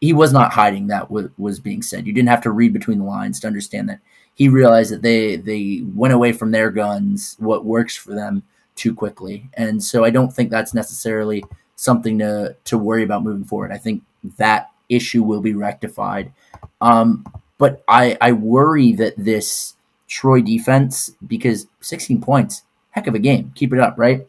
he 0.00 0.12
was 0.12 0.32
not 0.32 0.52
hiding 0.52 0.86
that 0.88 1.02
w- 1.08 1.30
was 1.38 1.58
being 1.60 1.82
said. 1.82 2.06
You 2.06 2.12
didn't 2.12 2.28
have 2.28 2.42
to 2.42 2.50
read 2.50 2.72
between 2.72 2.98
the 2.98 3.04
lines 3.04 3.40
to 3.40 3.46
understand 3.46 3.88
that 3.88 4.00
he 4.34 4.48
realized 4.48 4.92
that 4.92 5.02
they 5.02 5.36
they 5.36 5.82
went 5.94 6.14
away 6.14 6.32
from 6.32 6.50
their 6.52 6.70
guns, 6.70 7.36
what 7.38 7.64
works 7.64 7.96
for 7.96 8.14
them, 8.14 8.42
too 8.76 8.94
quickly, 8.94 9.50
and 9.54 9.82
so 9.82 10.04
I 10.04 10.10
don't 10.10 10.32
think 10.32 10.50
that's 10.50 10.74
necessarily 10.74 11.44
something 11.76 12.18
to 12.20 12.56
to 12.64 12.78
worry 12.78 13.02
about 13.02 13.24
moving 13.24 13.44
forward. 13.44 13.72
I 13.72 13.78
think 13.78 14.02
that 14.36 14.70
issue 14.88 15.22
will 15.22 15.40
be 15.40 15.54
rectified, 15.54 16.32
um, 16.80 17.26
but 17.58 17.82
I 17.88 18.16
I 18.20 18.32
worry 18.32 18.92
that 18.94 19.14
this 19.16 19.74
Troy 20.06 20.40
defense 20.40 21.12
because 21.26 21.66
16 21.80 22.20
points, 22.22 22.62
heck 22.92 23.06
of 23.08 23.14
a 23.14 23.18
game, 23.18 23.52
keep 23.54 23.72
it 23.72 23.80
up, 23.80 23.94
right? 23.98 24.26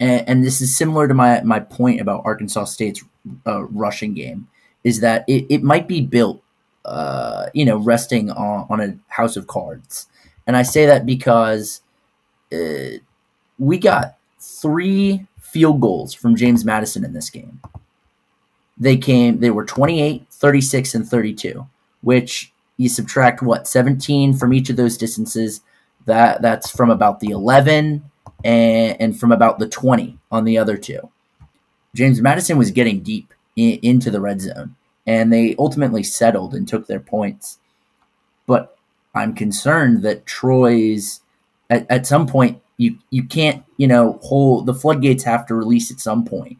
And, 0.00 0.28
and 0.28 0.44
this 0.44 0.60
is 0.60 0.76
similar 0.76 1.08
to 1.08 1.14
my 1.14 1.42
my 1.42 1.60
point 1.60 2.00
about 2.00 2.22
Arkansas 2.24 2.64
State's 2.64 3.02
uh, 3.46 3.64
rushing 3.64 4.14
game 4.14 4.48
is 4.82 5.00
that 5.00 5.24
it, 5.26 5.46
it 5.48 5.62
might 5.62 5.88
be 5.88 6.02
built, 6.02 6.42
uh, 6.84 7.46
you 7.54 7.64
know, 7.64 7.78
resting 7.78 8.30
on, 8.30 8.66
on 8.68 8.80
a 8.80 8.96
house 9.08 9.36
of 9.36 9.46
cards. 9.46 10.06
And 10.46 10.56
I 10.56 10.62
say 10.62 10.86
that 10.86 11.06
because 11.06 11.80
uh, 12.52 12.98
we 13.58 13.78
got 13.78 14.16
three 14.38 15.26
field 15.40 15.80
goals 15.80 16.12
from 16.12 16.36
James 16.36 16.64
Madison 16.64 17.04
in 17.04 17.14
this 17.14 17.30
game. 17.30 17.60
They 18.76 18.96
came, 18.96 19.40
they 19.40 19.50
were 19.50 19.64
28, 19.64 20.26
36, 20.30 20.94
and 20.94 21.08
32, 21.08 21.66
which 22.02 22.52
you 22.76 22.88
subtract 22.88 23.40
what, 23.40 23.68
17 23.68 24.34
from 24.34 24.52
each 24.52 24.68
of 24.68 24.76
those 24.76 24.98
distances. 24.98 25.60
That 26.06 26.42
that's 26.42 26.70
from 26.70 26.90
about 26.90 27.20
the 27.20 27.28
11 27.28 28.10
and, 28.44 28.96
and 29.00 29.18
from 29.18 29.32
about 29.32 29.58
the 29.58 29.68
20 29.68 30.18
on 30.30 30.44
the 30.44 30.58
other 30.58 30.76
two. 30.76 31.10
James 31.94 32.20
Madison 32.20 32.58
was 32.58 32.70
getting 32.70 33.00
deep 33.00 33.32
in, 33.56 33.78
into 33.82 34.10
the 34.10 34.20
red 34.20 34.40
zone, 34.40 34.76
and 35.06 35.32
they 35.32 35.56
ultimately 35.58 36.02
settled 36.02 36.54
and 36.54 36.68
took 36.68 36.86
their 36.86 37.00
points. 37.00 37.58
But 38.46 38.76
I'm 39.14 39.34
concerned 39.34 40.02
that 40.02 40.26
Troy's 40.26 41.20
at, 41.70 41.90
at 41.90 42.06
some 42.06 42.26
point 42.26 42.60
you 42.76 42.98
you 43.10 43.24
can't 43.24 43.64
you 43.76 43.86
know 43.86 44.18
hold 44.22 44.66
the 44.66 44.74
floodgates 44.74 45.24
have 45.24 45.46
to 45.46 45.54
release 45.54 45.90
at 45.90 46.00
some 46.00 46.24
point, 46.24 46.58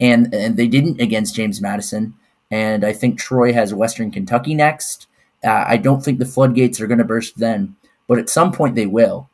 and 0.00 0.34
and 0.34 0.56
they 0.56 0.66
didn't 0.66 1.00
against 1.00 1.36
James 1.36 1.60
Madison. 1.60 2.14
And 2.50 2.84
I 2.84 2.92
think 2.92 3.18
Troy 3.18 3.52
has 3.52 3.72
Western 3.72 4.10
Kentucky 4.10 4.54
next. 4.54 5.06
Uh, 5.42 5.64
I 5.66 5.78
don't 5.78 6.04
think 6.04 6.18
the 6.18 6.26
floodgates 6.26 6.80
are 6.80 6.86
going 6.86 6.98
to 6.98 7.04
burst 7.04 7.38
then, 7.38 7.76
but 8.06 8.18
at 8.18 8.28
some 8.28 8.52
point 8.52 8.74
they 8.74 8.86
will. 8.86 9.28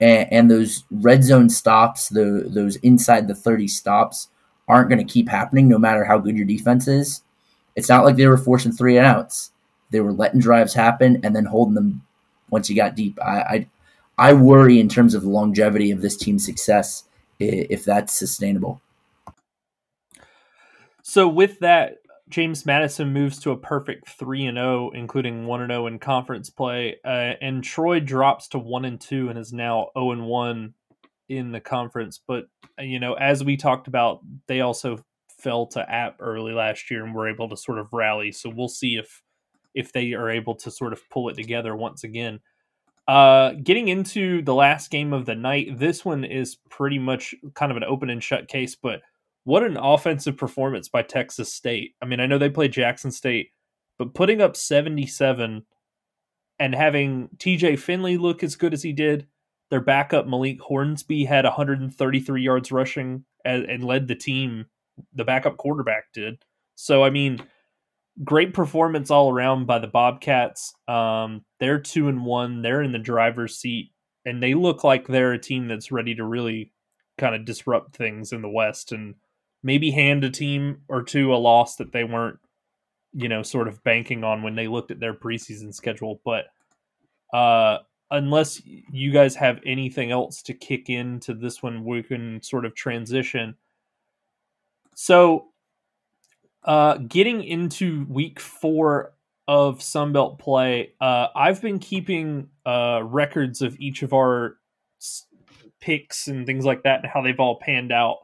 And, 0.00 0.32
and 0.32 0.50
those 0.50 0.84
red 0.90 1.24
zone 1.24 1.50
stops, 1.50 2.08
the, 2.08 2.44
those 2.48 2.76
inside 2.76 3.28
the 3.28 3.34
30 3.34 3.68
stops, 3.68 4.28
aren't 4.68 4.88
going 4.88 5.04
to 5.04 5.12
keep 5.12 5.28
happening 5.28 5.68
no 5.68 5.78
matter 5.78 6.04
how 6.04 6.18
good 6.18 6.36
your 6.36 6.46
defense 6.46 6.88
is. 6.88 7.22
It's 7.76 7.88
not 7.88 8.04
like 8.04 8.16
they 8.16 8.26
were 8.26 8.36
forcing 8.36 8.72
three 8.72 8.96
and 8.96 9.06
outs. 9.06 9.52
They 9.90 10.00
were 10.00 10.12
letting 10.12 10.40
drives 10.40 10.74
happen 10.74 11.20
and 11.24 11.34
then 11.34 11.44
holding 11.44 11.74
them 11.74 12.02
once 12.50 12.68
you 12.68 12.76
got 12.76 12.94
deep. 12.94 13.18
I, 13.22 13.40
I, 13.40 13.68
I 14.18 14.32
worry 14.32 14.78
in 14.78 14.88
terms 14.88 15.14
of 15.14 15.22
the 15.22 15.28
longevity 15.28 15.90
of 15.90 16.00
this 16.00 16.16
team's 16.16 16.44
success 16.44 17.04
if 17.38 17.84
that's 17.84 18.12
sustainable. 18.12 18.80
So 21.02 21.26
with 21.26 21.58
that, 21.60 21.99
James 22.30 22.64
Madison 22.64 23.12
moves 23.12 23.38
to 23.40 23.50
a 23.50 23.56
perfect 23.56 24.08
three 24.08 24.46
and 24.46 24.56
zero, 24.56 24.86
oh, 24.86 24.90
including 24.94 25.46
one 25.46 25.60
and 25.60 25.70
zero 25.70 25.82
oh 25.82 25.86
in 25.88 25.98
conference 25.98 26.48
play, 26.48 26.96
uh, 27.04 27.34
and 27.40 27.62
Troy 27.62 28.00
drops 28.00 28.48
to 28.48 28.58
one 28.58 28.84
and 28.84 29.00
two 29.00 29.28
and 29.28 29.38
is 29.38 29.52
now 29.52 29.88
0 29.98 30.12
and 30.12 30.26
1 30.26 30.74
in 31.28 31.52
the 31.52 31.60
conference. 31.60 32.20
But 32.26 32.46
you 32.78 33.00
know, 33.00 33.14
as 33.14 33.42
we 33.44 33.56
talked 33.56 33.88
about, 33.88 34.20
they 34.46 34.60
also 34.60 35.04
fell 35.38 35.66
to 35.68 35.90
App 35.90 36.16
early 36.20 36.52
last 36.52 36.90
year 36.90 37.04
and 37.04 37.14
were 37.14 37.28
able 37.28 37.48
to 37.48 37.56
sort 37.56 37.78
of 37.78 37.92
rally. 37.92 38.32
So 38.32 38.48
we'll 38.48 38.68
see 38.68 38.96
if 38.96 39.22
if 39.74 39.92
they 39.92 40.12
are 40.12 40.30
able 40.30 40.54
to 40.56 40.70
sort 40.70 40.92
of 40.92 41.08
pull 41.10 41.28
it 41.28 41.36
together 41.36 41.74
once 41.74 42.04
again. 42.04 42.40
Uh, 43.08 43.54
getting 43.64 43.88
into 43.88 44.42
the 44.42 44.54
last 44.54 44.90
game 44.90 45.12
of 45.12 45.26
the 45.26 45.34
night, 45.34 45.78
this 45.78 46.04
one 46.04 46.24
is 46.24 46.58
pretty 46.68 46.98
much 46.98 47.34
kind 47.54 47.72
of 47.72 47.76
an 47.76 47.84
open 47.84 48.10
and 48.10 48.22
shut 48.22 48.46
case, 48.46 48.76
but 48.76 49.00
what 49.44 49.62
an 49.62 49.76
offensive 49.76 50.36
performance 50.36 50.88
by 50.88 51.02
Texas 51.02 51.52
State. 51.52 51.94
I 52.00 52.06
mean, 52.06 52.20
I 52.20 52.26
know 52.26 52.38
they 52.38 52.50
played 52.50 52.72
Jackson 52.72 53.10
State, 53.10 53.50
but 53.98 54.14
putting 54.14 54.40
up 54.40 54.56
77 54.56 55.64
and 56.58 56.74
having 56.74 57.28
TJ 57.38 57.78
Finley 57.78 58.16
look 58.16 58.42
as 58.42 58.56
good 58.56 58.74
as 58.74 58.82
he 58.82 58.92
did, 58.92 59.26
their 59.70 59.80
backup 59.80 60.26
Malik 60.26 60.60
Hornsby 60.60 61.24
had 61.24 61.44
133 61.44 62.42
yards 62.42 62.70
rushing 62.72 63.24
and, 63.44 63.64
and 63.64 63.84
led 63.84 64.08
the 64.08 64.14
team. 64.14 64.66
The 65.14 65.24
backup 65.24 65.56
quarterback 65.56 66.12
did. 66.12 66.42
So, 66.74 67.02
I 67.02 67.10
mean, 67.10 67.40
great 68.24 68.52
performance 68.52 69.10
all 69.10 69.32
around 69.32 69.66
by 69.66 69.78
the 69.78 69.86
Bobcats. 69.86 70.74
Um, 70.88 71.44
they're 71.58 71.78
two 71.78 72.08
and 72.08 72.24
one. 72.24 72.62
They're 72.62 72.82
in 72.82 72.92
the 72.92 72.98
driver's 72.98 73.56
seat, 73.56 73.92
and 74.24 74.42
they 74.42 74.54
look 74.54 74.84
like 74.84 75.06
they're 75.06 75.32
a 75.32 75.38
team 75.38 75.68
that's 75.68 75.92
ready 75.92 76.14
to 76.16 76.24
really 76.24 76.72
kind 77.16 77.34
of 77.34 77.44
disrupt 77.44 77.96
things 77.96 78.32
in 78.32 78.42
the 78.42 78.48
West 78.48 78.92
and 78.92 79.14
maybe 79.62 79.90
hand 79.90 80.24
a 80.24 80.30
team 80.30 80.82
or 80.88 81.02
two 81.02 81.34
a 81.34 81.36
loss 81.36 81.76
that 81.76 81.92
they 81.92 82.04
weren't, 82.04 82.38
you 83.12 83.28
know, 83.28 83.42
sort 83.42 83.68
of 83.68 83.82
banking 83.84 84.24
on 84.24 84.42
when 84.42 84.54
they 84.54 84.68
looked 84.68 84.90
at 84.90 85.00
their 85.00 85.14
preseason 85.14 85.74
schedule. 85.74 86.20
But 86.24 86.46
uh, 87.32 87.78
unless 88.10 88.62
you 88.64 89.12
guys 89.12 89.36
have 89.36 89.60
anything 89.64 90.10
else 90.10 90.42
to 90.42 90.54
kick 90.54 90.88
into 90.88 91.34
this 91.34 91.62
one, 91.62 91.84
we 91.84 92.02
can 92.02 92.42
sort 92.42 92.64
of 92.64 92.74
transition. 92.74 93.56
So, 94.94 95.46
uh, 96.64 96.98
getting 96.98 97.42
into 97.42 98.04
week 98.08 98.38
four 98.38 99.14
of 99.48 99.78
Sunbelt 99.78 100.38
play, 100.38 100.92
uh, 101.00 101.28
I've 101.34 101.62
been 101.62 101.78
keeping 101.78 102.48
uh, 102.66 103.00
records 103.02 103.62
of 103.62 103.78
each 103.80 104.02
of 104.02 104.12
our 104.12 104.56
picks 105.80 106.28
and 106.28 106.46
things 106.46 106.64
like 106.64 106.82
that 106.82 107.00
and 107.00 107.10
how 107.10 107.22
they've 107.22 107.40
all 107.40 107.58
panned 107.58 107.92
out. 107.92 108.18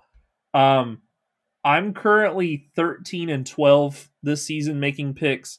Um, 0.53 1.03
I'm 1.67 1.95
currently 1.95 2.69
13 2.77 3.29
and 3.29 3.45
12 3.45 4.09
this 4.23 4.47
season 4.47 4.79
making 4.79 5.15
picks. 5.15 5.59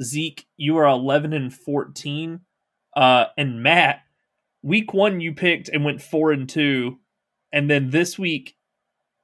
Zeke, 0.00 0.46
you 0.56 0.76
are 0.76 0.86
11 0.86 1.32
and 1.32 1.52
14. 1.52 2.38
Uh, 2.94 3.24
and 3.36 3.60
Matt, 3.60 4.02
week 4.62 4.94
one 4.94 5.20
you 5.20 5.34
picked 5.34 5.68
and 5.68 5.84
went 5.84 6.00
four 6.00 6.30
and 6.30 6.48
two, 6.48 7.00
and 7.52 7.68
then 7.68 7.90
this 7.90 8.16
week, 8.16 8.54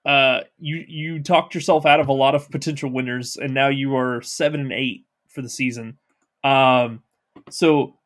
uh, 0.05 0.41
you 0.59 0.85
you 0.87 1.23
talked 1.23 1.55
yourself 1.55 1.87
out 1.87 2.01
of 2.01 2.09
a 2.09 2.13
lot 2.13 2.35
of 2.35 2.51
potential 2.51 2.91
winners, 2.91 3.37
and 3.37 3.55
now 3.55 3.69
you 3.69 3.97
are 3.97 4.21
seven 4.21 4.61
and 4.61 4.73
eight 4.73 5.07
for 5.29 5.41
the 5.41 5.49
season. 5.49 5.99
Um, 6.43 7.03
so 7.49 7.97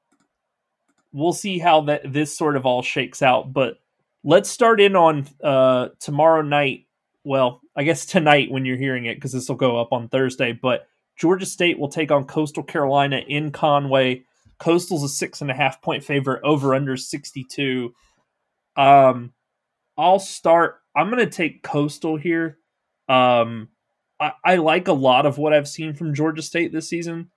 we'll 1.12 1.32
see 1.32 1.58
how 1.58 1.82
that 1.82 2.12
this 2.12 2.36
sort 2.36 2.56
of 2.56 2.66
all 2.66 2.82
shakes 2.82 3.20
out. 3.20 3.52
But 3.52 3.78
let's 4.22 4.50
start 4.50 4.80
in 4.80 4.96
on 4.96 5.26
uh 5.42 5.88
tomorrow 5.98 6.42
night 6.42 6.84
well, 7.28 7.60
I 7.78 7.84
guess 7.84 8.04
tonight 8.04 8.50
when 8.50 8.64
you're 8.64 8.76
hearing 8.76 9.04
it, 9.04 9.14
because 9.14 9.30
this 9.30 9.48
will 9.48 9.56
go 9.56 9.80
up 9.80 9.92
on 9.92 10.08
Thursday. 10.08 10.50
But 10.50 10.88
Georgia 11.16 11.46
State 11.46 11.78
will 11.78 11.88
take 11.88 12.10
on 12.10 12.24
Coastal 12.24 12.64
Carolina 12.64 13.22
in 13.28 13.52
Conway. 13.52 14.24
Coastal's 14.58 15.04
a 15.04 15.08
six 15.08 15.42
and 15.42 15.50
a 15.50 15.54
half 15.54 15.80
point 15.80 16.02
favorite, 16.02 16.42
over 16.42 16.74
under 16.74 16.96
62. 16.96 17.94
Um, 18.76 19.32
I'll 19.96 20.18
start. 20.18 20.80
I'm 20.96 21.08
going 21.08 21.24
to 21.24 21.30
take 21.30 21.62
Coastal 21.62 22.16
here. 22.16 22.58
Um, 23.08 23.68
I, 24.18 24.32
I 24.44 24.56
like 24.56 24.88
a 24.88 24.92
lot 24.92 25.24
of 25.24 25.38
what 25.38 25.52
I've 25.52 25.68
seen 25.68 25.94
from 25.94 26.14
Georgia 26.14 26.42
State 26.42 26.72
this 26.72 26.88
season. 26.88 27.30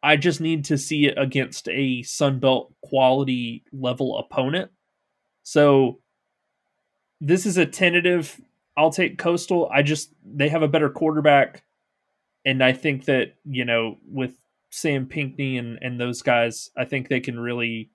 I 0.00 0.14
just 0.16 0.40
need 0.40 0.66
to 0.66 0.78
see 0.78 1.06
it 1.06 1.18
against 1.18 1.68
a 1.68 2.04
Sun 2.04 2.38
Belt 2.38 2.72
quality 2.84 3.64
level 3.72 4.16
opponent. 4.16 4.70
So 5.42 5.98
this 7.20 7.46
is 7.46 7.56
a 7.56 7.66
tentative. 7.66 8.40
I'll 8.76 8.90
take 8.90 9.18
Coastal. 9.18 9.68
I 9.72 9.82
just 9.82 10.10
they 10.24 10.48
have 10.48 10.62
a 10.62 10.68
better 10.68 10.88
quarterback, 10.88 11.62
and 12.44 12.62
I 12.62 12.72
think 12.72 13.04
that 13.06 13.34
you 13.44 13.64
know 13.64 13.98
with 14.10 14.38
Sam 14.70 15.06
Pinckney 15.06 15.58
and 15.58 15.78
and 15.82 16.00
those 16.00 16.22
guys, 16.22 16.70
I 16.76 16.84
think 16.84 17.08
they 17.08 17.20
can 17.20 17.38
really, 17.38 17.90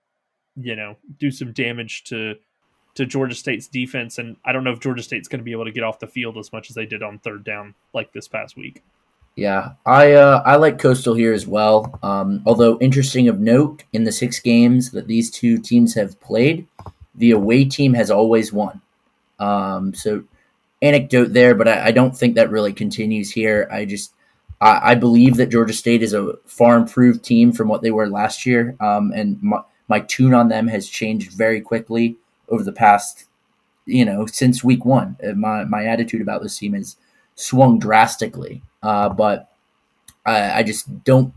you 0.56 0.76
know, 0.76 0.98
do 1.18 1.32
some 1.32 1.52
damage 1.52 2.04
to 2.06 2.36
to 2.95 3.06
Georgia 3.06 3.36
State's 3.36 3.68
defense. 3.68 4.18
And 4.18 4.38
I 4.45 4.52
don't 4.52 4.64
know 4.64 4.72
if 4.72 4.80
Georgia 4.80 5.04
State's 5.04 5.28
going 5.28 5.40
to 5.40 5.45
be 5.45 5.52
able 5.52 5.66
to 5.66 5.72
get 5.72 5.84
off 5.84 5.99
the 5.99 6.08
field 6.08 6.38
as 6.38 6.52
much 6.52 6.70
as 6.70 6.76
they 6.76 6.86
did 6.86 7.04
on 7.04 7.20
third 7.20 7.44
down 7.44 7.76
like 7.94 8.14
this 8.14 8.28
past 8.28 8.58
week. 8.58 8.84
Yeah, 9.36 9.74
I 9.86 10.14
uh, 10.14 10.41
I 10.45 10.56
like 10.56 10.80
Coastal 10.80 11.14
here 11.14 11.32
as 11.32 11.45
well. 11.45 11.99
Um, 12.02 12.41
although 12.45 12.80
interesting 12.80 13.28
of 13.28 13.40
note, 13.40 13.84
in 13.94 14.04
the 14.04 14.12
six 14.12 14.40
games 14.40 14.91
that 14.91 15.08
these 15.08 15.30
two 15.30 15.60
teams 15.60 15.94
have 15.94 16.20
played, 16.20 16.68
the 17.14 17.32
away 17.32 17.66
team 17.66 17.94
has 17.94 18.10
always 18.10 18.52
won. 18.52 18.82
Um, 19.40 19.94
so 19.94 20.24
anecdote 20.82 21.34
there, 21.34 21.56
but 21.56 21.68
I, 21.68 21.88
I, 21.88 21.91
don't 21.91 22.16
think 22.16 22.36
that 22.36 22.52
really 22.52 22.74
continues 22.74 23.32
here. 23.32 23.68
I 23.72 23.86
just 23.86 24.14
I, 24.62 24.91
I, 24.91 24.95
believe 24.95 25.38
that 25.38 25.49
Georgia 25.49 25.74
State 25.74 26.04
is 26.04 26.14
a 26.14 26.34
far 26.45 26.78
improved 26.78 27.24
team 27.24 27.52
from 27.52 27.68
what 27.68 27.82
they 27.82 27.91
were 27.91 28.10
last 28.10 28.45
year, 28.45 28.76
um, 28.80 29.12
and 29.16 29.41
my, 29.41 29.62
my 29.88 29.99
tune 30.02 30.34
on 30.34 30.49
them 30.49 30.68
has 30.68 30.88
changed 30.88 31.32
very 31.32 31.62
quickly 31.62 32.18
over 32.49 32.64
the 32.64 32.72
past, 32.72 33.26
you 33.86 34.06
know, 34.06 34.26
since 34.26 34.64
week 34.64 34.86
one. 34.86 35.18
Uh, 35.28 35.34
my 35.34 35.64
my 35.64 35.86
attitude 35.86 36.22
about 36.22 36.44
this 36.44 36.58
team 36.58 36.74
has 36.74 36.98
swung 37.36 37.80
drastically, 37.80 38.62
uh, 38.84 39.10
but 39.10 39.49
I, 40.26 40.60
I, 40.60 40.64
just 40.64 41.04
don't. 41.04 41.34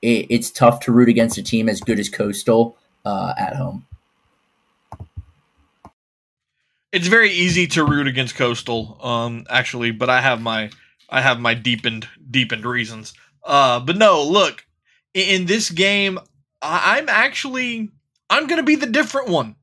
It, 0.00 0.26
it's 0.30 0.50
tough 0.50 0.80
to 0.80 0.92
root 0.92 1.08
against 1.08 1.38
a 1.38 1.42
team 1.42 1.68
as 1.68 1.80
good 1.80 1.98
as 1.98 2.08
Coastal 2.08 2.76
uh, 3.04 3.34
at 3.36 3.56
home. 3.56 3.86
It's 6.90 7.06
very 7.06 7.30
easy 7.30 7.66
to 7.68 7.84
root 7.84 8.06
against 8.06 8.36
Coastal, 8.36 8.98
um, 9.04 9.44
actually, 9.50 9.90
but 9.90 10.08
I 10.08 10.20
have 10.22 10.40
my 10.40 10.70
I 11.10 11.20
have 11.20 11.40
my 11.40 11.54
deepened 11.54 12.08
deepened 12.30 12.64
reasons. 12.64 13.12
Uh, 13.44 13.80
but 13.80 13.96
no, 13.96 14.22
look, 14.22 14.66
in, 15.14 15.46
this 15.46 15.70
game, 15.70 16.18
I, 16.62 16.98
I'm 16.98 17.08
actually 17.08 17.90
I'm 18.30 18.46
gonna 18.46 18.62
be 18.62 18.76
the 18.76 18.86
different 18.86 19.28
one. 19.28 19.56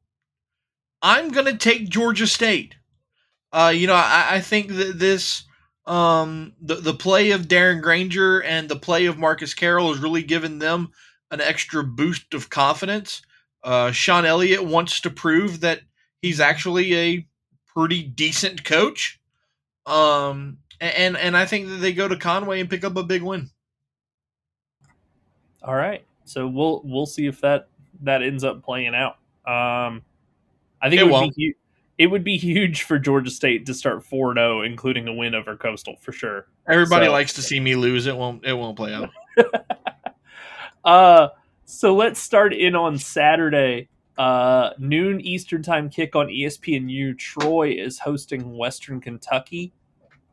I'm 1.01 1.31
gonna 1.31 1.57
take 1.57 1.89
Georgia 1.89 2.27
State. 2.27 2.75
Uh, 3.51 3.71
you 3.75 3.87
know, 3.87 3.93
I, 3.93 4.35
I 4.35 4.39
think 4.41 4.69
that 4.69 4.99
this 4.99 5.43
um, 5.85 6.53
the 6.61 6.75
the 6.75 6.93
play 6.93 7.31
of 7.31 7.47
Darren 7.47 7.81
Grainger 7.81 8.41
and 8.41 8.69
the 8.69 8.75
play 8.75 9.05
of 9.05 9.17
Marcus 9.17 9.53
Carroll 9.53 9.93
has 9.93 10.01
really 10.01 10.23
given 10.23 10.59
them 10.59 10.91
an 11.31 11.41
extra 11.41 11.83
boost 11.83 12.33
of 12.33 12.49
confidence. 12.49 13.21
Uh, 13.63 13.91
Shawn 13.91 14.25
Elliott 14.25 14.63
wants 14.63 15.01
to 15.01 15.09
prove 15.09 15.61
that 15.61 15.81
he's 16.25 16.39
actually 16.39 16.95
a 16.95 17.27
pretty 17.67 18.01
decent 18.01 18.63
coach. 18.63 19.21
Um, 19.85 20.57
and 20.81 21.15
and 21.15 21.37
I 21.37 21.45
think 21.45 21.67
that 21.67 21.75
they 21.75 21.93
go 21.93 22.07
to 22.07 22.17
Conway 22.17 22.59
and 22.59 22.69
pick 22.69 22.83
up 22.83 22.97
a 22.97 23.03
big 23.03 23.21
win. 23.21 23.51
All 25.61 25.75
right, 25.75 26.03
so 26.25 26.47
we'll 26.47 26.81
we'll 26.83 27.05
see 27.05 27.27
if 27.27 27.41
that 27.41 27.67
that 28.01 28.23
ends 28.23 28.43
up 28.43 28.63
playing 28.63 28.95
out. 28.95 29.17
Um, 29.45 30.01
I 30.81 30.89
think 30.89 30.95
it, 30.95 31.01
it 31.01 31.03
would 31.05 31.11
won't. 31.11 31.35
be 31.35 31.55
it 31.99 32.07
would 32.07 32.23
be 32.23 32.37
huge 32.37 32.81
for 32.83 32.97
Georgia 32.97 33.29
State 33.29 33.67
to 33.67 33.73
start 33.73 34.03
4-0 34.03 34.65
including 34.65 35.07
a 35.07 35.13
win 35.13 35.33
over 35.33 35.55
Coastal 35.55 35.95
for 36.01 36.11
sure. 36.11 36.47
Everybody 36.67 37.05
so, 37.05 37.11
likes 37.11 37.33
to 37.33 37.41
see 37.41 37.59
me 37.59 37.75
lose. 37.75 38.07
It 38.07 38.17
won't 38.17 38.43
it 38.43 38.53
won't 38.53 38.75
play 38.75 38.93
out. 38.93 39.11
uh 40.83 41.27
so 41.65 41.95
let's 41.95 42.19
start 42.19 42.53
in 42.53 42.75
on 42.75 42.97
Saturday. 42.97 43.87
Uh 44.17 44.71
noon 44.77 45.19
Eastern 45.21 45.61
time 45.61 45.89
kick 45.89 46.15
on 46.15 46.27
ESPNU. 46.27 47.17
Troy 47.17 47.71
is 47.71 47.99
hosting 47.99 48.55
Western 48.57 49.01
Kentucky. 49.01 49.73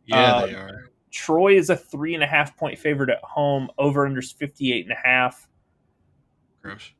Yeah, 0.06 0.34
uh, 0.34 0.46
they 0.46 0.54
are. 0.54 0.90
Troy 1.10 1.56
is 1.56 1.68
a 1.68 1.76
three 1.76 2.14
and 2.14 2.22
a 2.22 2.26
half 2.26 2.56
point 2.56 2.78
favorite 2.78 3.10
at 3.10 3.22
home. 3.22 3.68
Over 3.78 4.06
under 4.06 4.22
58 4.22 4.86
and 4.86 4.92
a 4.92 5.06
half. 5.06 5.48
Gross. 6.62 6.92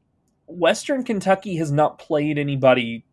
Western 0.46 1.02
Kentucky 1.04 1.56
has 1.56 1.72
not 1.72 1.98
played 1.98 2.38
anybody 2.38 3.04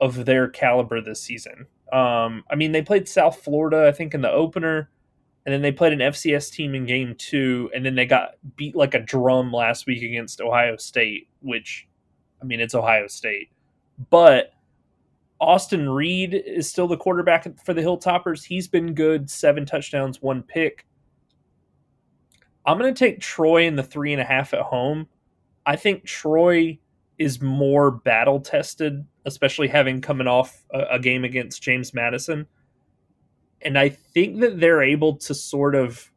of 0.00 0.24
their 0.24 0.48
caliber 0.48 1.00
this 1.00 1.20
season. 1.20 1.66
Um, 1.92 2.44
I 2.50 2.54
mean, 2.56 2.72
they 2.72 2.82
played 2.82 3.08
South 3.08 3.42
Florida, 3.42 3.86
I 3.88 3.92
think, 3.92 4.14
in 4.14 4.20
the 4.20 4.30
opener, 4.30 4.90
and 5.44 5.52
then 5.52 5.62
they 5.62 5.72
played 5.72 5.92
an 5.92 6.00
FCS 6.00 6.50
team 6.52 6.74
in 6.74 6.86
game 6.86 7.14
two, 7.16 7.70
and 7.74 7.84
then 7.84 7.94
they 7.94 8.06
got 8.06 8.32
beat 8.56 8.76
like 8.76 8.94
a 8.94 9.00
drum 9.00 9.52
last 9.52 9.86
week 9.86 10.02
against 10.02 10.40
Ohio 10.40 10.76
State, 10.76 11.28
which, 11.40 11.88
I 12.40 12.44
mean, 12.44 12.60
it's 12.60 12.74
Ohio 12.74 13.06
State. 13.06 13.50
But 14.10 14.52
Austin 15.40 15.88
Reed 15.88 16.34
is 16.34 16.68
still 16.68 16.88
the 16.88 16.96
quarterback 16.96 17.46
for 17.64 17.74
the 17.74 17.82
Hilltoppers. 17.82 18.44
He's 18.44 18.68
been 18.68 18.94
good, 18.94 19.30
seven 19.30 19.66
touchdowns, 19.66 20.20
one 20.20 20.42
pick. 20.42 20.86
I'm 22.66 22.78
going 22.78 22.92
to 22.92 22.98
take 22.98 23.20
Troy 23.20 23.66
in 23.66 23.76
the 23.76 23.82
three 23.82 24.12
and 24.12 24.20
a 24.20 24.24
half 24.24 24.52
at 24.52 24.60
home. 24.60 25.08
I 25.64 25.76
think 25.76 26.04
Troy 26.04 26.78
is 27.18 27.40
more 27.40 27.90
battle 27.90 28.40
tested, 28.40 29.04
especially 29.24 29.68
having 29.68 30.00
coming 30.00 30.26
off 30.26 30.64
a, 30.72 30.84
a, 30.92 30.98
game 30.98 31.24
against 31.24 31.62
James 31.62 31.92
Madison. 31.92 32.46
And 33.62 33.78
I 33.78 33.88
think 33.88 34.40
that 34.40 34.60
they're 34.60 34.82
able 34.82 35.16
to 35.16 35.34
sort 35.34 35.74
of 35.74 36.10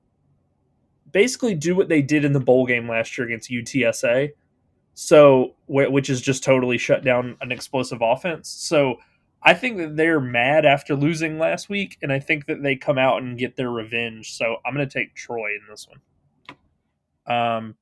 basically 1.11 1.55
do 1.55 1.75
what 1.75 1.89
they 1.89 2.01
did 2.01 2.23
in 2.23 2.33
the 2.33 2.39
bowl 2.39 2.65
game 2.65 2.87
last 2.87 3.17
year 3.17 3.25
against 3.25 3.49
UTSA. 3.49 4.31
So, 4.93 5.55
which 5.67 6.09
is 6.09 6.21
just 6.21 6.43
totally 6.43 6.77
shut 6.77 7.03
down 7.03 7.37
an 7.41 7.51
explosive 7.51 8.01
offense. 8.01 8.49
So, 8.49 8.97
I 9.43 9.53
think 9.55 9.77
that 9.77 9.95
they're 9.95 10.19
mad 10.19 10.65
after 10.65 10.95
losing 10.95 11.39
last 11.39 11.69
week, 11.69 11.97
and 12.01 12.11
I 12.11 12.19
think 12.19 12.45
that 12.45 12.61
they 12.61 12.75
come 12.75 12.97
out 12.97 13.21
and 13.21 13.37
get 13.37 13.55
their 13.55 13.71
revenge. 13.71 14.33
So, 14.33 14.57
I'm 14.65 14.73
going 14.75 14.87
to 14.87 14.99
take 14.99 15.15
Troy 15.15 15.49
in 15.55 15.61
this 15.69 15.87
one. 15.87 16.01
Um, 17.27 17.75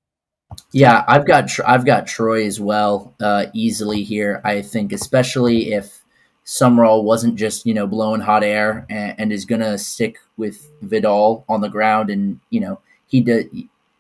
yeah, 0.72 1.04
I've 1.08 1.26
got 1.26 1.50
I've 1.66 1.86
got 1.86 2.08
Troy 2.08 2.46
as 2.46 2.60
well 2.60 3.16
uh, 3.22 3.48
easily 3.54 4.04
here. 4.04 4.42
I 4.44 4.62
think, 4.62 4.92
especially 4.92 5.74
if 5.74 6.04
Sumrall 6.46 7.04
wasn't 7.04 7.36
just 7.36 7.66
you 7.66 7.74
know 7.74 7.88
blowing 7.88 8.22
hot 8.22 8.44
air 8.44 8.86
and, 8.90 9.16
and 9.20 9.34
is 9.34 9.46
going 9.46 9.62
to 9.62 9.78
stick 9.78 10.18
with 10.38 10.70
Vidal 10.82 11.46
on 11.48 11.62
the 11.62 11.70
ground, 11.70 12.10
and 12.10 12.40
you 12.50 12.60
know 12.60 12.80
he 13.08 13.22
did. 13.22 13.50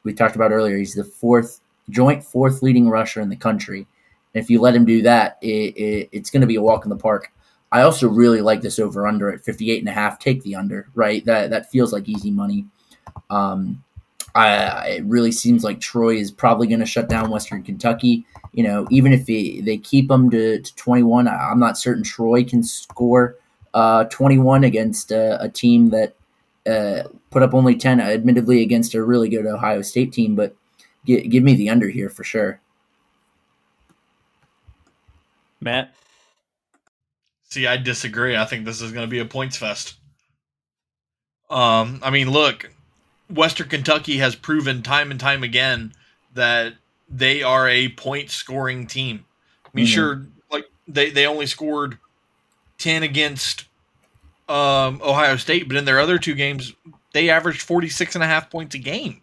We 0.03 0.13
talked 0.13 0.35
about 0.35 0.51
earlier. 0.51 0.77
He's 0.77 0.95
the 0.95 1.03
fourth 1.03 1.59
joint 1.89 2.23
fourth 2.23 2.61
leading 2.61 2.89
rusher 2.89 3.21
in 3.21 3.29
the 3.29 3.35
country. 3.35 3.87
And 4.33 4.43
if 4.43 4.49
you 4.49 4.61
let 4.61 4.75
him 4.75 4.85
do 4.85 5.01
that, 5.03 5.37
it, 5.41 5.75
it, 5.75 6.09
it's 6.11 6.29
going 6.29 6.41
to 6.41 6.47
be 6.47 6.55
a 6.55 6.61
walk 6.61 6.85
in 6.85 6.89
the 6.89 6.95
park. 6.95 7.31
I 7.71 7.81
also 7.81 8.07
really 8.07 8.41
like 8.41 8.61
this 8.61 8.79
over 8.79 9.07
under 9.07 9.31
at 9.31 9.43
58 9.43 9.79
and 9.79 9.89
a 9.89 9.91
half. 9.91 10.19
Take 10.19 10.43
the 10.43 10.55
under, 10.55 10.87
right? 10.95 11.23
That 11.25 11.51
that 11.51 11.69
feels 11.69 11.93
like 11.93 12.09
easy 12.09 12.31
money. 12.31 12.65
Um, 13.29 13.83
I, 14.35 14.87
it 14.89 15.05
really 15.05 15.31
seems 15.31 15.63
like 15.63 15.79
Troy 15.79 16.15
is 16.15 16.31
probably 16.31 16.67
going 16.67 16.79
to 16.79 16.85
shut 16.85 17.09
down 17.09 17.29
Western 17.29 17.63
Kentucky. 17.63 18.25
You 18.53 18.63
know, 18.63 18.87
even 18.89 19.11
if 19.11 19.27
he, 19.27 19.61
they 19.61 19.77
keep 19.77 20.07
them 20.07 20.29
to, 20.29 20.61
to 20.61 20.75
21, 20.75 21.27
I, 21.27 21.51
am 21.51 21.59
not 21.59 21.77
certain 21.77 22.03
Troy 22.03 22.43
can 22.43 22.63
score 22.63 23.35
uh, 23.73 24.05
21 24.05 24.63
against 24.63 25.11
a, 25.11 25.41
a 25.41 25.49
team 25.49 25.89
that 25.89 26.15
uh, 26.69 27.09
put 27.31 27.41
up 27.41 27.53
only 27.53 27.75
10, 27.75 27.99
admittedly, 27.99 28.61
against 28.61 28.93
a 28.93 29.03
really 29.03 29.29
good 29.29 29.45
Ohio 29.45 29.81
State 29.81 30.13
team. 30.13 30.35
But 30.35 30.55
give, 31.09 31.29
give 31.29 31.43
me 31.43 31.55
the 31.55 31.69
under 31.69 31.89
here 31.89 32.09
for 32.09 32.23
sure. 32.23 32.61
Matt? 35.59 35.93
See, 37.49 37.65
I 37.65 37.77
disagree. 37.77 38.37
I 38.37 38.45
think 38.45 38.65
this 38.65 38.81
is 38.81 38.91
going 38.91 39.05
to 39.05 39.09
be 39.09 39.19
a 39.19 39.25
points 39.25 39.57
fest. 39.57 39.95
Um, 41.49 41.99
I 42.03 42.11
mean, 42.11 42.29
look, 42.29 42.71
Western 43.29 43.67
Kentucky 43.67 44.17
has 44.17 44.35
proven 44.35 44.83
time 44.83 45.09
and 45.09 45.19
time 45.19 45.43
again 45.43 45.93
that 46.35 46.75
they 47.09 47.41
are 47.41 47.67
a 47.67 47.89
point 47.89 48.29
scoring 48.29 48.85
team. 48.85 49.25
I 49.65 49.69
mean, 49.73 49.85
mm-hmm. 49.85 49.93
sure, 49.93 50.25
like 50.51 50.65
they, 50.87 51.09
they 51.09 51.25
only 51.25 51.47
scored 51.47 51.97
10 52.77 53.01
against 53.01 53.65
um, 54.47 55.01
Ohio 55.03 55.35
State, 55.37 55.67
but 55.67 55.75
in 55.75 55.85
their 55.85 55.99
other 55.99 56.19
two 56.19 56.35
games, 56.35 56.73
they 57.13 57.29
averaged 57.29 57.63
46 57.63 58.15
and 58.15 58.23
a 58.23 58.27
half 58.27 58.51
points 58.51 58.75
a 58.75 58.79
game. 58.79 59.21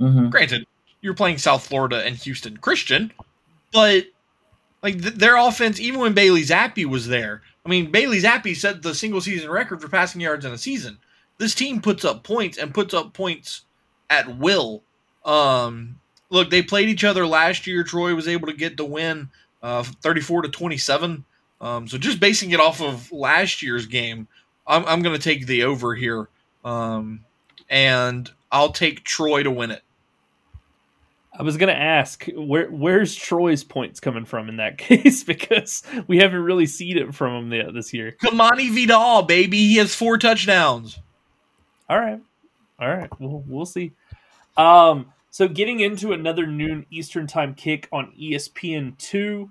Mm-hmm. 0.00 0.30
Granted, 0.30 0.66
you're 1.00 1.14
playing 1.14 1.38
South 1.38 1.66
Florida 1.66 2.04
and 2.04 2.16
Houston 2.16 2.56
Christian, 2.56 3.12
but 3.72 4.04
like 4.82 5.00
th- 5.00 5.14
their 5.14 5.36
offense, 5.36 5.80
even 5.80 6.00
when 6.00 6.14
Bailey 6.14 6.42
Zappe 6.42 6.84
was 6.86 7.08
there, 7.08 7.42
I 7.64 7.68
mean, 7.68 7.90
Bailey 7.90 8.20
Zappe 8.20 8.56
set 8.56 8.82
the 8.82 8.94
single 8.94 9.20
season 9.20 9.50
record 9.50 9.80
for 9.80 9.88
passing 9.88 10.20
yards 10.20 10.44
in 10.44 10.52
a 10.52 10.58
season 10.58 10.98
this 11.38 11.54
team 11.54 11.80
puts 11.80 12.04
up 12.04 12.24
points 12.24 12.58
and 12.58 12.74
puts 12.74 12.92
up 12.92 13.14
points 13.14 13.62
at 14.10 14.38
will. 14.38 14.82
Um, 15.24 16.00
look, 16.30 16.50
they 16.50 16.62
played 16.62 16.88
each 16.88 17.04
other 17.04 17.26
last 17.26 17.66
year. 17.66 17.84
Troy 17.84 18.14
was 18.14 18.28
able 18.28 18.48
to 18.48 18.52
get 18.52 18.76
the 18.76 18.84
win, 18.84 19.30
uh, 19.62 19.84
34 19.84 20.42
to 20.42 20.48
27. 20.48 21.24
Um, 21.60 21.88
so 21.88 21.96
just 21.96 22.20
basing 22.20 22.50
it 22.50 22.60
off 22.60 22.80
of 22.82 23.10
last 23.10 23.62
year's 23.62 23.86
game, 23.86 24.28
I'm, 24.66 24.84
I'm 24.84 25.02
going 25.02 25.16
to 25.16 25.22
take 25.22 25.46
the 25.46 25.64
over 25.64 25.94
here. 25.94 26.28
Um, 26.64 27.24
and 27.70 28.30
I'll 28.50 28.72
take 28.72 29.04
Troy 29.04 29.42
to 29.42 29.50
win 29.50 29.70
it. 29.70 29.82
I 31.38 31.42
was 31.42 31.56
gonna 31.56 31.72
ask 31.72 32.26
where 32.34 32.68
where's 32.68 33.14
Troy's 33.14 33.62
points 33.62 34.00
coming 34.00 34.24
from 34.24 34.48
in 34.48 34.56
that 34.56 34.76
case 34.78 35.22
because 35.22 35.84
we 36.08 36.18
haven't 36.18 36.42
really 36.42 36.66
seen 36.66 36.98
it 36.98 37.14
from 37.14 37.44
him 37.44 37.52
yet 37.52 37.72
this 37.72 37.94
year. 37.94 38.16
Kimani 38.20 38.70
Vidal, 38.70 39.22
baby, 39.22 39.58
he 39.58 39.76
has 39.76 39.94
four 39.94 40.18
touchdowns. 40.18 40.98
All 41.88 41.98
right, 41.98 42.20
all 42.80 42.88
right, 42.88 43.08
we'll 43.20 43.44
we'll 43.46 43.66
see. 43.66 43.92
Um, 44.56 45.12
so 45.30 45.46
getting 45.46 45.78
into 45.78 46.12
another 46.12 46.44
noon 46.44 46.86
Eastern 46.90 47.28
time 47.28 47.54
kick 47.54 47.88
on 47.92 48.12
ESPN 48.20 48.98
two, 48.98 49.50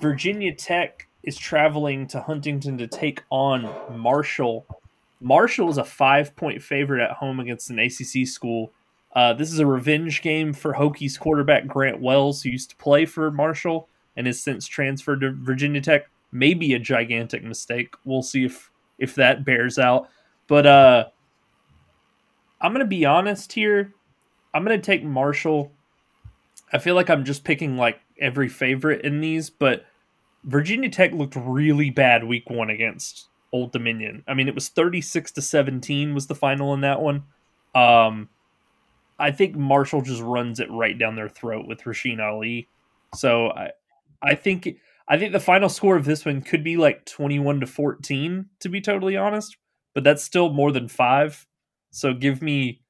Virginia 0.00 0.54
Tech 0.54 1.08
is 1.24 1.36
traveling 1.36 2.06
to 2.06 2.20
Huntington 2.20 2.78
to 2.78 2.86
take 2.86 3.24
on 3.30 3.68
Marshall. 3.98 4.64
Marshall 5.20 5.68
is 5.70 5.76
a 5.76 5.84
five 5.84 6.36
point 6.36 6.62
favorite 6.62 7.02
at 7.02 7.16
home 7.16 7.40
against 7.40 7.68
an 7.68 7.80
ACC 7.80 8.28
school. 8.28 8.70
Uh, 9.14 9.32
this 9.32 9.52
is 9.52 9.58
a 9.58 9.66
revenge 9.66 10.22
game 10.22 10.52
for 10.52 10.74
Hokies 10.74 11.18
quarterback 11.18 11.66
Grant 11.66 12.00
Wells, 12.00 12.42
who 12.42 12.50
used 12.50 12.70
to 12.70 12.76
play 12.76 13.06
for 13.06 13.30
Marshall 13.30 13.88
and 14.16 14.26
has 14.26 14.40
since 14.40 14.66
transferred 14.66 15.20
to 15.20 15.32
Virginia 15.32 15.80
Tech. 15.80 16.08
Maybe 16.32 16.74
a 16.74 16.78
gigantic 16.78 17.42
mistake. 17.42 17.94
We'll 18.04 18.22
see 18.22 18.44
if 18.44 18.70
if 18.98 19.14
that 19.16 19.44
bears 19.44 19.78
out. 19.78 20.08
But 20.46 20.66
uh, 20.66 21.04
I'm 22.60 22.72
gonna 22.72 22.84
be 22.84 23.04
honest 23.04 23.52
here. 23.52 23.92
I'm 24.54 24.62
gonna 24.62 24.78
take 24.78 25.02
Marshall. 25.02 25.72
I 26.72 26.78
feel 26.78 26.94
like 26.94 27.10
I'm 27.10 27.24
just 27.24 27.42
picking 27.42 27.76
like 27.76 28.00
every 28.20 28.48
favorite 28.48 29.04
in 29.04 29.20
these, 29.20 29.50
but 29.50 29.86
Virginia 30.44 30.88
Tech 30.88 31.12
looked 31.12 31.34
really 31.36 31.90
bad 31.90 32.24
week 32.24 32.48
one 32.48 32.70
against 32.70 33.28
Old 33.52 33.72
Dominion. 33.72 34.22
I 34.28 34.34
mean, 34.34 34.46
it 34.48 34.54
was 34.54 34.68
36 34.68 35.32
to 35.32 35.42
17 35.42 36.14
was 36.14 36.28
the 36.28 36.34
final 36.34 36.72
in 36.74 36.82
that 36.82 37.00
one. 37.00 37.24
Um, 37.74 38.28
I 39.20 39.30
think 39.30 39.54
Marshall 39.54 40.02
just 40.02 40.22
runs 40.22 40.60
it 40.60 40.70
right 40.70 40.98
down 40.98 41.14
their 41.14 41.28
throat 41.28 41.66
with 41.68 41.82
Rasheen 41.82 42.20
Ali. 42.20 42.66
So 43.14 43.50
I, 43.50 43.70
I 44.22 44.34
think 44.34 44.76
I 45.08 45.18
think 45.18 45.32
the 45.32 45.40
final 45.40 45.68
score 45.68 45.96
of 45.96 46.04
this 46.04 46.24
one 46.24 46.40
could 46.40 46.64
be 46.64 46.76
like 46.76 47.04
21 47.04 47.60
to 47.60 47.66
14 47.66 48.46
to 48.60 48.68
be 48.68 48.80
totally 48.80 49.16
honest, 49.16 49.56
but 49.94 50.04
that's 50.04 50.24
still 50.24 50.50
more 50.50 50.72
than 50.72 50.88
5. 50.88 51.46
So 51.90 52.14
give 52.14 52.40
me 52.40 52.80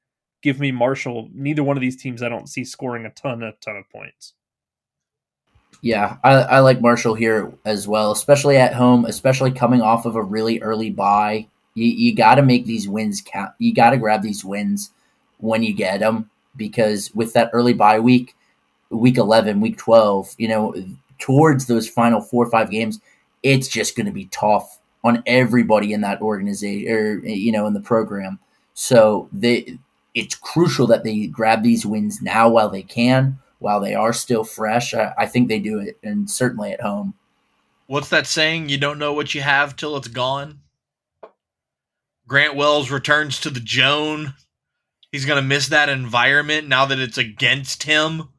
give 0.41 0.59
me 0.59 0.71
Marshall. 0.71 1.29
Neither 1.33 1.63
one 1.63 1.77
of 1.77 1.81
these 1.81 2.01
teams 2.01 2.23
I 2.23 2.29
don't 2.29 2.49
see 2.49 2.63
scoring 2.63 3.05
a 3.05 3.09
ton 3.11 3.43
a 3.43 3.53
ton 3.53 3.75
of 3.75 3.89
points. 3.89 4.33
Yeah, 5.83 6.17
I, 6.23 6.33
I 6.33 6.59
like 6.59 6.79
Marshall 6.79 7.15
here 7.15 7.51
as 7.65 7.87
well, 7.87 8.11
especially 8.11 8.55
at 8.57 8.73
home, 8.73 9.05
especially 9.05 9.51
coming 9.51 9.81
off 9.81 10.05
of 10.05 10.15
a 10.15 10.21
really 10.21 10.61
early 10.61 10.91
bye. 10.91 11.47
You, 11.73 11.85
you 11.85 12.15
got 12.15 12.35
to 12.35 12.43
make 12.43 12.65
these 12.65 12.87
wins 12.87 13.21
count. 13.25 13.53
You 13.57 13.73
got 13.73 13.91
to 13.91 13.97
grab 13.97 14.21
these 14.21 14.45
wins 14.45 14.91
when 15.41 15.63
you 15.63 15.73
get 15.73 15.99
them 15.99 16.29
because 16.55 17.13
with 17.13 17.33
that 17.33 17.49
early 17.53 17.73
bye 17.73 17.99
week, 17.99 18.35
week 18.89 19.17
11, 19.17 19.61
week 19.61 19.77
12, 19.77 20.35
you 20.37 20.47
know, 20.47 20.73
towards 21.19 21.67
those 21.67 21.87
final 21.87 22.21
four 22.21 22.45
or 22.45 22.49
five 22.49 22.69
games, 22.69 22.99
it's 23.43 23.67
just 23.67 23.95
going 23.95 24.05
to 24.05 24.11
be 24.11 24.25
tough 24.25 24.79
on 25.03 25.23
everybody 25.25 25.93
in 25.93 26.01
that 26.01 26.21
organization 26.21 26.91
or, 26.91 27.19
er, 27.19 27.25
you 27.25 27.51
know, 27.51 27.67
in 27.67 27.73
the 27.73 27.81
program. 27.81 28.39
So 28.73 29.29
they, 29.31 29.77
it's 30.13 30.35
crucial 30.35 30.87
that 30.87 31.03
they 31.03 31.27
grab 31.27 31.63
these 31.63 31.85
wins 31.85 32.21
now 32.21 32.49
while 32.49 32.69
they 32.69 32.83
can 32.83 33.39
while 33.61 33.79
they 33.79 33.93
are 33.93 34.11
still 34.11 34.43
fresh, 34.43 34.93
I, 34.95 35.13
I 35.17 35.25
think 35.27 35.47
they 35.47 35.59
do 35.59 35.79
it, 35.79 35.97
and 36.03 36.29
certainly 36.29 36.71
at 36.71 36.81
home. 36.81 37.13
What's 37.85 38.09
that 38.09 38.25
saying? 38.25 38.69
You 38.69 38.79
don't 38.79 38.97
know 38.97 39.13
what 39.13 39.35
you 39.35 39.41
have 39.41 39.75
till 39.75 39.95
it's 39.97 40.07
gone. 40.07 40.61
Grant 42.27 42.55
Wells 42.55 42.89
returns 42.89 43.39
to 43.41 43.51
the 43.51 43.59
Joan. 43.59 44.33
He's 45.11 45.25
going 45.25 45.41
to 45.41 45.47
miss 45.47 45.67
that 45.69 45.89
environment 45.89 46.67
now 46.67 46.85
that 46.85 46.99
it's 46.99 47.17
against 47.17 47.83
him. 47.83 48.29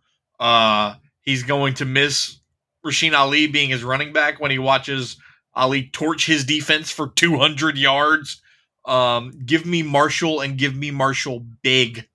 Uh, 0.41 0.95
he's 1.21 1.43
going 1.43 1.75
to 1.75 1.85
miss 1.85 2.39
Rasheen 2.85 3.17
Ali 3.17 3.47
being 3.47 3.71
his 3.71 3.85
running 3.85 4.13
back 4.13 4.41
when 4.41 4.51
he 4.51 4.59
watches 4.59 5.17
Ali 5.55 5.89
torch 5.93 6.27
his 6.27 6.45
defense 6.45 6.91
for 6.91 7.09
200 7.09 7.77
yards. 7.77 8.41
Um, 8.85 9.33
give 9.45 9.67
me 9.67 9.83
Marshall 9.83 10.41
and 10.41 10.59
give 10.59 10.75
me 10.75 10.91
Marshall 10.91 11.41
big. 11.63 12.09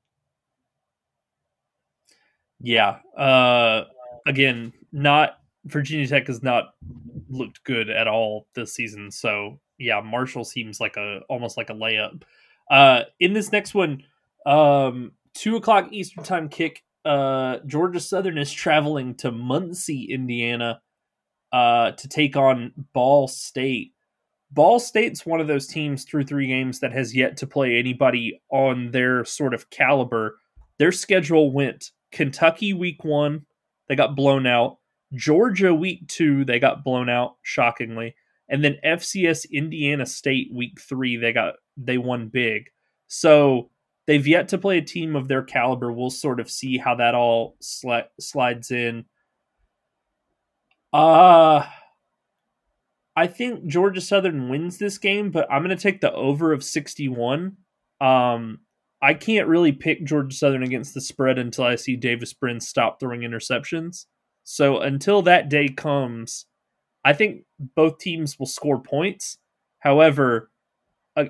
Yeah. 2.60 2.98
Uh, 3.16 3.86
again, 4.26 4.74
not 4.92 5.40
Virginia 5.66 6.08
Tech 6.08 6.28
has 6.28 6.42
not 6.42 6.74
looked 7.30 7.64
good 7.64 7.90
at 7.90 8.08
all 8.08 8.48
this 8.56 8.74
season. 8.74 9.12
So 9.12 9.60
yeah, 9.78 10.02
Marshall 10.02 10.44
seems 10.44 10.80
like 10.80 10.98
a 10.98 11.22
almost 11.30 11.58
like 11.58 11.70
a 11.70 11.74
layup. 11.74 12.24
Uh, 12.70 13.04
in 13.20 13.34
this 13.34 13.52
next 13.52 13.74
one, 13.74 14.04
um, 14.48 15.12
two 15.34 15.58
o'clock 15.58 15.90
Eastern 15.92 16.24
time 16.24 16.50
kick. 16.50 16.84
Uh, 17.06 17.58
Georgia 17.66 18.00
Southern 18.00 18.38
is 18.38 18.52
traveling 18.52 19.16
to 19.16 19.32
Muncie, 19.32 20.06
Indiana, 20.12 20.82
uh, 21.52 21.92
to 21.92 22.08
take 22.08 22.36
on 22.36 22.74
Ball 22.94 23.28
State. 23.28 23.94
Ball 24.52 24.80
State's 24.80 25.26
one 25.26 25.42
of 25.42 25.48
those 25.48 25.68
teams 25.68 26.06
through 26.06 26.24
three 26.24 26.48
games 26.48 26.80
that 26.80 26.94
has 26.94 27.16
yet 27.16 27.38
to 27.38 27.48
play 27.48 27.78
anybody 27.78 28.42
on 28.50 28.92
their 28.92 29.26
sort 29.26 29.54
of 29.54 29.70
caliber. 29.70 30.40
Their 30.80 30.94
schedule 30.94 31.52
went 31.52 31.92
Kentucky 32.12 32.74
week 32.74 33.04
one, 33.04 33.46
they 33.90 33.96
got 33.96 34.16
blown 34.16 34.48
out. 34.48 34.78
Georgia 35.14 35.74
week 35.74 36.08
two, 36.08 36.46
they 36.46 36.60
got 36.60 36.84
blown 36.84 37.10
out, 37.10 37.36
shockingly. 37.42 38.16
And 38.50 38.64
then 38.64 38.78
FCS 38.86 39.52
Indiana 39.52 40.06
State 40.06 40.50
week 40.54 40.80
three, 40.80 41.18
they 41.18 41.34
got 41.34 41.56
they 41.76 41.98
won 41.98 42.30
big. 42.30 42.70
So 43.08 43.70
they've 44.08 44.26
yet 44.26 44.48
to 44.50 44.58
play 44.58 44.78
a 44.78 44.82
team 44.82 45.16
of 45.16 45.28
their 45.28 45.44
caliber. 45.44 45.92
We'll 45.92 46.10
sort 46.10 46.40
of 46.40 46.50
see 46.50 46.78
how 46.78 46.96
that 46.96 47.14
all 47.14 47.58
sli- 47.62 48.08
slides 48.20 48.72
in. 48.72 49.06
Uh 50.94 51.66
I 53.16 53.28
think 53.28 53.66
Georgia 53.66 54.02
Southern 54.02 54.48
wins 54.48 54.78
this 54.78 54.98
game, 55.00 55.32
but 55.32 55.52
I'm 55.52 55.64
going 55.64 55.76
to 55.76 55.82
take 55.82 56.02
the 56.02 56.14
over 56.14 56.54
of 56.54 56.64
61. 56.64 57.58
Um 58.02 58.60
I 59.02 59.14
can't 59.14 59.48
really 59.48 59.72
pick 59.74 60.04
Georgia 60.06 60.36
Southern 60.36 60.64
against 60.64 60.94
the 60.96 61.02
spread 61.02 61.38
until 61.38 61.66
I 61.66 61.76
see 61.76 61.96
Davis 61.96 62.34
Brin 62.34 62.60
stop 62.60 63.00
throwing 63.00 63.22
interceptions. 63.22 64.06
So 64.44 64.80
until 64.80 65.22
that 65.24 65.50
day 65.50 65.68
comes, 65.68 66.46
I 67.06 67.14
think 67.14 67.44
both 67.76 68.00
teams 68.00 68.40
will 68.40 68.48
score 68.48 68.82
points. 68.82 69.38
However, 69.80 70.50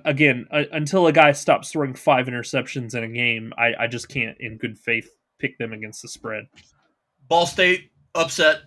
again, 0.06 0.48
until 0.52 1.08
a 1.08 1.14
guy 1.14 1.32
stops 1.32 1.72
throwing 1.72 1.94
five 1.94 2.28
interceptions 2.28 2.96
in 2.96 3.04
a 3.04 3.08
game, 3.08 3.54
I, 3.58 3.74
I 3.80 3.88
just 3.88 4.10
can't, 4.10 4.38
in 4.40 4.58
good 4.58 4.78
faith, 4.78 5.10
pick 5.40 5.58
them 5.58 5.74
against 5.74 6.02
the 6.02 6.08
spread. 6.08 6.48
Ball 7.28 7.46
State 7.46 7.92
upset. 8.16 8.62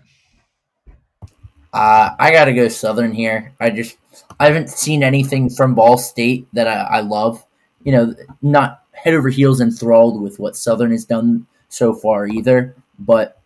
Uh, 1.72 2.10
I 2.18 2.32
got 2.32 2.46
to 2.46 2.52
go 2.52 2.68
Southern 2.68 3.12
here. 3.12 3.54
I 3.60 3.70
just 3.70 3.96
I 4.40 4.46
haven't 4.46 4.70
seen 4.70 5.02
anything 5.02 5.48
from 5.48 5.74
Ball 5.74 5.98
State 5.98 6.48
that 6.52 6.66
I, 6.66 6.98
I 6.98 7.00
love. 7.00 7.44
You 7.84 7.92
know, 7.92 8.14
not 8.42 8.82
head 8.92 9.14
over 9.14 9.28
heels 9.28 9.60
enthralled 9.60 10.20
with 10.20 10.38
what 10.38 10.56
Southern 10.56 10.90
has 10.90 11.04
done 11.04 11.46
so 11.68 11.94
far 11.94 12.26
either. 12.26 12.74
But 12.98 13.40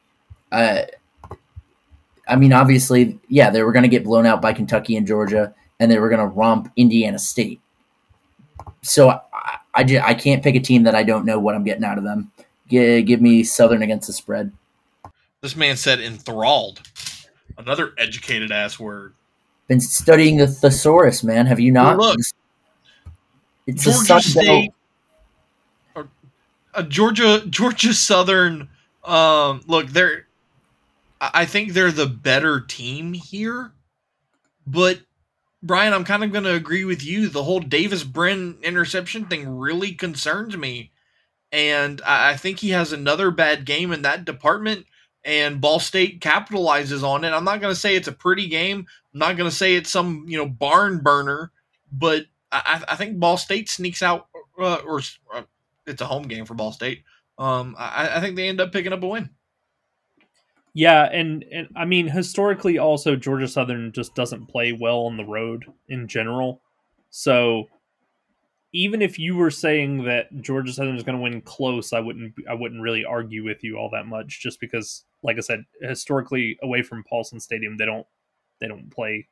uh, 0.51 0.83
I 2.27 2.37
mean, 2.37 2.53
obviously, 2.53 3.19
yeah, 3.29 3.51
they 3.51 3.63
were 3.63 3.73
going 3.73 3.83
to 3.83 3.89
get 3.89 4.05
blown 4.05 4.27
out 4.27 4.41
by 4.41 4.53
Kentucky 4.53 4.97
and 4.97 5.07
Georgia, 5.07 5.55
and 5.81 5.91
they 5.91 5.99
were 5.99 6.09
going 6.09 6.21
to 6.21 6.35
romp 6.35 6.71
Indiana 6.77 7.19
State. 7.19 7.61
So 8.83 9.11
I, 9.11 9.21
I, 9.75 9.85
just, 9.85 10.05
I 10.05 10.15
can't 10.15 10.43
pick 10.43 10.55
a 10.55 10.61
team 10.61 10.83
that 10.85 10.95
I 10.95 11.03
don't 11.03 11.25
know 11.25 11.39
what 11.39 11.55
I'm 11.55 11.65
getting 11.65 11.85
out 11.85 11.99
of 11.99 12.05
them. 12.05 12.31
Give, 12.69 13.05
give 13.07 13.21
me 13.21 13.45
Southern 13.45 13.83
against 13.83 14.07
the 14.07 14.13
spread. 14.13 14.53
This 15.41 15.57
man 15.57 15.77
said 15.77 16.01
enthralled. 16.01 16.81
Another 17.59 17.93
educated 17.99 18.51
ass 18.51 18.79
word. 18.79 19.15
Been 19.69 19.81
studying 19.81 20.37
the 20.37 20.47
thesaurus, 20.47 21.23
man. 21.23 21.47
Have 21.47 21.61
you 21.61 21.73
not? 21.73 21.97
Look, 21.97 22.19
it's 23.67 23.85
Georgia 23.85 24.21
State 24.21 24.73
uh, 26.75 26.83
Georgia 26.83 27.43
Georgia 27.49 27.95
Southern. 27.95 28.69
Um, 29.05 29.63
look, 29.67 29.89
they're. 29.89 30.27
I 31.21 31.47
think 31.47 31.73
they're 31.73 31.93
the 31.93 32.07
better 32.07 32.61
team 32.61 33.15
here, 33.15 33.73
but 34.67 35.01
Brian, 35.65 35.95
I'm 35.95 36.05
kind 36.05 36.23
of 36.23 36.31
going 36.31 36.45
to 36.45 36.55
agree 36.55 36.85
with 36.85 37.03
you. 37.03 37.29
The 37.29 37.43
whole 37.43 37.59
Davis 37.59 38.05
Brin 38.05 38.59
interception 38.63 39.25
thing 39.25 39.49
really 39.49 39.93
concerns 39.93 40.57
me, 40.57 40.93
and 41.51 42.03
I 42.05 42.37
think 42.37 42.59
he 42.59 42.71
has 42.71 42.93
another 42.93 43.31
bad 43.31 43.65
game 43.65 43.91
in 43.91 44.03
that 44.03 44.27
department. 44.27 44.87
And 45.25 45.63
Ball 45.63 45.81
State 45.81 46.21
capitalizes 46.21 47.03
on 47.03 47.25
it. 47.25 47.31
I'm 47.31 47.45
not 47.45 47.63
going 47.63 47.73
to 47.73 47.81
say 47.81 47.97
it's 47.97 48.09
a 48.09 48.13
pretty 48.13 48.47
game. 48.47 48.87
I'm 49.15 49.19
not 49.19 49.39
going 49.39 49.49
to 49.49 49.57
say 49.57 49.75
it's 49.75 49.89
some 49.89 50.27
you 50.29 50.37
know 50.37 50.47
barn 50.47 50.99
burner, 50.99 51.51
but 51.91 52.27
I, 52.53 52.85
I 52.87 52.97
think 52.97 53.19
Ball 53.19 53.39
State 53.39 53.71
sneaks 53.71 54.03
out 54.03 54.29
uh, 54.59 54.77
or 54.87 55.01
uh, 55.35 55.43
it's 55.87 56.03
a 56.03 56.07
home 56.07 56.25
game 56.25 56.45
for 56.45 56.53
Ball 56.53 56.73
State. 56.73 57.05
Um, 57.39 57.75
I, 57.79 58.19
I 58.19 58.21
think 58.21 58.37
they 58.37 58.49
end 58.49 58.61
up 58.61 58.71
picking 58.71 58.93
up 58.93 59.03
a 59.03 59.09
win. 59.09 59.31
Yeah, 60.75 61.05
and 61.05 61.45
and 61.53 61.69
I 61.77 61.85
mean 61.85 62.09
historically, 62.09 62.79
also 62.79 63.15
Georgia 63.17 63.47
Southern 63.49 63.93
just 63.93 64.15
doesn't 64.15 64.47
play 64.47 64.73
well 64.73 65.03
on 65.03 65.17
the 65.17 65.25
road 65.25 65.65
in 65.89 66.09
general. 66.09 66.61
So 67.11 67.67
even 68.73 69.01
if 69.01 69.21
you 69.21 69.37
were 69.37 69.53
saying 69.53 70.03
that 70.05 70.27
Georgia 70.41 70.73
Southern 70.73 70.97
is 70.97 71.05
going 71.05 71.17
to 71.17 71.23
win 71.23 71.41
close, 71.43 71.93
I 71.93 72.01
wouldn't 72.01 72.35
I 72.51 72.55
wouldn't 72.55 72.83
really 72.83 73.05
argue 73.05 73.45
with 73.45 73.63
you 73.63 73.77
all 73.77 73.89
that 73.91 74.07
much, 74.07 74.41
just 74.43 74.59
because, 74.61 75.05
like 75.23 75.37
I 75.37 75.41
said, 75.41 75.65
historically 75.81 76.59
away 76.61 76.83
from 76.83 77.05
Paulson 77.09 77.39
Stadium, 77.39 77.77
they 77.77 77.87
don't 77.87 78.07
they 78.61 78.67
don't 78.67 78.91
play 78.91 79.29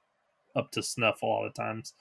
up 0.54 0.70
to 0.72 0.82
snuff 0.82 1.22
a 1.22 1.26
lot 1.26 1.44
of 1.44 1.54
times. 1.54 1.94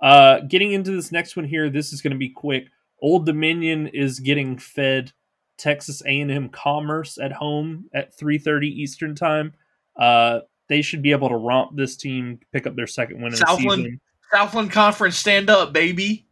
Uh, 0.00 0.40
getting 0.40 0.72
into 0.72 0.92
this 0.92 1.10
next 1.10 1.36
one 1.36 1.46
here, 1.46 1.68
this 1.70 1.92
is 1.92 2.02
going 2.02 2.12
to 2.12 2.18
be 2.18 2.28
quick. 2.28 2.66
Old 3.02 3.26
Dominion 3.26 3.88
is 3.88 4.20
getting 4.20 4.58
fed 4.58 5.12
Texas 5.56 6.02
A&M 6.04 6.48
Commerce 6.50 7.18
at 7.18 7.32
home 7.32 7.88
at 7.94 8.16
3:30 8.16 8.68
Eastern 8.68 9.14
Time. 9.14 9.54
Uh, 9.96 10.40
they 10.68 10.82
should 10.82 11.02
be 11.02 11.12
able 11.12 11.28
to 11.28 11.36
romp 11.36 11.76
this 11.76 11.96
team, 11.96 12.40
pick 12.52 12.66
up 12.66 12.76
their 12.76 12.86
second 12.86 13.18
win 13.22 13.32
of 13.32 13.38
the 13.38 13.46
Southland, 13.46 13.82
season. 13.82 14.00
Southland 14.32 14.70
Conference, 14.72 15.16
stand 15.16 15.50
up, 15.50 15.72
baby. 15.72 16.26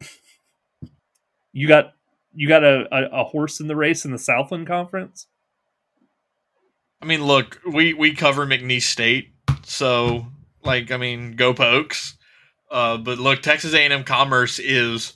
You 1.54 1.68
got 1.68 1.92
you 2.32 2.48
got 2.48 2.64
a, 2.64 2.86
a, 2.90 3.20
a 3.20 3.24
horse 3.24 3.60
in 3.60 3.66
the 3.66 3.76
race 3.76 4.06
in 4.06 4.10
the 4.10 4.18
Southland 4.18 4.66
Conference. 4.66 5.26
I 7.02 7.04
mean, 7.04 7.22
look, 7.22 7.60
we 7.70 7.92
we 7.92 8.14
cover 8.14 8.46
McNeese 8.46 8.84
State, 8.84 9.34
so 9.62 10.28
like, 10.64 10.90
I 10.90 10.96
mean, 10.96 11.32
go 11.32 11.52
Pokes. 11.52 12.16
Uh, 12.70 12.96
but 12.96 13.18
look, 13.18 13.42
Texas 13.42 13.74
A&M 13.74 14.04
Commerce 14.04 14.58
is 14.58 15.14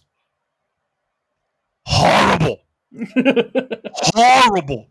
horrible, 1.86 2.58
horrible. 3.94 4.88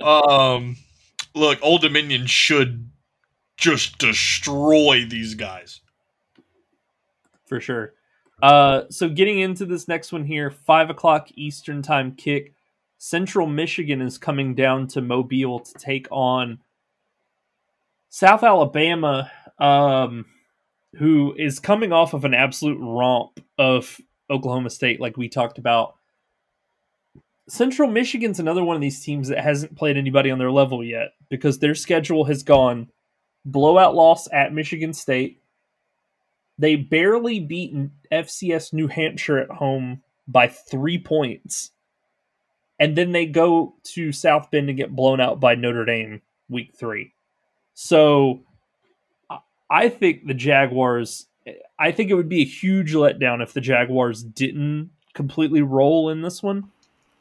um, 0.00 0.76
look, 1.34 1.58
Old 1.62 1.82
Dominion 1.82 2.26
should 2.26 2.90
just 3.56 3.98
destroy 3.98 5.04
these 5.08 5.34
guys. 5.34 5.80
for 7.46 7.60
sure. 7.60 7.94
Uh, 8.42 8.82
so 8.88 9.08
getting 9.08 9.40
into 9.40 9.66
this 9.66 9.88
next 9.88 10.12
one 10.12 10.24
here, 10.24 10.50
five 10.50 10.90
o'clock 10.90 11.28
Eastern 11.34 11.82
time 11.82 12.12
kick. 12.12 12.54
Central 12.98 13.46
Michigan 13.46 14.00
is 14.00 14.18
coming 14.18 14.54
down 14.54 14.88
to 14.88 15.00
Mobile 15.00 15.60
to 15.60 15.72
take 15.74 16.08
on 16.10 16.58
South 18.08 18.42
Alabama, 18.42 19.30
um, 19.58 20.24
who 20.96 21.34
is 21.36 21.60
coming 21.60 21.92
off 21.92 22.14
of 22.14 22.24
an 22.24 22.34
absolute 22.34 22.78
romp 22.80 23.40
of 23.56 24.00
Oklahoma 24.30 24.70
State, 24.70 25.00
like 25.00 25.16
we 25.16 25.28
talked 25.28 25.58
about. 25.58 25.94
Central 27.48 27.90
Michigan's 27.90 28.38
another 28.38 28.62
one 28.62 28.76
of 28.76 28.82
these 28.82 29.02
teams 29.02 29.28
that 29.28 29.42
hasn't 29.42 29.76
played 29.76 29.96
anybody 29.96 30.30
on 30.30 30.38
their 30.38 30.50
level 30.50 30.84
yet 30.84 31.12
because 31.30 31.58
their 31.58 31.74
schedule 31.74 32.24
has 32.24 32.42
gone 32.42 32.88
blowout 33.44 33.94
loss 33.94 34.28
at 34.32 34.52
Michigan 34.52 34.92
State, 34.92 35.40
they 36.58 36.76
barely 36.76 37.40
beat 37.40 37.74
FCS 38.12 38.72
New 38.72 38.88
Hampshire 38.88 39.38
at 39.38 39.50
home 39.50 40.02
by 40.26 40.48
three 40.48 40.98
points. 40.98 41.70
And 42.78 42.96
then 42.96 43.12
they 43.12 43.26
go 43.26 43.74
to 43.84 44.12
South 44.12 44.50
Bend 44.50 44.68
and 44.68 44.76
get 44.76 44.94
blown 44.94 45.20
out 45.20 45.40
by 45.40 45.54
Notre 45.54 45.84
Dame 45.84 46.20
week 46.48 46.74
three. 46.74 47.12
So 47.74 48.42
I- 49.70 49.88
think 49.88 50.26
the 50.26 50.34
Jaguars, 50.34 51.26
I 51.78 51.92
think 51.92 52.10
it 52.10 52.14
would 52.14 52.28
be 52.28 52.42
a 52.42 52.46
huge 52.46 52.94
letdown 52.94 53.42
if 53.42 53.52
the 53.52 53.60
Jaguars 53.60 54.22
didn't 54.22 54.90
completely 55.14 55.62
roll 55.62 56.10
in 56.10 56.22
this 56.22 56.42
one. 56.42 56.70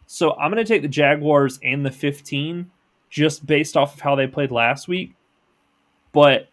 So 0.08 0.34
I'm 0.34 0.52
going 0.52 0.64
to 0.64 0.68
take 0.68 0.82
the 0.82 0.88
Jaguars 0.88 1.60
and 1.64 1.86
the 1.86 1.92
15 1.92 2.72
just 3.10 3.46
based 3.46 3.78
off 3.78 3.94
of 3.96 4.00
how 4.00 4.16
they 4.16 4.26
played 4.28 4.52
last 4.52 4.88
week. 4.88 5.14
But 6.12 6.50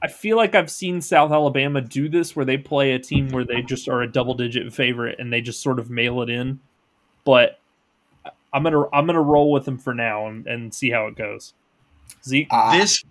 I 0.00 0.08
feel 0.08 0.36
like 0.36 0.54
I've 0.54 0.70
seen 0.70 1.00
South 1.00 1.32
Alabama 1.32 1.80
do 1.80 2.08
this 2.08 2.36
where 2.36 2.44
they 2.44 2.56
play 2.56 2.92
a 2.92 2.98
team 2.98 3.28
where 3.28 3.44
they 3.44 3.62
just 3.62 3.88
are 3.88 4.00
a 4.00 4.10
double 4.10 4.34
digit 4.34 4.72
favorite 4.72 5.18
and 5.18 5.32
they 5.32 5.40
just 5.40 5.60
sort 5.60 5.78
of 5.78 5.90
mail 5.90 6.22
it 6.22 6.30
in. 6.30 6.60
But 7.24 7.58
I'm 8.52 8.62
gonna 8.62 8.84
I'm 8.92 9.06
gonna 9.06 9.20
roll 9.20 9.52
with 9.52 9.64
them 9.64 9.76
for 9.76 9.92
now 9.94 10.26
and, 10.28 10.46
and 10.46 10.72
see 10.72 10.90
how 10.90 11.06
it 11.06 11.16
goes. 11.16 11.52
Zeke, 12.24 12.48
Uh, 12.50 12.78
This 12.78 13.04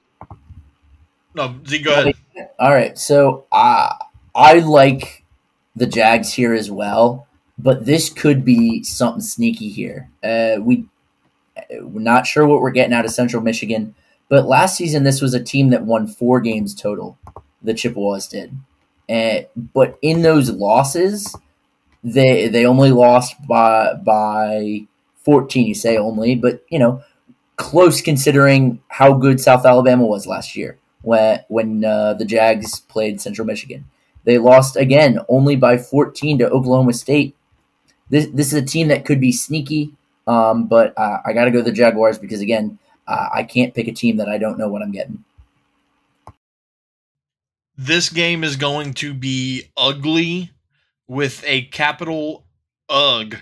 no, 1.35 1.59
Z, 1.67 1.79
go 1.83 1.93
ahead. 1.93 2.15
All 2.57 2.73
right, 2.73 2.97
so 2.97 3.45
uh, 3.51 3.93
I 4.33 4.59
like 4.59 5.23
the 5.75 5.85
Jags 5.85 6.33
here 6.33 6.53
as 6.53 6.71
well, 6.71 7.26
but 7.57 7.85
this 7.85 8.09
could 8.09 8.45
be 8.45 8.83
something 8.83 9.21
sneaky 9.21 9.69
here. 9.69 10.09
Uh, 10.23 10.57
we 10.61 10.85
we're 11.81 12.01
not 12.01 12.27
sure 12.27 12.45
what 12.45 12.61
we're 12.61 12.71
getting 12.71 12.93
out 12.93 13.05
of 13.05 13.11
Central 13.11 13.41
Michigan, 13.41 13.95
but 14.29 14.47
last 14.47 14.77
season 14.77 15.03
this 15.03 15.21
was 15.21 15.33
a 15.33 15.43
team 15.43 15.69
that 15.71 15.85
won 15.85 16.07
four 16.07 16.39
games 16.39 16.75
total. 16.75 17.17
The 17.63 17.73
Chippewas 17.73 18.27
did, 18.27 18.55
and 19.09 19.47
but 19.73 19.97
in 20.01 20.21
those 20.21 20.51
losses, 20.51 21.35
they 22.03 22.47
they 22.47 22.65
only 22.65 22.91
lost 22.91 23.35
by 23.47 23.93
by 23.95 24.85
fourteen. 25.15 25.65
You 25.65 25.75
say 25.75 25.97
only, 25.97 26.35
but 26.35 26.63
you 26.69 26.79
know, 26.79 27.01
close 27.55 28.01
considering 28.01 28.81
how 28.89 29.13
good 29.13 29.41
South 29.41 29.65
Alabama 29.65 30.05
was 30.05 30.27
last 30.27 30.55
year 30.55 30.77
when 31.01 31.39
when 31.47 31.83
uh, 31.83 32.13
the 32.13 32.25
Jags 32.25 32.81
played 32.81 33.19
Central 33.19 33.47
Michigan. 33.47 33.85
They 34.23 34.37
lost 34.37 34.75
again 34.75 35.19
only 35.29 35.55
by 35.55 35.77
14 35.77 36.39
to 36.39 36.49
Oklahoma 36.49 36.91
State. 36.91 37.33
This 38.09 38.27
this 38.27 38.47
is 38.47 38.53
a 38.53 38.65
team 38.65 38.87
that 38.87 39.05
could 39.05 39.19
be 39.19 39.31
sneaky, 39.31 39.93
um, 40.27 40.67
but 40.67 40.97
uh, 40.97 41.19
I 41.25 41.33
got 41.33 41.45
to 41.45 41.51
go 41.51 41.59
to 41.59 41.63
the 41.63 41.71
Jaguars 41.71 42.17
because 42.17 42.41
again, 42.41 42.79
uh, 43.07 43.29
I 43.33 43.43
can't 43.43 43.73
pick 43.73 43.87
a 43.87 43.91
team 43.91 44.17
that 44.17 44.29
I 44.29 44.37
don't 44.37 44.57
know 44.57 44.69
what 44.69 44.81
I'm 44.81 44.91
getting. 44.91 45.23
This 47.77 48.09
game 48.09 48.43
is 48.43 48.55
going 48.55 48.93
to 48.95 49.13
be 49.13 49.65
ugly 49.77 50.51
with 51.07 51.43
a 51.45 51.63
capital 51.63 52.45
UG. 52.89 53.37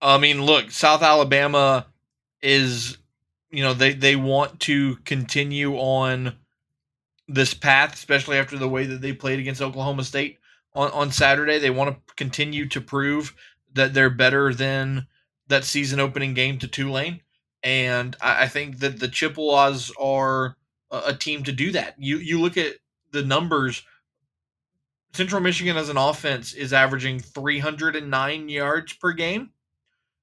I 0.00 0.18
mean, 0.18 0.42
look, 0.42 0.70
South 0.70 1.02
Alabama 1.02 1.86
is, 2.42 2.98
you 3.50 3.62
know, 3.62 3.74
they, 3.74 3.94
they 3.94 4.16
want 4.16 4.60
to 4.60 4.96
continue 5.04 5.76
on 5.76 6.34
this 7.28 7.54
path, 7.54 7.94
especially 7.94 8.36
after 8.38 8.58
the 8.58 8.68
way 8.68 8.84
that 8.86 9.00
they 9.00 9.12
played 9.12 9.38
against 9.38 9.62
Oklahoma 9.62 10.04
State 10.04 10.38
on, 10.74 10.90
on 10.92 11.12
Saturday. 11.12 11.58
They 11.58 11.70
want 11.70 11.94
to 11.94 12.14
continue 12.14 12.66
to 12.68 12.80
prove 12.80 13.34
that 13.74 13.94
they're 13.94 14.10
better 14.10 14.54
than 14.54 15.06
that 15.48 15.64
season 15.64 16.00
opening 16.00 16.34
game 16.34 16.58
to 16.58 16.68
Tulane. 16.68 17.20
And 17.62 18.16
I, 18.20 18.44
I 18.44 18.48
think 18.48 18.78
that 18.78 19.00
the 19.00 19.08
Chippewas 19.08 19.92
are 20.00 20.56
a, 20.90 21.02
a 21.08 21.14
team 21.14 21.44
to 21.44 21.52
do 21.52 21.72
that. 21.72 21.94
You 21.98 22.18
you 22.18 22.40
look 22.40 22.56
at 22.56 22.74
the 23.12 23.22
numbers. 23.22 23.82
Central 25.12 25.40
Michigan 25.40 25.76
as 25.76 25.88
an 25.88 25.96
offense 25.96 26.54
is 26.54 26.72
averaging 26.72 27.20
309 27.20 28.48
yards 28.48 28.92
per 28.94 29.12
game 29.12 29.50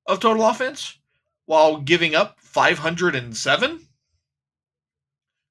of 0.05 0.19
total 0.19 0.45
offense 0.45 0.97
while 1.45 1.77
giving 1.77 2.13
up 2.13 2.39
507. 2.41 3.87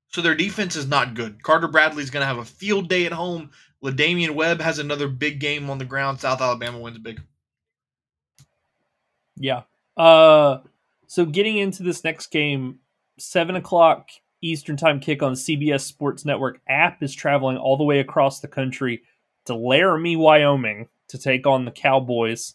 So 0.08 0.20
their 0.20 0.34
defense 0.34 0.76
is 0.76 0.86
not 0.86 1.14
good. 1.14 1.42
Carter 1.42 1.68
Bradley's 1.68 2.10
going 2.10 2.22
to 2.22 2.26
have 2.26 2.38
a 2.38 2.44
field 2.44 2.88
day 2.88 3.06
at 3.06 3.12
home. 3.12 3.50
La'Damian 3.84 4.34
Webb 4.34 4.60
has 4.60 4.78
another 4.78 5.08
big 5.08 5.40
game 5.40 5.70
on 5.70 5.78
the 5.78 5.84
ground. 5.84 6.20
South 6.20 6.40
Alabama 6.40 6.78
wins 6.78 6.98
big. 6.98 7.20
Yeah. 9.36 9.62
Uh, 9.96 10.58
so 11.06 11.24
getting 11.24 11.56
into 11.56 11.82
this 11.82 12.04
next 12.04 12.28
game, 12.28 12.80
seven 13.18 13.56
o'clock 13.56 14.08
Eastern 14.42 14.76
Time 14.76 15.00
kick 15.00 15.22
on 15.22 15.32
CBS 15.32 15.80
Sports 15.80 16.24
Network 16.24 16.60
app 16.68 17.02
is 17.02 17.14
traveling 17.14 17.56
all 17.56 17.76
the 17.76 17.84
way 17.84 18.00
across 18.00 18.40
the 18.40 18.48
country 18.48 19.02
to 19.46 19.54
Laramie, 19.54 20.16
Wyoming, 20.16 20.88
to 21.08 21.18
take 21.18 21.46
on 21.46 21.64
the 21.64 21.70
Cowboys. 21.70 22.54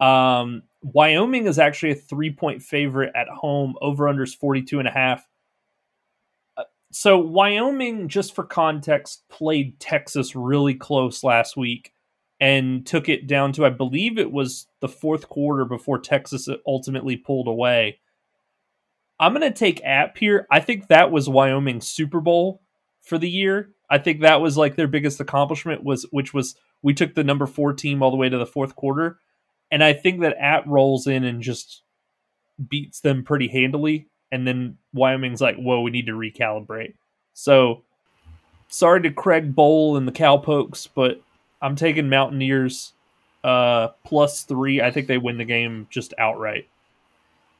Um, 0.00 0.62
Wyoming 0.82 1.46
is 1.46 1.58
actually 1.58 1.92
a 1.92 1.96
three 1.96 2.30
point 2.30 2.62
favorite 2.62 3.12
at 3.14 3.28
home. 3.28 3.74
Over 3.80 4.04
unders 4.04 4.36
42 4.36 4.78
and 4.78 4.88
a 4.88 4.92
half. 4.92 5.26
So 6.92 7.18
Wyoming, 7.18 8.08
just 8.08 8.34
for 8.34 8.44
context, 8.44 9.24
played 9.30 9.80
Texas 9.80 10.36
really 10.36 10.74
close 10.74 11.24
last 11.24 11.56
week 11.56 11.92
and 12.38 12.86
took 12.86 13.08
it 13.08 13.26
down 13.26 13.52
to 13.52 13.64
I 13.64 13.70
believe 13.70 14.18
it 14.18 14.30
was 14.30 14.66
the 14.80 14.88
fourth 14.88 15.28
quarter 15.28 15.64
before 15.64 15.98
Texas 15.98 16.48
ultimately 16.66 17.16
pulled 17.16 17.48
away. 17.48 17.98
I'm 19.18 19.32
going 19.32 19.50
to 19.50 19.58
take 19.58 19.82
App 19.84 20.18
here. 20.18 20.46
I 20.50 20.60
think 20.60 20.88
that 20.88 21.10
was 21.10 21.28
Wyoming's 21.28 21.88
Super 21.88 22.20
Bowl 22.20 22.60
for 23.00 23.16
the 23.16 23.30
year. 23.30 23.70
I 23.88 23.98
think 23.98 24.20
that 24.20 24.40
was 24.40 24.58
like 24.58 24.76
their 24.76 24.88
biggest 24.88 25.20
accomplishment 25.20 25.82
was 25.82 26.06
which 26.10 26.34
was 26.34 26.56
we 26.82 26.92
took 26.92 27.14
the 27.14 27.24
number 27.24 27.46
4 27.46 27.72
team 27.72 28.02
all 28.02 28.10
the 28.10 28.16
way 28.16 28.28
to 28.28 28.38
the 28.38 28.46
fourth 28.46 28.74
quarter 28.76 29.18
and 29.70 29.82
I 29.82 29.94
think 29.94 30.20
that 30.20 30.36
App 30.38 30.66
rolls 30.66 31.06
in 31.06 31.24
and 31.24 31.42
just 31.42 31.82
beats 32.68 33.00
them 33.00 33.24
pretty 33.24 33.48
handily 33.48 34.08
and 34.32 34.46
then 34.46 34.78
Wyoming's 34.92 35.40
like, 35.40 35.56
"Whoa, 35.56 35.82
we 35.82 35.92
need 35.92 36.06
to 36.06 36.12
recalibrate." 36.12 36.94
So 37.34 37.82
sorry 38.68 39.02
to 39.02 39.10
Craig 39.12 39.54
Bohl 39.54 39.96
and 39.96 40.08
the 40.08 40.12
Cowpokes, 40.12 40.88
but 40.92 41.22
I'm 41.60 41.76
taking 41.76 42.08
Mountaineers 42.08 42.94
uh, 43.44 43.88
plus 44.04 44.42
three. 44.42 44.80
I 44.80 44.90
think 44.90 45.06
they 45.06 45.18
win 45.18 45.38
the 45.38 45.44
game 45.44 45.86
just 45.90 46.14
outright. 46.18 46.66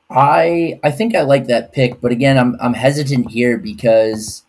I 0.09 0.79
I 0.83 0.91
think 0.91 1.15
I 1.15 1.21
like 1.21 1.47
that 1.47 1.71
pick, 1.71 2.01
but 2.01 2.11
again, 2.11 2.37
I'm 2.37 2.57
I'm 2.59 2.73
hesitant 2.73 3.31
here 3.31 3.57
because 3.57 4.43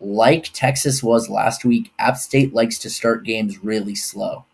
like 0.00 0.50
Texas 0.52 1.02
was 1.02 1.30
last 1.30 1.64
week, 1.64 1.92
App 1.98 2.16
State 2.16 2.54
likes 2.54 2.78
to 2.80 2.90
start 2.90 3.24
games 3.24 3.62
really 3.62 3.94
slow. 3.94 4.44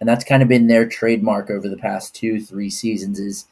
And 0.00 0.08
that's 0.08 0.24
kind 0.24 0.42
of 0.42 0.48
been 0.48 0.66
their 0.66 0.86
trademark 0.86 1.50
over 1.50 1.68
the 1.68 1.76
past 1.76 2.14
two, 2.14 2.40
three 2.40 2.68
seasons 2.68 3.18
is 3.18 3.46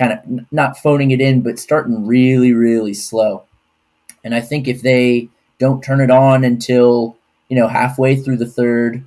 kind 0.00 0.12
of 0.12 0.52
not 0.52 0.78
phoning 0.78 1.10
it 1.10 1.20
in, 1.20 1.42
but 1.42 1.58
starting 1.58 2.06
really, 2.06 2.52
really 2.52 2.94
slow. 2.94 3.44
And 4.24 4.34
I 4.34 4.40
think 4.40 4.66
if 4.66 4.82
they 4.82 5.28
don't 5.58 5.82
turn 5.82 6.00
it 6.00 6.10
on 6.10 6.42
until, 6.42 7.16
you 7.48 7.56
know, 7.56 7.68
halfway 7.68 8.16
through 8.16 8.38
the 8.38 8.46
third, 8.46 9.04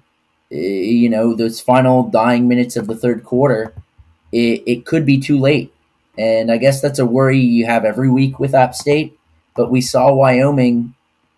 eh, 0.51 0.55
you 0.55 1.09
know, 1.09 1.33
those 1.33 1.59
final 1.59 2.03
dying 2.03 2.47
minutes 2.47 2.75
of 2.75 2.87
the 2.87 2.95
third 2.95 3.23
quarter, 3.23 3.73
it, 4.31 4.63
it 4.65 4.85
could 4.85 5.05
be 5.05 5.19
too 5.19 5.39
late. 5.39 5.73
And 6.17 6.51
I 6.51 6.57
guess 6.57 6.81
that's 6.81 6.99
a 6.99 7.05
worry 7.05 7.39
you 7.39 7.65
have 7.65 7.85
every 7.85 8.09
week 8.09 8.39
with 8.39 8.53
App 8.53 8.75
State. 8.75 9.17
But 9.55 9.71
we 9.71 9.81
saw 9.81 10.13
Wyoming 10.13 10.93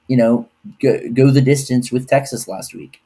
you 0.07 0.17
know, 0.17 0.47
go, 0.81 0.99
go 1.13 1.31
the 1.31 1.41
distance 1.41 1.91
with 1.91 2.07
Texas 2.07 2.47
last 2.47 2.73
week. 2.73 3.01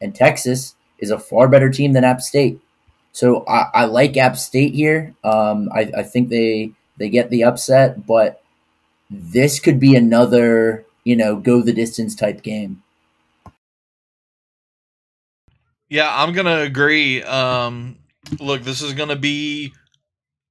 And 0.00 0.14
Texas 0.14 0.74
is 0.98 1.10
a 1.10 1.18
far 1.18 1.48
better 1.48 1.70
team 1.70 1.92
than 1.92 2.04
App 2.04 2.20
State. 2.20 2.60
So 3.12 3.44
I, 3.46 3.66
I 3.74 3.84
like 3.86 4.16
App 4.16 4.36
State 4.36 4.74
here. 4.74 5.14
Um, 5.24 5.68
I, 5.74 5.90
I 5.98 6.02
think 6.02 6.28
they 6.28 6.72
they 6.98 7.08
get 7.08 7.30
the 7.30 7.44
upset, 7.44 8.06
but 8.06 8.42
this 9.10 9.58
could 9.58 9.80
be 9.80 9.96
another, 9.96 10.84
you 11.04 11.16
know, 11.16 11.36
go 11.36 11.60
the 11.62 11.72
distance 11.72 12.14
type 12.14 12.42
game. 12.42 12.82
Yeah, 15.88 16.08
I'm 16.08 16.32
gonna 16.32 16.60
agree. 16.60 17.22
Um, 17.22 17.96
look, 18.38 18.62
this 18.62 18.80
is 18.80 18.92
gonna 18.94 19.16
be 19.16 19.72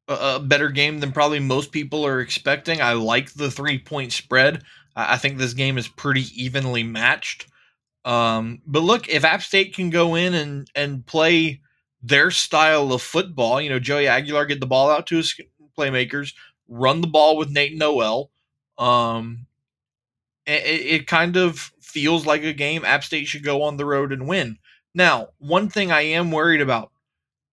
a, 0.09 0.39
better 0.39 0.69
game 0.69 0.99
than 0.99 1.11
probably 1.11 1.39
most 1.39 1.71
people 1.71 2.05
are 2.05 2.19
expecting. 2.19 2.81
I 2.81 2.93
like 2.93 3.33
the 3.33 3.49
three 3.49 3.79
point 3.79 4.11
spread. 4.11 4.63
I 4.95 5.17
think 5.17 5.37
this 5.37 5.53
game 5.53 5.77
is 5.77 5.87
pretty 5.87 6.25
evenly 6.35 6.83
matched. 6.83 7.47
Um, 8.03 8.61
but 8.65 8.81
look, 8.81 9.07
if 9.07 9.23
App 9.23 9.41
State 9.41 9.73
can 9.73 9.89
go 9.89 10.15
in 10.15 10.33
and 10.33 10.69
and 10.75 11.05
play 11.05 11.61
their 12.01 12.31
style 12.31 12.93
of 12.93 13.01
football, 13.01 13.61
you 13.61 13.69
know, 13.69 13.79
Joey 13.79 14.07
Aguilar 14.07 14.45
get 14.45 14.59
the 14.59 14.65
ball 14.65 14.89
out 14.89 15.07
to 15.07 15.17
his 15.17 15.39
playmakers, 15.77 16.33
run 16.67 17.01
the 17.01 17.07
ball 17.07 17.37
with 17.37 17.49
Nate 17.49 17.77
Noel. 17.77 18.31
Um, 18.77 19.47
it, 20.45 20.81
it 21.01 21.07
kind 21.07 21.35
of 21.35 21.71
feels 21.81 22.25
like 22.25 22.43
a 22.43 22.53
game 22.53 22.85
App 22.85 23.03
State 23.03 23.27
should 23.27 23.43
go 23.43 23.63
on 23.63 23.77
the 23.77 23.85
road 23.85 24.11
and 24.11 24.27
win. 24.27 24.57
Now, 24.95 25.29
one 25.37 25.69
thing 25.69 25.91
I 25.91 26.01
am 26.01 26.31
worried 26.31 26.61
about: 26.61 26.91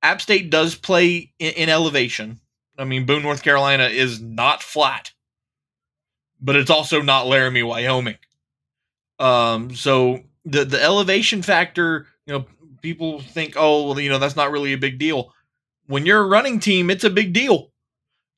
App 0.02 0.20
State 0.20 0.50
does 0.50 0.74
play 0.74 1.32
in, 1.38 1.52
in 1.54 1.68
elevation. 1.68 2.40
I 2.78 2.84
mean, 2.84 3.06
Boone, 3.06 3.22
North 3.22 3.42
Carolina 3.42 3.84
is 3.84 4.20
not 4.20 4.62
flat 4.62 5.12
but 6.40 6.56
it's 6.56 6.70
also 6.70 7.02
not 7.02 7.26
Laramie, 7.26 7.62
Wyoming. 7.62 8.16
Um, 9.18 9.74
so 9.74 10.20
the 10.44 10.64
the 10.64 10.82
elevation 10.82 11.42
factor, 11.42 12.06
you 12.26 12.34
know, 12.34 12.44
people 12.86 13.20
think, 13.20 13.54
oh, 13.56 13.88
well, 13.88 13.98
you 13.98 14.08
know, 14.08 14.20
that's 14.20 14.36
not 14.36 14.52
really 14.52 14.72
a 14.72 14.78
big 14.78 14.96
deal. 14.96 15.32
When 15.88 16.06
you're 16.06 16.22
a 16.22 16.28
running 16.28 16.60
team, 16.60 16.88
it's 16.88 17.02
a 17.02 17.10
big 17.10 17.32
deal. 17.32 17.72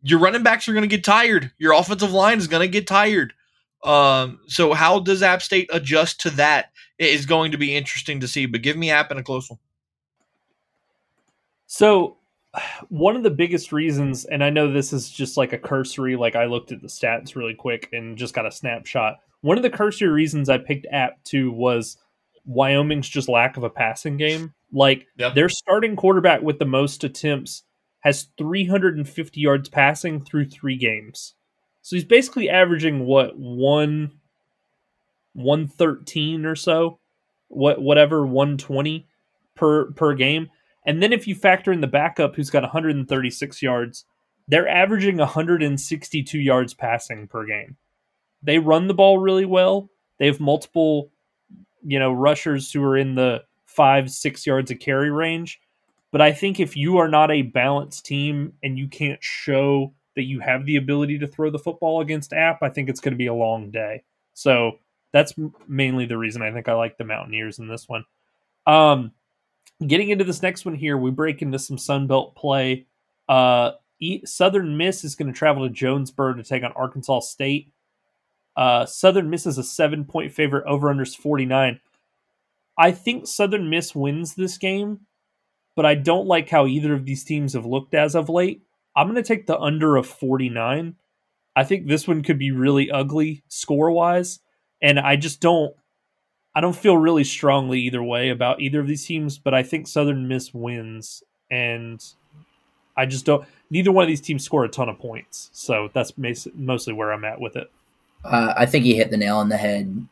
Your 0.01 0.19
running 0.21 0.43
backs 0.43 0.67
are 0.69 0.73
going 0.73 0.89
to 0.89 0.97
get 0.97 1.05
tired. 1.05 1.53
Your 1.59 1.75
offensive 1.75 2.13
line 2.13 2.39
is 2.39 2.47
going 2.47 2.63
to 2.63 2.73
get 2.73 2.87
tired. 2.87 3.35
Um, 3.85 4.41
so 4.47 4.73
how 4.73 5.01
does 5.01 5.23
App 5.23 5.43
State 5.43 5.69
adjust 5.71 6.23
to 6.23 6.31
that? 6.31 6.73
It 6.97 7.11
is 7.11 7.27
going 7.27 7.53
to 7.53 7.59
be 7.59 7.77
interesting 7.77 8.21
to 8.21 8.29
see. 8.29 8.47
But 8.47 8.63
give 8.63 8.79
me 8.79 8.91
App 8.91 9.13
in 9.13 9.19
a 9.19 9.23
close 9.23 9.51
one. 9.51 9.59
So 11.67 12.17
one 12.89 13.15
of 13.15 13.23
the 13.23 13.31
biggest 13.31 13.71
reasons, 13.71 14.25
and 14.25 14.43
I 14.43 14.49
know 14.49 14.73
this 14.73 14.95
is 14.95 15.11
just 15.11 15.37
like 15.37 15.53
a 15.53 15.59
cursory, 15.59 16.17
like 16.17 16.37
I 16.37 16.47
looked 16.47 16.73
at 16.73 16.81
the 16.81 16.89
stats 16.89 17.37
really 17.37 17.55
quick 17.55 17.91
and 17.93 18.17
just 18.17 18.33
got 18.33 18.47
a 18.47 18.51
snapshot. 18.51 19.19
One 19.43 19.59
of 19.59 19.63
the 19.63 19.69
cursory 19.69 20.09
reasons 20.09 20.49
I 20.49 20.57
picked 20.57 20.87
App 20.91 21.23
two 21.25 21.53
was 21.53 21.99
Wyoming's 22.49 23.09
just 23.09 23.29
lack 23.29 23.57
of 23.57 23.63
a 23.63 23.71
passing 23.71 24.17
game. 24.17 24.55
Like 24.73 25.07
yep. 25.17 25.35
their 25.35 25.49
starting 25.49 25.97
quarterback 25.97 26.43
with 26.43 26.59
the 26.59 26.65
most 26.65 27.05
attempts 27.05 27.63
has 28.01 28.29
350 28.39 29.41
yards 29.41 29.69
passing 29.69 30.25
through 30.25 30.47
three 30.47 30.77
games. 30.77 31.35
So 31.83 31.95
he's 31.95 32.05
basically 32.05 32.49
averaging 32.49 33.07
what 33.07 33.39
one 33.39 34.13
113 35.35 36.47
or 36.47 36.57
so, 36.57 36.99
what 37.49 37.81
whatever 37.81 38.27
120 38.27 39.07
per 39.55 39.93
per 39.93 40.15
game. 40.15 40.49
And 40.87 41.03
then 41.03 41.13
if 41.13 41.27
you 41.27 41.35
factor 41.35 41.71
in 41.71 41.83
the 41.83 41.87
backup 41.87 42.35
who's 42.35 42.51
got 42.51 42.63
136 42.63 43.63
yards, 43.63 44.07
they're 44.49 44.69
averaging 44.69 45.19
162 45.19 46.39
yards 46.39 46.73
passing 46.73 47.29
per 47.29 47.45
game. 47.45 47.77
They 48.43 48.59
run 48.59 48.89
the 48.89 48.95
ball 48.95 49.19
really 49.19 49.45
well. 49.45 49.91
They 50.19 50.27
have 50.27 50.41
multiple, 50.41 51.11
you 51.89 51.99
know, 51.99 52.13
rushers 52.13 52.71
who 52.71 52.83
are 52.85 52.97
in 52.97 53.15
the 53.15 53.43
five, 53.67 54.11
six 54.11 54.47
yards 54.47 54.71
of 54.71 54.79
carry 54.79 55.11
range. 55.11 55.61
But 56.13 56.21
I 56.21 56.33
think 56.33 56.61
if 56.61 56.77
you 56.77 56.99
are 56.99 57.09
not 57.09 57.31
a 57.31 57.43
balanced 57.43 58.05
team 58.07 58.53
and 58.63 58.79
you 58.79 58.89
can't 58.89 59.23
show 59.23 59.93
that 60.17 60.25
you 60.25 60.41
have 60.41 60.67
the 60.67 60.77
ability 60.77 61.19
to 61.19 61.27
throw 61.27 61.51
the 61.51 61.59
football 61.59 62.01
against 62.01 62.33
App, 62.33 62.63
I 62.63 62.69
think 62.69 62.89
it's 62.89 63.01
going 63.01 63.15
to 63.15 63.19
be 63.19 63.27
a 63.27 63.35
long 63.35 63.71
day. 63.71 64.03
So 64.35 64.79
that's 65.13 65.35
mainly 65.67 66.07
the 66.07 66.19
reason 66.19 66.43
I 66.43 66.53
think 66.53 66.69
I 66.69 66.75
like 66.75 66.99
the 66.99 67.05
Mountaineers 67.05 67.59
in 67.59 67.69
this 67.69 67.89
one. 67.89 68.05
Um, 68.67 69.13
Getting 69.87 70.11
into 70.11 70.25
this 70.25 70.43
next 70.43 70.65
one 70.65 70.75
here, 70.75 70.99
we 70.99 71.13
break 71.13 71.41
into 71.41 71.59
some 71.59 71.77
Sunbelt 71.77 72.35
play. 72.35 72.87
Uh, 73.29 73.73
Southern 74.25 74.77
Miss 74.77 75.05
is 75.05 75.15
going 75.15 75.33
to 75.33 75.39
travel 75.39 75.67
to 75.67 75.73
Jonesboro 75.73 76.35
to 76.35 76.43
take 76.43 76.65
on 76.65 76.73
Arkansas 76.73 77.21
State. 77.21 77.73
Uh, 78.59 78.85
Southern 78.85 79.31
Miss 79.31 79.47
is 79.47 79.57
a 79.57 79.63
seven 79.63 80.05
point 80.05 80.33
favorite, 80.33 80.67
over 80.67 80.93
unders 80.93 81.17
49. 81.17 81.79
I 82.77 82.91
think 82.91 83.29
Southern 83.29 83.71
Miss 83.71 83.95
wins 83.95 84.35
this 84.35 84.59
game, 84.59 85.07
but 85.77 85.87
I 85.87 85.95
don't 85.95 86.27
like 86.27 86.49
how 86.49 86.67
either 86.67 86.93
of 86.93 87.05
these 87.05 87.23
teams 87.23 87.53
have 87.53 87.65
looked 87.65 87.95
as 87.95 88.17
of 88.17 88.29
late. 88.29 88.63
I'm 88.97 89.07
going 89.07 89.15
to 89.15 89.23
take 89.23 89.47
the 89.47 89.59
under 89.61 89.95
of 89.95 90.07
49. 90.07 90.97
I 91.55 91.65
think 91.65 91.87
this 91.87 92.09
one 92.09 92.25
could 92.25 92.39
be 92.39 92.51
really 92.51 92.91
ugly 92.91 93.45
score 93.47 93.93
wise, 93.93 94.41
and 94.83 94.99
I 94.99 95.15
just 95.15 95.41
don't 95.41 95.73
I 96.53 96.61
don't 96.61 96.75
feel 96.75 96.97
really 96.97 97.23
strongly 97.23 97.79
either 97.83 98.03
way 98.03 98.31
about 98.31 98.61
either 98.61 98.81
of 98.81 98.89
these 98.89 99.07
teams, 99.07 99.39
but 99.39 99.55
I 99.55 99.63
think 99.63 99.87
Southern 99.87 100.27
Miss 100.27 100.53
wins, 100.53 101.23
and 101.49 102.05
I 102.97 103.07
just 103.07 103.25
don't. 103.25 103.47
Neither 103.71 103.93
one 103.93 104.03
of 104.03 104.09
these 104.09 104.21
teams 104.21 104.43
score 104.43 104.65
a 104.65 104.69
ton 104.69 104.89
of 104.89 104.99
points, 104.99 105.51
so 105.53 105.91
that's 105.95 106.13
mostly 106.57 106.93
where 106.93 107.13
I'm 107.13 107.25
at 107.25 107.41
with 107.41 107.55
it. 107.55 107.71
Uh, 108.25 108.53
I 108.57 108.67
think 108.67 108.85
he 108.85 108.97
hit 108.97 109.11
the 109.11 109.17
nail 109.17 109.39
on 109.39 109.49
the 109.49 109.57
head. 109.57 110.07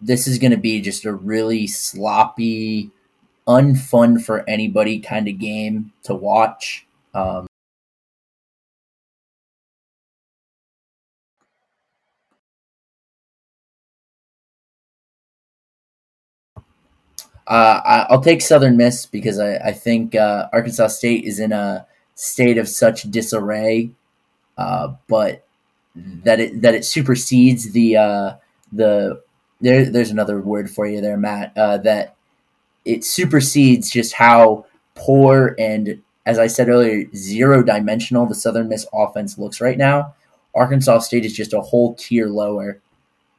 This 0.00 0.26
is 0.26 0.38
going 0.38 0.52
to 0.52 0.56
be 0.58 0.80
just 0.80 1.04
a 1.04 1.12
really 1.12 1.66
sloppy, 1.66 2.90
unfun 3.48 4.22
for 4.22 4.48
anybody 4.48 5.00
kind 5.00 5.28
of 5.28 5.38
game 5.38 5.92
to 6.04 6.14
watch. 6.14 6.86
Um, 7.14 7.46
Uh, 17.46 18.06
I'll 18.08 18.20
take 18.22 18.42
Southern 18.42 18.76
Miss 18.76 19.06
because 19.06 19.38
I, 19.40 19.56
I 19.56 19.72
think 19.72 20.14
uh, 20.14 20.48
Arkansas 20.52 20.88
State 20.88 21.24
is 21.24 21.40
in 21.40 21.50
a 21.52 21.84
state 22.14 22.58
of 22.58 22.68
such 22.68 23.10
disarray, 23.10 23.90
uh, 24.58 24.94
but 25.08 25.44
that 26.24 26.40
it 26.40 26.62
that 26.62 26.74
it 26.74 26.84
supersedes 26.84 27.72
the 27.72 27.96
uh, 27.96 28.32
the 28.72 29.22
there. 29.60 29.90
There's 29.90 30.10
another 30.10 30.40
word 30.40 30.70
for 30.70 30.86
you 30.86 31.00
there, 31.00 31.16
Matt. 31.16 31.52
Uh, 31.56 31.78
that 31.78 32.16
it 32.84 33.04
supersedes 33.04 33.90
just 33.90 34.14
how 34.14 34.66
poor 34.94 35.54
and, 35.58 36.02
as 36.26 36.38
I 36.38 36.46
said 36.46 36.68
earlier, 36.68 37.06
zero 37.14 37.62
dimensional 37.62 38.26
the 38.26 38.34
Southern 38.34 38.68
Miss 38.68 38.86
offense 38.92 39.38
looks 39.38 39.60
right 39.60 39.78
now. 39.78 40.14
Arkansas 40.54 41.00
State 41.00 41.24
is 41.24 41.32
just 41.32 41.52
a 41.52 41.60
whole 41.60 41.94
tier 41.94 42.28
lower, 42.28 42.80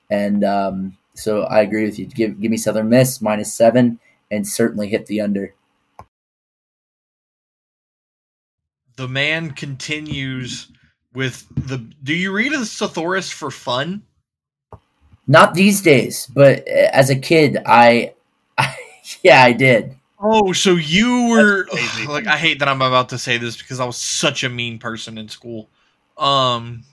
and 0.10 0.44
um, 0.44 0.98
so 1.14 1.44
I 1.44 1.62
agree 1.62 1.86
with 1.86 2.00
you. 2.00 2.06
Give 2.06 2.40
give 2.40 2.52
me 2.52 2.58
Southern 2.58 2.90
Miss 2.90 3.22
minus 3.22 3.54
seven 3.54 4.00
and 4.32 4.48
certainly 4.48 4.88
hit 4.88 5.06
the 5.08 5.22
under. 5.22 5.54
The 8.96 9.08
man 9.08 9.52
continues 9.52 10.68
with 11.14 11.48
the. 11.56 11.78
Do 12.04 12.14
you 12.14 12.32
read 12.32 12.54
a 12.54 12.60
Thesaurus 12.60 13.32
for 13.32 13.52
fun? 13.52 14.04
Not 15.28 15.54
these 15.54 15.82
days, 15.82 16.28
but 16.34 16.68
as 16.68 17.10
a 17.10 17.16
kid, 17.16 17.58
I, 17.66 18.14
I 18.58 18.76
yeah, 19.24 19.44
I 19.44 19.54
did. 19.54 19.96
Oh, 20.20 20.54
so 20.54 20.76
you 20.76 21.30
were 21.30 21.68
like 22.08 22.28
I 22.28 22.38
hate 22.38 22.60
that 22.60 22.68
I'm 22.68 22.82
about 22.82 23.10
to 23.10 23.18
say 23.18 23.38
this 23.38 23.58
because 23.58 23.80
I 23.80 23.86
was 23.86 23.98
such 23.98 24.44
a 24.44 24.50
mean 24.50 24.78
person 24.80 25.18
in 25.18 25.30
school. 25.30 25.70
Um 26.18 26.84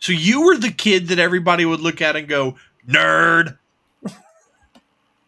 so 0.00 0.12
you 0.12 0.44
were 0.44 0.56
the 0.56 0.70
kid 0.70 1.08
that 1.08 1.18
everybody 1.18 1.64
would 1.64 1.80
look 1.80 2.00
at 2.00 2.14
and 2.14 2.28
go, 2.28 2.56
"Nerd." 2.86 3.58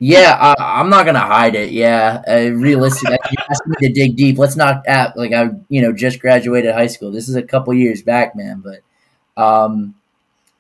Yeah, 0.03 0.55
I, 0.59 0.81
am 0.81 0.89
not 0.89 1.05
gonna 1.05 1.19
hide 1.21 1.55
it. 1.55 1.73
Yeah, 1.73 2.23
uh, 2.27 2.51
realistically, 2.55 3.19
you 3.31 3.37
asked 3.51 3.67
me 3.67 3.77
to 3.81 3.93
dig 3.93 4.17
deep. 4.17 4.39
Let's 4.39 4.57
not 4.57 4.83
act 4.87 5.17
like 5.17 5.33
I, 5.33 5.51
you 5.69 5.83
know, 5.83 5.93
just 5.93 6.21
graduated 6.21 6.75
high 6.75 6.87
school. 6.87 7.11
This 7.13 7.29
is 7.29 7.37
a 7.37 7.43
couple 7.43 7.75
years 7.75 8.03
back, 8.03 8.35
man. 8.35 8.65
But, 8.65 8.81
um, 9.43 9.95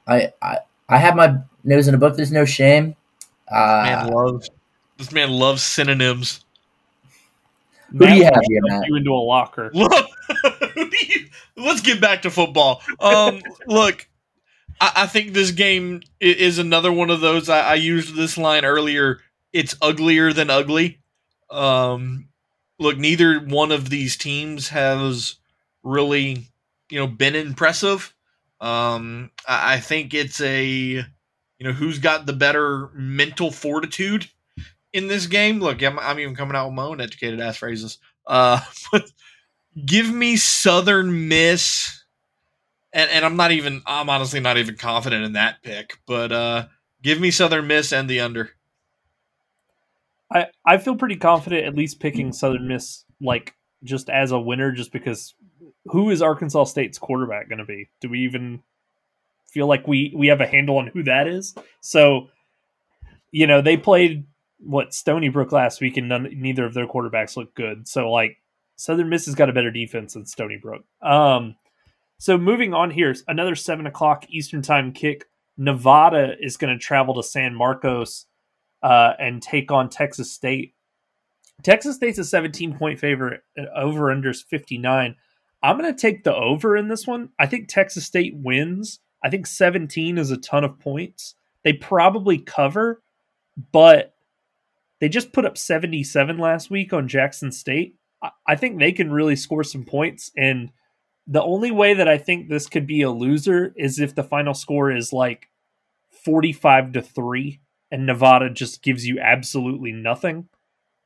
I, 0.06 0.32
I, 0.42 0.58
I 0.90 0.98
have 0.98 1.16
my 1.16 1.38
Nose 1.64 1.88
in 1.88 1.94
a 1.94 1.98
book. 1.98 2.16
There's 2.16 2.32
no 2.32 2.44
shame. 2.44 2.96
Uh, 3.50 3.82
Man 3.84 4.08
loves 4.08 4.50
this 4.98 5.12
man 5.12 5.30
loves 5.30 5.62
synonyms. 5.62 6.44
Who 7.92 8.06
do 8.06 8.14
you 8.14 8.24
have 8.24 8.42
here, 8.46 8.60
Matt? 8.64 8.86
You 8.86 8.96
into 8.96 9.10
a 9.10 9.14
locker. 9.14 9.70
Look, 9.74 10.06
you- 10.76 11.26
let's 11.56 11.80
get 11.80 12.00
back 12.00 12.22
to 12.22 12.30
football. 12.30 12.82
Um, 13.00 13.40
look, 13.66 14.06
I, 14.80 14.92
I 14.96 15.06
think 15.06 15.32
this 15.32 15.50
game 15.50 16.02
is 16.20 16.58
another 16.58 16.92
one 16.92 17.10
of 17.10 17.20
those. 17.20 17.48
I, 17.48 17.60
I 17.60 17.74
used 17.74 18.14
this 18.14 18.38
line 18.38 18.64
earlier. 18.64 19.20
It's 19.52 19.76
uglier 19.82 20.32
than 20.32 20.50
ugly. 20.50 21.00
Um, 21.50 22.28
look, 22.78 22.98
neither 22.98 23.40
one 23.40 23.72
of 23.72 23.90
these 23.90 24.16
teams 24.16 24.68
has 24.68 25.36
really, 25.82 26.46
you 26.90 26.98
know, 26.98 27.06
been 27.06 27.34
impressive. 27.34 28.14
Um, 28.60 29.30
I, 29.46 29.74
I 29.74 29.80
think 29.80 30.14
it's 30.14 30.40
a, 30.40 30.64
you 30.64 31.04
know, 31.60 31.72
who's 31.72 31.98
got 31.98 32.26
the 32.26 32.32
better 32.32 32.88
mental 32.94 33.50
fortitude 33.50 34.28
in 34.92 35.08
this 35.08 35.26
game. 35.26 35.60
Look, 35.60 35.82
I'm, 35.82 35.98
I'm 35.98 36.18
even 36.18 36.34
coming 36.36 36.56
out 36.56 36.66
with 36.66 36.74
my 36.74 36.84
own 36.84 37.00
educated 37.00 37.40
ass 37.40 37.56
phrases. 37.56 37.98
Uh, 38.26 38.60
but 38.92 39.10
give 39.86 40.12
me 40.12 40.36
Southern 40.36 41.28
Miss, 41.28 42.04
and, 42.92 43.10
and 43.10 43.24
I'm 43.24 43.36
not 43.36 43.52
even, 43.52 43.82
I'm 43.86 44.10
honestly 44.10 44.40
not 44.40 44.58
even 44.58 44.76
confident 44.76 45.24
in 45.24 45.34
that 45.34 45.62
pick, 45.62 45.98
but 46.06 46.32
uh, 46.32 46.66
give 47.02 47.20
me 47.20 47.30
Southern 47.30 47.66
Miss 47.66 47.92
and 47.92 48.08
the 48.08 48.20
under. 48.20 48.50
I, 50.32 50.46
I 50.64 50.78
feel 50.78 50.96
pretty 50.96 51.16
confident 51.16 51.66
at 51.66 51.74
least 51.74 52.00
picking 52.00 52.32
Southern 52.32 52.68
Miss 52.68 53.04
like 53.20 53.54
just 53.82 54.08
as 54.08 54.30
a 54.30 54.38
winner 54.38 54.72
just 54.72 54.92
because 54.92 55.34
who 55.86 56.10
is 56.10 56.22
Arkansas 56.22 56.64
State's 56.64 56.98
quarterback 56.98 57.48
going 57.48 57.58
to 57.58 57.64
be? 57.64 57.88
Do 58.00 58.08
we 58.08 58.20
even 58.20 58.62
feel 59.48 59.66
like 59.66 59.88
we 59.88 60.12
we 60.16 60.28
have 60.28 60.40
a 60.40 60.46
handle 60.46 60.78
on 60.78 60.88
who 60.88 61.02
that 61.04 61.26
is? 61.26 61.54
So 61.80 62.28
you 63.32 63.46
know, 63.46 63.60
they 63.62 63.76
played 63.76 64.26
what 64.58 64.92
Stony 64.92 65.28
Brook 65.28 65.52
last 65.52 65.80
week 65.80 65.96
and 65.96 66.08
none, 66.08 66.28
neither 66.36 66.64
of 66.64 66.74
their 66.74 66.86
quarterbacks 66.86 67.36
looked 67.36 67.54
good. 67.54 67.88
So 67.88 68.10
like 68.10 68.36
Southern 68.76 69.08
Miss 69.08 69.26
has 69.26 69.34
got 69.34 69.48
a 69.48 69.54
better 69.54 69.70
defense 69.70 70.14
than 70.14 70.26
Stony 70.26 70.58
Brook. 70.60 70.84
Um 71.02 71.56
so 72.18 72.36
moving 72.36 72.74
on 72.74 72.90
here, 72.90 73.14
another 73.28 73.56
seven 73.56 73.86
o'clock 73.86 74.26
Eastern 74.28 74.62
time 74.62 74.92
kick. 74.92 75.24
Nevada 75.56 76.36
is 76.40 76.56
going 76.56 76.72
to 76.72 76.82
travel 76.82 77.14
to 77.14 77.22
San 77.22 77.54
Marcos 77.54 78.26
uh, 78.82 79.14
and 79.18 79.42
take 79.42 79.70
on 79.70 79.88
Texas 79.88 80.32
State. 80.32 80.74
Texas 81.62 81.96
State's 81.96 82.18
a 82.18 82.24
17 82.24 82.76
point 82.76 82.98
favorite. 82.98 83.42
uh, 83.58 83.64
Over 83.74 84.14
unders 84.14 84.42
59. 84.44 85.16
I'm 85.62 85.78
going 85.78 85.94
to 85.94 86.00
take 86.00 86.24
the 86.24 86.34
over 86.34 86.76
in 86.76 86.88
this 86.88 87.06
one. 87.06 87.30
I 87.38 87.46
think 87.46 87.68
Texas 87.68 88.06
State 88.06 88.34
wins. 88.34 89.00
I 89.22 89.28
think 89.28 89.46
17 89.46 90.16
is 90.16 90.30
a 90.30 90.38
ton 90.38 90.64
of 90.64 90.78
points. 90.78 91.34
They 91.62 91.74
probably 91.74 92.38
cover, 92.38 93.02
but 93.72 94.14
they 95.00 95.08
just 95.10 95.32
put 95.32 95.44
up 95.44 95.58
77 95.58 96.38
last 96.38 96.70
week 96.70 96.92
on 96.92 97.08
Jackson 97.08 97.52
State. 97.52 97.96
I 98.46 98.56
think 98.56 98.78
they 98.78 98.92
can 98.92 99.10
really 99.10 99.36
score 99.36 99.64
some 99.64 99.84
points. 99.84 100.30
And 100.36 100.70
the 101.26 101.42
only 101.42 101.70
way 101.70 101.94
that 101.94 102.08
I 102.08 102.18
think 102.18 102.48
this 102.48 102.66
could 102.66 102.86
be 102.86 103.02
a 103.02 103.10
loser 103.10 103.72
is 103.76 103.98
if 103.98 104.14
the 104.14 104.22
final 104.22 104.54
score 104.54 104.90
is 104.90 105.12
like 105.12 105.48
45 106.24 106.92
to 106.92 107.02
3 107.02 107.60
and 107.90 108.06
Nevada 108.06 108.50
just 108.50 108.82
gives 108.82 109.06
you 109.06 109.18
absolutely 109.20 109.92
nothing. 109.92 110.48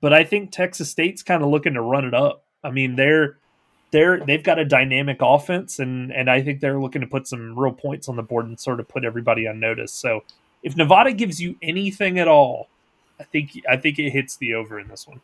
But 0.01 0.12
I 0.12 0.24
think 0.24 0.51
Texas 0.51 0.90
State's 0.90 1.23
kind 1.23 1.43
of 1.43 1.48
looking 1.48 1.74
to 1.74 1.81
run 1.81 2.05
it 2.05 2.15
up. 2.15 2.44
I 2.62 2.70
mean, 2.70 2.97
they're 2.97 3.39
they're 3.90 4.19
they've 4.19 4.43
got 4.43 4.59
a 4.59 4.65
dynamic 4.65 5.19
offense 5.20 5.78
and 5.78 6.12
and 6.12 6.28
I 6.28 6.43
think 6.43 6.61
they're 6.61 6.81
looking 6.81 7.01
to 7.01 7.06
put 7.06 7.28
some 7.28 7.59
real 7.59 7.73
points 7.73 8.09
on 8.09 8.16
the 8.16 8.23
board 8.23 8.47
and 8.47 8.59
sort 8.59 8.81
of 8.81 8.89
put 8.89 9.05
everybody 9.05 9.47
on 9.47 9.61
notice. 9.61 9.93
So 9.93 10.24
if 10.62 10.77
Nevada 10.77 11.12
gives 11.12 11.40
you 11.40 11.56
anything 11.62 12.19
at 12.19 12.27
all, 12.27 12.69
I 13.20 13.24
think 13.24 13.52
I 13.70 13.77
think 13.77 13.98
it 13.98 14.11
hits 14.11 14.36
the 14.36 14.55
over 14.55 14.81
in 14.81 14.89
this 14.89 15.06
one. 15.06 15.20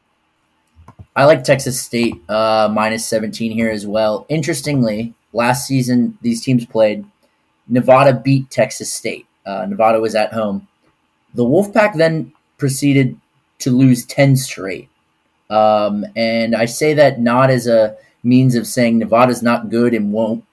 I 1.17 1.25
like 1.25 1.43
Texas 1.43 1.81
State 1.81 2.15
uh, 2.29 2.69
minus 2.73 3.07
17 3.07 3.51
here 3.53 3.71
as 3.71 3.87
well. 3.87 4.27
Interestingly, 4.29 5.15
last 5.33 5.67
season 5.67 6.17
these 6.23 6.43
teams 6.43 6.65
played. 6.65 7.05
Nevada 7.69 8.15
beat 8.15 8.51
Texas 8.51 8.93
State. 8.93 9.27
Uh, 9.45 9.67
Nevada 9.67 10.01
was 10.01 10.15
at 10.15 10.33
home. 10.33 10.69
The 11.35 11.45
Wolfpack 11.45 11.95
then 11.97 12.33
proceeded 12.59 13.19
to 13.61 13.71
lose 13.71 14.05
10 14.07 14.37
straight. 14.37 14.89
Um, 15.49 16.05
and 16.17 16.55
I 16.55 16.65
say 16.65 16.95
that 16.95 17.21
not 17.21 17.51
as 17.51 17.67
a 17.67 17.97
means 18.23 18.55
of 18.55 18.67
saying 18.67 18.99
Nevada's 18.99 19.43
not 19.43 19.71
good 19.71 19.95
and 19.95 20.13
won't, 20.13 20.45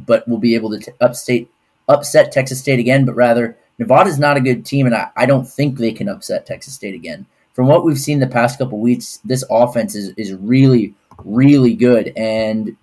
but 0.00 0.26
will 0.28 0.38
be 0.38 0.54
able 0.54 0.70
to 0.70 0.78
t- 0.78 0.92
upstate, 1.00 1.48
upset 1.88 2.32
Texas 2.32 2.60
State 2.60 2.78
again, 2.78 3.04
but 3.04 3.14
rather 3.14 3.56
Nevada's 3.78 4.18
not 4.18 4.36
a 4.36 4.40
good 4.40 4.64
team, 4.64 4.86
and 4.86 4.94
I, 4.94 5.10
I 5.16 5.26
don't 5.26 5.48
think 5.48 5.78
they 5.78 5.92
can 5.92 6.08
upset 6.08 6.46
Texas 6.46 6.74
State 6.74 6.94
again 6.94 7.26
from 7.54 7.68
what 7.68 7.84
we've 7.84 7.98
seen 7.98 8.18
the 8.18 8.26
past 8.26 8.58
couple 8.58 8.80
weeks, 8.80 9.20
this 9.24 9.44
offense 9.48 9.94
is, 9.94 10.08
is 10.16 10.34
really, 10.34 10.92
really 11.24 11.74
good. 11.74 12.12
And 12.16 12.76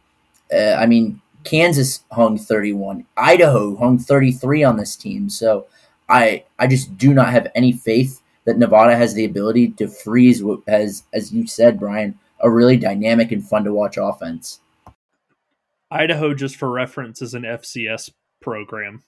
uh, 0.51 0.75
I 0.79 0.85
mean, 0.85 1.21
Kansas 1.43 2.03
hung 2.11 2.37
31, 2.37 3.05
Idaho 3.17 3.75
hung 3.75 3.99
33 3.99 4.63
on 4.63 4.77
this 4.77 4.95
team. 4.95 5.29
So 5.29 5.67
I 6.11 6.43
I 6.59 6.67
just 6.67 6.97
do 6.97 7.13
not 7.13 7.29
have 7.29 7.47
any 7.55 7.71
faith 7.71 8.21
that 8.45 8.57
Nevada 8.57 8.95
has 8.95 9.13
the 9.13 9.25
ability 9.25 9.69
to 9.71 9.87
freeze 9.87 10.43
what 10.43 10.59
as 10.67 11.03
as 11.13 11.31
you 11.33 11.47
said, 11.47 11.79
Brian, 11.79 12.19
a 12.41 12.51
really 12.51 12.77
dynamic 12.77 13.31
and 13.31 13.47
fun 13.47 13.63
to 13.63 13.73
watch 13.73 13.97
offense. 13.99 14.59
Idaho, 15.89 16.33
just 16.33 16.55
for 16.57 16.69
reference, 16.69 17.21
is 17.21 17.33
an 17.33 17.43
FCS 17.43 18.11
program. 18.41 19.03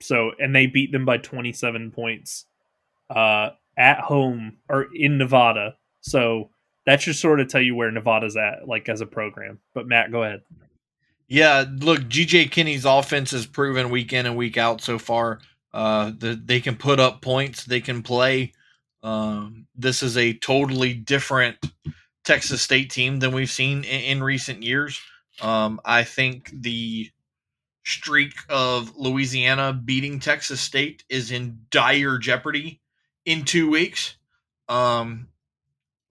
So, 0.00 0.32
and 0.38 0.54
they 0.54 0.66
beat 0.66 0.90
them 0.90 1.04
by 1.04 1.18
27 1.18 1.90
points 1.90 2.46
uh, 3.10 3.50
at 3.76 4.00
home 4.00 4.56
or 4.68 4.88
in 4.94 5.18
Nevada. 5.18 5.76
So 6.00 6.50
that 6.86 7.02
should 7.02 7.16
sort 7.16 7.40
of 7.40 7.48
tell 7.48 7.60
you 7.60 7.74
where 7.74 7.90
Nevada's 7.90 8.36
at, 8.36 8.66
like 8.66 8.88
as 8.88 9.00
a 9.00 9.06
program. 9.06 9.58
But 9.74 9.86
Matt, 9.86 10.10
go 10.10 10.22
ahead. 10.22 10.40
Yeah, 11.28 11.64
look, 11.70 12.00
GJ 12.00 12.50
Kinne's 12.50 12.84
offense 12.84 13.30
has 13.30 13.46
proven 13.46 13.90
week 13.90 14.12
in 14.12 14.26
and 14.26 14.36
week 14.36 14.56
out 14.56 14.80
so 14.80 14.98
far 14.98 15.38
uh, 15.74 16.12
that 16.18 16.46
they 16.46 16.60
can 16.60 16.76
put 16.76 17.00
up 17.00 17.22
points, 17.22 17.64
they 17.64 17.80
can 17.80 18.02
play. 18.02 18.52
Um, 19.02 19.66
this 19.74 20.02
is 20.02 20.16
a 20.16 20.34
totally 20.34 20.94
different 20.94 21.56
Texas 22.24 22.62
State 22.62 22.90
team 22.90 23.18
than 23.18 23.32
we've 23.32 23.50
seen 23.50 23.84
in, 23.84 24.18
in 24.18 24.22
recent 24.22 24.62
years. 24.62 25.00
Um, 25.40 25.80
I 25.84 26.04
think 26.04 26.50
the 26.52 27.10
streak 27.84 28.34
of 28.48 28.96
Louisiana 28.96 29.72
beating 29.72 30.20
Texas 30.20 30.60
State 30.60 31.04
is 31.08 31.30
in 31.30 31.58
dire 31.70 32.18
jeopardy 32.18 32.80
in 33.24 33.44
two 33.44 33.68
weeks. 33.70 34.16
Um, 34.68 35.28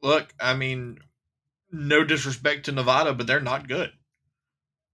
look, 0.02 0.34
I 0.40 0.56
mean, 0.56 1.00
no 1.72 2.04
disrespect 2.04 2.66
to 2.66 2.72
Nevada, 2.72 3.14
but 3.14 3.28
they're 3.28 3.40
not 3.40 3.68
good. 3.68 3.92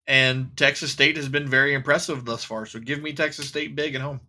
And 0.05 0.55
Texas 0.55 0.91
State 0.91 1.17
has 1.17 1.27
been 1.27 1.49
very 1.49 1.73
impressive 1.73 2.23
thus 2.23 2.43
far. 2.43 2.65
So 2.65 2.79
give 2.79 3.01
me 3.01 3.13
Texas 3.13 3.47
State 3.47 3.75
big 3.75 3.95
at 3.95 4.01
home. 4.01 4.21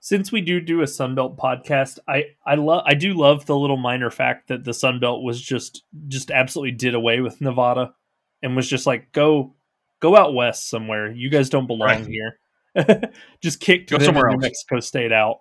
Since 0.00 0.30
we 0.30 0.40
do 0.40 0.60
do 0.60 0.80
a 0.80 0.84
Sunbelt 0.84 1.36
podcast, 1.36 1.98
I 2.06 2.24
I 2.46 2.54
love 2.54 2.82
I 2.86 2.94
do 2.94 3.14
love 3.14 3.46
the 3.46 3.56
little 3.56 3.76
minor 3.76 4.10
fact 4.10 4.48
that 4.48 4.64
the 4.64 4.70
Sunbelt 4.72 5.22
was 5.22 5.40
just 5.40 5.82
just 6.08 6.30
absolutely 6.30 6.72
did 6.72 6.94
away 6.94 7.20
with 7.20 7.40
Nevada 7.40 7.94
and 8.42 8.54
was 8.56 8.68
just 8.68 8.86
like 8.86 9.10
go 9.12 9.54
go 10.00 10.16
out 10.16 10.34
west 10.34 10.68
somewhere. 10.68 11.10
You 11.10 11.30
guys 11.30 11.50
don't 11.50 11.66
belong 11.66 11.88
Right. 11.88 12.06
here. 12.06 12.38
just 13.42 13.60
kicked 13.60 13.90
Go 13.90 13.98
somewhere 13.98 14.28
New 14.28 14.34
else. 14.34 14.42
Mexico 14.42 14.80
State 14.80 15.12
out. 15.12 15.38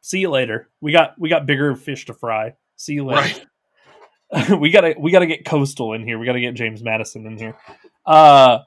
See 0.00 0.20
you 0.20 0.30
later. 0.30 0.68
We 0.80 0.92
got 0.92 1.14
we 1.18 1.28
got 1.28 1.46
bigger 1.46 1.74
fish 1.76 2.06
to 2.06 2.14
fry. 2.14 2.54
See 2.76 2.94
you 2.94 3.04
later. 3.04 3.40
Right. 4.32 4.50
we 4.58 4.70
gotta 4.70 4.94
we 4.98 5.10
gotta 5.12 5.26
get 5.26 5.44
coastal 5.44 5.92
in 5.92 6.02
here. 6.06 6.18
We 6.18 6.24
gotta 6.26 6.40
get 6.40 6.54
James 6.54 6.82
Madison 6.82 7.26
in 7.26 7.36
here. 7.36 7.56
Uh, 8.06 8.60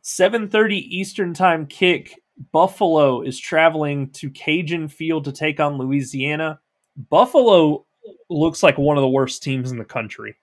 seven 0.00 0.48
thirty 0.48 0.78
Eastern 0.98 1.34
time 1.34 1.66
kick. 1.66 2.18
Buffalo 2.52 3.22
is 3.22 3.38
traveling 3.38 4.10
to 4.10 4.30
Cajun 4.30 4.88
Field 4.88 5.24
to 5.24 5.32
take 5.32 5.60
on 5.60 5.78
Louisiana. 5.78 6.60
Buffalo 6.96 7.84
looks 8.30 8.62
like 8.62 8.78
one 8.78 8.96
of 8.96 9.02
the 9.02 9.08
worst 9.08 9.42
teams 9.42 9.70
in 9.70 9.78
the 9.78 9.84
country, 9.84 10.36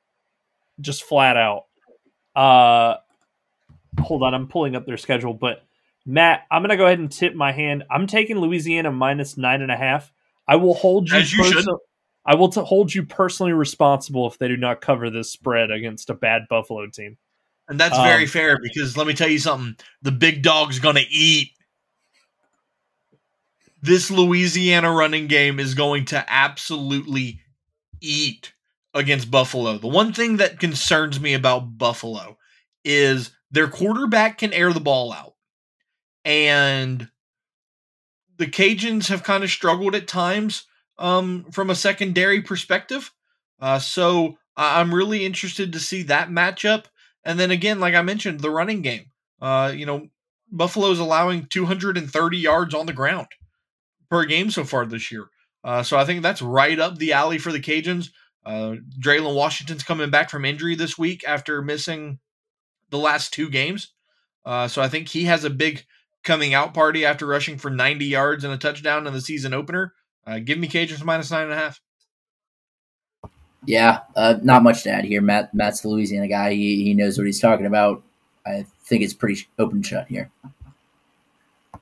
just 0.79 1.03
flat 1.03 1.37
out. 1.37 1.65
Uh, 2.35 2.95
hold 3.99 4.23
on, 4.23 4.33
I'm 4.33 4.47
pulling 4.47 4.75
up 4.75 4.85
their 4.85 4.97
schedule, 4.97 5.33
but 5.33 5.63
Matt, 6.05 6.45
I'm 6.51 6.61
gonna 6.61 6.77
go 6.77 6.85
ahead 6.85 6.99
and 6.99 7.11
tip 7.11 7.33
my 7.33 7.51
hand. 7.51 7.83
I'm 7.89 8.07
taking 8.07 8.37
Louisiana 8.39 8.91
minus 8.91 9.37
nine 9.37 9.61
and 9.61 9.71
a 9.71 9.77
half. 9.77 10.11
I 10.47 10.57
will 10.57 10.75
hold 10.75 11.09
you. 11.09 11.17
As 11.17 11.33
you 11.33 11.43
should. 11.43 11.65
I 12.27 12.35
will 12.35 12.49
t- 12.49 12.61
hold 12.61 12.93
you 12.93 13.03
personally 13.03 13.53
responsible 13.53 14.27
if 14.27 14.37
they 14.37 14.47
do 14.47 14.57
not 14.57 14.81
cover 14.81 15.09
this 15.09 15.31
spread 15.31 15.71
against 15.71 16.09
a 16.09 16.13
bad 16.15 16.47
Buffalo 16.49 16.87
team. 16.87 17.17
And 17.67 17.79
that's 17.79 17.97
Um, 17.97 18.03
very 18.03 18.25
fair 18.25 18.59
because 18.61 18.97
let 18.97 19.07
me 19.07 19.13
tell 19.13 19.29
you 19.29 19.39
something. 19.39 19.75
The 20.01 20.11
big 20.11 20.41
dog's 20.41 20.79
going 20.79 20.95
to 20.95 21.05
eat. 21.09 21.51
This 23.85 24.09
Louisiana 24.09 24.91
running 24.91 25.27
game 25.27 25.59
is 25.59 25.75
going 25.75 26.05
to 26.05 26.25
absolutely 26.27 27.41
eat 28.01 28.51
against 28.95 29.29
Buffalo. 29.29 29.77
The 29.77 29.85
one 29.85 30.11
thing 30.11 30.37
that 30.37 30.59
concerns 30.59 31.19
me 31.19 31.35
about 31.35 31.77
Buffalo 31.77 32.39
is 32.83 33.29
their 33.51 33.67
quarterback 33.67 34.39
can 34.39 34.53
air 34.53 34.73
the 34.73 34.79
ball 34.79 35.13
out. 35.13 35.35
And 36.23 37.09
the 38.37 38.47
Cajuns 38.47 39.09
have 39.09 39.21
kind 39.21 39.43
of 39.43 39.51
struggled 39.51 39.93
at 39.93 40.07
times 40.07 40.65
um, 40.97 41.45
from 41.51 41.69
a 41.69 41.75
secondary 41.75 42.41
perspective. 42.41 43.13
Uh, 43.59 43.77
so 43.77 44.39
I'm 44.57 44.95
really 44.95 45.27
interested 45.27 45.73
to 45.73 45.79
see 45.79 46.01
that 46.03 46.29
matchup. 46.29 46.85
And 47.23 47.39
then 47.39 47.51
again, 47.51 47.79
like 47.79 47.93
I 47.93 48.01
mentioned, 48.01 48.39
the 48.39 48.49
running 48.49 48.81
game. 48.81 49.11
Uh, 49.39 49.71
you 49.75 49.85
know, 49.85 50.07
Buffalo's 50.51 50.97
allowing 50.97 51.45
230 51.45 52.37
yards 52.39 52.73
on 52.73 52.87
the 52.87 52.91
ground 52.91 53.27
per 54.09 54.25
game 54.25 54.49
so 54.51 54.63
far 54.63 54.85
this 54.85 55.11
year. 55.11 55.27
Uh, 55.63 55.83
so 55.83 55.97
I 55.97 56.05
think 56.05 56.21
that's 56.21 56.41
right 56.41 56.79
up 56.79 56.97
the 56.97 57.13
alley 57.13 57.37
for 57.37 57.51
the 57.51 57.59
Cajuns. 57.59 58.09
Uh, 58.45 58.75
Dre'lyn 58.99 59.35
Washington's 59.35 59.83
coming 59.83 60.11
back 60.11 60.29
from 60.29 60.45
injury 60.45 60.75
this 60.75 60.97
week 60.97 61.23
after 61.27 61.61
missing 61.61 62.19
the 62.91 62.99
last 62.99 63.33
two 63.33 63.49
games. 63.49 63.93
Uh, 64.45 64.67
so 64.67 64.81
I 64.81 64.87
think 64.87 65.09
he 65.09 65.23
has 65.23 65.43
a 65.43 65.49
big 65.49 65.85
coming 66.23 66.53
out 66.53 66.73
party 66.73 67.03
after 67.05 67.25
rushing 67.25 67.57
for 67.57 67.71
90 67.71 68.05
yards 68.05 68.43
and 68.43 68.53
a 68.53 68.57
touchdown 68.57 69.07
in 69.07 69.13
the 69.13 69.21
season 69.21 69.53
opener. 69.53 69.93
Uh, 70.27 70.39
give 70.39 70.57
me 70.57 70.67
Cajuns 70.67 71.03
minus 71.03 71.31
nine 71.31 71.43
and 71.43 71.53
a 71.53 71.57
half. 71.57 71.81
Yeah, 73.65 74.01
uh, 74.15 74.35
not 74.43 74.61
much 74.61 74.83
to 74.83 74.91
add 74.91 75.05
here. 75.05 75.21
Matt 75.21 75.53
Matt's 75.53 75.81
the 75.81 75.89
Louisiana 75.89 76.27
guy. 76.27 76.53
He, 76.53 76.83
he 76.83 76.93
knows 76.93 77.17
what 77.17 77.25
he's 77.25 77.39
talking 77.39 77.65
about. 77.65 78.03
I 78.45 78.65
think 78.83 79.01
it's 79.01 79.13
pretty 79.13 79.47
open 79.57 79.81
shut 79.81 80.07
here. 80.07 80.29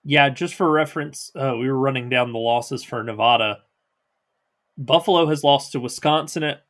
Yeah, 0.03 0.30
just 0.30 0.55
for 0.55 0.69
reference, 0.69 1.31
uh, 1.35 1.55
we 1.57 1.67
were 1.67 1.80
running 1.80 2.09
down 2.09 2.34
the 2.34 2.39
losses 2.39 2.84
for 2.84 3.03
Nevada. 3.03 3.59
Buffalo 4.77 5.27
has 5.27 5.43
lost 5.43 5.71
to 5.71 5.80
Wisconsin 5.80 6.43
at, 6.43 6.65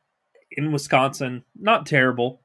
in 0.52 0.72
Wisconsin. 0.72 1.44
Not 1.58 1.86
terrible. 1.86 2.42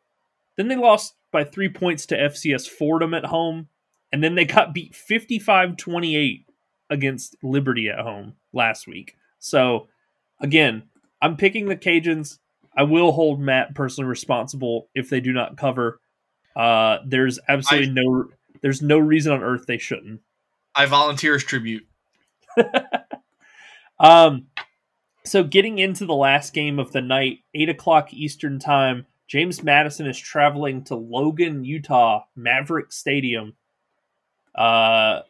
Then 0.57 0.68
they 0.68 0.76
lost 0.76 1.16
by 1.32 1.44
three 1.44 1.70
points 1.70 2.06
to 2.07 2.18
FCS 2.18 2.68
Fordham 2.68 3.14
at 3.14 3.26
home. 3.26 3.68
And 4.11 4.24
then 4.24 4.34
they 4.36 4.45
got 4.45 4.74
beat 4.74 4.95
55 4.95 5.78
28 5.78 6.45
against 6.90 7.36
Liberty 7.44 7.90
at 7.90 7.99
home 7.99 8.34
last 8.53 8.88
week. 8.88 9.16
So, 9.38 9.88
again, 10.41 10.84
I'm 11.22 11.38
picking 11.38 11.68
the 11.68 11.76
Cajuns. 11.76 12.40
I 12.76 12.84
will 12.84 13.11
hold 13.11 13.40
Matt 13.40 13.76
personally 13.76 14.10
responsible 14.10 14.90
if 14.95 15.10
they 15.10 15.20
do 15.20 15.34
not 15.34 15.57
cover. 15.57 15.99
Uh, 16.56 16.99
there's 17.06 17.40
absolutely 17.48 17.90
I, 17.90 17.94
no 17.94 18.30
there's 18.61 18.82
no 18.82 18.98
reason 18.98 19.32
on 19.32 19.44
earth 19.44 19.66
they 19.68 19.78
shouldn't. 19.78 20.22
I 20.76 20.86
volunteer 20.86 21.36
as 21.36 21.44
tribute. 21.44 21.86
um, 24.00 24.48
so 25.26 25.44
getting 25.44 25.80
into 25.80 26.06
the 26.06 26.16
last 26.16 26.54
game 26.54 26.80
of 26.80 26.91
the 26.91 27.02
night, 27.02 27.40
eight 27.54 27.70
o'clock 27.70 28.14
Eastern 28.14 28.60
time, 28.60 29.06
James 29.28 29.64
Madison 29.64 30.08
is 30.08 30.18
traveling 30.18 30.84
to 30.86 30.96
Logan, 30.96 31.64
Utah, 31.64 32.24
Maverik 32.38 32.91
Stadium. 32.91 33.54
Uh, 34.56 35.22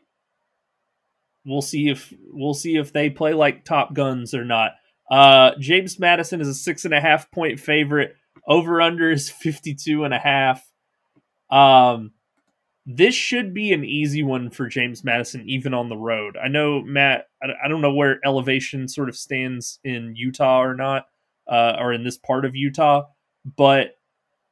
we'll 1.46 1.62
see 1.62 1.90
if 1.90 2.14
we'll 2.32 2.54
see 2.54 2.78
if 2.78 2.94
they 2.94 3.10
play 3.10 3.34
like 3.34 3.66
Top 3.66 3.94
Guns 3.94 4.34
or 4.34 4.46
not. 4.46 4.72
Uh, 5.12 5.52
James 5.60 6.00
Madison 6.00 6.40
is 6.40 6.48
a 6.48 6.54
six 6.54 6.86
and 6.86 6.94
a 6.94 7.02
half 7.02 7.30
point 7.32 7.60
favorite. 7.60 8.16
Over 8.48 8.82
under 8.82 9.12
is 9.12 9.30
52 9.30 10.06
and 10.06 10.14
a 10.14 10.20
half. 10.20 10.66
Um, 11.50 12.12
this 12.92 13.14
should 13.14 13.54
be 13.54 13.72
an 13.72 13.86
easy 13.86 14.24
one 14.24 14.50
for 14.50 14.68
James 14.68 15.04
Madison, 15.04 15.48
even 15.48 15.76
on 15.76 15.90
the 15.90 15.98
road. 15.98 16.36
I 16.36 16.48
know 16.48 16.82
Matt. 16.82 17.28
I 17.40 17.68
don't 17.68 17.82
know 17.82 17.94
where 17.94 18.20
elevation 18.26 18.88
sort 18.88 19.10
of 19.10 19.16
stands 19.16 19.80
in 19.84 20.16
Utah 20.16 20.64
or 20.64 20.74
not, 20.74 21.06
uh, 21.48 21.76
or 21.80 21.94
in 21.94 22.04
this 22.04 22.18
part 22.18 22.46
of 22.46 22.56
Utah, 22.56 23.04
but 23.56 23.92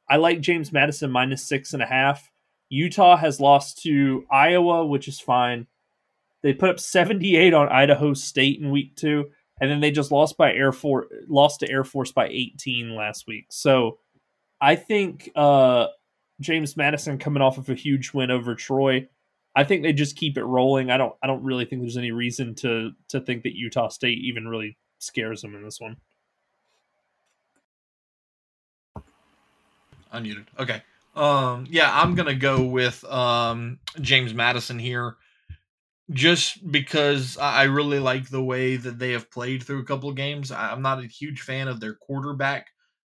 I 0.08 0.18
like 0.18 0.40
James 0.40 0.72
Madison 0.72 1.10
minus 1.10 1.48
six 1.48 1.72
and 1.72 1.82
a 1.82 1.86
half. 1.86 2.30
Utah 2.68 3.16
has 3.16 3.40
lost 3.40 3.82
to 3.82 4.24
Iowa, 4.30 4.86
which 4.86 5.08
is 5.08 5.18
fine. 5.18 5.66
They 6.44 6.52
put 6.52 6.70
up 6.70 6.78
78 6.78 7.52
on 7.52 7.68
Idaho 7.68 8.14
State 8.14 8.60
in 8.60 8.70
week 8.70 8.94
two, 8.94 9.30
and 9.60 9.68
then 9.68 9.80
they 9.80 9.90
just 9.90 10.12
lost 10.12 10.36
by 10.36 10.52
Air 10.52 10.70
Force, 10.70 11.08
lost 11.26 11.58
to 11.60 11.70
Air 11.70 11.82
Force 11.82 12.12
by 12.12 12.28
18 12.28 12.94
last 12.94 13.26
week. 13.26 13.46
So 13.50 13.98
I 14.60 14.76
think 14.76 15.28
uh, 15.34 15.88
James 16.40 16.76
Madison 16.76 17.18
coming 17.18 17.42
off 17.42 17.58
of 17.58 17.68
a 17.68 17.74
huge 17.74 18.12
win 18.12 18.30
over 18.30 18.54
Troy. 18.54 19.08
I 19.54 19.64
think 19.64 19.82
they 19.82 19.92
just 19.92 20.16
keep 20.16 20.38
it 20.38 20.44
rolling. 20.44 20.90
I 20.90 20.96
don't. 20.96 21.14
I 21.22 21.26
don't 21.26 21.42
really 21.42 21.64
think 21.64 21.82
there's 21.82 21.96
any 21.96 22.12
reason 22.12 22.54
to 22.56 22.92
to 23.08 23.20
think 23.20 23.42
that 23.42 23.56
Utah 23.56 23.88
State 23.88 24.18
even 24.18 24.46
really 24.46 24.76
scares 24.98 25.42
them 25.42 25.54
in 25.54 25.64
this 25.64 25.80
one. 25.80 25.96
Unmuted. 30.12 30.46
Okay. 30.58 30.82
Um. 31.16 31.66
Yeah, 31.68 31.90
I'm 31.92 32.14
gonna 32.14 32.34
go 32.34 32.64
with 32.64 33.04
um 33.04 33.80
James 34.00 34.32
Madison 34.32 34.78
here, 34.78 35.16
just 36.10 36.70
because 36.70 37.36
I 37.38 37.64
really 37.64 37.98
like 37.98 38.28
the 38.28 38.42
way 38.42 38.76
that 38.76 38.98
they 39.00 39.12
have 39.12 39.30
played 39.30 39.64
through 39.64 39.80
a 39.80 39.84
couple 39.84 40.08
of 40.08 40.14
games. 40.14 40.52
I'm 40.52 40.82
not 40.82 41.02
a 41.02 41.06
huge 41.06 41.40
fan 41.40 41.66
of 41.66 41.80
their 41.80 41.94
quarterback 41.94 42.68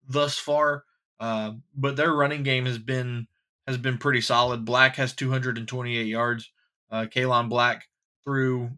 thus 0.06 0.38
far. 0.38 0.84
Uh, 1.20 1.52
but 1.74 1.96
their 1.96 2.12
running 2.12 2.42
game 2.42 2.66
has 2.66 2.78
been 2.78 3.26
has 3.66 3.78
been 3.78 3.98
pretty 3.98 4.20
solid. 4.20 4.64
Black 4.64 4.96
has 4.96 5.14
228 5.14 6.06
yards. 6.06 6.50
Uh, 6.90 7.06
Kaelon 7.06 7.48
Black 7.48 7.86
through 8.24 8.70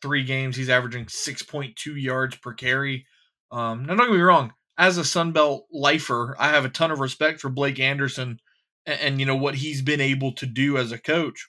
three 0.00 0.24
games, 0.24 0.56
he's 0.56 0.70
averaging 0.70 1.06
6.2 1.06 1.74
yards 2.00 2.36
per 2.36 2.54
carry. 2.54 3.06
Um, 3.50 3.84
now, 3.84 3.94
don't 3.94 4.08
get 4.08 4.16
me 4.16 4.22
wrong. 4.22 4.52
As 4.78 4.98
a 4.98 5.02
Sunbelt 5.02 5.62
lifer, 5.70 6.36
I 6.38 6.48
have 6.48 6.64
a 6.64 6.70
ton 6.70 6.90
of 6.90 7.00
respect 7.00 7.40
for 7.40 7.48
Blake 7.48 7.80
Anderson 7.80 8.40
and, 8.86 9.00
and 9.00 9.20
you 9.20 9.26
know 9.26 9.36
what 9.36 9.56
he's 9.56 9.82
been 9.82 10.00
able 10.00 10.32
to 10.32 10.46
do 10.46 10.78
as 10.78 10.92
a 10.92 10.98
coach. 10.98 11.48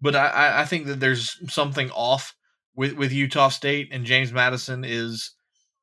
But 0.00 0.16
I, 0.16 0.62
I 0.62 0.64
think 0.64 0.86
that 0.86 1.00
there's 1.00 1.38
something 1.52 1.90
off 1.90 2.34
with, 2.74 2.92
with 2.92 3.12
Utah 3.12 3.48
State, 3.48 3.88
and 3.90 4.04
James 4.04 4.32
Madison 4.32 4.84
is 4.84 5.32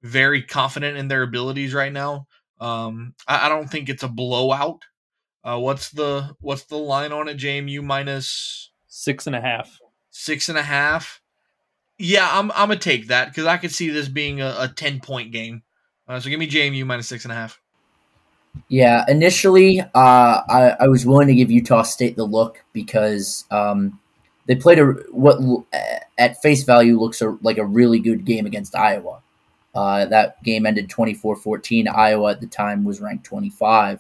very 0.01 0.41
confident 0.41 0.97
in 0.97 1.09
their 1.09 1.23
abilities 1.23 1.73
right 1.73 1.91
now. 1.91 2.27
Um, 2.59 3.13
I, 3.27 3.45
I 3.45 3.49
don't 3.49 3.69
think 3.69 3.89
it's 3.89 4.03
a 4.03 4.07
blowout. 4.07 4.83
Uh, 5.43 5.59
what's 5.59 5.91
the 5.91 6.35
what's 6.41 6.63
the 6.63 6.77
line 6.77 7.11
on 7.11 7.27
it? 7.27 7.37
JMU 7.37 7.83
minus 7.83 8.71
six 8.87 9.27
and 9.27 9.35
a 9.35 9.41
half. 9.41 9.79
Six 10.09 10.49
and 10.49 10.57
a 10.57 10.63
half. 10.63 11.21
Yeah, 11.97 12.27
I'm 12.31 12.51
I'm 12.51 12.69
gonna 12.69 12.77
take 12.77 13.07
that 13.07 13.29
because 13.29 13.45
I 13.45 13.57
could 13.57 13.71
see 13.71 13.89
this 13.89 14.09
being 14.09 14.41
a, 14.41 14.55
a 14.57 14.67
ten 14.67 14.99
point 14.99 15.31
game. 15.31 15.63
Uh, 16.07 16.19
so 16.19 16.29
give 16.29 16.39
me 16.39 16.49
JMU 16.49 16.85
minus 16.85 17.07
six 17.07 17.25
and 17.25 17.31
a 17.31 17.35
half. 17.35 17.59
Yeah, 18.69 19.03
initially, 19.07 19.81
uh, 19.81 19.87
I, 19.93 20.75
I 20.79 20.87
was 20.87 21.05
willing 21.05 21.27
to 21.27 21.35
give 21.35 21.51
Utah 21.51 21.83
State 21.83 22.15
the 22.15 22.23
look 22.23 22.63
because 22.73 23.45
um, 23.51 23.99
they 24.47 24.55
played 24.55 24.79
a 24.79 24.85
what 25.11 25.65
at 26.17 26.41
face 26.41 26.63
value 26.63 26.99
looks 26.99 27.21
a, 27.21 27.37
like 27.41 27.57
a 27.57 27.65
really 27.65 27.99
good 27.99 28.25
game 28.25 28.45
against 28.45 28.75
Iowa. 28.75 29.21
Uh, 29.75 30.05
that 30.05 30.41
game 30.43 30.65
ended 30.65 30.89
24 30.89 31.35
14. 31.35 31.87
Iowa 31.87 32.31
at 32.31 32.41
the 32.41 32.47
time 32.47 32.83
was 32.83 33.01
ranked 33.01 33.25
25. 33.25 33.99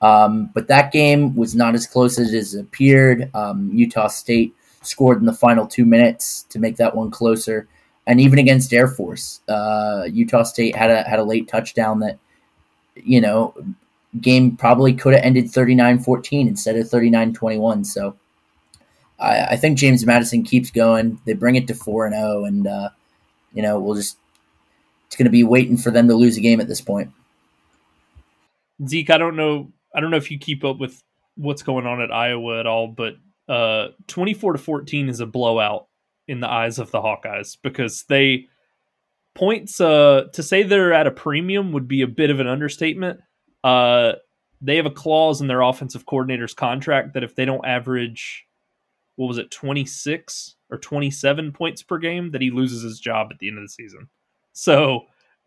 Um, 0.00 0.50
but 0.52 0.66
that 0.68 0.90
game 0.90 1.34
was 1.36 1.54
not 1.54 1.74
as 1.74 1.86
close 1.86 2.18
as 2.18 2.32
it 2.32 2.60
appeared. 2.60 3.30
Um, 3.34 3.70
Utah 3.72 4.08
State 4.08 4.54
scored 4.82 5.20
in 5.20 5.26
the 5.26 5.32
final 5.32 5.66
two 5.66 5.84
minutes 5.84 6.42
to 6.50 6.58
make 6.58 6.76
that 6.76 6.94
one 6.94 7.10
closer. 7.10 7.68
And 8.08 8.20
even 8.20 8.40
against 8.40 8.72
Air 8.72 8.88
Force, 8.88 9.42
uh, 9.48 10.08
Utah 10.10 10.42
State 10.42 10.74
had 10.74 10.90
a 10.90 11.04
had 11.04 11.20
a 11.20 11.24
late 11.24 11.46
touchdown 11.46 12.00
that, 12.00 12.18
you 12.96 13.20
know, 13.20 13.54
game 14.20 14.56
probably 14.56 14.92
could 14.92 15.14
have 15.14 15.22
ended 15.22 15.44
39-14 15.44 16.48
instead 16.48 16.76
of 16.76 16.88
39-21. 16.88 17.86
So 17.86 18.16
I, 19.20 19.44
I, 19.44 19.56
think 19.56 19.78
James 19.78 20.04
Madison 20.04 20.42
keeps 20.42 20.70
going. 20.70 21.18
They 21.24 21.32
bring 21.32 21.54
it 21.54 21.66
to 21.68 21.74
4 21.74 22.06
and 22.06 22.14
0 22.14 22.44
and 22.44 22.66
uh, 22.66 22.88
you 23.54 23.62
know, 23.62 23.78
we'll 23.78 23.94
just 23.94 24.18
it's 25.12 25.18
going 25.18 25.26
to 25.26 25.30
be 25.30 25.44
waiting 25.44 25.76
for 25.76 25.90
them 25.90 26.08
to 26.08 26.14
lose 26.14 26.38
a 26.38 26.40
game 26.40 26.58
at 26.58 26.68
this 26.68 26.80
point. 26.80 27.10
Zeke, 28.88 29.10
I 29.10 29.18
don't 29.18 29.36
know. 29.36 29.70
I 29.94 30.00
don't 30.00 30.10
know 30.10 30.16
if 30.16 30.30
you 30.30 30.38
keep 30.38 30.64
up 30.64 30.78
with 30.78 31.02
what's 31.36 31.62
going 31.62 31.86
on 31.86 32.00
at 32.00 32.10
Iowa 32.10 32.58
at 32.58 32.66
all, 32.66 32.86
but 32.86 33.16
uh, 33.46 33.88
24 34.06 34.54
to 34.54 34.58
14 34.58 35.10
is 35.10 35.20
a 35.20 35.26
blowout 35.26 35.88
in 36.26 36.40
the 36.40 36.50
eyes 36.50 36.78
of 36.78 36.90
the 36.92 37.02
Hawkeyes 37.02 37.58
because 37.62 38.04
they 38.08 38.46
points 39.34 39.82
uh, 39.82 40.28
to 40.32 40.42
say 40.42 40.62
they're 40.62 40.94
at 40.94 41.06
a 41.06 41.10
premium 41.10 41.72
would 41.72 41.88
be 41.88 42.00
a 42.00 42.08
bit 42.08 42.30
of 42.30 42.40
an 42.40 42.46
understatement. 42.46 43.20
Uh, 43.62 44.12
they 44.62 44.76
have 44.76 44.86
a 44.86 44.90
clause 44.90 45.42
in 45.42 45.46
their 45.46 45.60
offensive 45.60 46.06
coordinator's 46.06 46.54
contract 46.54 47.12
that 47.12 47.22
if 47.22 47.34
they 47.34 47.44
don't 47.44 47.66
average 47.66 48.46
what 49.16 49.26
was 49.26 49.36
it 49.36 49.50
26 49.50 50.56
or 50.70 50.78
27 50.78 51.52
points 51.52 51.82
per 51.82 51.98
game 51.98 52.30
that 52.30 52.40
he 52.40 52.50
loses 52.50 52.82
his 52.82 52.98
job 52.98 53.28
at 53.30 53.40
the 53.40 53.48
end 53.48 53.58
of 53.58 53.64
the 53.64 53.68
season. 53.68 54.08
So, 54.52 55.06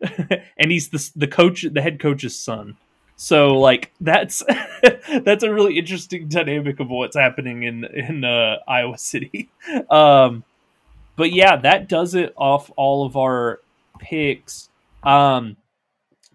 and 0.58 0.70
he's 0.70 0.88
the 0.88 1.10
the 1.16 1.28
coach, 1.28 1.62
the 1.62 1.82
head 1.82 2.00
coach's 2.00 2.38
son. 2.38 2.76
So 3.16 3.58
like 3.58 3.92
that's 4.00 4.42
that's 5.22 5.42
a 5.42 5.52
really 5.52 5.78
interesting 5.78 6.28
dynamic 6.28 6.80
of 6.80 6.90
what's 6.90 7.16
happening 7.16 7.62
in 7.62 7.84
in 7.84 8.24
uh, 8.24 8.56
Iowa 8.68 8.98
City. 8.98 9.50
Um, 9.90 10.44
but 11.16 11.32
yeah, 11.32 11.56
that 11.56 11.88
does 11.88 12.14
it 12.14 12.34
off 12.36 12.70
all 12.76 13.04
of 13.04 13.16
our 13.16 13.60
picks. 13.98 14.68
Um, 15.02 15.56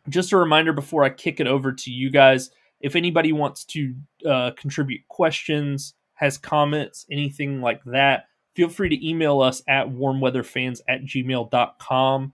just 0.10 0.32
a 0.32 0.38
reminder 0.38 0.74
before 0.74 1.04
I 1.04 1.10
kick 1.10 1.40
it 1.40 1.48
over 1.48 1.72
to 1.72 1.92
you 1.92 2.10
guys, 2.10 2.50
if 2.82 2.96
anybody 2.96 3.32
wants 3.32 3.64
to 3.66 3.94
uh, 4.26 4.52
contribute 4.58 5.08
questions, 5.08 5.94
has 6.16 6.38
comments, 6.38 7.06
anything 7.12 7.62
like 7.62 7.84
that, 7.86 8.26
feel 8.56 8.70
free 8.70 8.90
to 8.90 9.08
email 9.08 9.40
us 9.42 9.62
at 9.68 9.88
warmweatherfans 9.88 10.82
at 10.88 11.04
gmail.com. 11.04 12.34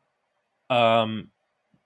Um, 0.69 1.29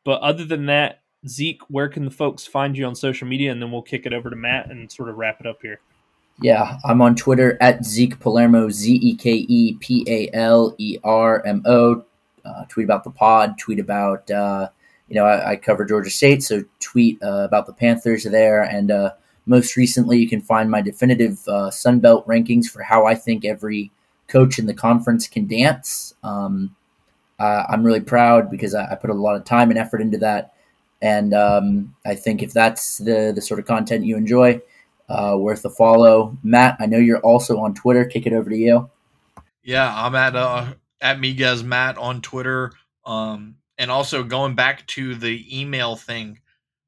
but 0.04 0.22
other 0.22 0.46
than 0.46 0.66
that, 0.68 1.02
Zeke, 1.28 1.62
where 1.70 1.88
can 1.88 2.06
the 2.06 2.12
folks 2.12 2.48
find 2.48 2.78
you 2.78 2.86
on 2.86 2.96
social 2.96 3.28
media? 3.28 3.52
And 3.52 3.62
then 3.62 3.72
we'll 3.72 3.82
kick 3.82 4.06
it 4.06 4.14
over 4.14 4.30
to 4.30 4.36
Matt 4.36 4.72
and 4.72 4.92
sort 4.92 5.10
of 5.10 5.18
wrap 5.18 5.40
it 5.40 5.46
up 5.46 5.60
here. 5.62 5.80
Yeah, 6.42 6.80
I'm 6.84 7.02
on 7.02 7.16
Twitter 7.16 7.58
at 7.62 7.86
Zeke 7.86 8.20
Palermo, 8.20 8.70
Z 8.70 8.92
E 8.92 9.16
K 9.16 9.46
E 9.48 9.78
P 9.80 10.04
A 10.08 10.30
L 10.36 10.74
E 10.80 10.98
R 11.04 11.46
M 11.46 11.62
O. 11.66 12.04
Uh, 12.44 12.66
tweet 12.70 12.86
about 12.86 13.04
the 13.04 13.12
pod, 13.12 13.56
tweet 13.60 13.78
about, 13.78 14.30
uh, 14.32 14.68
you 15.08 15.16
know, 15.16 15.26
I, 15.26 15.52
I, 15.52 15.56
cover 15.56 15.86
Georgia 15.86 16.10
State, 16.10 16.42
so 16.42 16.64
tweet 16.80 17.22
uh, 17.22 17.44
about 17.44 17.68
the 17.68 17.74
Panthers 17.74 18.24
there. 18.24 18.64
And 18.64 18.90
uh, 18.90 19.12
most 19.46 19.78
recently, 19.78 20.18
you 20.18 20.28
can 20.28 20.42
find 20.42 20.72
my 20.72 20.82
definitive 20.82 21.48
uh, 21.48 21.70
Sun 21.70 22.00
Belt 22.00 22.28
rankings 22.28 22.66
for 22.66 22.82
how 22.82 23.06
I 23.06 23.14
think 23.14 23.46
every 23.46 23.92
coach 24.28 24.58
in 24.58 24.66
the 24.66 24.74
conference 24.74 25.28
can 25.28 25.46
dance. 25.46 26.16
Um, 26.24 26.76
I'm 27.42 27.84
really 27.84 28.02
proud 28.02 28.50
because 28.52 28.76
I, 28.76 28.92
I, 28.92 28.96
put 28.96 29.10
a 29.10 29.14
lot 29.14 29.36
of 29.36 29.46
time 29.46 29.70
and 29.70 29.80
effort 29.80 30.02
into 30.02 30.18
that. 30.20 30.54
And 31.02 31.34
um, 31.34 31.96
I 32.06 32.16
think 32.16 32.44
if 32.44 32.54
that's 32.54 33.00
the, 33.00 33.32
the 33.34 33.42
sort 33.42 33.60
of 33.60 33.66
content 33.66 34.06
you 34.06 34.16
enjoy, 34.16 34.62
uh, 35.10 35.36
worth 35.38 35.66
a 35.66 35.70
follow. 35.70 36.38
Matt, 36.44 36.78
I 36.80 36.86
know 36.86 36.98
you're 36.98 37.20
also 37.20 37.60
on 37.60 37.74
Twitter. 37.74 38.06
Kick 38.06 38.26
it 38.26 38.34
over 38.34 38.50
to 38.50 38.56
you. 38.56 38.90
Yeah, 39.64 39.94
I'm 39.94 40.16
at 40.16 40.36
uh, 40.36 40.74
at 41.02 41.18
Miguez 41.18 41.64
Matt 41.64 41.98
on 41.98 42.22
Twitter. 42.22 42.72
Um, 43.06 43.56
and 43.78 43.92
also 43.92 44.24
going 44.24 44.56
back 44.56 44.86
to 44.88 45.16
the 45.16 45.60
email 45.60 45.96
thing, 45.96 46.40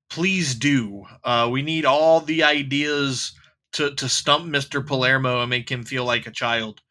please 0.09 0.55
do. 0.55 1.05
Uh, 1.23 1.49
we 1.51 1.61
need 1.61 1.85
all 1.85 2.21
the 2.21 2.43
ideas 2.43 3.34
to 3.73 3.93
to 3.95 4.07
stump 4.07 4.45
Mr. 4.45 4.85
Palermo 4.85 5.41
and 5.41 5.49
make 5.49 5.69
him 5.69 5.84
feel 5.84 6.05
like 6.05 6.27
a 6.27 6.31
child. 6.31 6.81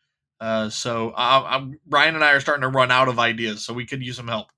Uh, 0.43 0.69
so 0.69 1.10
uh, 1.10 1.66
Ryan 1.89 2.16
and 2.16 2.24
I 2.24 2.32
are 2.32 2.40
starting 2.40 2.62
to 2.62 2.69
run 2.69 2.90
out 2.90 3.09
of 3.09 3.19
ideas, 3.19 3.64
so 3.64 3.73
we 3.73 3.86
could 3.86 4.02
use 4.02 4.16
some 4.16 4.28
help. 4.28 4.48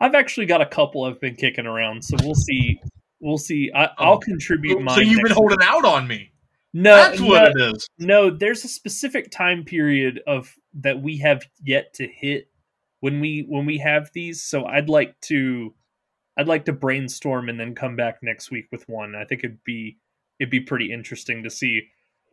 I've 0.00 0.14
actually 0.14 0.46
got 0.46 0.60
a 0.60 0.66
couple 0.66 1.04
I've 1.04 1.20
been 1.20 1.36
kicking 1.36 1.66
around, 1.66 2.02
so 2.02 2.16
we'll 2.22 2.34
see 2.34 2.80
We'll 3.20 3.38
see. 3.38 3.70
I, 3.74 3.82
will 3.82 4.14
oh. 4.14 4.18
contribute 4.18 4.80
mine. 4.80 4.94
So 4.94 5.02
you've 5.02 5.22
been 5.22 5.32
holding 5.32 5.58
week. 5.58 5.68
out 5.68 5.84
on 5.84 6.08
me. 6.08 6.32
No, 6.72 6.96
that's 6.96 7.20
what 7.20 7.52
no, 7.54 7.66
it 7.66 7.74
is. 7.74 7.88
No, 7.98 8.30
there's 8.30 8.64
a 8.64 8.68
specific 8.68 9.30
time 9.30 9.64
period 9.64 10.20
of 10.26 10.54
that 10.74 11.02
we 11.02 11.18
have 11.18 11.44
yet 11.62 11.92
to 11.94 12.06
hit 12.06 12.48
when 13.00 13.20
we 13.20 13.44
when 13.48 13.66
we 13.66 13.78
have 13.78 14.10
these. 14.14 14.42
So 14.42 14.64
I'd 14.64 14.88
like 14.88 15.20
to, 15.22 15.74
I'd 16.38 16.48
like 16.48 16.64
to 16.66 16.72
brainstorm 16.72 17.48
and 17.48 17.60
then 17.60 17.74
come 17.74 17.96
back 17.96 18.20
next 18.22 18.50
week 18.50 18.68
with 18.72 18.88
one. 18.88 19.14
I 19.14 19.24
think 19.24 19.44
it'd 19.44 19.64
be 19.64 19.98
it'd 20.38 20.50
be 20.50 20.60
pretty 20.60 20.92
interesting 20.92 21.42
to 21.42 21.50
see 21.50 21.88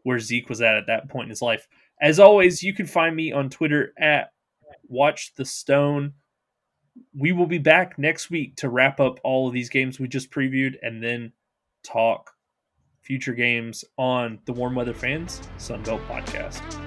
where 0.08 0.20
Zeke 0.20 0.50
was 0.50 0.62
at 0.62 0.78
at 0.78 0.88
that 0.88 1.10
point 1.10 1.26
in 1.26 1.30
his 1.30 1.42
life. 1.42 1.68
As 2.02 2.20
always, 2.20 2.64
you 2.64 2.74
can 2.74 2.86
find 2.86 3.16
me 3.16 3.32
on 3.32 3.50
Twitter 3.50 3.94
at 4.00 4.32
Watch 4.88 5.34
the 5.36 5.46
Stone 5.46 6.14
we 7.16 7.32
will 7.32 7.46
be 7.48 7.58
back 7.58 7.98
next 7.98 8.30
week 8.30 8.56
to 8.58 8.70
wrap 8.70 9.00
up 9.00 9.20
all 9.24 9.48
of 9.48 9.54
these 9.54 9.70
games 9.70 10.00
we 10.00 10.08
just 10.08 10.32
previewed 10.32 10.76
and 10.82 11.04
then 11.04 11.32
talk 11.84 12.32
future 13.02 13.34
games 13.34 13.86
on 13.98 14.40
the 14.46 14.54
Warm 14.54 14.76
Weather 14.76 14.94
Fans 14.94 15.42
Sunbelt 15.58 16.06
podcast. 16.08 16.87